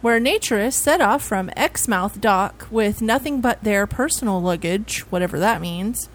where 0.00 0.18
naturists 0.18 0.72
set 0.72 1.00
off 1.00 1.22
from 1.22 1.52
Exmouth 1.56 2.20
Dock 2.20 2.66
with 2.72 3.00
nothing 3.00 3.40
but 3.40 3.62
their 3.62 3.86
personal 3.86 4.42
luggage, 4.42 5.02
whatever 5.02 5.38
that 5.38 5.60
means. 5.60 6.08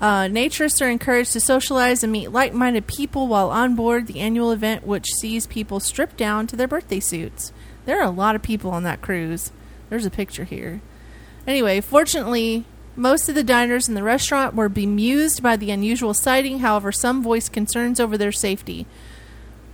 Uh, 0.00 0.22
naturists 0.22 0.80
are 0.80 0.88
encouraged 0.88 1.34
to 1.34 1.40
socialize 1.40 2.02
and 2.02 2.10
meet 2.10 2.28
like 2.28 2.54
minded 2.54 2.86
people 2.86 3.26
while 3.26 3.50
on 3.50 3.74
board 3.74 4.06
the 4.06 4.20
annual 4.20 4.52
event, 4.52 4.86
which 4.86 5.12
sees 5.18 5.46
people 5.46 5.80
stripped 5.80 6.16
down 6.16 6.46
to 6.46 6.56
their 6.56 6.66
birthday 6.66 6.98
suits. 6.98 7.52
There 7.84 8.00
are 8.00 8.06
a 8.06 8.10
lot 8.10 8.34
of 8.34 8.40
people 8.40 8.70
on 8.70 8.84
that 8.84 9.02
cruise. 9.02 9.52
There's 9.90 10.06
a 10.06 10.10
picture 10.10 10.44
here. 10.44 10.80
Anyway, 11.46 11.82
fortunately, 11.82 12.64
most 12.96 13.28
of 13.28 13.34
the 13.34 13.44
diners 13.44 13.88
in 13.88 13.94
the 13.94 14.02
restaurant 14.02 14.54
were 14.54 14.68
bemused 14.68 15.42
by 15.42 15.56
the 15.56 15.70
unusual 15.70 16.14
sighting, 16.14 16.60
however, 16.60 16.92
some 16.92 17.22
voiced 17.22 17.52
concerns 17.52 17.98
over 17.98 18.16
their 18.16 18.32
safety. 18.32 18.86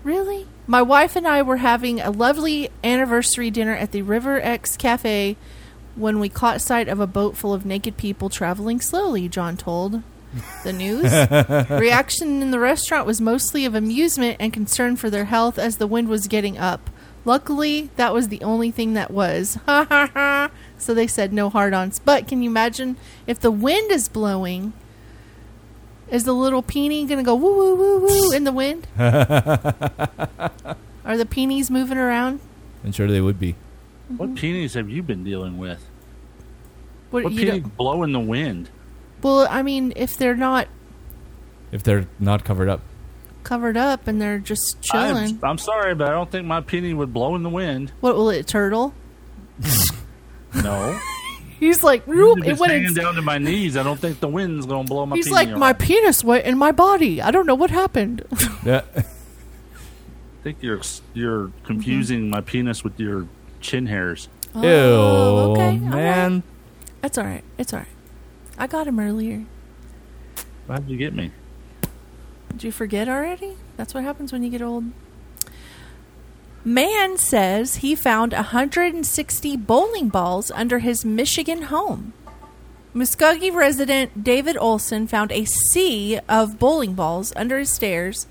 Really? 0.02 0.46
My 0.66 0.82
wife 0.82 1.16
and 1.16 1.26
I 1.26 1.42
were 1.42 1.58
having 1.58 2.00
a 2.00 2.10
lovely 2.10 2.70
anniversary 2.82 3.50
dinner 3.50 3.74
at 3.74 3.92
the 3.92 4.02
River 4.02 4.40
Exe 4.40 4.76
Cafe 4.76 5.36
when 5.96 6.20
we 6.20 6.28
caught 6.28 6.60
sight 6.60 6.88
of 6.88 7.00
a 7.00 7.06
boat 7.06 7.36
full 7.36 7.52
of 7.52 7.66
naked 7.66 7.96
people 7.96 8.28
traveling 8.28 8.80
slowly, 8.80 9.28
John 9.28 9.56
told 9.56 10.02
the 10.64 10.72
news. 10.72 11.10
Reaction 11.70 12.40
in 12.40 12.50
the 12.50 12.60
restaurant 12.60 13.06
was 13.06 13.20
mostly 13.20 13.64
of 13.64 13.74
amusement 13.74 14.36
and 14.40 14.52
concern 14.52 14.96
for 14.96 15.10
their 15.10 15.26
health 15.26 15.58
as 15.58 15.76
the 15.76 15.86
wind 15.86 16.08
was 16.08 16.28
getting 16.28 16.56
up. 16.56 16.88
Luckily, 17.24 17.90
that 17.96 18.14
was 18.14 18.28
the 18.28 18.42
only 18.42 18.70
thing 18.70 18.94
that 18.94 19.10
was. 19.10 19.58
Ha 19.66 19.86
ha 19.88 20.10
ha! 20.14 20.50
So 20.80 20.94
they 20.94 21.06
said 21.06 21.32
no 21.32 21.50
hard-ons. 21.50 21.98
But 21.98 22.26
can 22.26 22.42
you 22.42 22.50
imagine 22.50 22.96
if 23.26 23.38
the 23.38 23.50
wind 23.50 23.92
is 23.92 24.08
blowing? 24.08 24.72
Is 26.10 26.24
the 26.24 26.32
little 26.32 26.62
peony 26.62 27.06
gonna 27.06 27.22
go 27.22 27.36
woo 27.36 27.54
woo 27.54 27.76
woo 27.76 28.00
woo 28.00 28.32
in 28.32 28.44
the 28.44 28.52
wind? 28.52 28.86
Are 28.98 30.50
the 31.16 31.26
peonies 31.26 31.70
moving 31.70 31.98
around? 31.98 32.40
I'm 32.84 32.92
sure 32.92 33.06
they 33.06 33.20
would 33.20 33.38
be. 33.38 33.54
What 34.16 34.30
mm-hmm. 34.30 34.36
peonies 34.36 34.74
have 34.74 34.88
you 34.88 35.02
been 35.02 35.22
dealing 35.22 35.58
with? 35.58 35.86
What, 37.10 37.24
What 37.24 37.34
peonies 37.34 37.62
don't- 37.62 37.76
blow 37.76 38.02
in 38.02 38.12
the 38.12 38.20
wind? 38.20 38.70
well, 39.22 39.46
I 39.50 39.62
mean, 39.62 39.92
if 39.96 40.16
they're 40.16 40.34
not 40.34 40.66
If 41.70 41.82
they're 41.82 42.06
not 42.18 42.44
covered 42.44 42.68
up. 42.68 42.80
covered 43.44 43.76
up 43.76 44.08
and 44.08 44.20
they're 44.20 44.38
just 44.38 44.76
I'm, 44.92 45.14
chilling, 45.14 45.38
I'm 45.44 45.58
sorry, 45.58 45.94
but 45.94 46.08
I 46.08 46.12
don't 46.12 46.30
think 46.30 46.46
my 46.46 46.60
peony 46.60 46.94
would 46.94 47.12
blow 47.12 47.36
in 47.36 47.42
the 47.42 47.50
wind. 47.50 47.92
what 48.00 48.16
will 48.16 48.30
it 48.30 48.46
turtle? 48.48 48.94
No. 50.54 50.98
He's 51.60 51.82
like, 51.82 52.02
If 52.02 52.14
"Nope, 52.14 52.38
it 52.46 52.58
went 52.58 52.72
hanging 52.72 52.88
in- 52.88 52.94
down 52.94 53.14
to 53.16 53.22
my 53.22 53.36
knees, 53.36 53.76
I 53.76 53.82
don't 53.82 54.00
think 54.00 54.20
the 54.20 54.28
wind's 54.28 54.64
gonna 54.66 54.88
blow 54.88 55.04
my 55.04 55.16
He's 55.16 55.26
peony 55.26 55.34
like, 55.36 55.48
around. 55.50 55.58
my 55.60 55.72
penis 55.74 56.24
went 56.24 56.46
in 56.46 56.56
my 56.56 56.72
body. 56.72 57.20
I 57.20 57.30
don't 57.30 57.46
know 57.46 57.54
what 57.54 57.70
happened. 57.70 58.24
Yeah. 58.64 58.82
I 58.96 60.42
think 60.42 60.58
you're 60.62 60.80
you're 61.12 61.50
confusing 61.64 62.30
my 62.30 62.40
penis 62.40 62.82
with 62.82 62.98
your 62.98 63.26
chin 63.60 63.86
hairs. 63.86 64.28
Oh, 64.54 64.62
Ew, 64.62 65.52
okay, 65.52 65.68
all 65.68 65.76
man. 65.78 66.34
right. 66.36 66.42
That's 67.02 67.18
all 67.18 67.24
right. 67.24 67.44
It's 67.58 67.72
all 67.74 67.80
right. 67.80 67.88
I 68.58 68.66
got 68.66 68.86
him 68.86 68.98
earlier. 68.98 69.44
How'd 70.66 70.88
you 70.88 70.96
get 70.96 71.14
me? 71.14 71.30
Did 72.52 72.64
you 72.64 72.72
forget 72.72 73.06
already? 73.08 73.56
That's 73.76 73.92
what 73.92 74.02
happens 74.04 74.32
when 74.32 74.42
you 74.42 74.48
get 74.50 74.62
old. 74.62 74.84
Man 76.64 77.16
says 77.16 77.76
he 77.76 77.94
found 77.94 78.34
160 78.34 79.56
bowling 79.56 80.10
balls 80.10 80.50
under 80.50 80.80
his 80.80 81.06
Michigan 81.06 81.62
home. 81.62 82.12
Muskogee 82.94 83.54
resident 83.54 84.22
David 84.22 84.58
Olson 84.58 85.06
found 85.06 85.32
a 85.32 85.46
sea 85.46 86.20
of 86.28 86.58
bowling 86.58 86.92
balls 86.92 87.32
under 87.34 87.58
his 87.58 87.70
stairs 87.70 88.26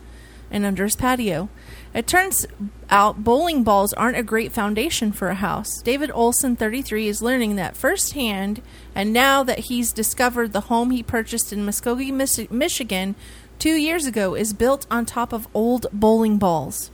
and 0.52 0.64
under 0.64 0.84
his 0.84 0.96
patio. 0.96 1.50
It 1.92 2.06
turns 2.06 2.46
out 2.92 3.24
bowling 3.24 3.64
balls 3.64 3.94
aren't 3.94 4.18
a 4.18 4.24
great 4.24 4.52
foundation 4.52 5.12
for 5.12 5.30
a 5.30 5.36
house. 5.36 5.82
David 5.82 6.12
Olson, 6.14 6.56
33, 6.56 7.08
is 7.08 7.24
learning 7.24 7.56
that 7.56 7.76
firsthand, 7.76 8.62
and 8.94 9.12
now 9.12 9.42
that 9.42 9.60
he's 9.60 9.92
discovered 9.92 10.54
the 10.54 10.62
home 10.62 10.92
he 10.92 11.02
purchased 11.02 11.52
in 11.52 11.66
Muskogee, 11.66 12.52
Michigan, 12.52 13.16
two 13.58 13.76
years 13.76 14.06
ago, 14.06 14.36
is 14.36 14.54
built 14.54 14.86
on 14.92 15.08
top 15.08 15.34
of 15.34 15.48
old 15.56 15.88
bowling 15.92 16.38
balls. 16.38 16.92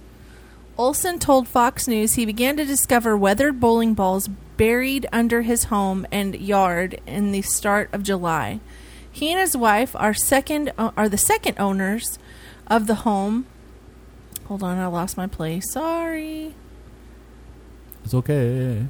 Olson 0.77 1.19
told 1.19 1.47
Fox 1.47 1.87
News 1.87 2.13
he 2.15 2.25
began 2.25 2.57
to 2.57 2.65
discover 2.65 3.15
weathered 3.15 3.59
bowling 3.59 3.93
balls 3.93 4.27
buried 4.57 5.07
under 5.11 5.41
his 5.41 5.65
home 5.65 6.05
and 6.11 6.35
yard 6.35 6.99
in 7.07 7.31
the 7.31 7.41
start 7.41 7.89
of 7.93 8.03
July. 8.03 8.59
He 9.09 9.31
and 9.31 9.39
his 9.39 9.55
wife 9.55 9.95
are 9.95 10.13
second 10.13 10.73
uh, 10.77 10.91
are 10.97 11.07
the 11.07 11.17
second 11.17 11.57
owners 11.59 12.19
of 12.67 12.87
the 12.87 12.95
home. 12.95 13.45
Hold 14.47 14.63
on, 14.63 14.77
I 14.77 14.87
lost 14.87 15.15
my 15.15 15.27
place. 15.27 15.71
Sorry. 15.71 16.53
It's 18.03 18.13
okay. 18.13 18.85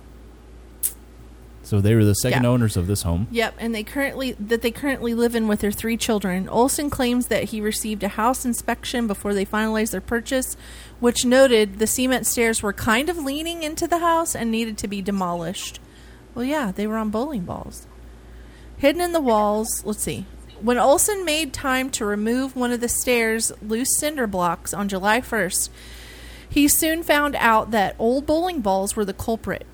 So 1.61 1.81
they 1.81 1.95
were 1.95 2.03
the 2.05 2.13
second 2.15 2.43
Yeah. 2.43 2.49
owners 2.49 2.77
of 2.77 2.85
this 2.85 3.01
home. 3.03 3.27
Yep, 3.31 3.55
and 3.59 3.73
they 3.73 3.81
currently 3.83 4.33
that 4.39 4.61
they 4.61 4.69
currently 4.71 5.13
live 5.15 5.33
in 5.35 5.47
with 5.47 5.61
their 5.61 5.71
three 5.71 5.97
children. 5.97 6.47
Olson 6.49 6.89
claims 6.91 7.27
that 7.27 7.45
he 7.45 7.61
received 7.61 8.03
a 8.03 8.07
house 8.09 8.45
inspection 8.45 9.07
before 9.07 9.33
they 9.33 9.45
finalized 9.45 9.91
their 9.91 10.01
purchase, 10.01 10.57
which 10.99 11.25
noted 11.25 11.79
the 11.79 11.87
cement 11.87 12.25
stairs 12.25 12.63
were 12.63 12.73
kind 12.73 13.09
of 13.09 13.17
leaning 13.17 13.63
into 13.63 13.87
the 13.87 13.99
house 13.99 14.35
and 14.35 14.49
needed 14.49 14.77
to 14.77 14.87
be 14.87 15.01
demolished. 15.01 15.79
Well, 16.33 16.45
yeah, 16.45 16.71
they 16.73 16.87
were 16.87 16.97
on 16.97 17.09
bowling 17.09 17.43
balls. 17.43 17.87
Hidden 18.77 19.01
in 19.01 19.11
the 19.11 19.21
walls, 19.21 19.83
let's 19.85 20.03
see. 20.03 20.25
When 20.61 20.77
Olson 20.77 21.25
made 21.25 21.53
time 21.53 21.89
to 21.91 22.05
remove 22.05 22.55
one 22.55 22.71
of 22.71 22.81
the 22.81 22.89
stairs' 22.89 23.51
loose 23.61 23.97
cinder 23.97 24.27
blocks 24.27 24.73
on 24.73 24.89
July 24.89 25.21
1st, 25.21 25.69
he 26.49 26.67
soon 26.67 27.03
found 27.03 27.35
out 27.35 27.71
that 27.71 27.95
old 27.99 28.25
bowling 28.25 28.61
balls 28.61 28.95
were 28.95 29.05
the 29.05 29.13
culprit. 29.13 29.65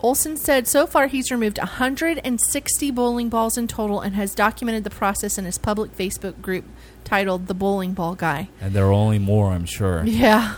Olson 0.00 0.36
said 0.36 0.68
so 0.68 0.86
far 0.86 1.08
he's 1.08 1.30
removed 1.30 1.58
160 1.58 2.90
bowling 2.92 3.28
balls 3.28 3.58
in 3.58 3.66
total 3.66 4.00
and 4.00 4.14
has 4.14 4.34
documented 4.34 4.84
the 4.84 4.90
process 4.90 5.38
in 5.38 5.44
his 5.44 5.58
public 5.58 5.96
Facebook 5.96 6.40
group 6.40 6.64
titled 7.04 7.46
The 7.46 7.54
Bowling 7.54 7.94
Ball 7.94 8.14
Guy. 8.14 8.48
And 8.60 8.72
there 8.74 8.86
are 8.86 8.92
only 8.92 9.18
more, 9.18 9.50
I'm 9.50 9.64
sure. 9.64 10.04
Yeah. 10.04 10.56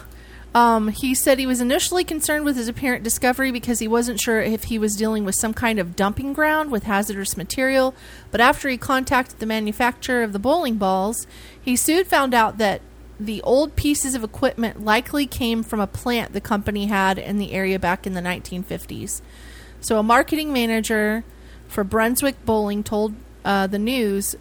Um, 0.52 0.88
he 0.88 1.14
said 1.14 1.38
he 1.38 1.46
was 1.46 1.60
initially 1.60 2.02
concerned 2.02 2.44
with 2.44 2.56
his 2.56 2.66
apparent 2.66 3.04
discovery 3.04 3.52
because 3.52 3.78
he 3.78 3.86
wasn't 3.86 4.20
sure 4.20 4.40
if 4.40 4.64
he 4.64 4.78
was 4.78 4.96
dealing 4.96 5.24
with 5.24 5.36
some 5.36 5.54
kind 5.54 5.78
of 5.78 5.94
dumping 5.94 6.32
ground 6.32 6.72
with 6.72 6.84
hazardous 6.84 7.36
material. 7.36 7.94
But 8.32 8.40
after 8.40 8.68
he 8.68 8.76
contacted 8.76 9.38
the 9.38 9.46
manufacturer 9.46 10.22
of 10.24 10.32
the 10.32 10.40
bowling 10.40 10.76
balls, 10.76 11.26
he 11.60 11.76
soon 11.76 12.04
found 12.04 12.34
out 12.34 12.58
that 12.58 12.82
the 13.20 13.42
old 13.42 13.76
pieces 13.76 14.14
of 14.14 14.24
equipment 14.24 14.82
likely 14.82 15.26
came 15.26 15.62
from 15.62 15.78
a 15.78 15.86
plant 15.86 16.32
the 16.32 16.40
company 16.40 16.86
had 16.86 17.18
in 17.18 17.36
the 17.36 17.52
area 17.52 17.78
back 17.78 18.06
in 18.06 18.14
the 18.14 18.20
1950s. 18.20 19.20
So, 19.80 19.98
a 19.98 20.02
marketing 20.02 20.52
manager 20.52 21.22
for 21.68 21.84
Brunswick 21.84 22.44
Bowling 22.44 22.82
told 22.82 23.14
uh, 23.44 23.66
the 23.66 23.78
news 23.78 24.36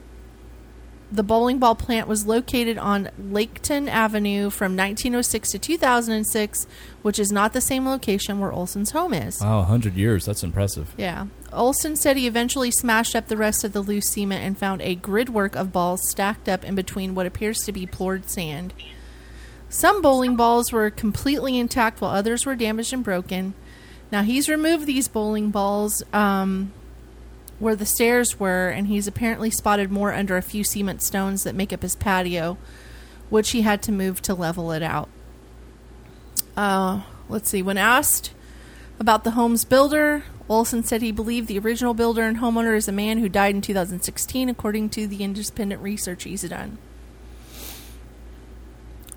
the 1.11 1.23
bowling 1.23 1.57
ball 1.57 1.76
plant 1.76 2.07
was 2.07 2.27
located 2.27 2.77
on 2.77 3.10
Laketon 3.19 3.88
Avenue 3.88 4.49
from 4.49 4.77
1906 4.77 5.49
to 5.51 5.60
2006, 5.60 6.68
which 7.01 7.18
is 7.18 7.31
not 7.31 7.53
the 7.53 7.61
same 7.61 7.88
location 7.88 8.39
where 8.39 8.51
Olson's 8.51 8.91
home 8.91 9.14
is. 9.14 9.41
Wow, 9.41 9.60
100 9.60 9.95
years. 9.95 10.26
That's 10.26 10.43
impressive. 10.43 10.93
Yeah. 10.97 11.26
Olson 11.53 11.95
said 11.95 12.17
he 12.17 12.27
eventually 12.27 12.71
smashed 12.71 13.15
up 13.15 13.27
the 13.27 13.38
rest 13.38 13.63
of 13.63 13.73
the 13.73 13.81
loose 13.81 14.09
cement 14.09 14.43
and 14.43 14.57
found 14.57 14.81
a 14.81 14.95
gridwork 14.95 15.55
of 15.55 15.71
balls 15.71 16.09
stacked 16.09 16.49
up 16.49 16.63
in 16.63 16.76
between 16.76 17.15
what 17.15 17.26
appears 17.26 17.59
to 17.59 17.71
be 17.71 17.85
poured 17.85 18.30
sand. 18.30 18.73
Some 19.69 20.01
bowling 20.01 20.35
balls 20.35 20.71
were 20.71 20.89
completely 20.89 21.57
intact 21.57 22.01
while 22.01 22.11
others 22.11 22.45
were 22.45 22.55
damaged 22.55 22.93
and 22.93 23.03
broken. 23.03 23.53
Now 24.11 24.23
he's 24.23 24.49
removed 24.49 24.85
these 24.85 25.07
bowling 25.07 25.51
balls 25.51 26.01
um, 26.11 26.73
where 27.59 27.76
the 27.76 27.85
stairs 27.85 28.39
were, 28.39 28.69
and 28.69 28.88
he's 28.88 29.07
apparently 29.07 29.51
spotted 29.51 29.91
more 29.91 30.13
under 30.13 30.38
a 30.38 30.41
few 30.41 30.63
cement 30.63 31.03
stones 31.03 31.43
that 31.43 31.53
make 31.53 31.71
up 31.71 31.84
his 31.84 31.95
patio, 31.95 32.57
which 33.30 33.51
he 33.51 33.61
had 33.61 33.84
to 33.84 33.91
move 33.91 34.21
to 34.23 34.34
level 34.34 34.71
it 34.71 34.81
out. 34.81 35.09
Uh, 36.57 37.01
let's 37.27 37.49
see. 37.49 37.61
When 37.61 37.77
asked 37.77 38.34
about 38.99 39.23
the 39.23 39.31
home's 39.31 39.65
builder, 39.65 40.23
Olson 40.49 40.84
said 40.84 41.03
he 41.03 41.11
believed 41.11 41.47
the 41.47 41.59
original 41.59 41.93
builder 41.93 42.23
and 42.23 42.38
homeowner 42.38 42.76
is 42.76 42.88
a 42.88 42.91
man 42.91 43.19
who 43.19 43.30
died 43.30 43.53
in 43.53 43.61
2016, 43.61 44.49
according 44.49 44.89
to 44.89 45.05
the 45.05 45.23
independent 45.23 45.81
research 45.81 46.23
he's 46.23 46.41
done. 46.41 46.80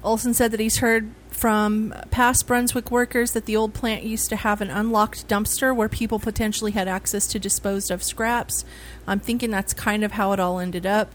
Olson 0.05 0.35
said 0.35 0.51
that 0.51 0.61
he's 0.61 0.79
heard 0.79 1.11
from 1.31 1.95
past 2.11 2.47
Brunswick 2.47 2.91
workers 2.91 3.33
that 3.33 3.47
the 3.47 3.57
old 3.57 3.73
plant 3.73 4.03
used 4.03 4.29
to 4.29 4.37
have 4.37 4.61
an 4.61 4.69
unlocked 4.69 5.27
dumpster 5.27 5.75
where 5.75 5.89
people 5.89 6.19
potentially 6.19 6.73
had 6.73 6.87
access 6.87 7.27
to 7.29 7.39
disposed 7.39 7.91
of 7.91 8.03
scraps. 8.03 8.65
I'm 9.07 9.21
thinking 9.21 9.51
that's 9.51 9.73
kind 9.73 10.05
of 10.05 10.13
how 10.13 10.33
it 10.33 10.41
all 10.41 10.59
ended 10.59 10.85
up. 10.85 11.13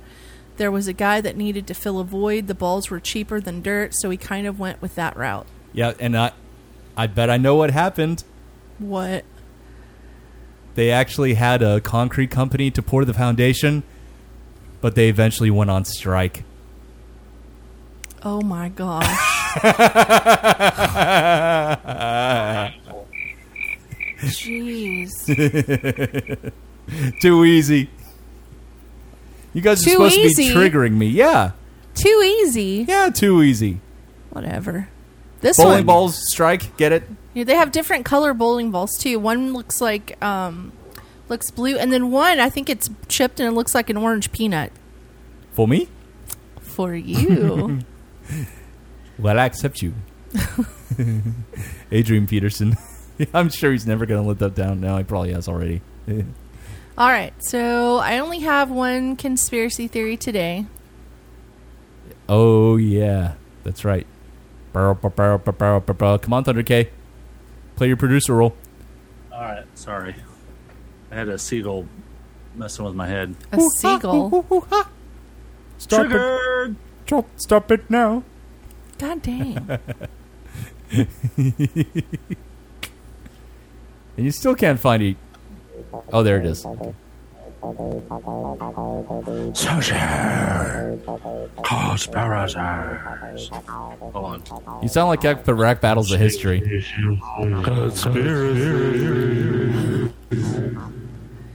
There 0.57 0.71
was 0.71 0.87
a 0.87 0.93
guy 0.93 1.21
that 1.21 1.37
needed 1.37 1.67
to 1.67 1.75
fill 1.75 1.99
a 1.99 2.03
void. 2.03 2.47
The 2.47 2.55
balls 2.55 2.89
were 2.89 2.99
cheaper 2.99 3.39
than 3.39 3.61
dirt, 3.61 3.93
so 3.93 4.09
he 4.09 4.17
kind 4.17 4.47
of 4.47 4.59
went 4.59 4.81
with 4.81 4.95
that 4.95 5.15
route. 5.15 5.45
Yeah, 5.73 5.93
and 5.99 6.17
I, 6.17 6.31
I 6.95 7.05
bet 7.05 7.29
I 7.29 7.37
know 7.37 7.55
what 7.55 7.69
happened. 7.69 8.23
What? 8.79 9.23
They 10.77 10.91
actually 10.91 11.33
had 11.33 11.63
a 11.63 11.81
concrete 11.81 12.29
company 12.29 12.69
to 12.69 12.83
pour 12.83 13.03
the 13.03 13.13
foundation, 13.15 13.81
but 14.79 14.93
they 14.93 15.09
eventually 15.09 15.49
went 15.49 15.71
on 15.71 15.85
strike. 15.85 16.43
Oh 18.21 18.41
my 18.41 18.69
gosh. 18.69 19.07
Jeez. 24.19 26.51
Too 27.21 27.45
easy. 27.45 27.89
You 29.53 29.61
guys 29.61 29.83
Too 29.83 29.89
are 29.89 29.93
supposed 30.11 30.17
easy? 30.17 30.49
to 30.49 30.53
be 30.53 30.59
triggering 30.59 30.93
me. 30.93 31.07
Yeah. 31.07 31.51
Too 31.95 32.21
easy. 32.43 32.85
Yeah, 32.87 33.09
too 33.09 33.41
easy. 33.41 33.79
Whatever. 34.29 34.89
This 35.41 35.57
Bowling 35.57 35.77
one. 35.77 35.85
balls 35.87 36.19
strike. 36.31 36.77
Get 36.77 36.91
it? 36.91 37.03
Yeah, 37.37 37.43
they 37.43 37.53
have 37.53 37.71
different 37.71 38.03
color 38.03 38.33
bowling 38.33 38.71
balls 38.71 38.97
too. 38.97 39.19
One 39.19 39.53
looks 39.53 39.79
like 39.79 40.19
um 40.23 40.71
looks 41.29 41.51
blue 41.51 41.77
and 41.77 41.93
then 41.93 42.09
one 42.09 42.39
I 42.39 42.49
think 42.49 42.67
it's 42.67 42.89
chipped 43.07 43.39
and 43.39 43.47
it 43.47 43.51
looks 43.51 43.75
like 43.75 43.91
an 43.91 43.97
orange 43.97 44.31
peanut. 44.31 44.71
For 45.53 45.67
me? 45.67 45.87
For 46.61 46.95
you. 46.95 47.81
Well, 49.19 49.39
I 49.39 49.45
accept 49.45 49.81
you. 49.81 49.95
Adrian 51.91 52.27
Peterson. 52.27 52.75
I'm 53.33 53.49
sure 53.49 53.71
he's 53.71 53.87
never 53.87 54.05
going 54.05 54.21
to 54.21 54.27
let 54.27 54.37
that 54.37 54.53
down 54.53 54.79
now. 54.79 54.99
He 54.99 55.03
probably 55.03 55.33
has 55.33 55.47
already. 55.47 55.81
All 56.07 57.09
right. 57.09 57.33
So, 57.39 57.97
I 57.97 58.19
only 58.19 58.41
have 58.41 58.69
one 58.69 59.15
conspiracy 59.15 59.87
theory 59.87 60.17
today. 60.17 60.67
oh, 62.29 62.75
yeah. 62.77 63.33
That's 63.63 63.83
right. 63.83 64.05
Come 64.73 64.95
on, 66.33 66.43
Thunder 66.43 66.61
K. 66.61 66.91
Play 67.77 67.87
your 67.87 67.95
producer 67.95 68.33
role. 68.35 68.55
All 69.31 69.39
right, 69.39 69.65
sorry. 69.75 70.15
I 71.11 71.15
had 71.15 71.29
a 71.29 71.37
seagull 71.37 71.87
messing 72.55 72.83
with 72.83 72.95
my 72.95 73.05
head. 73.07 73.35
A 73.51 73.61
seagull. 73.77 74.45
Stop 75.77 76.07
Triggered. 76.07 76.71
it. 76.71 76.77
Stop, 77.05 77.27
stop 77.37 77.71
it 77.71 77.87
now. 77.89 78.23
God 78.97 79.21
dang. 79.21 79.55
and 80.91 81.07
you 84.17 84.31
still 84.31 84.55
can't 84.55 84.79
find 84.79 85.03
it. 85.03 85.17
Oh, 86.11 86.23
there 86.23 86.39
it 86.39 86.47
is. 86.47 86.65
Hold 94.13 94.15
on. 94.15 94.43
You 94.81 94.87
sound 94.87 95.09
like 95.09 95.25
Epic 95.25 95.45
Rap 95.47 95.81
Battles 95.81 96.11
of 96.11 96.19
History. 96.19 96.61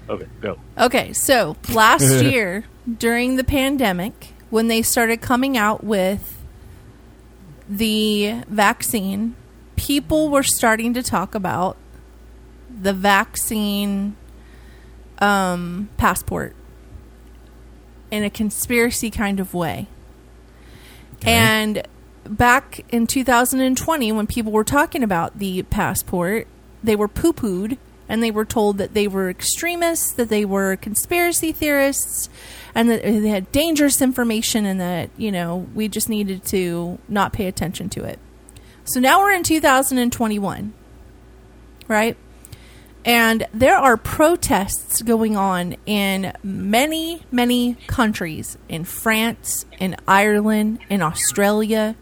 Okay, 0.08 0.26
go. 0.40 0.58
Okay, 0.78 1.12
so 1.12 1.56
last 1.72 2.02
year 2.24 2.64
during 2.98 3.36
the 3.36 3.44
pandemic, 3.44 4.34
when 4.50 4.68
they 4.68 4.82
started 4.82 5.20
coming 5.20 5.56
out 5.56 5.84
with 5.84 6.42
the 7.68 8.42
vaccine, 8.48 9.34
people 9.76 10.28
were 10.28 10.42
starting 10.42 10.92
to 10.94 11.02
talk 11.02 11.34
about 11.34 11.76
the 12.68 12.92
vaccine 12.92 14.16
um, 15.22 15.88
passport 15.96 16.54
in 18.10 18.24
a 18.24 18.30
conspiracy 18.30 19.10
kind 19.10 19.40
of 19.40 19.54
way. 19.54 19.86
And 21.24 21.86
back 22.24 22.84
in 22.90 23.06
2020, 23.06 24.10
when 24.12 24.26
people 24.26 24.50
were 24.50 24.64
talking 24.64 25.04
about 25.04 25.38
the 25.38 25.62
passport, 25.62 26.48
they 26.82 26.96
were 26.96 27.06
poo 27.06 27.32
pooed 27.32 27.78
and 28.08 28.22
they 28.22 28.32
were 28.32 28.44
told 28.44 28.78
that 28.78 28.92
they 28.92 29.06
were 29.06 29.30
extremists, 29.30 30.12
that 30.12 30.28
they 30.28 30.44
were 30.44 30.76
conspiracy 30.76 31.52
theorists, 31.52 32.28
and 32.74 32.90
that 32.90 33.02
they 33.02 33.28
had 33.28 33.50
dangerous 33.52 34.02
information 34.02 34.66
and 34.66 34.80
that, 34.80 35.08
you 35.16 35.30
know, 35.30 35.68
we 35.74 35.86
just 35.86 36.08
needed 36.08 36.44
to 36.46 36.98
not 37.08 37.32
pay 37.32 37.46
attention 37.46 37.88
to 37.90 38.04
it. 38.04 38.18
So 38.84 38.98
now 38.98 39.20
we're 39.20 39.32
in 39.32 39.44
2021, 39.44 40.72
right? 41.86 42.16
And 43.04 43.46
there 43.52 43.76
are 43.76 43.96
protests 43.96 45.02
going 45.02 45.36
on 45.36 45.74
in 45.86 46.32
many, 46.42 47.22
many 47.32 47.74
countries 47.86 48.56
in 48.68 48.84
France, 48.84 49.66
in 49.80 49.96
Ireland, 50.06 50.78
in 50.88 51.02
Australia 51.02 51.96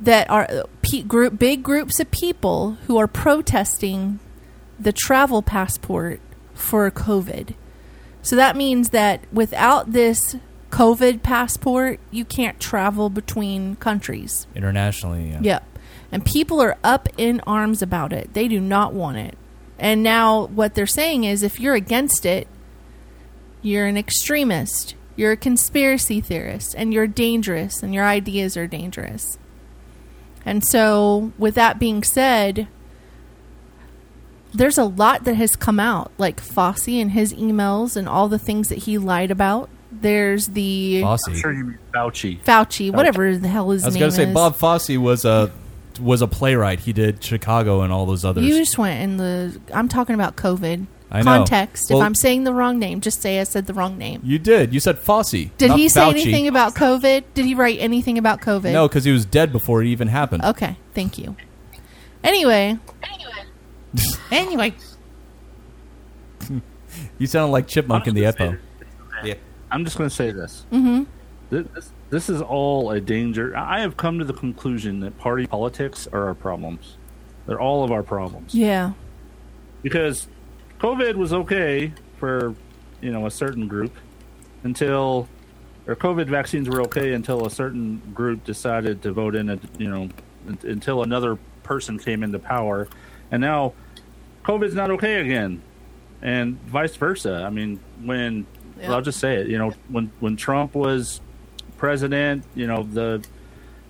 that 0.00 0.28
are 0.28 0.64
group, 1.06 1.38
big 1.38 1.62
groups 1.62 2.00
of 2.00 2.10
people 2.10 2.72
who 2.86 2.98
are 2.98 3.06
protesting 3.06 4.18
the 4.78 4.92
travel 4.92 5.42
passport 5.42 6.20
for 6.54 6.90
COVID. 6.90 7.54
So 8.22 8.36
that 8.36 8.56
means 8.56 8.90
that 8.90 9.20
without 9.32 9.92
this 9.92 10.36
COVID 10.70 11.22
passport, 11.22 12.00
you 12.10 12.24
can't 12.24 12.58
travel 12.58 13.10
between 13.10 13.76
countries. 13.76 14.48
Internationally, 14.56 15.30
yeah. 15.30 15.40
Yep. 15.40 15.78
And 16.10 16.24
people 16.24 16.60
are 16.60 16.76
up 16.82 17.08
in 17.16 17.40
arms 17.46 17.80
about 17.80 18.12
it. 18.12 18.34
They 18.34 18.48
do 18.48 18.60
not 18.60 18.92
want 18.92 19.18
it. 19.18 19.36
And 19.78 20.02
now 20.02 20.46
what 20.46 20.74
they're 20.74 20.86
saying 20.86 21.24
is 21.24 21.42
if 21.42 21.58
you're 21.58 21.74
against 21.74 22.24
it, 22.24 22.48
you're 23.62 23.86
an 23.86 23.96
extremist, 23.96 24.94
you're 25.16 25.32
a 25.32 25.36
conspiracy 25.36 26.20
theorist, 26.20 26.74
and 26.76 26.92
you're 26.92 27.06
dangerous, 27.06 27.82
and 27.82 27.94
your 27.94 28.04
ideas 28.04 28.56
are 28.56 28.66
dangerous. 28.66 29.38
And 30.44 30.64
so, 30.64 31.32
with 31.38 31.54
that 31.54 31.78
being 31.78 32.02
said, 32.02 32.68
there's 34.52 34.78
a 34.78 34.84
lot 34.84 35.24
that 35.24 35.34
has 35.34 35.56
come 35.56 35.80
out, 35.80 36.12
like 36.18 36.40
Fosse 36.40 36.88
and 36.88 37.12
his 37.12 37.32
emails 37.32 37.96
and 37.96 38.08
all 38.08 38.28
the 38.28 38.38
things 38.38 38.68
that 38.68 38.80
he 38.80 38.98
lied 38.98 39.30
about. 39.30 39.68
There's 39.90 40.48
the 40.48 41.02
I'm 41.04 41.34
sure 41.34 41.52
you 41.52 41.64
mean 41.64 41.78
Fauci. 41.92 42.42
Fauci, 42.42 42.92
whatever 42.92 43.36
the 43.36 43.48
hell 43.48 43.70
his 43.70 43.84
I 43.84 43.88
was 43.88 43.96
gonna 43.96 44.10
say. 44.10 44.32
Bob 44.32 44.56
Fosse 44.56 44.96
was 44.98 45.24
a 45.24 45.50
was 45.98 46.22
a 46.22 46.26
playwright. 46.26 46.80
He 46.80 46.92
did 46.92 47.22
Chicago 47.22 47.82
and 47.82 47.92
all 47.92 48.06
those 48.06 48.24
others. 48.24 48.44
You 48.44 48.56
just 48.56 48.78
went 48.78 49.02
in 49.02 49.16
the. 49.16 49.60
I'm 49.72 49.88
talking 49.88 50.14
about 50.14 50.36
COVID. 50.36 50.86
I 51.10 51.18
know. 51.18 51.24
Context. 51.24 51.86
Well- 51.90 52.00
if 52.00 52.04
I'm 52.04 52.14
saying 52.14 52.44
the 52.44 52.54
wrong 52.54 52.78
name, 52.78 53.00
just 53.00 53.22
say 53.22 53.40
I 53.40 53.44
said 53.44 53.66
the 53.66 53.74
wrong 53.74 53.96
name. 53.98 54.20
You 54.24 54.38
did. 54.38 54.74
You 54.74 54.80
said 54.80 54.98
Fosse. 54.98 55.50
Did 55.58 55.68
not 55.68 55.78
he 55.78 55.88
say 55.88 56.00
Fauci. 56.00 56.10
anything 56.10 56.48
about 56.48 56.74
COVID? 56.74 57.24
Did 57.34 57.44
he 57.44 57.54
write 57.54 57.78
anything 57.78 58.18
about 58.18 58.40
COVID? 58.40 58.72
No, 58.72 58.88
because 58.88 59.04
he 59.04 59.12
was 59.12 59.24
dead 59.24 59.52
before 59.52 59.82
it 59.82 59.86
even 59.86 60.08
happened. 60.08 60.44
Okay, 60.44 60.76
thank 60.94 61.18
you. 61.18 61.36
Anyway. 62.22 62.78
anyway. 63.02 63.44
anyway. 64.30 64.74
You 67.18 67.26
sound 67.26 67.52
like 67.52 67.66
Chipmunk 67.66 68.06
in 68.06 68.14
the 68.14 68.22
Epo. 68.22 68.58
Yeah. 69.24 69.34
I'm 69.70 69.84
just 69.84 69.96
going 69.96 70.08
to 70.08 70.14
say 70.14 70.30
this. 70.30 70.66
Mm-hmm. 70.72 71.04
This, 71.50 71.66
this. 71.74 71.92
This 72.14 72.28
is 72.28 72.40
all 72.40 72.92
a 72.92 73.00
danger. 73.00 73.56
I 73.56 73.80
have 73.80 73.96
come 73.96 74.20
to 74.20 74.24
the 74.24 74.32
conclusion 74.32 75.00
that 75.00 75.18
party 75.18 75.48
politics 75.48 76.06
are 76.12 76.28
our 76.28 76.34
problems. 76.34 76.96
They're 77.46 77.60
all 77.60 77.82
of 77.82 77.90
our 77.90 78.04
problems. 78.04 78.54
Yeah. 78.54 78.92
Because 79.82 80.28
COVID 80.78 81.16
was 81.16 81.32
okay 81.32 81.92
for, 82.18 82.54
you 83.00 83.10
know, 83.10 83.26
a 83.26 83.32
certain 83.32 83.66
group 83.66 83.92
until, 84.62 85.28
or 85.88 85.96
COVID 85.96 86.28
vaccines 86.28 86.68
were 86.68 86.82
okay 86.82 87.14
until 87.14 87.46
a 87.46 87.50
certain 87.50 88.00
group 88.14 88.44
decided 88.44 89.02
to 89.02 89.12
vote 89.12 89.34
in, 89.34 89.50
a, 89.50 89.58
you 89.76 89.90
know, 89.90 90.08
until 90.62 91.02
another 91.02 91.36
person 91.64 91.98
came 91.98 92.22
into 92.22 92.38
power. 92.38 92.86
And 93.32 93.40
now 93.40 93.72
COVID's 94.44 94.74
not 94.76 94.92
okay 94.92 95.16
again. 95.16 95.62
And 96.22 96.60
vice 96.62 96.94
versa. 96.94 97.42
I 97.44 97.50
mean, 97.50 97.80
when, 98.04 98.46
Yeah. 98.78 98.92
I'll 98.92 99.02
just 99.02 99.18
say 99.18 99.34
it, 99.34 99.48
you 99.48 99.58
know, 99.58 99.72
when, 99.88 100.12
when 100.20 100.36
Trump 100.36 100.76
was 100.76 101.20
president, 101.76 102.44
you 102.54 102.66
know, 102.66 102.82
the, 102.82 103.24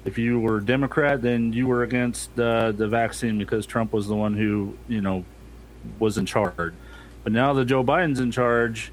if 0.04 0.18
you 0.18 0.40
were 0.40 0.60
Democrat, 0.60 1.22
then 1.22 1.52
you 1.52 1.66
were 1.66 1.82
against 1.82 2.38
uh, 2.38 2.72
the 2.72 2.88
vaccine 2.88 3.38
because 3.38 3.66
Trump 3.66 3.92
was 3.92 4.06
the 4.06 4.14
one 4.14 4.34
who, 4.34 4.76
you 4.88 5.00
know, 5.00 5.24
was 5.98 6.18
in 6.18 6.26
charge. 6.26 6.74
But 7.22 7.32
now 7.32 7.52
that 7.54 7.64
Joe 7.66 7.82
Biden's 7.82 8.20
in 8.20 8.30
charge, 8.30 8.92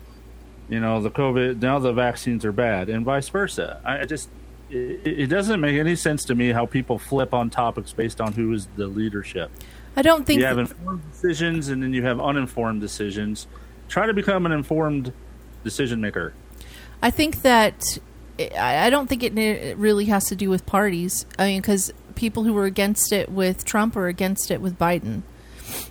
you 0.70 0.80
know, 0.80 1.02
the 1.02 1.12
COVID, 1.12 1.62
now 1.62 1.80
the 1.80 1.92
vaccines 1.92 2.46
are 2.46 2.54
bad, 2.54 2.90
and 2.90 3.04
vice 3.04 3.28
versa. 3.28 3.82
I 3.84 4.06
just, 4.06 4.30
it, 4.70 5.02
it 5.06 5.28
doesn't 5.28 5.60
make 5.60 5.78
any 5.78 5.96
sense 5.96 6.24
to 6.26 6.36
me 6.36 6.52
how 6.52 6.66
people 6.66 6.98
flip 6.98 7.34
on 7.34 7.50
topics 7.50 7.92
based 7.92 8.22
on 8.22 8.34
who 8.34 8.54
is 8.54 8.68
the 8.78 8.88
leadership. 8.88 9.52
I 9.96 10.02
don't 10.02 10.26
think 10.26 10.40
you 10.40 10.46
have 10.46 10.58
informed 10.58 11.02
decisions 11.12 11.68
and 11.68 11.84
then 11.84 11.94
you 11.94 12.04
have 12.04 12.22
uninformed 12.22 12.80
decisions. 12.80 13.48
Try 13.90 14.06
to 14.06 14.14
become 14.14 14.46
an 14.46 14.54
informed 14.54 15.12
decision 15.66 16.00
maker. 16.00 16.34
I 17.02 17.12
think 17.12 17.42
that 17.42 17.98
I 18.58 18.86
I 18.88 18.90
don't 18.90 19.08
think 19.08 19.24
it 19.24 19.78
really 19.78 20.06
has 20.06 20.26
to 20.26 20.36
do 20.36 20.50
with 20.50 20.66
parties. 20.66 21.26
I 21.40 21.46
mean, 21.48 21.62
because 21.62 21.94
people 22.16 22.44
who 22.44 22.54
were 22.54 22.66
against 22.66 23.12
it 23.14 23.30
with 23.30 23.64
Trump 23.66 23.96
are 23.96 24.08
against 24.08 24.52
it 24.52 24.62
with 24.62 24.78
Biden. 24.78 25.22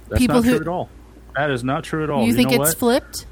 That's 0.08 0.18
people 0.20 0.36
not 0.36 0.44
who 0.44 0.50
true 0.52 0.60
at 0.60 0.68
all. 0.68 0.88
That 1.36 1.50
is 1.50 1.62
not 1.64 1.84
true 1.84 2.04
at 2.04 2.10
all. 2.10 2.24
you 2.26 2.34
think 2.34 2.50
it's 2.50 2.58
what? 2.58 2.76
flipped? 2.78 3.26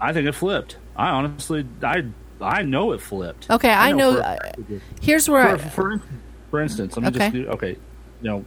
I 0.00 0.12
think 0.12 0.26
it 0.28 0.32
flipped. 0.32 0.76
I 0.96 1.08
honestly, 1.10 1.64
I, 1.82 2.04
I 2.40 2.62
know 2.62 2.92
it 2.92 3.00
flipped. 3.00 3.48
Okay, 3.50 3.70
I 3.70 3.92
know- 3.92 4.14
for 4.16 4.20
uh, 4.20 4.36
fact 4.36 4.58
it 4.58 4.68
did. 4.68 4.82
here's 5.00 5.28
where 5.28 5.56
for, 5.58 5.64
I- 5.64 5.68
for, 5.68 6.02
for 6.50 6.60
instance, 6.60 6.96
let 6.96 7.02
me 7.02 7.08
Okay. 7.08 7.18
just 7.18 7.32
do, 7.32 7.46
okay. 7.52 7.76
You 8.20 8.30
know, 8.30 8.44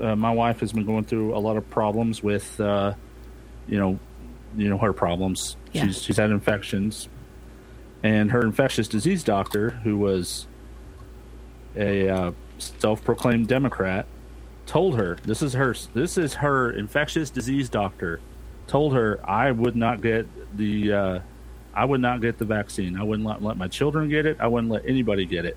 uh, 0.00 0.16
my 0.16 0.32
wife 0.32 0.60
has 0.60 0.72
been 0.72 0.84
going 0.84 1.04
through 1.04 1.34
a 1.36 1.38
lot 1.38 1.56
of 1.56 1.68
problems 1.70 2.22
with, 2.22 2.60
uh, 2.60 2.94
you 3.68 3.78
know, 3.78 3.98
you 4.56 4.68
know 4.68 4.78
her 4.78 4.92
problems. 4.92 5.56
Yeah. 5.72 5.84
She's 5.86 6.02
she's 6.02 6.16
had 6.18 6.30
infections, 6.30 7.08
and 8.02 8.30
her 8.30 8.42
infectious 8.42 8.88
disease 8.88 9.22
doctor, 9.24 9.70
who 9.70 9.96
was 9.96 10.46
a 11.76 12.08
uh, 12.08 12.32
self-proclaimed 12.58 13.48
Democrat, 13.48 14.06
told 14.66 14.96
her 14.96 15.18
this 15.24 15.42
is 15.42 15.54
her 15.54 15.74
this 15.94 16.16
is 16.16 16.34
her 16.34 16.70
infectious 16.70 17.30
disease 17.30 17.68
doctor 17.68 18.20
told 18.66 18.94
her 18.94 19.20
I 19.28 19.50
would 19.50 19.76
not 19.76 20.00
get 20.00 20.26
the 20.56 20.92
uh, 20.92 21.18
I 21.74 21.84
would 21.84 22.00
not 22.00 22.20
get 22.20 22.38
the 22.38 22.44
vaccine. 22.44 22.98
I 22.98 23.02
wouldn't 23.02 23.26
let, 23.26 23.42
let 23.42 23.56
my 23.56 23.68
children 23.68 24.08
get 24.08 24.26
it. 24.26 24.36
I 24.40 24.46
wouldn't 24.46 24.72
let 24.72 24.86
anybody 24.86 25.24
get 25.24 25.44
it. 25.44 25.56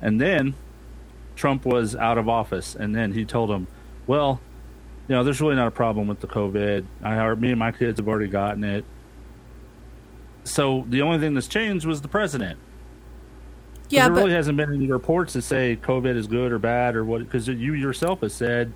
And 0.00 0.20
then 0.20 0.54
Trump 1.36 1.64
was 1.64 1.94
out 1.96 2.18
of 2.18 2.28
office, 2.28 2.74
and 2.74 2.94
then 2.94 3.12
he 3.12 3.24
told 3.24 3.50
him, 3.50 3.66
"Well, 4.06 4.40
you 5.08 5.14
know, 5.14 5.24
there's 5.24 5.40
really 5.40 5.56
not 5.56 5.68
a 5.68 5.72
problem 5.72 6.06
with 6.06 6.20
the 6.20 6.26
COVID. 6.26 6.84
I 7.02 7.34
me 7.34 7.50
and 7.50 7.58
my 7.58 7.72
kids 7.72 7.98
have 7.98 8.08
already 8.08 8.28
gotten 8.28 8.64
it. 8.64 8.84
So 10.44 10.84
the 10.88 11.02
only 11.02 11.18
thing 11.18 11.34
that's 11.34 11.48
changed 11.48 11.86
was 11.86 12.02
the 12.02 12.08
president. 12.08 12.58
Yeah, 13.88 14.04
there 14.04 14.14
but- 14.14 14.20
really 14.22 14.32
hasn't 14.34 14.56
been 14.56 14.72
any 14.72 14.86
reports 14.90 15.32
that 15.34 15.42
say 15.42 15.78
COVID 15.80 16.16
is 16.16 16.26
good 16.26 16.52
or 16.52 16.58
bad 16.58 16.96
or 16.96 17.04
what. 17.04 17.20
Because 17.20 17.48
you 17.48 17.74
yourself 17.74 18.20
have 18.20 18.32
said 18.32 18.72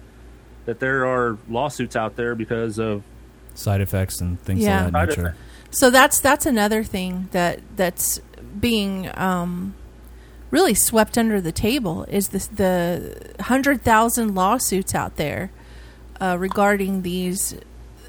that 0.67 0.81
there 0.81 1.07
are 1.07 1.39
lawsuits 1.49 1.97
out 1.97 2.17
there 2.17 2.35
because 2.35 2.79
of 2.79 3.03
Side 3.55 3.81
effects 3.81 4.21
and 4.21 4.41
things 4.43 4.61
Yeah. 4.61 4.87
of 4.87 4.93
that 4.93 5.09
nature. 5.09 5.35
So 5.71 5.91
that's 5.91 6.21
that's 6.21 6.47
another 6.47 6.85
thing 6.85 7.29
that 7.33 7.61
that's 7.77 8.21
being 8.61 9.11
um, 9.19 9.75
really 10.51 10.75
swept 10.75 11.19
under 11.19 11.41
the 11.41 11.53
table 11.53 12.05
is 12.09 12.29
this 12.29 12.47
the 12.47 13.17
hundred 13.41 13.83
thousand 13.83 14.35
lawsuits 14.35 14.95
out 14.95 15.17
there 15.17 15.51
uh, 16.21 16.37
regarding 16.39 17.03
these 17.03 17.55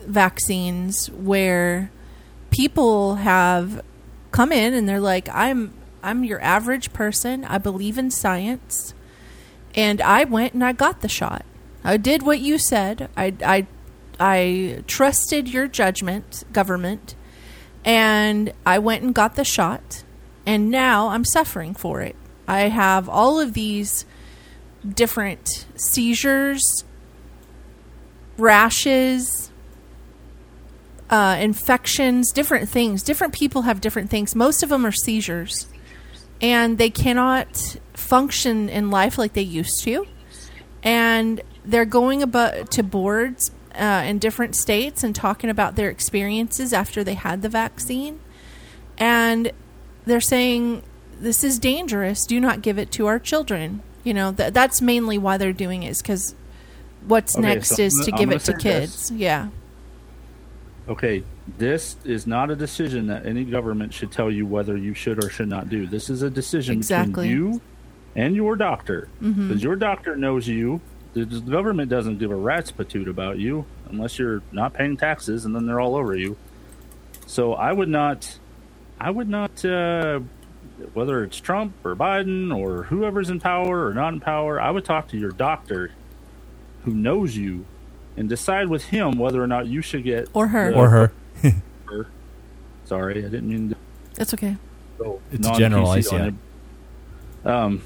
vaccines 0.05 1.09
where 1.11 1.91
people 2.51 3.15
have 3.15 3.83
come 4.31 4.51
in 4.51 4.73
and 4.73 4.87
they're 4.87 4.99
like, 4.99 5.29
I'm 5.29 5.73
I'm 6.01 6.23
your 6.23 6.41
average 6.41 6.93
person. 6.93 7.43
I 7.45 7.57
believe 7.57 7.97
in 7.97 8.11
science. 8.11 8.93
And 9.75 10.01
I 10.01 10.23
went 10.23 10.53
and 10.53 10.63
I 10.63 10.71
got 10.71 11.01
the 11.01 11.09
shot. 11.09 11.45
I 11.83 11.97
did 11.97 12.23
what 12.23 12.39
you 12.39 12.57
said. 12.57 13.09
I 13.15 13.33
I 13.43 13.67
I 14.19 14.83
trusted 14.87 15.47
your 15.47 15.67
judgment, 15.67 16.43
government, 16.51 17.15
and 17.85 18.53
I 18.65 18.79
went 18.79 19.03
and 19.03 19.15
got 19.15 19.35
the 19.35 19.45
shot. 19.45 20.03
And 20.45 20.69
now 20.69 21.09
I'm 21.09 21.25
suffering 21.25 21.73
for 21.73 22.01
it. 22.01 22.15
I 22.47 22.61
have 22.61 23.07
all 23.07 23.39
of 23.39 23.53
these 23.53 24.05
different 24.87 25.67
seizures, 25.75 26.63
rashes, 28.37 29.48
uh, 31.09 31.37
infections, 31.39 32.31
different 32.31 32.69
things. 32.69 33.01
Different 33.03 33.33
people 33.33 33.63
have 33.63 33.81
different 33.81 34.09
things. 34.09 34.35
Most 34.35 34.61
of 34.63 34.69
them 34.69 34.85
are 34.85 34.91
seizures, 34.91 35.67
and 36.41 36.77
they 36.77 36.89
cannot 36.89 37.77
function 37.93 38.69
in 38.69 38.89
life 38.91 39.17
like 39.17 39.33
they 39.33 39.41
used 39.41 39.81
to. 39.83 40.05
And 40.83 41.41
they're 41.65 41.85
going 41.85 42.21
about 42.23 42.71
to 42.71 42.83
boards 42.83 43.51
uh, 43.75 44.03
in 44.07 44.19
different 44.19 44.55
states 44.55 45.03
and 45.03 45.15
talking 45.15 45.49
about 45.49 45.75
their 45.75 45.89
experiences 45.89 46.73
after 46.73 47.03
they 47.03 47.15
had 47.15 47.41
the 47.41 47.49
vaccine, 47.49 48.19
and 48.97 49.51
they're 50.05 50.21
saying 50.21 50.83
this 51.19 51.43
is 51.43 51.59
dangerous. 51.59 52.25
Do 52.25 52.39
not 52.39 52.61
give 52.61 52.77
it 52.79 52.91
to 52.93 53.07
our 53.07 53.19
children. 53.19 53.81
You 54.03 54.13
know 54.13 54.31
th- 54.31 54.53
that's 54.53 54.81
mainly 54.81 55.17
why 55.17 55.37
they're 55.37 55.51
doing 55.53 55.83
it 55.83 55.89
is 55.89 56.01
because 56.01 56.33
what's 57.05 57.35
Okay, 57.37 57.41
next 57.55 57.75
so 57.75 57.81
is 57.81 57.93
I'm 57.99 58.05
to 58.05 58.11
gonna- 58.11 58.21
give 58.21 58.29
I'm 58.29 58.35
it 58.37 58.43
to 58.45 58.53
kids. 58.57 59.11
Yeah. 59.11 59.49
Okay, 60.89 61.23
this 61.59 61.97
is 62.03 62.25
not 62.25 62.49
a 62.49 62.55
decision 62.55 63.07
that 63.07 63.25
any 63.27 63.43
government 63.43 63.93
should 63.93 64.11
tell 64.11 64.31
you 64.31 64.47
whether 64.47 64.75
you 64.75 64.95
should 64.95 65.23
or 65.23 65.29
should 65.29 65.47
not 65.47 65.69
do. 65.69 65.85
This 65.85 66.09
is 66.09 66.23
a 66.23 66.31
decision 66.31 66.77
Exactly. 66.77 67.27
between 67.27 67.29
you 67.53 67.61
and 68.15 68.35
your 68.35 68.55
doctor. 68.55 69.07
Mhm. 69.21 69.47
Because 69.49 69.63
your 69.63 69.75
doctor 69.75 70.15
knows 70.15 70.47
you. 70.47 70.81
The 71.13 71.25
the 71.25 71.41
government 71.41 71.89
doesn't 71.89 72.17
give 72.17 72.31
a 72.31 72.35
rat's 72.35 72.71
patoot 72.71 73.07
about 73.07 73.37
you 73.37 73.65
unless 73.89 74.17
you're 74.17 74.41
not 74.51 74.73
paying 74.73 74.97
taxes, 74.97 75.45
and 75.45 75.55
then 75.55 75.67
they're 75.67 75.79
all 75.79 75.95
over 75.95 76.15
you. 76.15 76.37
So 77.27 77.53
I 77.53 77.71
would 77.71 77.89
not, 77.89 78.39
I 78.99 79.11
would 79.11 79.29
not, 79.29 79.63
uh, 79.63 80.21
whether 80.93 81.23
it's 81.23 81.39
Trump 81.39 81.73
or 81.83 81.95
Biden 81.95 82.55
or 82.55 82.83
whoever's 82.83 83.29
in 83.29 83.39
power 83.39 83.85
or 83.85 83.93
not 83.93 84.13
in 84.13 84.19
power, 84.19 84.59
I 84.59 84.71
would 84.71 84.85
talk 84.85 85.07
to 85.09 85.17
your 85.17 85.31
doctor 85.31 85.91
who 86.85 86.93
knows 86.93 87.37
you 87.37 87.65
and 88.19 88.27
decide 88.29 88.67
with 88.67 88.83
him 88.85 89.17
whether 89.17 89.41
or 89.41 89.47
not 89.47 89.65
you 89.67 89.81
should 89.81 90.03
get 90.03 90.27
Or 90.33 90.47
her. 90.47 90.71
the- 90.71 90.77
Or 90.77 90.89
her. 90.89 91.11
her. 91.89 92.07
Sorry, 92.85 93.19
I 93.19 93.29
didn't 93.29 93.47
mean 93.47 93.69
to. 93.69 93.75
That's 94.15 94.33
okay. 94.33 94.57
go 94.97 95.21
It's 95.31 95.41
non-PC 95.43 95.57
generalized, 95.57 96.13
on 96.13 96.37
yeah. 97.45 97.63
Um, 97.63 97.81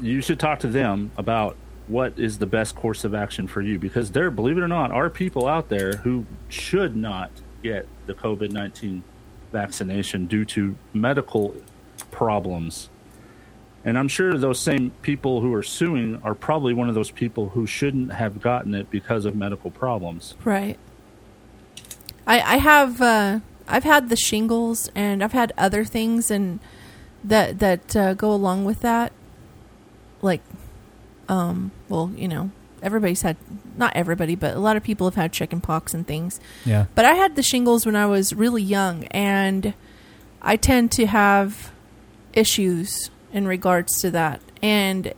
you 0.00 0.20
should 0.20 0.40
talk 0.40 0.58
to 0.60 0.66
them 0.66 1.12
about 1.16 1.56
what 1.86 2.18
is 2.18 2.38
the 2.38 2.46
best 2.46 2.74
course 2.74 3.04
of 3.04 3.14
action 3.14 3.46
for 3.46 3.60
you 3.60 3.78
because 3.78 4.10
there, 4.10 4.30
believe 4.30 4.58
it 4.58 4.62
or 4.62 4.68
not, 4.68 4.90
are 4.90 5.08
people 5.08 5.46
out 5.46 5.68
there 5.68 5.92
who 5.98 6.26
should 6.48 6.96
not 6.96 7.30
get 7.62 7.86
the 8.06 8.14
COVID 8.14 8.50
nineteen 8.50 9.04
vaccination 9.52 10.26
due 10.26 10.44
to 10.46 10.74
medical 10.92 11.54
problems. 12.10 12.88
And 13.84 13.98
I'm 13.98 14.08
sure 14.08 14.36
those 14.38 14.60
same 14.60 14.90
people 15.02 15.40
who 15.40 15.52
are 15.54 15.62
suing 15.62 16.20
are 16.22 16.34
probably 16.34 16.72
one 16.72 16.88
of 16.88 16.94
those 16.94 17.10
people 17.10 17.50
who 17.50 17.66
shouldn't 17.66 18.12
have 18.12 18.40
gotten 18.40 18.74
it 18.74 18.90
because 18.90 19.24
of 19.24 19.34
medical 19.34 19.70
problems. 19.70 20.34
Right. 20.44 20.78
I 22.26 22.40
I 22.40 22.56
have 22.58 23.00
uh, 23.00 23.40
I've 23.66 23.84
had 23.84 24.08
the 24.08 24.16
shingles 24.16 24.90
and 24.94 25.22
I've 25.22 25.32
had 25.32 25.52
other 25.58 25.84
things 25.84 26.30
and 26.30 26.60
that 27.24 27.58
that 27.58 27.96
uh, 27.96 28.14
go 28.14 28.32
along 28.32 28.64
with 28.64 28.80
that. 28.80 29.12
Like, 30.20 30.42
um, 31.28 31.72
well, 31.88 32.12
you 32.16 32.28
know, 32.28 32.52
everybody's 32.82 33.22
had 33.22 33.36
not 33.76 33.96
everybody, 33.96 34.36
but 34.36 34.54
a 34.54 34.60
lot 34.60 34.76
of 34.76 34.82
people 34.82 35.08
have 35.08 35.16
had 35.16 35.32
chicken 35.32 35.60
pox 35.60 35.94
and 35.94 36.06
things. 36.06 36.40
Yeah. 36.64 36.86
But 36.94 37.04
I 37.04 37.14
had 37.14 37.34
the 37.34 37.42
shingles 37.42 37.86
when 37.86 37.96
I 37.96 38.06
was 38.06 38.32
really 38.32 38.62
young, 38.62 39.04
and 39.06 39.74
I 40.40 40.56
tend 40.56 40.92
to 40.92 41.06
have 41.06 41.72
issues 42.34 43.10
in 43.32 43.46
regards 43.46 44.00
to 44.00 44.10
that. 44.10 44.40
And 44.62 45.14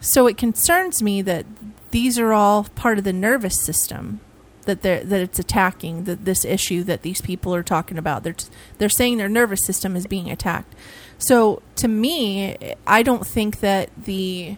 so 0.00 0.26
it 0.26 0.36
concerns 0.36 1.02
me 1.02 1.22
that 1.22 1.46
these 1.90 2.18
are 2.18 2.32
all 2.32 2.64
part 2.64 2.98
of 2.98 3.04
the 3.04 3.12
nervous 3.12 3.64
system 3.64 4.20
that 4.66 4.82
they're, 4.82 5.02
that 5.02 5.20
it's 5.20 5.38
attacking 5.38 6.04
the, 6.04 6.14
this 6.14 6.44
issue 6.44 6.84
that 6.84 7.02
these 7.02 7.20
people 7.22 7.54
are 7.54 7.62
talking 7.62 7.98
about. 7.98 8.22
They're 8.22 8.36
they're 8.76 8.88
saying 8.88 9.16
their 9.16 9.28
nervous 9.28 9.60
system 9.64 9.96
is 9.96 10.06
being 10.06 10.30
attacked. 10.30 10.74
So 11.16 11.62
to 11.76 11.88
me, 11.88 12.74
I 12.86 13.02
don't 13.02 13.26
think 13.26 13.60
that 13.60 13.90
the 13.96 14.56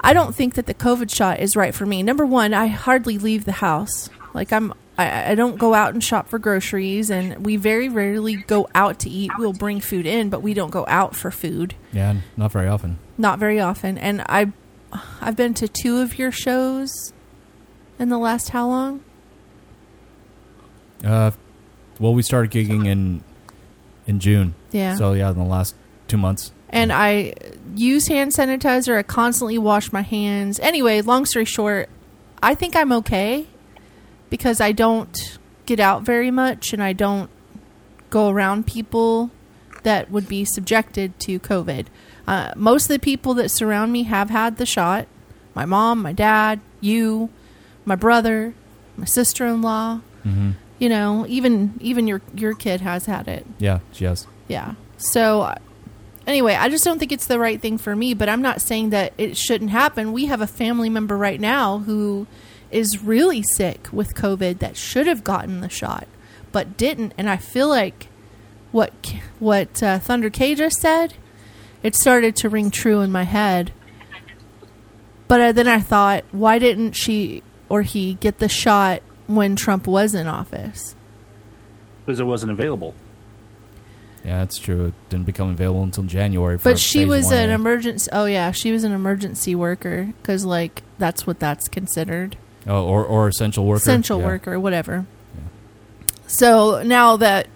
I 0.00 0.12
don't 0.12 0.34
think 0.34 0.54
that 0.54 0.66
the 0.66 0.74
COVID 0.74 1.10
shot 1.10 1.40
is 1.40 1.56
right 1.56 1.74
for 1.74 1.86
me. 1.86 2.02
Number 2.02 2.26
one, 2.26 2.52
I 2.52 2.66
hardly 2.66 3.16
leave 3.16 3.46
the 3.46 3.52
house. 3.52 4.10
Like 4.34 4.52
I'm, 4.52 4.74
I, 4.96 5.32
I 5.32 5.34
don't 5.34 5.58
go 5.58 5.74
out 5.74 5.92
and 5.92 6.02
shop 6.02 6.28
for 6.28 6.38
groceries, 6.38 7.10
and 7.10 7.44
we 7.44 7.56
very 7.56 7.88
rarely 7.88 8.36
go 8.36 8.68
out 8.74 9.00
to 9.00 9.10
eat. 9.10 9.32
We'll 9.38 9.52
bring 9.52 9.80
food 9.80 10.06
in, 10.06 10.30
but 10.30 10.42
we 10.42 10.54
don't 10.54 10.70
go 10.70 10.84
out 10.88 11.16
for 11.16 11.30
food. 11.30 11.74
Yeah, 11.92 12.14
not 12.36 12.52
very 12.52 12.68
often. 12.68 12.98
Not 13.18 13.38
very 13.38 13.58
often. 13.58 13.98
And 13.98 14.22
I, 14.28 14.52
I've 15.20 15.36
been 15.36 15.54
to 15.54 15.66
two 15.66 16.00
of 16.00 16.18
your 16.18 16.30
shows 16.30 17.12
in 17.98 18.08
the 18.08 18.18
last 18.18 18.50
how 18.50 18.68
long? 18.68 19.04
Uh, 21.02 21.32
well, 21.98 22.14
we 22.14 22.22
started 22.22 22.50
gigging 22.50 22.86
in 22.86 23.24
in 24.06 24.20
June. 24.20 24.54
Yeah. 24.70 24.94
So 24.94 25.12
yeah, 25.12 25.30
in 25.30 25.36
the 25.36 25.44
last 25.44 25.74
two 26.06 26.16
months. 26.16 26.52
And 26.68 26.92
I 26.92 27.34
use 27.74 28.08
hand 28.08 28.32
sanitizer. 28.32 28.96
I 28.96 29.02
constantly 29.02 29.58
wash 29.58 29.92
my 29.92 30.02
hands. 30.02 30.58
Anyway, 30.60 31.00
long 31.02 31.24
story 31.24 31.44
short, 31.44 31.88
I 32.42 32.54
think 32.54 32.74
I'm 32.74 32.92
okay 32.92 33.46
because 34.34 34.60
I 34.60 34.72
don't 34.72 35.38
get 35.64 35.78
out 35.78 36.02
very 36.02 36.32
much 36.32 36.72
and 36.72 36.82
I 36.82 36.92
don't 36.92 37.30
go 38.10 38.30
around 38.30 38.66
people 38.66 39.30
that 39.84 40.10
would 40.10 40.26
be 40.26 40.44
subjected 40.44 41.16
to 41.20 41.38
COVID. 41.38 41.86
Uh, 42.26 42.52
most 42.56 42.86
of 42.86 42.88
the 42.88 42.98
people 42.98 43.34
that 43.34 43.48
surround 43.48 43.92
me 43.92 44.02
have 44.02 44.30
had 44.30 44.56
the 44.56 44.66
shot 44.66 45.06
my 45.54 45.64
mom, 45.64 46.02
my 46.02 46.12
dad, 46.12 46.58
you, 46.80 47.30
my 47.84 47.94
brother, 47.94 48.54
my 48.96 49.04
sister 49.04 49.46
in 49.46 49.62
law. 49.62 50.00
Mm-hmm. 50.24 50.50
You 50.80 50.88
know, 50.88 51.26
even 51.28 51.78
even 51.80 52.08
your 52.08 52.20
your 52.34 52.54
kid 52.54 52.80
has 52.80 53.06
had 53.06 53.28
it. 53.28 53.46
Yeah, 53.60 53.78
she 53.92 54.04
has. 54.04 54.26
Yeah. 54.48 54.74
So 54.96 55.42
uh, 55.42 55.54
anyway, 56.26 56.54
I 56.54 56.68
just 56.68 56.82
don't 56.82 56.98
think 56.98 57.12
it's 57.12 57.28
the 57.28 57.38
right 57.38 57.60
thing 57.60 57.78
for 57.78 57.94
me, 57.94 58.14
but 58.14 58.28
I'm 58.28 58.42
not 58.42 58.60
saying 58.60 58.90
that 58.90 59.12
it 59.16 59.36
shouldn't 59.36 59.70
happen. 59.70 60.12
We 60.12 60.26
have 60.26 60.40
a 60.40 60.48
family 60.48 60.90
member 60.90 61.16
right 61.16 61.40
now 61.40 61.78
who 61.78 62.26
is 62.74 63.02
really 63.02 63.42
sick 63.54 63.88
with 63.92 64.14
COVID 64.14 64.58
that 64.58 64.76
should 64.76 65.06
have 65.06 65.24
gotten 65.24 65.60
the 65.60 65.68
shot 65.68 66.08
but 66.54 66.76
didn't, 66.76 67.14
and 67.18 67.28
I 67.28 67.36
feel 67.36 67.68
like 67.68 68.06
what 68.70 68.92
what 69.40 69.82
uh, 69.82 69.98
Thunder 69.98 70.30
K 70.30 70.54
just 70.54 70.80
said, 70.80 71.14
it 71.82 71.96
started 71.96 72.36
to 72.36 72.48
ring 72.48 72.70
true 72.70 73.00
in 73.00 73.10
my 73.10 73.24
head. 73.24 73.72
But 75.26 75.40
uh, 75.40 75.50
then 75.50 75.66
I 75.66 75.80
thought, 75.80 76.22
why 76.30 76.60
didn't 76.60 76.92
she 76.92 77.42
or 77.68 77.82
he 77.82 78.14
get 78.14 78.38
the 78.38 78.48
shot 78.48 79.02
when 79.26 79.56
Trump 79.56 79.88
was 79.88 80.14
in 80.14 80.28
office? 80.28 80.94
Because 82.06 82.20
it 82.20 82.24
wasn't 82.24 82.52
available. 82.52 82.94
Yeah, 84.24 84.38
that's 84.38 84.58
true. 84.58 84.86
It 84.86 84.94
didn't 85.08 85.26
become 85.26 85.50
available 85.50 85.82
until 85.82 86.04
January. 86.04 86.56
For 86.58 86.70
But 86.70 86.78
she 86.78 87.04
was 87.04 87.26
one, 87.26 87.34
an 87.34 87.50
emergency. 87.50 88.08
Oh 88.12 88.26
yeah, 88.26 88.52
she 88.52 88.70
was 88.70 88.84
an 88.84 88.92
emergency 88.92 89.56
worker 89.56 90.12
because 90.22 90.44
like 90.44 90.84
that's 90.98 91.26
what 91.26 91.40
that's 91.40 91.66
considered. 91.66 92.36
Oh, 92.66 92.84
or 92.84 93.04
or 93.04 93.28
essential 93.28 93.64
worker. 93.66 93.78
Essential 93.78 94.20
Yeah. 94.20 94.26
worker, 94.26 94.58
whatever. 94.60 95.06
So 96.26 96.82
now 96.82 97.16
that 97.18 97.48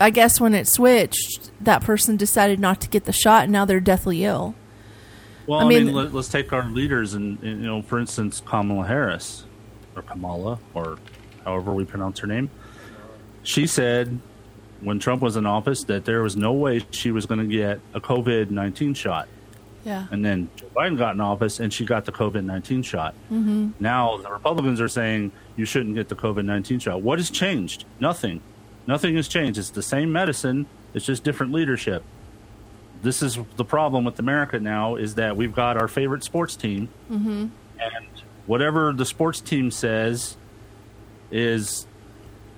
I 0.00 0.10
guess 0.10 0.40
when 0.40 0.54
it 0.54 0.66
switched, 0.68 1.50
that 1.60 1.82
person 1.82 2.16
decided 2.16 2.60
not 2.60 2.80
to 2.82 2.88
get 2.88 3.04
the 3.04 3.12
shot, 3.12 3.44
and 3.44 3.52
now 3.52 3.64
they're 3.64 3.80
deathly 3.80 4.24
ill. 4.24 4.54
Well, 5.46 5.60
I 5.60 5.64
I 5.64 5.68
mean, 5.68 5.86
mean- 5.86 5.94
let, 5.94 6.14
us 6.14 6.28
take 6.28 6.52
our 6.52 6.68
leaders, 6.68 7.14
and, 7.14 7.38
and, 7.42 7.60
you 7.62 7.66
know, 7.66 7.80
for 7.80 7.98
instance, 7.98 8.42
Kamala 8.44 8.86
Harris, 8.86 9.44
or 9.94 10.02
Kamala, 10.02 10.58
or 10.74 10.98
however 11.44 11.72
we 11.72 11.84
pronounce 11.84 12.18
her 12.18 12.26
name. 12.26 12.50
She 13.44 13.66
said 13.68 14.18
when 14.80 14.98
Trump 14.98 15.22
was 15.22 15.36
in 15.36 15.46
office 15.46 15.84
that 15.84 16.04
there 16.04 16.20
was 16.22 16.36
no 16.36 16.52
way 16.52 16.84
she 16.90 17.12
was 17.12 17.24
going 17.26 17.38
to 17.40 17.46
get 17.46 17.80
a 17.94 18.00
COVID 18.00 18.50
nineteen 18.50 18.92
shot, 18.92 19.28
Yeah. 19.86 20.06
and 20.10 20.24
then 20.24 20.50
Joe 20.56 20.66
Biden 20.74 20.98
got 20.98 21.14
in 21.14 21.20
office 21.20 21.60
and 21.60 21.72
she 21.72 21.84
got 21.84 22.04
the 22.06 22.12
COVID 22.12 22.44
nineteen 22.44 22.82
shot. 22.82 23.14
Mm-hmm. 23.32 23.70
Now 23.80 24.16
the 24.18 24.30
Republicans 24.30 24.80
are 24.80 24.88
saying 24.88 25.30
you 25.56 25.64
shouldn't 25.64 25.94
get 25.94 26.08
the 26.08 26.16
COVID 26.16 26.44
nineteen 26.44 26.80
shot. 26.80 27.02
What 27.02 27.20
has 27.20 27.30
changed? 27.30 27.84
Nothing. 28.00 28.40
Nothing 28.88 29.14
has 29.14 29.28
changed. 29.28 29.58
It's 29.58 29.70
the 29.70 29.82
same 29.82 30.10
medicine. 30.12 30.66
It's 30.92 31.06
just 31.06 31.22
different 31.22 31.52
leadership. 31.52 32.02
This 33.02 33.22
is 33.22 33.38
the 33.56 33.64
problem 33.64 34.04
with 34.04 34.18
America 34.18 34.58
now 34.58 34.96
is 34.96 35.14
that 35.14 35.36
we've 35.36 35.54
got 35.54 35.76
our 35.76 35.86
favorite 35.88 36.24
sports 36.24 36.56
team, 36.56 36.88
Mm-hmm. 37.10 37.28
and 37.78 38.06
whatever 38.46 38.92
the 38.92 39.04
sports 39.06 39.40
team 39.40 39.70
says 39.70 40.36
is 41.30 41.86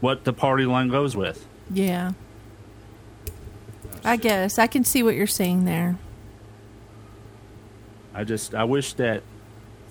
what 0.01 0.25
the 0.25 0.33
party 0.33 0.65
line 0.65 0.89
goes 0.89 1.15
with. 1.17 1.47
Yeah. 1.71 2.13
I 4.05 4.17
guess 4.17 4.59
I 4.59 4.67
can 4.67 4.85
see 4.85 5.03
what 5.03 5.15
you're 5.15 5.27
saying 5.27 5.65
there. 5.65 5.99
I 8.19 8.25
just 8.25 8.55
I 8.55 8.65
wish 8.65 8.95
that 8.95 9.23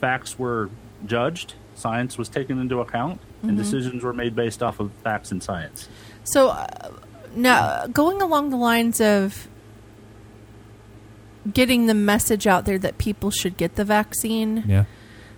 facts 0.02 0.38
were 0.38 0.70
judged, 1.06 1.54
science 1.76 2.18
was 2.18 2.28
taken 2.30 2.60
into 2.60 2.80
account, 2.82 3.22
and 3.42 3.52
Mhm. 3.52 3.58
decisions 3.58 4.04
were 4.04 4.14
made 4.14 4.36
based 4.36 4.62
off 4.62 4.80
of 4.80 4.92
facts 5.04 5.32
and 5.32 5.42
science. 5.42 5.88
So 6.24 6.50
uh, 6.50 6.68
now, 7.36 7.86
going 7.88 8.22
along 8.22 8.50
the 8.50 8.58
lines 8.58 9.00
of 9.00 9.48
getting 11.54 11.86
the 11.86 11.94
message 11.94 12.46
out 12.46 12.66
there 12.66 12.78
that 12.80 12.98
people 12.98 13.32
should 13.32 13.56
get 13.58 13.76
the 13.76 13.86
vaccine. 13.86 14.64
Yeah. 14.68 14.84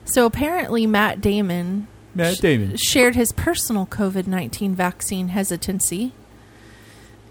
So 0.06 0.26
apparently, 0.26 0.88
Matt 0.88 1.22
Damon 1.22 1.88
Matt 2.16 2.38
Damon. 2.41 2.76
shared 2.78 3.16
his 3.16 3.32
personal 3.32 3.86
COVID 3.86 4.26
19 4.26 4.74
vaccine 4.74 5.28
hesitancy. 5.30 6.14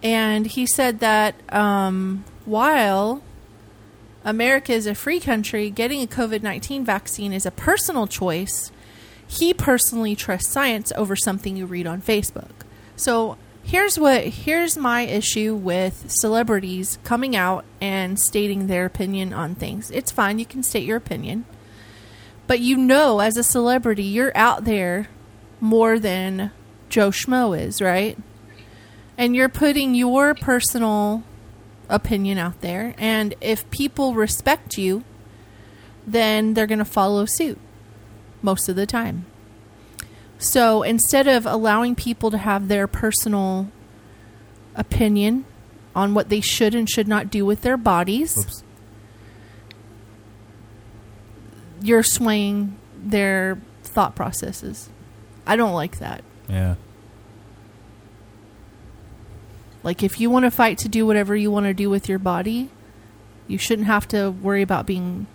And 0.02 0.46
he 0.46 0.64
said 0.66 1.00
that 1.00 1.34
um, 1.52 2.22
while 2.44 3.20
America 4.24 4.72
is 4.72 4.86
a 4.86 4.94
free 4.94 5.20
country, 5.20 5.70
getting 5.70 6.02
a 6.02 6.06
COVID 6.06 6.42
19 6.42 6.84
vaccine 6.84 7.32
is 7.32 7.46
a 7.46 7.50
personal 7.50 8.06
choice. 8.06 8.70
He 9.26 9.52
personally 9.52 10.16
trusts 10.16 10.50
science 10.50 10.92
over 10.96 11.14
something 11.14 11.56
you 11.56 11.66
read 11.66 11.86
on 11.86 12.02
Facebook. 12.02 12.50
So 12.96 13.36
here's 13.62 13.98
what 13.98 14.24
here's 14.24 14.76
my 14.76 15.02
issue 15.02 15.54
with 15.54 16.06
celebrities 16.08 16.98
coming 17.04 17.36
out 17.36 17.64
and 17.80 18.18
stating 18.18 18.66
their 18.66 18.86
opinion 18.86 19.32
on 19.32 19.54
things. 19.54 19.90
It's 19.90 20.10
fine, 20.10 20.38
you 20.38 20.46
can 20.46 20.62
state 20.62 20.84
your 20.84 20.96
opinion. 20.96 21.44
But 22.46 22.60
you 22.60 22.78
know, 22.78 23.20
as 23.20 23.36
a 23.36 23.44
celebrity, 23.44 24.04
you're 24.04 24.34
out 24.34 24.64
there 24.64 25.08
more 25.60 25.98
than 25.98 26.50
Joe 26.88 27.10
Schmo 27.10 27.58
is, 27.58 27.82
right? 27.82 28.16
And 29.18 29.36
you're 29.36 29.50
putting 29.50 29.94
your 29.94 30.34
personal 30.34 31.22
opinion 31.88 32.38
out 32.38 32.60
there. 32.60 32.94
And 32.98 33.34
if 33.40 33.68
people 33.70 34.14
respect 34.14 34.76
you, 34.78 35.04
then 36.06 36.54
they're 36.54 36.66
going 36.66 36.78
to 36.78 36.84
follow 36.84 37.24
suit 37.26 37.58
most 38.42 38.68
of 38.68 38.76
the 38.76 38.86
time. 38.86 39.26
So 40.38 40.82
instead 40.82 41.26
of 41.26 41.46
allowing 41.46 41.94
people 41.94 42.30
to 42.30 42.38
have 42.38 42.68
their 42.68 42.86
personal 42.86 43.68
opinion 44.74 45.44
on 45.94 46.14
what 46.14 46.28
they 46.28 46.40
should 46.40 46.74
and 46.74 46.88
should 46.88 47.08
not 47.08 47.30
do 47.30 47.44
with 47.44 47.62
their 47.62 47.76
bodies, 47.76 48.62
you're 51.82 52.04
swaying 52.04 52.76
their 52.96 53.60
thought 53.82 54.14
processes. 54.14 54.90
I 55.46 55.56
don't 55.56 55.72
like 55.72 55.98
that. 55.98 56.22
Yeah. 56.48 56.76
Like 59.88 60.02
if 60.02 60.20
you 60.20 60.28
want 60.28 60.44
to 60.44 60.50
fight 60.50 60.76
to 60.80 60.88
do 60.90 61.06
whatever 61.06 61.34
you 61.34 61.50
want 61.50 61.64
to 61.64 61.72
do 61.72 61.88
with 61.88 62.10
your 62.10 62.18
body, 62.18 62.68
you 63.46 63.56
shouldn't 63.56 63.86
have 63.86 64.06
to 64.08 64.30
worry 64.30 64.60
about 64.60 64.84
being 64.84 65.26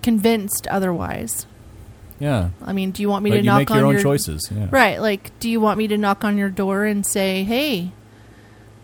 convinced 0.00 0.68
otherwise. 0.68 1.44
Yeah. 2.20 2.50
I 2.64 2.72
mean, 2.72 2.92
do 2.92 3.02
you 3.02 3.08
want 3.08 3.24
me 3.24 3.30
Like, 3.30 3.38
to 3.40 3.42
you 3.42 3.50
knock 3.50 3.58
make 3.58 3.70
on 3.72 3.78
your 3.78 3.86
own 3.96 4.00
choices, 4.00 4.48
yeah. 4.54 4.68
Right. 4.70 5.00
Like, 5.00 5.36
do 5.40 5.50
you 5.50 5.60
want 5.60 5.76
me 5.76 5.88
to 5.88 5.98
knock 5.98 6.22
on 6.22 6.38
your 6.38 6.50
door 6.50 6.84
and 6.84 7.04
say, 7.04 7.42
"Hey, 7.42 7.90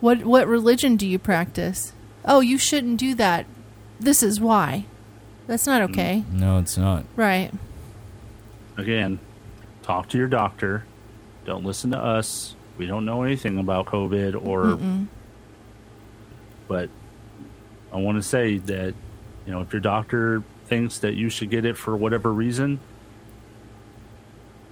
what 0.00 0.24
what 0.24 0.48
religion 0.48 0.96
do 0.96 1.06
you 1.06 1.20
practice?" 1.20 1.92
Oh, 2.24 2.40
you 2.40 2.58
shouldn't 2.58 2.98
do 2.98 3.14
that. 3.14 3.46
This 4.00 4.24
is 4.24 4.40
why. 4.40 4.86
That's 5.46 5.68
not 5.68 5.82
mm, 5.82 5.90
okay. 5.92 6.24
No, 6.32 6.58
it's 6.58 6.76
not. 6.76 7.04
Right. 7.14 7.52
Again, 8.76 9.20
talk 9.82 10.08
to 10.08 10.18
your 10.18 10.26
doctor. 10.26 10.84
Don't 11.44 11.64
listen 11.64 11.92
to 11.92 11.98
us. 11.98 12.56
We 12.76 12.86
don't 12.86 13.04
know 13.04 13.22
anything 13.22 13.58
about 13.58 13.86
COVID 13.86 14.34
or 14.34 14.64
Mm-mm. 14.64 15.06
but 16.66 16.90
I 17.92 17.98
want 17.98 18.18
to 18.18 18.22
say 18.22 18.58
that 18.58 18.94
you 19.46 19.52
know 19.52 19.60
if 19.60 19.72
your 19.72 19.80
doctor 19.80 20.42
thinks 20.66 20.98
that 20.98 21.14
you 21.14 21.28
should 21.28 21.50
get 21.50 21.64
it 21.64 21.76
for 21.76 21.96
whatever 21.96 22.32
reason, 22.32 22.80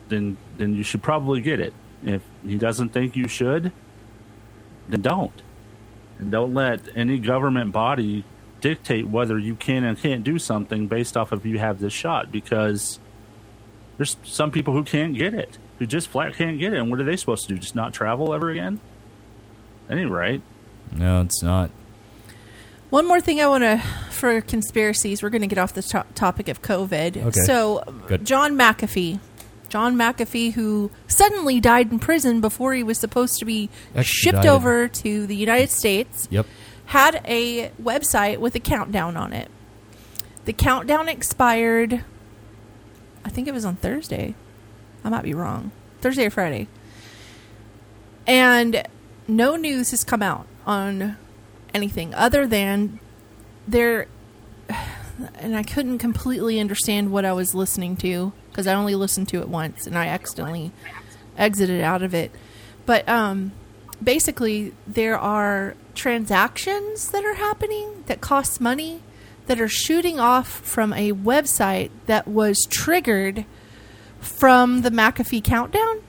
then 0.09 0.37
then 0.59 0.74
you 0.74 0.83
should 0.83 1.03
probably 1.03 1.41
get 1.41 1.61
it. 1.61 1.73
If 2.05 2.23
he 2.45 2.57
doesn't 2.57 2.89
think 2.89 3.15
you 3.15 3.29
should, 3.29 3.70
then 4.89 5.03
don't. 5.03 5.43
And 6.19 6.31
don't 6.31 6.55
let 6.55 6.81
any 6.97 7.19
government 7.19 7.73
body 7.73 8.24
dictate 8.61 9.09
whether 9.09 9.39
you 9.39 9.55
can 9.55 9.85
and 9.85 9.99
can't 9.99 10.24
do 10.24 10.39
something 10.39 10.87
based 10.87 11.16
off 11.16 11.33
of 11.33 11.45
you 11.45 11.59
have 11.59 11.81
this 11.81 11.93
shot 11.93 12.31
because 12.33 12.99
there's 13.97 14.16
some 14.24 14.51
people 14.51 14.73
who 14.73 14.85
can't 14.85 15.15
get 15.15 15.35
it, 15.35 15.59
who 15.83 15.87
just 15.87 16.09
flat 16.09 16.35
can't 16.35 16.59
get 16.59 16.73
it. 16.73 16.79
And 16.79 16.91
what 16.91 17.01
are 17.01 17.05
they 17.05 17.17
supposed 17.17 17.47
to 17.49 17.55
do? 17.55 17.59
Just 17.59 17.75
not 17.75 17.93
travel 17.93 18.33
ever 18.33 18.51
again? 18.51 18.81
That 19.89 19.99
ain't 19.99 20.11
right. 20.11 20.41
No, 20.93 21.23
it's 21.23 21.43
not. 21.43 21.71
One 22.91 23.09
more 23.09 23.21
thing 23.21 23.41
I 23.41 23.47
want 23.49 23.65
to 23.65 23.79
for 24.11 24.41
conspiracies. 24.43 25.23
We're 25.23 25.31
going 25.31 25.41
to 25.43 25.47
get 25.49 25.59
off 25.59 25.73
the 25.73 25.83
to- 25.83 26.05
topic 26.15 26.49
of 26.49 26.63
COVID. 26.63 27.17
Okay. 27.17 27.41
So, 27.47 27.83
Good. 28.07 28.25
John 28.27 28.53
McAfee, 28.53 29.19
John 29.71 29.97
McAfee, 29.97 30.53
who 30.53 30.91
suddenly 31.07 31.59
died 31.59 31.91
in 31.91 31.99
prison 31.99 32.41
before 32.41 32.75
he 32.75 32.83
was 32.83 32.99
supposed 32.99 33.39
to 33.39 33.45
be 33.47 33.71
shipped 33.97 33.99
Extradited. 34.37 34.47
over 34.51 34.89
to 34.89 35.27
the 35.27 35.35
United 35.35 35.71
States. 35.71 36.29
Yep. 36.31 36.47
had 36.87 37.23
a 37.27 37.71
website 37.83 38.39
with 38.39 38.55
a 38.55 38.61
countdown 38.61 39.17
on 39.17 39.33
it. 39.33 39.49
The 40.45 40.53
countdown 40.53 41.09
expired, 41.09 42.05
I 43.25 43.31
think 43.31 43.49
it 43.49 43.55
was 43.55 43.65
on 43.65 43.77
Thursday. 43.77 44.35
I 45.05 45.09
might 45.09 45.23
be 45.23 45.35
wrong. 45.35 45.73
Thursday 46.01 46.27
or 46.27 46.31
Friday. 46.31 46.69
And 48.27 48.83
no 49.27 49.57
news 49.57 49.91
has 49.91 50.05
come 50.05 50.23
out 50.23 50.47
on 50.66 51.16
anything 51.74 52.15
other 52.15 52.47
than 52.47 53.01
there. 53.66 54.07
And 55.37 55.55
I 55.55 55.62
couldn't 55.62 55.99
completely 55.99 56.59
understand 56.59 57.12
what 57.12 57.27
I 57.27 57.35
was 57.35 57.55
listening 57.55 57.97
to 57.99 58.33
because 58.49 58.66
I 58.66 58.74
only 58.74 58.95
listened 58.95 59.29
to 59.29 59.41
it 59.41 59.49
once 59.49 59.87
and 59.87 59.97
I 59.97 60.07
accidentally 60.07 60.73
exited 61.37 61.83
out 61.83 62.03
of 62.03 62.15
it. 62.15 62.33
But 62.87 63.09
um, 63.09 63.53
basically, 64.03 64.74
there 64.87 65.19
are 65.19 65.77
transactions 65.95 67.11
that 67.11 67.24
are 67.24 67.35
happening 67.35 68.05
that 68.07 68.20
cost 68.20 68.61
money 68.61 69.03
that 69.47 69.61
are 69.61 69.69
shooting 69.69 70.19
off 70.19 70.49
from 70.49 70.93
a 70.93 71.12
website 71.12 71.91
that 72.07 72.27
was 72.27 72.66
triggered 72.70 73.45
from 74.23 74.82
the 74.82 74.90
McAfee 74.90 75.44
countdown. 75.44 76.01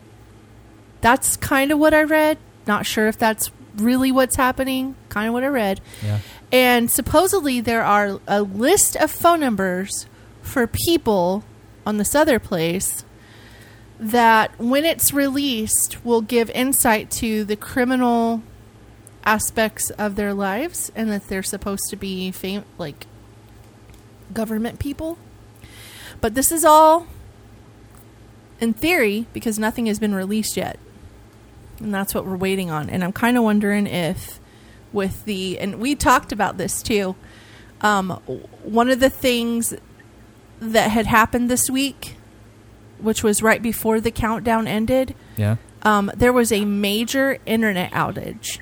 That's 1.02 1.36
kind 1.36 1.72
of 1.72 1.80
what 1.80 1.94
I 1.94 2.04
read. 2.04 2.38
Not 2.66 2.86
sure 2.86 3.08
if 3.08 3.18
that's 3.18 3.52
really 3.76 4.12
what's 4.12 4.38
happening. 4.38 4.96
Kind 5.10 5.28
of 5.28 5.34
what 5.34 5.44
I 5.44 5.48
read. 5.48 5.82
Yeah. 6.04 6.20
And 6.52 6.90
supposedly 6.90 7.60
there 7.60 7.84
are 7.84 8.20
a 8.28 8.42
list 8.42 8.96
of 8.96 9.12
phone 9.12 9.40
numbers 9.40 10.06
for 10.42 10.68
people 10.68 11.44
on 11.86 11.98
this 11.98 12.16
other 12.16 12.40
place 12.40 13.04
that 14.00 14.58
when 14.60 14.86
it's 14.86 15.14
released 15.14 16.06
will 16.06 16.22
give 16.22 16.50
insight 16.52 17.10
to 17.10 17.44
the 17.44 17.56
criminal 17.56 18.42
aspects 19.26 19.90
of 19.92 20.16
their 20.16 20.34
lives 20.34 20.92
and 20.96 21.10
that 21.10 21.28
they're 21.28 21.44
supposed 21.44 21.90
to 21.90 21.96
be 21.96 22.32
fam- 22.32 22.66
like 22.78 23.08
government 24.34 24.80
people. 24.80 25.18
But 26.22 26.36
this 26.36 26.52
is 26.52 26.64
all 26.64 27.08
in 28.64 28.74
theory 28.74 29.28
because 29.34 29.60
nothing 29.60 29.86
has 29.86 30.00
been 30.00 30.16
released 30.16 30.58
yet. 30.58 30.80
And 31.80 31.94
that's 31.94 32.16
what 32.16 32.26
we're 32.26 32.38
waiting 32.38 32.72
on. 32.72 32.90
And 32.90 33.04
I'm 33.04 33.12
kind 33.12 33.38
of 33.38 33.44
wondering 33.44 33.86
if 33.88 34.40
with 34.92 35.26
the 35.26 35.60
and 35.60 35.80
we 35.80 35.96
talked 35.96 36.32
about 36.32 36.58
this 36.58 36.82
too. 36.82 37.16
Um, 37.82 38.12
one 38.64 38.90
of 38.90 39.00
the 39.02 39.10
things 39.10 39.74
that 40.60 40.90
had 40.92 41.06
happened 41.06 41.50
this 41.52 41.70
week, 41.70 42.16
which 43.00 43.24
was 43.24 43.44
right 43.44 43.62
before 43.62 44.00
the 44.00 44.12
countdown 44.12 44.68
ended, 44.68 45.14
Yeah. 45.36 45.58
um, 45.82 46.10
there 46.16 46.32
was 46.32 46.52
a 46.54 46.64
major 46.64 47.40
internet 47.46 47.92
outage 47.92 48.60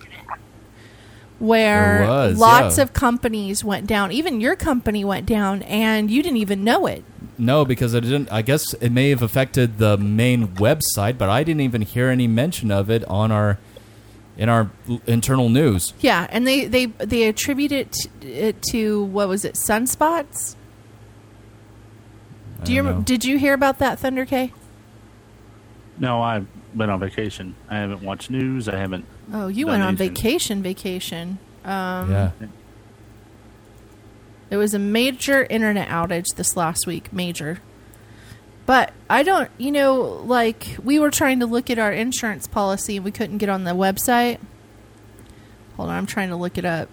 where 1.42 2.06
was, 2.08 2.38
lots 2.38 2.78
yeah. 2.78 2.84
of 2.84 2.94
companies 2.94 3.64
went 3.64 3.88
down. 3.88 4.12
Even 4.12 4.40
your 4.40 4.56
company 4.56 5.04
went 5.04 5.26
down, 5.26 5.64
and 5.64 6.12
you 6.12 6.22
didn't 6.22 6.38
even 6.38 6.64
know 6.64 6.86
it. 6.86 7.04
No, 7.38 7.66
because 7.66 7.94
it 7.94 8.02
didn't. 8.02 8.32
I 8.32 8.42
guess 8.42 8.74
it 8.76 8.92
may 8.92 9.10
have 9.10 9.22
affected 9.22 9.80
the 9.80 9.98
main 9.98 10.50
website, 10.50 11.18
but 11.18 11.30
I 11.30 11.44
didn't 11.44 11.62
even 11.62 11.82
hear 11.82 12.10
any 12.10 12.28
mention 12.28 12.72
of 12.72 12.90
it 12.90 13.04
on 13.06 13.32
our 13.32 13.58
in 14.38 14.50
our 14.50 14.70
internal 15.08 15.50
news. 15.50 15.94
Yeah, 16.00 16.28
and 16.30 16.48
they 16.48 16.66
they 16.66 16.86
they 16.86 17.24
attribute 17.24 17.72
it, 17.72 17.96
it 18.22 18.62
to 18.72 19.04
what 19.06 19.28
was 19.28 19.44
it? 19.44 19.56
Sunspots. 19.56 20.56
I 22.60 22.64
Do 22.64 22.74
you 22.74 22.84
don't 22.84 23.00
know. 23.00 23.02
did 23.02 23.26
you 23.26 23.40
hear 23.40 23.54
about 23.54 23.80
that 23.80 24.00
Thunder 24.00 24.26
K? 24.26 24.54
No, 25.98 26.22
I've 26.22 26.48
been 26.76 26.90
on 26.90 27.00
vacation. 27.00 27.56
I 27.70 27.78
haven't 27.78 28.02
watched 28.02 28.30
news. 28.30 28.68
I 28.68 28.78
haven't. 28.78 29.06
Oh, 29.34 29.48
you 29.48 29.66
done 29.66 29.74
went 29.74 29.84
on 29.84 29.90
anything. 29.90 30.16
vacation, 30.16 30.64
vacation. 30.64 31.40
Um, 31.64 32.12
yeah. 32.12 32.32
It 34.50 34.58
was 34.58 34.74
a 34.74 34.80
major 34.80 35.46
internet 35.50 35.88
outage 35.88 36.36
this 36.36 36.58
last 36.58 36.86
week, 36.86 37.14
major. 37.14 37.60
But 38.66 38.94
I 39.10 39.24
don't, 39.24 39.50
you 39.58 39.72
know, 39.72 40.02
like 40.26 40.78
we 40.84 41.00
were 41.00 41.12
trying 41.12 41.40
to 41.40 41.46
look 41.46 41.70
at 41.70 41.80
our 41.80 41.92
insurance 41.92 42.48
policy 42.48 42.98
and 42.98 43.06
we 43.06 43.12
couldn't 43.12 43.38
get 43.38 43.50
on 43.50 43.64
the 43.64 43.72
website. 43.72 44.40
Hold 45.78 45.90
on, 45.90 45.96
I'm 45.96 46.06
trying 46.06 46.30
to 46.30 46.36
look 46.36 46.58
it 46.58 46.66
up. 46.66 46.90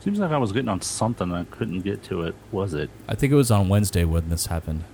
Seems 0.00 0.20
like 0.20 0.30
I 0.30 0.38
was 0.38 0.52
getting 0.52 0.68
on 0.68 0.80
something 0.80 1.28
and 1.28 1.36
I 1.36 1.44
couldn't 1.44 1.80
get 1.80 2.02
to 2.04 2.22
it. 2.22 2.34
Was 2.52 2.72
it? 2.72 2.88
I 3.08 3.14
think 3.14 3.32
it 3.32 3.36
was 3.36 3.50
on 3.50 3.68
Wednesday 3.68 4.04
when 4.04 4.30
this 4.30 4.46
happened. 4.46 4.84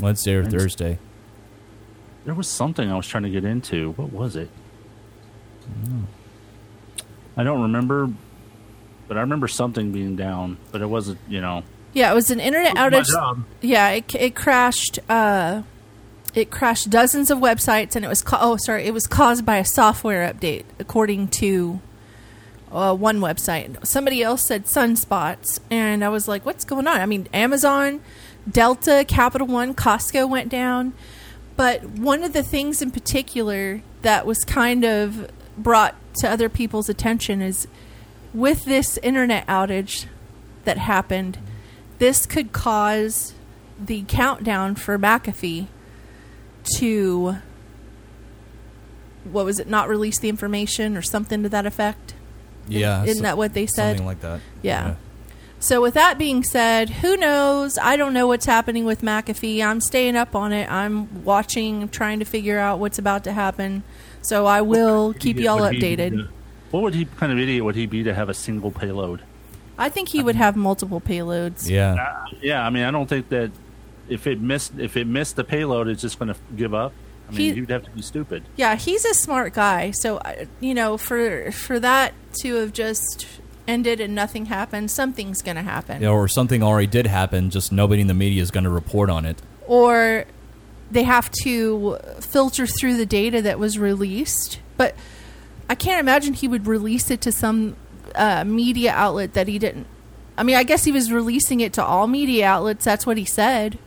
Wednesday 0.00 0.34
or 0.34 0.42
Wednesday. 0.42 0.58
Thursday. 0.58 0.98
There 2.26 2.34
was 2.34 2.48
something 2.48 2.90
I 2.90 2.96
was 2.96 3.06
trying 3.06 3.22
to 3.22 3.30
get 3.30 3.44
into. 3.44 3.92
What 3.92 4.12
was 4.12 4.36
it? 4.36 4.50
I 7.36 7.44
don't 7.44 7.62
remember, 7.62 8.10
but 9.06 9.16
I 9.16 9.20
remember 9.20 9.46
something 9.46 9.92
being 9.92 10.16
down. 10.16 10.58
But 10.72 10.82
it 10.82 10.86
wasn't, 10.86 11.20
you 11.28 11.40
know. 11.40 11.62
Yeah, 11.92 12.10
it 12.10 12.14
was 12.14 12.30
an 12.30 12.40
internet 12.40 12.74
was 12.74 13.08
outage. 13.08 13.44
Yeah, 13.62 13.90
it, 13.90 14.14
it 14.14 14.34
crashed. 14.34 14.98
Uh, 15.08 15.62
it 16.34 16.50
crashed 16.50 16.90
dozens 16.90 17.30
of 17.30 17.38
websites, 17.38 17.96
and 17.96 18.04
it 18.04 18.08
was 18.08 18.22
ca- 18.22 18.38
oh 18.40 18.56
sorry, 18.56 18.84
it 18.84 18.92
was 18.92 19.06
caused 19.06 19.46
by 19.46 19.56
a 19.58 19.64
software 19.64 20.30
update, 20.30 20.64
according 20.78 21.28
to 21.28 21.80
uh, 22.72 22.94
one 22.94 23.20
website. 23.20 23.86
Somebody 23.86 24.22
else 24.22 24.46
said 24.46 24.64
sunspots, 24.64 25.60
and 25.70 26.04
I 26.04 26.08
was 26.08 26.26
like, 26.28 26.44
"What's 26.44 26.64
going 26.64 26.86
on?" 26.86 27.00
I 27.00 27.06
mean, 27.06 27.28
Amazon, 27.32 28.00
Delta, 28.50 29.04
Capital 29.06 29.46
One, 29.46 29.74
Costco 29.74 30.28
went 30.28 30.50
down, 30.50 30.92
but 31.56 31.84
one 31.84 32.22
of 32.22 32.32
the 32.32 32.42
things 32.42 32.82
in 32.82 32.90
particular 32.90 33.82
that 34.02 34.26
was 34.26 34.38
kind 34.44 34.84
of 34.84 35.30
brought 35.56 35.94
to 36.20 36.28
other 36.28 36.48
people's 36.48 36.88
attention 36.88 37.40
is 37.40 37.66
with 38.34 38.64
this 38.64 38.98
internet 38.98 39.46
outage 39.46 40.06
that 40.64 40.78
happened, 40.78 41.38
this 41.98 42.26
could 42.26 42.52
cause 42.52 43.34
the 43.78 44.04
countdown 44.06 44.74
for 44.74 44.98
McAfee 44.98 45.66
to 46.76 47.36
what 49.24 49.44
was 49.44 49.58
it? 49.58 49.68
Not 49.68 49.88
release 49.88 50.18
the 50.18 50.28
information 50.28 50.96
or 50.96 51.02
something 51.02 51.42
to 51.42 51.48
that 51.48 51.66
effect. 51.66 52.14
Yeah, 52.68 53.04
isn't 53.04 53.16
so- 53.16 53.22
that 53.22 53.36
what 53.36 53.54
they 53.54 53.66
said? 53.66 53.96
Something 53.96 54.06
like 54.06 54.20
that. 54.20 54.40
Yeah. 54.62 54.94
So 55.66 55.82
with 55.82 55.94
that 55.94 56.16
being 56.16 56.44
said, 56.44 56.88
who 56.88 57.16
knows? 57.16 57.76
I 57.76 57.96
don't 57.96 58.12
know 58.14 58.28
what's 58.28 58.46
happening 58.46 58.84
with 58.84 59.02
McAfee. 59.02 59.66
I'm 59.66 59.80
staying 59.80 60.14
up 60.14 60.36
on 60.36 60.52
it. 60.52 60.70
I'm 60.70 61.24
watching, 61.24 61.88
trying 61.88 62.20
to 62.20 62.24
figure 62.24 62.60
out 62.60 62.78
what's 62.78 63.00
about 63.00 63.24
to 63.24 63.32
happen. 63.32 63.82
So 64.22 64.46
I 64.46 64.60
will 64.60 65.12
keep 65.12 65.38
y'all 65.40 65.58
Would 65.58 65.72
he 65.74 65.80
be 65.80 65.96
updated. 65.96 66.10
the- 66.10 66.28
what 66.70 66.84
would 66.84 66.94
he 66.94 67.06
kind 67.06 67.32
of 67.32 67.38
idiot 67.40 67.64
would 67.64 67.74
he 67.74 67.86
be 67.86 68.04
to 68.04 68.14
have 68.14 68.28
a 68.28 68.34
single 68.34 68.70
payload? 68.70 69.22
I 69.76 69.88
think 69.88 70.10
he 70.10 70.22
would 70.22 70.36
have 70.36 70.54
multiple 70.54 71.00
payloads. 71.00 71.68
Yeah. 71.68 71.94
Uh, 71.94 72.26
yeah, 72.40 72.64
I 72.64 72.70
mean, 72.70 72.84
I 72.84 72.92
don't 72.92 73.08
think 73.08 73.28
that 73.30 73.50
if 74.08 74.28
it 74.28 74.40
missed 74.40 74.78
if 74.78 74.96
it 74.96 75.08
missed 75.08 75.34
the 75.34 75.42
payload, 75.42 75.88
it's 75.88 76.00
just 76.00 76.16
going 76.20 76.32
to 76.32 76.36
give 76.56 76.74
up. 76.74 76.92
I 77.28 77.32
mean, 77.32 77.40
He- 77.40 77.52
he, 77.54 77.60
would 77.60 77.70
have 77.70 77.82
to 77.84 77.90
be 77.90 78.02
stupid. 78.02 78.44
Yeah, 78.54 78.76
he's 78.76 79.04
a 79.04 79.14
smart 79.14 79.52
guy. 79.52 79.90
So 79.90 80.20
you 80.60 80.74
know, 80.74 80.96
for 80.96 81.50
for 81.50 81.80
that 81.80 82.14
to 82.42 82.54
have 82.54 82.72
just 82.72 83.26
ended 83.68 84.00
and 84.00 84.14
nothing 84.14 84.46
happened, 84.46 84.90
something's 84.90 85.42
going 85.42 85.56
to 85.56 85.62
happen. 85.62 86.02
Yeah, 86.02 86.08
or 86.10 86.28
something 86.28 86.62
already 86.62 86.86
did 86.86 87.06
happen, 87.06 87.50
just 87.50 87.72
nobody 87.72 88.00
in 88.00 88.06
the 88.06 88.14
media 88.14 88.42
is 88.42 88.50
going 88.50 88.64
to 88.64 88.70
report 88.70 89.10
on 89.10 89.24
it. 89.26 89.40
or 89.66 90.24
they 90.88 91.02
have 91.02 91.28
to 91.42 91.98
filter 92.20 92.64
through 92.64 92.96
the 92.96 93.06
data 93.06 93.42
that 93.42 93.58
was 93.58 93.76
released. 93.76 94.60
But 94.76 94.94
I 95.68 95.74
can't 95.74 95.98
imagine 95.98 96.34
he 96.34 96.46
would 96.46 96.68
release 96.68 97.10
it 97.10 97.20
to 97.22 97.32
some 97.32 97.74
uh, 98.14 98.44
media 98.44 98.92
outlet 98.92 99.32
that 99.34 99.48
he 99.48 99.58
didn't. 99.58 99.88
I 100.38 100.44
mean, 100.44 100.54
I 100.54 100.62
guess 100.62 100.84
he 100.84 100.92
was 100.92 101.10
releasing 101.10 101.58
it 101.58 101.72
to 101.72 101.84
all 101.84 102.06
media 102.06 102.46
outlets. 102.46 102.84
That's 102.84 103.04
what 103.04 103.16
he 103.16 103.24
said. 103.24 103.78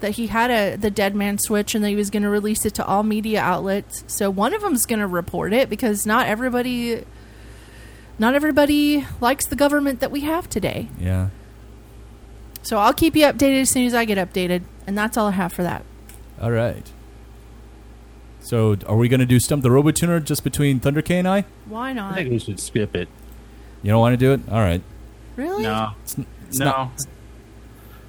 That 0.00 0.12
he 0.16 0.26
had 0.26 0.50
a 0.50 0.74
the 0.74 0.90
dead 0.90 1.14
man 1.14 1.38
switch 1.38 1.76
and 1.76 1.84
that 1.84 1.90
he 1.90 1.94
was 1.94 2.10
going 2.10 2.24
to 2.24 2.28
release 2.28 2.66
it 2.66 2.74
to 2.74 2.84
all 2.84 3.04
media 3.04 3.40
outlets. 3.40 4.02
So 4.08 4.28
one 4.28 4.52
of 4.52 4.62
them's 4.62 4.84
going 4.84 4.98
to 4.98 5.06
report 5.06 5.52
it 5.52 5.70
because 5.70 6.06
not 6.06 6.26
everybody, 6.26 7.04
not 8.18 8.34
everybody 8.34 9.06
likes 9.20 9.46
the 9.46 9.56
government 9.56 10.00
that 10.00 10.10
we 10.10 10.20
have 10.20 10.48
today. 10.48 10.88
Yeah. 10.98 11.28
So 12.62 12.78
I'll 12.78 12.92
keep 12.92 13.16
you 13.16 13.24
updated 13.24 13.62
as 13.62 13.70
soon 13.70 13.86
as 13.86 13.94
I 13.94 14.04
get 14.04 14.18
updated, 14.18 14.62
and 14.86 14.96
that's 14.96 15.16
all 15.16 15.28
I 15.28 15.32
have 15.32 15.52
for 15.52 15.62
that. 15.62 15.84
All 16.40 16.50
right. 16.52 16.90
So, 18.40 18.76
are 18.86 18.96
we 18.96 19.08
going 19.08 19.20
to 19.20 19.26
do 19.26 19.38
Stump 19.38 19.62
the 19.62 19.68
Robotuner 19.68 20.22
just 20.22 20.42
between 20.42 20.80
Thunder 20.80 21.00
K 21.00 21.18
and 21.18 21.28
I? 21.28 21.44
Why 21.66 21.92
not? 21.92 22.12
I 22.12 22.16
think 22.16 22.30
we 22.30 22.38
should 22.40 22.58
skip 22.58 22.96
it. 22.96 23.08
You 23.82 23.90
don't 23.92 24.00
want 24.00 24.14
to 24.14 24.16
do 24.16 24.32
it? 24.32 24.40
All 24.50 24.58
right. 24.60 24.82
Really? 25.36 25.62
No, 25.62 25.92
It's, 26.02 26.18
n- 26.18 26.26
it's 26.48 26.58
no, 26.58 26.64
not- 26.66 26.90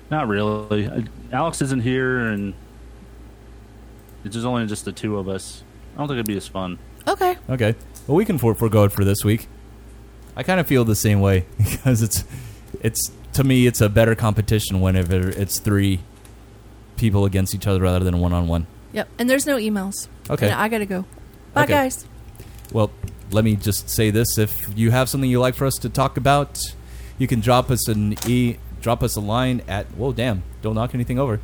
not, 0.10 0.28
really. 0.28 1.08
Alex 1.32 1.62
isn't 1.62 1.82
here, 1.82 2.20
and 2.20 2.54
it's 4.24 4.34
just 4.34 4.46
only 4.46 4.66
just 4.66 4.86
the 4.86 4.92
two 4.92 5.18
of 5.18 5.30
us. 5.30 5.64
I 5.96 6.00
don't 6.00 6.08
think 6.08 6.16
it'd 6.18 6.26
be 6.28 6.38
as 6.38 6.48
fun. 6.48 6.80
Okay. 7.08 7.38
Okay. 7.50 7.76
Well, 8.08 8.18
we 8.18 8.26
can 8.26 8.38
forego 8.40 8.84
it 8.86 8.92
for 8.92 9.04
this 9.06 9.24
week. 9.24 9.48
I 10.35 10.43
kind 10.43 10.60
of 10.60 10.68
feel 10.68 10.84
the 10.85 10.95
same 10.95 11.22
way 11.22 11.45
because 11.57 12.01
it's, 12.01 12.23
it's 12.81 13.11
to 13.34 13.43
me, 13.43 13.68
it's 13.68 13.81
a 13.81 13.89
better 13.89 14.15
competition 14.15 14.81
whenever 14.81 15.30
it's 15.30 15.60
three 15.60 15.99
people 16.97 17.26
against 17.26 17.53
each 17.55 17.68
other 17.68 17.81
rather 17.81 18.03
than 18.03 18.19
one 18.19 18.34
on 18.34 18.47
one. 18.47 18.68
Yep. 18.93 19.10
And 19.19 19.30
there's 19.30 19.45
no 19.45 19.57
emails. 19.57 20.07
Okay. 20.30 20.47
And 20.49 20.55
I 20.55 20.68
gotta 20.69 20.85
go. 20.85 21.05
Bye, 21.53 21.64
Okay. 21.64 21.73
guys. 21.73 22.05
Well, 22.72 22.91
let 23.31 23.43
me 23.43 23.55
just 23.55 23.89
say 23.89 24.10
this: 24.11 24.38
if 24.38 24.68
you 24.77 24.91
have 24.91 25.10
something 25.10 25.30
you'd 25.30 25.39
like 25.39 25.55
for 25.55 25.65
us 25.65 25.76
to 25.81 25.89
talk 25.89 26.18
about, 26.18 26.60
you 27.18 27.27
can 27.27 27.39
drop 27.39 27.69
us 27.72 27.88
an 27.88 28.15
e, 28.27 28.57
drop 28.81 29.01
us 29.03 29.15
a 29.15 29.19
line 29.19 29.61
at. 29.68 29.88
Whoa, 29.95 30.14
damn! 30.14 30.43
Don't 30.61 30.76
knock 30.76 30.93
anything 30.93 31.18
over. 31.19 31.39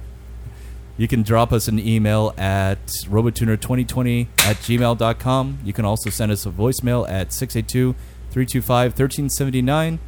You 0.98 1.08
can 1.08 1.24
drop 1.24 1.54
us 1.54 1.68
an 1.68 1.80
email 1.80 2.34
at 2.38 2.86
robotuner2020 3.08 4.28
at 4.40 4.58
gmail.com. 4.58 5.60
You 5.64 5.74
can 5.74 5.86
also 5.86 6.10
send 6.10 6.32
us 6.32 6.46
a 6.46 6.50
voicemail 6.52 7.10
at 7.10 7.32
682 7.32 7.96
325 8.32 8.92
1379. 8.92 10.00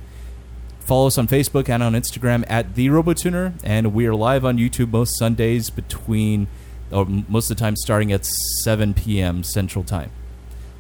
Follow 0.80 1.08
us 1.08 1.18
on 1.18 1.28
Facebook 1.28 1.70
and 1.70 1.82
on 1.82 1.94
Instagram 1.94 2.44
at 2.48 2.76
The 2.76 2.88
Robotuner. 2.88 3.54
And 3.64 3.94
we 3.94 4.06
are 4.08 4.16
live 4.16 4.44
on 4.44 4.58
YouTube 4.58 4.92
most 4.92 5.18
Sundays 5.18 5.70
between, 5.70 6.48
or 6.92 7.06
most 7.06 7.50
of 7.50 7.58
the 7.58 7.62
time 7.62 7.76
starting 7.76 8.12
at 8.12 8.26
7 8.64 8.94
p.m. 8.94 9.44
Central 9.44 9.84
Time. 9.84 10.12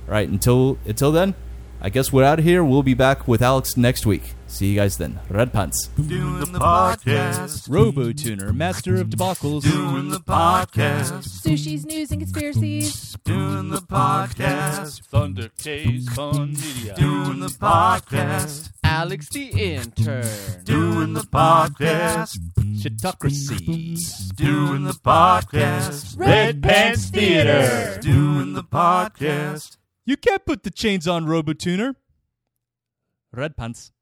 All 0.08 0.14
right, 0.14 0.28
until 0.28 0.78
until 0.86 1.12
then, 1.12 1.36
I 1.84 1.90
guess 1.90 2.14
we're 2.14 2.24
out 2.24 2.38
of 2.38 2.46
here. 2.46 2.64
We'll 2.64 2.84
be 2.84 2.94
back 2.94 3.28
with 3.28 3.42
Alex 3.42 3.76
next 3.76 4.06
week. 4.06 4.36
See 4.46 4.68
you 4.68 4.76
guys 4.76 4.98
then. 4.98 5.20
Red 5.30 5.52
Pants. 5.52 5.88
Doing 5.96 6.52
the 6.52 6.60
podcast. 6.60 7.68
RoboTuner, 7.68 8.54
master 8.54 8.98
of 8.98 9.10
debacles. 9.10 9.64
Doing 9.64 10.10
the 10.10 10.20
podcast. 10.20 11.42
Sushi's 11.42 11.84
news 11.84 12.12
and 12.12 12.22
conspiracies. 12.22 13.16
Doing 13.24 13.70
the 13.70 13.82
podcast. 13.82 15.04
Thunder 15.06 15.50
K's 15.58 16.08
Fun 16.10 16.54
Media. 16.54 16.94
Doing 16.96 17.40
the 17.40 17.48
podcast. 17.48 18.70
Alex 18.84 19.30
the 19.30 19.48
intern. 19.48 20.64
Doing 20.64 21.14
the 21.14 21.22
podcast. 21.22 22.38
Shitocracy. 22.76 24.36
Doing 24.36 24.84
the 24.84 24.94
podcast. 24.94 26.16
Red 26.20 26.62
Pants 26.62 27.10
Theater. 27.10 27.98
Doing 28.02 28.54
the 28.54 28.64
podcast. 28.64 29.78
You 30.12 30.18
can't 30.18 30.46
put 30.46 30.64
the 30.64 30.72
chains 30.72 31.08
on 31.08 31.26
RoboTuner. 31.26 31.96
Red 33.32 33.56
Pants. 33.56 33.94